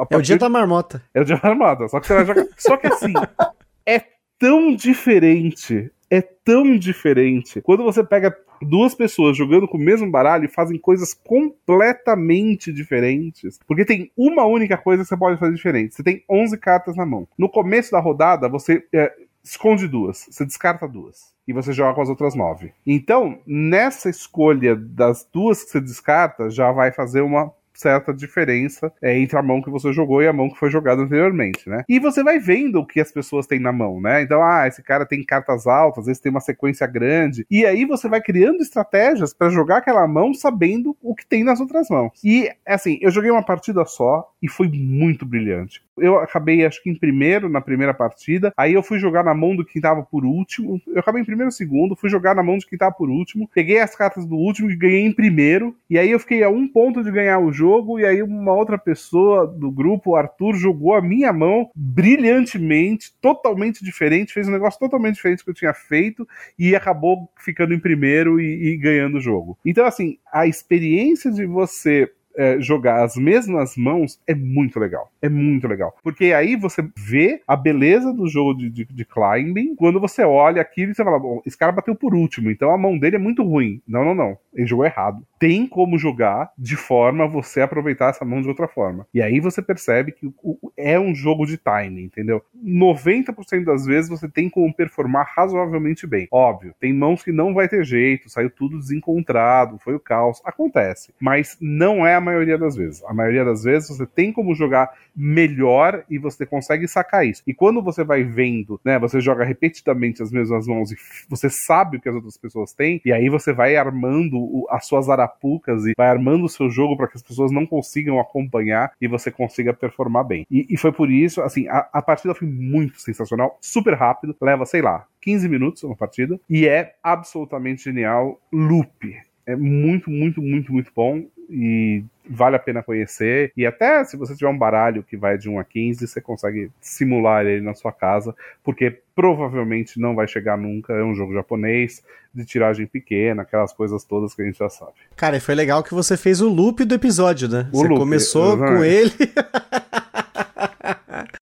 É 0.09 0.17
o 0.17 0.21
dia 0.21 0.37
da 0.37 0.49
marmota. 0.49 1.01
É 1.13 1.21
o 1.21 1.25
dia 1.25 1.37
da 1.37 1.49
marmota. 1.49 1.87
Só 1.87 1.99
que 1.99 2.07
você 2.07 2.13
vai 2.13 2.25
jogar. 2.25 2.45
só 2.57 2.77
que 2.77 2.87
assim, 2.87 3.13
é 3.85 4.14
tão 4.37 4.75
diferente 4.75 5.91
é 6.09 6.21
tão 6.21 6.77
diferente. 6.77 7.61
Quando 7.61 7.83
você 7.83 8.03
pega 8.03 8.35
duas 8.61 8.95
pessoas 8.95 9.35
jogando 9.37 9.67
com 9.67 9.77
o 9.77 9.81
mesmo 9.81 10.09
baralho 10.09 10.45
e 10.45 10.49
fazem 10.49 10.77
coisas 10.77 11.13
completamente 11.13 12.71
diferentes. 12.71 13.59
Porque 13.67 13.85
tem 13.85 14.11
uma 14.15 14.45
única 14.45 14.77
coisa 14.77 15.03
que 15.03 15.09
você 15.09 15.17
pode 15.17 15.39
fazer 15.39 15.53
diferente. 15.53 15.95
Você 15.95 16.03
tem 16.03 16.23
11 16.29 16.57
cartas 16.57 16.95
na 16.95 17.05
mão. 17.05 17.27
No 17.37 17.49
começo 17.49 17.91
da 17.91 17.99
rodada, 17.99 18.47
você 18.47 18.85
é, 18.93 19.13
esconde 19.43 19.87
duas, 19.87 20.27
você 20.29 20.45
descarta 20.45 20.87
duas. 20.87 21.33
E 21.47 21.53
você 21.53 21.71
joga 21.71 21.93
com 21.93 22.01
as 22.01 22.09
outras 22.09 22.33
nove. 22.33 22.73
Então, 22.85 23.37
nessa 23.45 24.09
escolha 24.09 24.75
das 24.75 25.27
duas 25.31 25.63
que 25.63 25.69
você 25.69 25.79
descarta, 25.79 26.49
já 26.49 26.71
vai 26.71 26.91
fazer 26.91 27.21
uma 27.21 27.51
certa 27.79 28.13
diferença 28.13 28.91
é, 29.01 29.17
entre 29.17 29.37
a 29.37 29.43
mão 29.43 29.61
que 29.61 29.69
você 29.69 29.91
jogou 29.93 30.21
e 30.21 30.27
a 30.27 30.33
mão 30.33 30.49
que 30.49 30.59
foi 30.59 30.69
jogada 30.69 31.01
anteriormente, 31.01 31.69
né? 31.69 31.83
E 31.87 31.99
você 31.99 32.23
vai 32.23 32.39
vendo 32.39 32.79
o 32.79 32.85
que 32.85 32.99
as 32.99 33.11
pessoas 33.11 33.47
têm 33.47 33.59
na 33.59 33.71
mão, 33.71 34.01
né? 34.01 34.21
Então, 34.21 34.41
ah, 34.43 34.67
esse 34.67 34.83
cara 34.83 35.05
tem 35.05 35.23
cartas 35.23 35.67
altas, 35.67 35.99
às 35.99 36.05
vezes 36.07 36.21
tem 36.21 36.31
uma 36.31 36.41
sequência 36.41 36.87
grande. 36.87 37.45
E 37.49 37.65
aí 37.65 37.85
você 37.85 38.07
vai 38.07 38.21
criando 38.21 38.61
estratégias 38.61 39.33
para 39.33 39.49
jogar 39.49 39.77
aquela 39.77 40.07
mão 40.07 40.33
sabendo 40.33 40.95
o 41.01 41.15
que 41.15 41.25
tem 41.25 41.43
nas 41.43 41.59
outras 41.59 41.89
mãos. 41.89 42.11
E, 42.23 42.49
assim, 42.65 42.97
eu 43.01 43.11
joguei 43.11 43.31
uma 43.31 43.45
partida 43.45 43.85
só 43.85 44.29
e 44.41 44.47
foi 44.47 44.67
muito 44.67 45.25
brilhante. 45.25 45.83
Eu 45.97 46.19
acabei, 46.19 46.65
acho 46.65 46.83
que 46.83 46.89
em 46.89 46.95
primeiro 46.95 47.49
na 47.49 47.61
primeira 47.61 47.93
partida. 47.93 48.51
Aí 48.57 48.73
eu 48.73 48.83
fui 48.83 48.99
jogar 48.99 49.23
na 49.23 49.33
mão 49.33 49.55
do 49.55 49.65
que 49.65 49.79
tava 49.79 50.03
por 50.03 50.25
último. 50.25 50.81
Eu 50.87 50.99
acabei 50.99 51.21
em 51.21 51.25
primeiro 51.25 51.51
segundo, 51.51 51.95
fui 51.95 52.09
jogar 52.09 52.35
na 52.35 52.43
mão 52.43 52.57
de 52.57 52.65
quem 52.65 52.77
tava 52.77 52.93
por 52.93 53.09
último. 53.09 53.49
Peguei 53.53 53.79
as 53.79 53.95
cartas 53.95 54.25
do 54.25 54.35
último 54.35 54.69
e 54.69 54.75
ganhei 54.75 55.05
em 55.05 55.11
primeiro. 55.11 55.75
E 55.89 55.97
aí 55.97 56.11
eu 56.11 56.19
fiquei 56.19 56.43
a 56.43 56.49
um 56.49 56.67
ponto 56.67 57.03
de 57.03 57.11
ganhar 57.11 57.39
o 57.39 57.51
jogo. 57.51 57.64
E 57.99 58.05
aí 58.05 58.21
uma 58.21 58.53
outra 58.53 58.77
pessoa 58.77 59.47
do 59.47 59.71
grupo, 59.71 60.11
o 60.11 60.15
Arthur, 60.15 60.55
jogou 60.55 60.93
a 60.93 61.01
minha 61.01 61.31
mão 61.33 61.69
brilhantemente, 61.75 63.13
totalmente 63.21 63.83
diferente. 63.83 64.33
Fez 64.33 64.47
um 64.47 64.51
negócio 64.51 64.79
totalmente 64.79 65.15
diferente 65.15 65.43
que 65.43 65.49
eu 65.49 65.55
tinha 65.55 65.73
feito. 65.73 66.27
E 66.57 66.75
acabou 66.75 67.29
ficando 67.37 67.73
em 67.73 67.79
primeiro 67.79 68.39
e, 68.39 68.73
e 68.73 68.77
ganhando 68.77 69.17
o 69.17 69.21
jogo. 69.21 69.57
Então, 69.65 69.85
assim, 69.85 70.17
a 70.31 70.47
experiência 70.47 71.31
de 71.31 71.45
você 71.45 72.09
é, 72.37 72.59
jogar 72.59 73.03
as 73.03 73.15
mesmas 73.15 73.75
mãos 73.75 74.19
é 74.27 74.35
muito 74.35 74.79
legal. 74.79 75.09
É 75.21 75.29
muito 75.29 75.67
legal. 75.67 75.95
Porque 76.03 76.33
aí 76.33 76.55
você 76.55 76.85
vê 76.95 77.41
a 77.47 77.55
beleza 77.55 78.13
do 78.13 78.27
jogo 78.27 78.55
de, 78.55 78.69
de, 78.69 78.85
de 78.85 79.05
climbing 79.05 79.75
quando 79.75 79.99
você 79.99 80.23
olha 80.23 80.61
aquilo 80.61 80.91
e 80.91 80.95
você 80.95 81.03
fala: 81.03 81.19
bom, 81.19 81.41
esse 81.45 81.57
cara 81.57 81.71
bateu 81.71 81.95
por 81.95 82.13
último, 82.13 82.51
então 82.51 82.71
a 82.71 82.77
mão 82.77 82.97
dele 82.97 83.15
é 83.15 83.19
muito 83.19 83.43
ruim. 83.43 83.81
Não, 83.87 84.03
não, 84.03 84.13
não. 84.13 84.37
Ele 84.53 84.67
jogou 84.67 84.85
errado. 84.85 85.25
Tem 85.45 85.67
como 85.67 85.95
jogar 85.99 86.51
de 86.57 86.75
forma 86.75 87.25
a 87.25 87.27
você 87.27 87.61
aproveitar 87.61 88.09
essa 88.09 88.25
mão 88.25 88.41
de 88.41 88.47
outra 88.47 88.67
forma. 88.67 89.05
E 89.13 89.21
aí 89.21 89.39
você 89.39 89.61
percebe 89.61 90.11
que 90.11 90.33
é 90.75 90.99
um 90.99 91.13
jogo 91.13 91.45
de 91.45 91.55
time, 91.55 92.01
entendeu? 92.01 92.41
90% 92.65 93.63
das 93.63 93.85
vezes 93.85 94.09
você 94.09 94.27
tem 94.27 94.49
como 94.49 94.73
performar 94.73 95.31
razoavelmente 95.35 96.07
bem. 96.07 96.27
Óbvio, 96.31 96.73
tem 96.79 96.91
mãos 96.91 97.21
que 97.21 97.31
não 97.31 97.53
vai 97.53 97.69
ter 97.69 97.85
jeito, 97.85 98.27
saiu 98.27 98.49
tudo 98.49 98.79
desencontrado, 98.79 99.77
foi 99.77 99.93
o 99.93 99.99
caos. 99.99 100.41
Acontece. 100.43 101.13
Mas 101.19 101.55
não 101.61 102.07
é 102.07 102.15
a 102.15 102.21
maioria 102.21 102.57
das 102.57 102.75
vezes. 102.75 103.03
A 103.03 103.13
maioria 103.13 103.45
das 103.45 103.61
vezes 103.61 103.89
você 103.89 104.07
tem 104.07 104.33
como 104.33 104.55
jogar 104.55 104.93
melhor 105.15 106.03
e 106.09 106.17
você 106.17 106.43
consegue 106.43 106.87
sacar 106.87 107.23
isso. 107.23 107.43
E 107.45 107.53
quando 107.53 107.83
você 107.83 108.03
vai 108.03 108.23
vendo, 108.23 108.81
né, 108.83 108.97
você 108.97 109.21
joga 109.21 109.45
repetidamente 109.45 110.23
as 110.23 110.31
mesmas 110.31 110.65
mãos 110.65 110.91
e 110.91 110.95
você 111.29 111.51
sabe 111.51 111.97
o 111.97 112.01
que 112.01 112.09
as 112.09 112.15
outras 112.15 112.35
pessoas 112.35 112.73
têm, 112.73 112.99
e 113.05 113.13
aí 113.13 113.29
você 113.29 113.53
vai 113.53 113.75
armando 113.75 114.65
as 114.71 114.87
suas 114.87 115.07
arapucas 115.35 115.85
e 115.85 115.93
vai 115.97 116.07
armando 116.07 116.45
o 116.45 116.49
seu 116.49 116.69
jogo 116.69 116.95
para 116.95 117.07
que 117.07 117.17
as 117.17 117.23
pessoas 117.23 117.51
não 117.51 117.65
consigam 117.65 118.19
acompanhar 118.19 118.91
e 118.99 119.07
você 119.07 119.29
consiga 119.29 119.73
performar 119.73 120.23
bem. 120.23 120.47
E, 120.49 120.65
e 120.69 120.77
foi 120.77 120.91
por 120.91 121.11
isso, 121.11 121.41
assim, 121.41 121.67
a, 121.67 121.87
a 121.91 122.01
partida 122.01 122.33
foi 122.33 122.47
muito 122.47 122.99
sensacional, 122.99 123.57
super 123.61 123.93
rápido, 123.93 124.35
leva, 124.41 124.65
sei 124.65 124.81
lá, 124.81 125.05
15 125.21 125.49
minutos 125.49 125.83
uma 125.83 125.95
partida, 125.95 126.39
e 126.49 126.67
é 126.67 126.95
absolutamente 127.03 127.83
genial. 127.83 128.39
Loop. 128.51 129.15
É 129.47 129.55
muito, 129.55 130.09
muito, 130.09 130.41
muito, 130.41 130.73
muito 130.73 130.91
bom 130.95 131.23
e 131.49 132.03
vale 132.29 132.55
a 132.55 132.59
pena 132.59 132.81
conhecer. 132.81 133.51
E 133.55 133.65
até 133.65 134.03
se 134.03 134.17
você 134.17 134.35
tiver 134.35 134.49
um 134.49 134.57
baralho 134.57 135.03
que 135.03 135.15
vai 135.15 135.37
de 135.37 135.49
1 135.49 135.59
a 135.59 135.63
15, 135.63 136.07
você 136.07 136.19
consegue 136.19 136.71
simular 136.81 137.45
ele 137.45 137.61
na 137.61 137.73
sua 137.73 137.91
casa, 137.91 138.35
porque 138.63 138.99
provavelmente 139.15 139.99
não 139.99 140.15
vai 140.15 140.27
chegar 140.27 140.57
nunca. 140.57 140.93
É 140.93 141.03
um 141.03 141.15
jogo 141.15 141.33
japonês, 141.33 142.03
de 142.33 142.45
tiragem 142.45 142.85
pequena, 142.85 143.43
aquelas 143.43 143.71
coisas 143.71 144.03
todas 144.03 144.33
que 144.33 144.41
a 144.41 144.45
gente 144.45 144.57
já 144.57 144.69
sabe. 144.69 144.93
Cara, 145.15 145.37
e 145.37 145.39
foi 145.39 145.55
legal 145.55 145.83
que 145.83 145.93
você 145.93 146.17
fez 146.17 146.41
o 146.41 146.49
loop 146.49 146.83
do 146.83 146.95
episódio, 146.95 147.47
né? 147.47 147.69
O 147.71 147.77
você 147.77 147.87
loop, 147.87 147.99
começou 147.99 148.55
exatamente. 148.55 148.77
com 148.77 148.83
ele. 148.83 149.13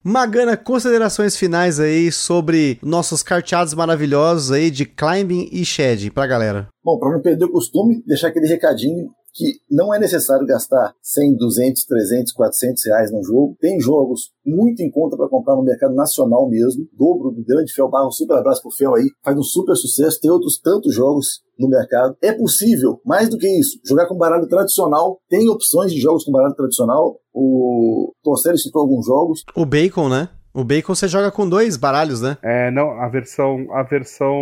Magana, 0.02 0.56
considerações 0.56 1.36
finais 1.36 1.80
aí 1.80 2.12
sobre 2.12 2.78
nossos 2.82 3.22
carteados 3.22 3.74
maravilhosos 3.74 4.52
aí 4.52 4.70
de 4.70 4.84
climbing 4.84 5.48
e 5.50 5.64
shed 5.64 6.10
pra 6.10 6.26
galera. 6.26 6.68
Bom, 6.84 6.98
para 6.98 7.10
não 7.10 7.20
perder 7.20 7.46
o 7.46 7.50
costume, 7.50 8.02
deixar 8.06 8.28
aquele 8.28 8.46
recadinho 8.46 9.10
que 9.34 9.58
não 9.68 9.92
é 9.92 9.98
necessário 9.98 10.46
gastar 10.46 10.94
100, 11.02 11.36
200, 11.36 11.84
300, 11.84 12.32
400 12.32 12.86
reais 12.86 13.10
num 13.10 13.22
jogo. 13.24 13.56
Tem 13.60 13.80
jogos 13.80 14.32
muito 14.46 14.80
em 14.80 14.90
conta 14.90 15.16
para 15.16 15.28
comprar 15.28 15.56
no 15.56 15.64
mercado 15.64 15.94
nacional 15.94 16.48
mesmo. 16.48 16.86
Dobro 16.96 17.32
do 17.32 17.44
grande 17.44 17.72
Fel 17.72 17.90
Barro, 17.90 18.12
super 18.12 18.36
abraço 18.36 18.62
pro 18.62 18.70
Fel 18.70 18.94
aí, 18.94 19.10
faz 19.24 19.36
um 19.36 19.42
super 19.42 19.74
sucesso. 19.74 20.20
Tem 20.20 20.30
outros 20.30 20.60
tantos 20.60 20.94
jogos 20.94 21.42
no 21.58 21.68
mercado. 21.68 22.16
É 22.22 22.32
possível, 22.32 23.00
mais 23.04 23.28
do 23.28 23.36
que 23.36 23.48
isso, 23.48 23.80
jogar 23.84 24.06
com 24.06 24.16
baralho 24.16 24.46
tradicional. 24.46 25.18
Tem 25.28 25.48
opções 25.48 25.92
de 25.92 26.00
jogos 26.00 26.24
com 26.24 26.30
baralho 26.30 26.54
tradicional. 26.54 27.18
O 27.32 28.12
Torcelo 28.22 28.56
citou 28.56 28.82
alguns 28.82 29.04
jogos. 29.04 29.42
O 29.56 29.66
Bacon, 29.66 30.08
né? 30.08 30.28
O 30.52 30.62
Bacon 30.62 30.94
você 30.94 31.08
joga 31.08 31.32
com 31.32 31.48
dois 31.48 31.76
baralhos, 31.76 32.20
né? 32.20 32.38
É, 32.40 32.70
não, 32.70 32.90
a 33.00 33.08
versão, 33.08 33.66
a 33.72 33.82
versão 33.82 34.40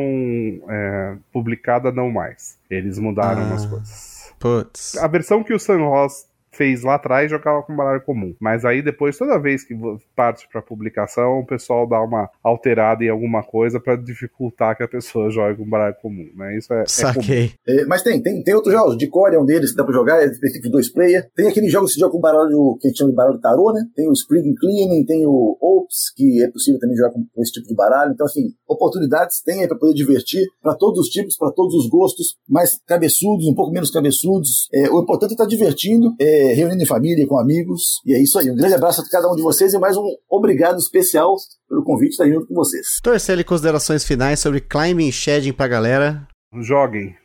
é, 0.69 1.17
publicada 1.33 1.91
não 1.91 2.11
mais. 2.11 2.59
Eles 2.69 2.99
mudaram 2.99 3.41
ah. 3.41 3.47
umas 3.47 3.65
coisas. 3.65 4.12
Putz. 4.43 4.97
A 4.97 5.07
versão 5.07 5.45
que 5.45 5.55
o 5.55 5.59
Sam 5.59 5.85
Ross 5.85 6.27
fez 6.53 6.83
lá 6.83 6.95
atrás 6.95 7.31
jogava 7.31 7.63
com 7.63 7.75
baralho 7.75 8.03
comum. 8.03 8.35
Mas 8.41 8.65
aí 8.65 8.83
depois, 8.83 9.17
toda 9.17 9.39
vez 9.39 9.65
que 9.65 9.75
parte 10.15 10.49
para 10.51 10.63
publicação, 10.63 11.41
o 11.41 11.47
pessoal 11.47 11.89
dá 11.89 12.01
uma 12.01 12.29
alterada 12.43 13.03
em 13.03 13.09
alguma 13.09 13.43
coisa 13.43 13.81
para 13.81 13.97
dificultar 13.97 14.77
que 14.77 14.83
a 14.83 14.89
pessoa 14.89 15.31
jogue 15.33 15.57
com 15.57 15.69
baralho 15.69 15.97
comum, 16.01 16.29
né? 16.37 16.57
Isso 16.57 16.73
é, 16.73 16.85
Saquei. 16.87 17.53
É, 17.67 17.81
é 17.81 17.87
mas 17.87 18.03
tem, 18.03 18.23
tem, 18.23 18.43
tem 18.43 18.55
outros 18.55 18.73
jogos. 18.73 18.97
De 18.97 19.09
Core 19.09 19.37
é 19.37 19.41
um 19.41 19.45
deles 19.45 19.71
que 19.71 19.77
dá 19.77 19.85
pra 19.85 19.93
jogar, 19.93 20.23
é 20.23 20.29
de 20.29 20.71
dois 20.71 20.91
player. 20.91 21.29
Tem 21.35 21.49
aqueles 21.49 21.73
jogos 21.73 21.91
que 21.91 21.95
se 21.95 22.01
joga 22.01 22.13
com 22.13 22.21
baralho 22.21 22.77
que 22.81 22.87
a 22.87 22.91
gente 22.91 22.99
chama 22.99 23.11
de 23.11 23.17
baralho 23.17 23.41
tarô, 23.41 23.73
né? 23.73 23.85
Tem 23.97 24.09
o 24.09 24.13
Spring 24.13 24.55
Cleaning, 24.55 25.05
tem 25.07 25.27
o 25.27 25.57
Ops, 25.61 26.13
que 26.15 26.43
é 26.43 26.51
possível 26.51 26.79
também 26.79 26.97
jogar 26.97 27.11
com 27.11 27.43
esse 27.43 27.53
tipo 27.53 27.67
de 27.67 27.75
baralho. 27.75 28.13
Então, 28.13 28.27
assim, 28.27 28.53
oportunidades 28.69 29.43
tem 29.43 29.61
aí 29.63 29.69
pra 29.69 29.79
poder 29.79 29.95
divertir 29.95 30.47
para 30.63 30.75
todos 30.75 31.01
os 31.01 31.09
tipos, 31.09 31.37
para 31.37 31.51
todos 31.53 31.75
os 31.75 31.89
gostos, 31.89 32.37
mais 32.49 32.79
cabeçudos, 32.87 33.47
um 33.47 33.55
pouco 33.55 33.73
menos 33.73 33.91
cabeçudos. 33.91 34.69
É, 34.73 34.91
o 34.91 35.03
importante 35.03 35.31
é 35.31 35.35
estar 35.35 35.45
tá 35.45 35.51
divertindo. 35.51 36.15
É, 36.21 36.42
reunindo 36.55 36.83
em 36.83 36.87
família, 36.87 37.27
com 37.27 37.39
amigos. 37.39 38.01
E 38.05 38.15
é 38.15 38.23
isso 38.23 38.39
aí. 38.39 38.51
Um 38.51 38.57
grande 38.57 38.75
abraço 38.75 39.01
a 39.01 39.09
cada 39.09 39.31
um 39.31 39.37
de 39.37 39.43
vocês 39.43 39.73
e 39.75 39.79
mais 39.79 39.97
um 39.97 40.05
obrigado 40.31 40.79
especial 40.79 41.35
pelo 41.69 41.85
convite 41.85 42.11
de 42.11 42.15
estar 42.15 42.29
junto 42.29 42.47
com 42.47 42.55
vocês. 42.55 42.87
Torcele 43.03 43.45
considerações 43.45 44.05
finais 44.05 44.41
sobre 44.41 44.61
climbing 44.61 45.09
e 45.09 45.13
shedding 45.13 45.53
pra 45.53 45.69
galera. 45.69 46.27
Joguem. 46.61 47.17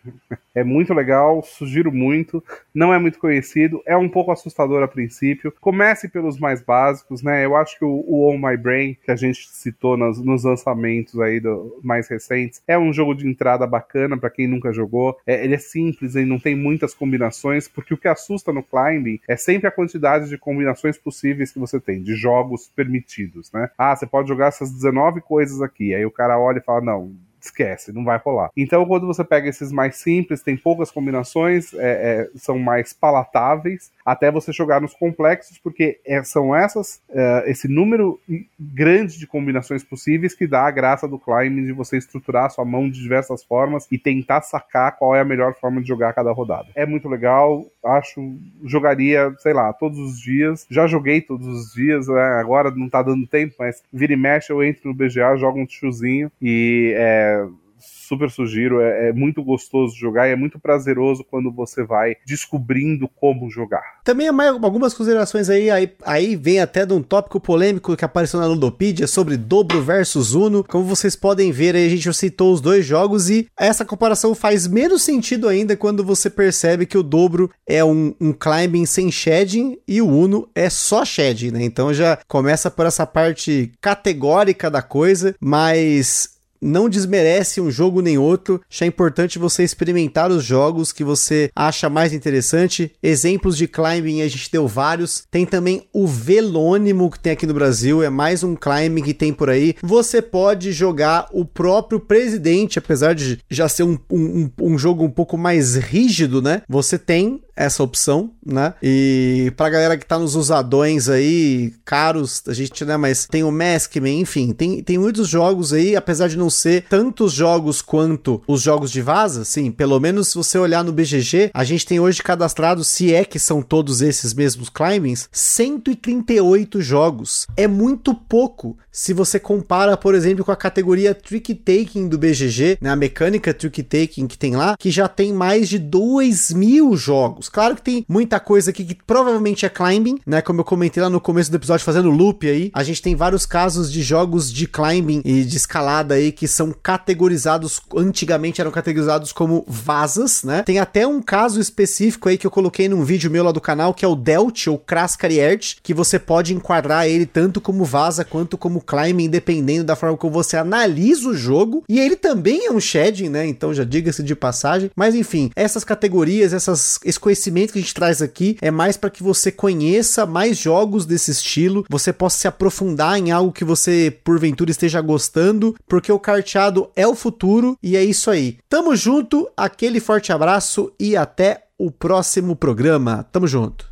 É 0.55 0.63
muito 0.63 0.93
legal, 0.93 1.43
sugiro 1.43 1.91
muito. 1.91 2.43
Não 2.73 2.93
é 2.93 2.97
muito 2.97 3.19
conhecido, 3.19 3.81
é 3.85 3.95
um 3.95 4.09
pouco 4.09 4.31
assustador 4.31 4.81
a 4.81 4.87
princípio. 4.87 5.53
Comece 5.59 6.09
pelos 6.09 6.39
mais 6.39 6.61
básicos, 6.61 7.21
né? 7.21 7.45
Eu 7.45 7.55
acho 7.55 7.77
que 7.77 7.85
o, 7.85 7.99
o 7.99 8.37
My 8.37 8.57
Brain, 8.57 8.97
que 9.03 9.11
a 9.11 9.15
gente 9.15 9.47
citou 9.49 9.97
nos, 9.97 10.19
nos 10.19 10.43
lançamentos 10.43 11.19
aí 11.19 11.39
do, 11.39 11.79
mais 11.83 12.07
recentes, 12.07 12.61
é 12.67 12.77
um 12.77 12.91
jogo 12.91 13.13
de 13.13 13.27
entrada 13.27 13.67
bacana 13.67 14.17
para 14.17 14.29
quem 14.29 14.47
nunca 14.47 14.71
jogou. 14.71 15.17
É, 15.27 15.43
ele 15.43 15.55
é 15.55 15.59
simples, 15.59 16.15
ele 16.15 16.25
não 16.25 16.39
tem 16.39 16.55
muitas 16.55 16.93
combinações, 16.93 17.67
porque 17.67 17.93
o 17.93 17.97
que 17.97 18.07
assusta 18.07 18.51
no 18.51 18.63
climbing 18.63 19.19
é 19.27 19.35
sempre 19.35 19.67
a 19.67 19.71
quantidade 19.71 20.29
de 20.29 20.37
combinações 20.37 20.97
possíveis 20.97 21.51
que 21.51 21.59
você 21.59 21.79
tem, 21.79 22.01
de 22.01 22.15
jogos 22.15 22.71
permitidos, 22.75 23.51
né? 23.51 23.69
Ah, 23.77 23.95
você 23.95 24.07
pode 24.07 24.27
jogar 24.27 24.47
essas 24.47 24.71
19 24.71 25.21
coisas 25.21 25.61
aqui. 25.61 25.93
Aí 25.93 26.05
o 26.05 26.11
cara 26.11 26.39
olha 26.39 26.59
e 26.59 26.63
fala: 26.63 26.81
não, 26.81 27.15
esquece, 27.47 27.91
não 27.91 28.03
vai 28.03 28.17
rolar. 28.17 28.51
Então, 28.55 28.85
quando 28.85 29.07
você 29.07 29.23
pega 29.23 29.49
esses 29.49 29.71
mais 29.71 29.97
simples, 29.97 30.41
tem 30.41 30.55
poucas 30.55 30.91
combinações, 30.91 31.73
é, 31.73 31.77
é, 31.79 32.29
são 32.35 32.59
mais 32.59 32.93
palatáveis, 32.93 33.91
até 34.05 34.31
você 34.31 34.51
jogar 34.51 34.81
nos 34.81 34.93
complexos, 34.93 35.57
porque 35.57 35.99
é, 36.05 36.23
são 36.23 36.55
essas, 36.55 37.01
é, 37.09 37.43
esse 37.47 37.67
número 37.67 38.19
grande 38.59 39.17
de 39.17 39.27
combinações 39.27 39.83
possíveis 39.83 40.33
que 40.33 40.47
dá 40.47 40.65
a 40.65 40.71
graça 40.71 41.07
do 41.07 41.19
climbing 41.19 41.65
de 41.65 41.73
você 41.73 41.97
estruturar 41.97 42.45
a 42.45 42.49
sua 42.49 42.65
mão 42.65 42.89
de 42.89 43.01
diversas 43.01 43.43
formas 43.43 43.87
e 43.91 43.97
tentar 43.97 44.41
sacar 44.41 44.95
qual 44.97 45.15
é 45.15 45.21
a 45.21 45.25
melhor 45.25 45.53
forma 45.55 45.81
de 45.81 45.87
jogar 45.87 46.13
cada 46.13 46.31
rodada. 46.31 46.67
É 46.75 46.85
muito 46.85 47.09
legal, 47.09 47.65
acho, 47.83 48.35
jogaria, 48.63 49.33
sei 49.39 49.53
lá, 49.53 49.73
todos 49.73 49.99
os 49.99 50.19
dias. 50.19 50.65
Já 50.69 50.87
joguei 50.87 51.21
todos 51.21 51.47
os 51.47 51.73
dias, 51.73 52.07
né? 52.07 52.39
agora 52.39 52.71
não 52.71 52.89
tá 52.89 53.01
dando 53.01 53.27
tempo, 53.27 53.55
mas 53.59 53.81
vira 53.91 54.13
e 54.13 54.17
mexe, 54.17 54.51
eu 54.51 54.63
entro 54.63 54.89
no 54.89 54.93
BGA, 54.93 55.35
jogo 55.37 55.59
um 55.59 55.65
tiozinho 55.65 56.31
e 56.41 56.93
é, 56.95 57.36
super 57.79 58.29
sugiro, 58.29 58.81
é, 58.81 59.09
é, 59.09 59.13
muito 59.13 59.43
gostoso 59.43 59.95
jogar 59.95 60.27
e 60.27 60.31
é 60.31 60.35
muito 60.35 60.59
prazeroso 60.59 61.25
quando 61.29 61.51
você 61.51 61.83
vai 61.83 62.15
descobrindo 62.25 63.07
como 63.07 63.49
jogar. 63.49 63.83
Também 64.03 64.27
algumas 64.27 64.93
considerações 64.93 65.49
aí, 65.49 65.69
aí, 65.69 65.91
aí 66.05 66.35
vem 66.35 66.59
até 66.59 66.85
de 66.85 66.93
um 66.93 67.01
tópico 67.01 67.39
polêmico 67.39 67.95
que 67.95 68.05
apareceu 68.05 68.39
na 68.39 68.47
Ludopedia 68.47 69.07
sobre 69.07 69.35
dobro 69.35 69.81
versus 69.81 70.33
Uno. 70.33 70.63
Como 70.63 70.85
vocês 70.85 71.15
podem 71.15 71.51
ver 71.51 71.75
aí, 71.75 71.85
a 71.85 71.89
gente 71.89 72.13
citou 72.13 72.53
os 72.53 72.61
dois 72.61 72.85
jogos 72.85 73.29
e 73.29 73.47
essa 73.59 73.83
comparação 73.83 74.33
faz 74.33 74.67
menos 74.67 75.01
sentido 75.01 75.47
ainda 75.47 75.75
quando 75.75 76.03
você 76.03 76.29
percebe 76.29 76.85
que 76.85 76.97
o 76.97 77.03
dobro 77.03 77.51
é 77.67 77.83
um, 77.83 78.13
um 78.19 78.31
climbing 78.31 78.85
sem 78.85 79.11
shedding 79.11 79.77
e 79.87 80.01
o 80.01 80.07
Uno 80.07 80.49
é 80.55 80.69
só 80.69 81.03
shedding, 81.03 81.51
né? 81.51 81.63
Então 81.63 81.93
já 81.93 82.17
começa 82.27 82.71
por 82.71 82.85
essa 82.85 83.05
parte 83.05 83.71
categórica 83.81 84.71
da 84.71 84.81
coisa, 84.81 85.35
mas 85.39 86.36
não 86.61 86.89
desmerece 86.89 87.61
um 87.61 87.71
jogo 87.71 88.01
nem 88.01 88.17
outro. 88.17 88.61
Acho 88.69 88.83
é 88.83 88.87
importante 88.87 89.39
você 89.39 89.63
experimentar 89.63 90.31
os 90.31 90.43
jogos 90.43 90.91
que 90.91 91.03
você 91.03 91.49
acha 91.55 91.89
mais 91.89 92.13
interessante. 92.13 92.91
Exemplos 93.01 93.57
de 93.57 93.67
climbing 93.67 94.21
a 94.21 94.27
gente 94.27 94.51
deu 94.51 94.67
vários. 94.67 95.23
Tem 95.29 95.45
também 95.45 95.87
o 95.93 96.07
Velônimo 96.07 97.09
que 97.11 97.19
tem 97.19 97.33
aqui 97.33 97.45
no 97.45 97.53
Brasil, 97.53 98.03
é 98.03 98.09
mais 98.09 98.43
um 98.43 98.55
climbing 98.55 99.03
que 99.03 99.13
tem 99.13 99.33
por 99.33 99.49
aí. 99.49 99.75
Você 99.81 100.21
pode 100.21 100.71
jogar 100.71 101.27
o 101.31 101.45
próprio 101.45 101.99
presidente, 101.99 102.79
apesar 102.79 103.13
de 103.13 103.39
já 103.49 103.67
ser 103.67 103.83
um, 103.83 103.97
um, 104.11 104.49
um 104.61 104.77
jogo 104.77 105.03
um 105.03 105.09
pouco 105.09 105.37
mais 105.37 105.75
rígido, 105.75 106.41
né? 106.41 106.61
Você 106.67 106.97
tem 106.97 107.41
essa 107.57 107.81
opção, 107.81 108.31
né? 108.45 108.75
E 108.81 109.51
pra 109.57 109.69
galera 109.69 109.97
que 109.97 110.05
tá 110.05 110.19
nos 110.19 110.35
usadões 110.35 111.09
aí, 111.09 111.73
caros, 111.83 112.43
a 112.47 112.53
gente, 112.53 112.85
né? 112.85 112.95
Mas 112.95 113.25
tem 113.25 113.43
o 113.43 113.51
Maskman, 113.51 114.21
enfim, 114.21 114.53
tem, 114.53 114.83
tem 114.83 114.97
muitos 114.97 115.27
jogos 115.27 115.73
aí, 115.73 115.95
apesar 115.95 116.27
de 116.27 116.37
não 116.37 116.49
ser 116.49 116.85
tantos 116.87 117.33
jogos 117.33 117.81
quanto 117.81 118.41
os 118.47 118.61
jogos 118.61 118.91
de 118.91 119.01
vaza, 119.01 119.43
sim, 119.43 119.71
pelo 119.71 119.99
menos 119.99 120.29
se 120.29 120.35
você 120.35 120.57
olhar 120.57 120.83
no 120.83 120.93
BGG, 120.93 121.49
a 121.53 121.63
gente 121.63 121.85
tem 121.85 121.99
hoje 121.99 122.21
cadastrado, 122.21 122.83
se 122.83 123.13
é 123.13 123.25
que 123.25 123.39
são 123.39 123.61
todos 123.61 124.01
esses 124.01 124.33
mesmos 124.33 124.69
climbings, 124.69 125.27
138 125.31 126.79
jogos. 126.81 127.47
É 127.57 127.67
muito 127.67 128.13
pouco 128.13 128.77
se 128.91 129.13
você 129.13 129.39
compara, 129.39 129.95
por 129.95 130.15
exemplo, 130.15 130.43
com 130.43 130.51
a 130.51 130.55
categoria 130.55 131.13
Trick 131.13 131.53
Taking 131.53 132.07
do 132.07 132.17
BGG, 132.17 132.79
né? 132.81 132.89
A 132.89 132.95
mecânica 132.95 133.53
Trick 133.53 133.83
Taking 133.83 134.27
que 134.27 134.37
tem 134.37 134.55
lá, 134.55 134.75
que 134.77 134.89
já 134.89 135.07
tem 135.07 135.31
mais 135.31 135.69
de 135.69 135.77
2 135.77 136.51
mil 136.51 136.95
jogos. 136.97 137.46
Jogos. 137.47 137.49
Claro 137.49 137.75
que 137.75 137.81
tem 137.81 138.05
muita 138.07 138.39
coisa 138.39 138.69
aqui 138.69 138.83
que 138.83 138.95
provavelmente 139.05 139.65
é 139.65 139.69
climbing, 139.69 140.19
né? 140.25 140.41
Como 140.41 140.61
eu 140.61 140.65
comentei 140.65 141.01
lá 141.01 141.09
no 141.09 141.19
começo 141.19 141.49
do 141.49 141.55
episódio, 141.55 141.85
fazendo 141.85 142.09
loop 142.09 142.47
aí, 142.47 142.69
a 142.73 142.83
gente 142.83 143.01
tem 143.01 143.15
vários 143.15 143.45
casos 143.45 143.91
de 143.91 144.01
jogos 144.01 144.51
de 144.51 144.67
climbing 144.67 145.21
e 145.25 145.43
de 145.43 145.57
escalada 145.57 146.15
aí 146.15 146.31
que 146.31 146.47
são 146.47 146.71
categorizados, 146.71 147.81
antigamente 147.95 148.61
eram 148.61 148.71
categorizados 148.71 149.31
como 149.31 149.65
vasas, 149.67 150.43
né? 150.43 150.63
Tem 150.63 150.79
até 150.79 151.07
um 151.07 151.21
caso 151.21 151.59
específico 151.59 152.29
aí 152.29 152.37
que 152.37 152.45
eu 152.45 152.51
coloquei 152.51 152.87
num 152.87 153.03
vídeo 153.03 153.31
meu 153.31 153.43
lá 153.43 153.51
do 153.51 153.61
canal, 153.61 153.93
que 153.93 154.05
é 154.05 154.07
o 154.07 154.15
Delt, 154.15 154.67
ou 154.67 154.77
Kraskariert, 154.77 155.77
que 155.81 155.93
você 155.93 156.19
pode 156.19 156.53
enquadrar 156.53 157.07
ele 157.07 157.25
tanto 157.25 157.59
como 157.59 157.83
vaza 157.83 158.23
quanto 158.23 158.57
como 158.57 158.81
climbing, 158.81 159.29
dependendo 159.29 159.85
da 159.85 159.95
forma 159.95 160.17
como 160.17 160.33
você 160.33 160.57
analisa 160.57 161.29
o 161.29 161.35
jogo. 161.35 161.83
E 161.87 161.99
ele 161.99 162.15
também 162.15 162.65
é 162.65 162.71
um 162.71 162.79
shading, 162.79 163.29
né? 163.29 163.45
Então 163.45 163.73
já 163.73 163.83
diga-se 163.83 164.23
de 164.23 164.35
passagem. 164.35 164.91
Mas 164.95 165.15
enfim, 165.15 165.51
essas 165.55 165.83
categorias, 165.83 166.53
essas, 166.53 166.99
esse 167.03 167.19
conhecimento 167.37 167.73
que 167.73 167.79
a 167.79 167.81
gente 167.81 167.93
traz 167.93 168.21
aqui 168.21 168.57
é 168.61 168.71
mais 168.71 168.97
para 168.97 169.09
que 169.11 169.21
você 169.21 169.51
conheça 169.51 170.25
mais 170.25 170.57
jogos 170.57 171.05
desse 171.05 171.31
estilo, 171.31 171.85
você 171.87 172.11
possa 172.11 172.37
se 172.39 172.47
aprofundar 172.47 173.17
em 173.17 173.31
algo 173.31 173.51
que 173.51 173.63
você 173.63 174.15
porventura 174.23 174.71
esteja 174.71 174.99
gostando, 174.99 175.75
porque 175.87 176.11
o 176.11 176.19
carteado 176.19 176.89
é 176.95 177.07
o 177.07 177.15
futuro 177.15 177.77
e 177.81 177.95
é 177.95 178.03
isso 178.03 178.31
aí. 178.31 178.57
Tamo 178.67 178.95
junto, 178.95 179.47
aquele 179.55 179.99
forte 179.99 180.31
abraço 180.31 180.91
e 180.99 181.15
até 181.15 181.63
o 181.77 181.91
próximo 181.91 182.55
programa. 182.55 183.25
Tamo 183.31 183.47
junto. 183.47 183.87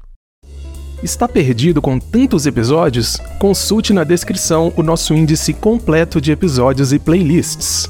Está 1.04 1.28
perdido 1.28 1.82
com 1.82 2.00
tantos 2.00 2.48
episódios? 2.48 3.18
Consulte 3.38 3.94
na 3.94 4.04
descrição 4.04 4.74
o 4.76 4.82
nosso 4.82 5.14
índice 5.14 5.54
completo 5.54 6.20
de 6.20 6.32
episódios 6.32 6.92
e 6.92 6.98
playlists. 6.98 7.88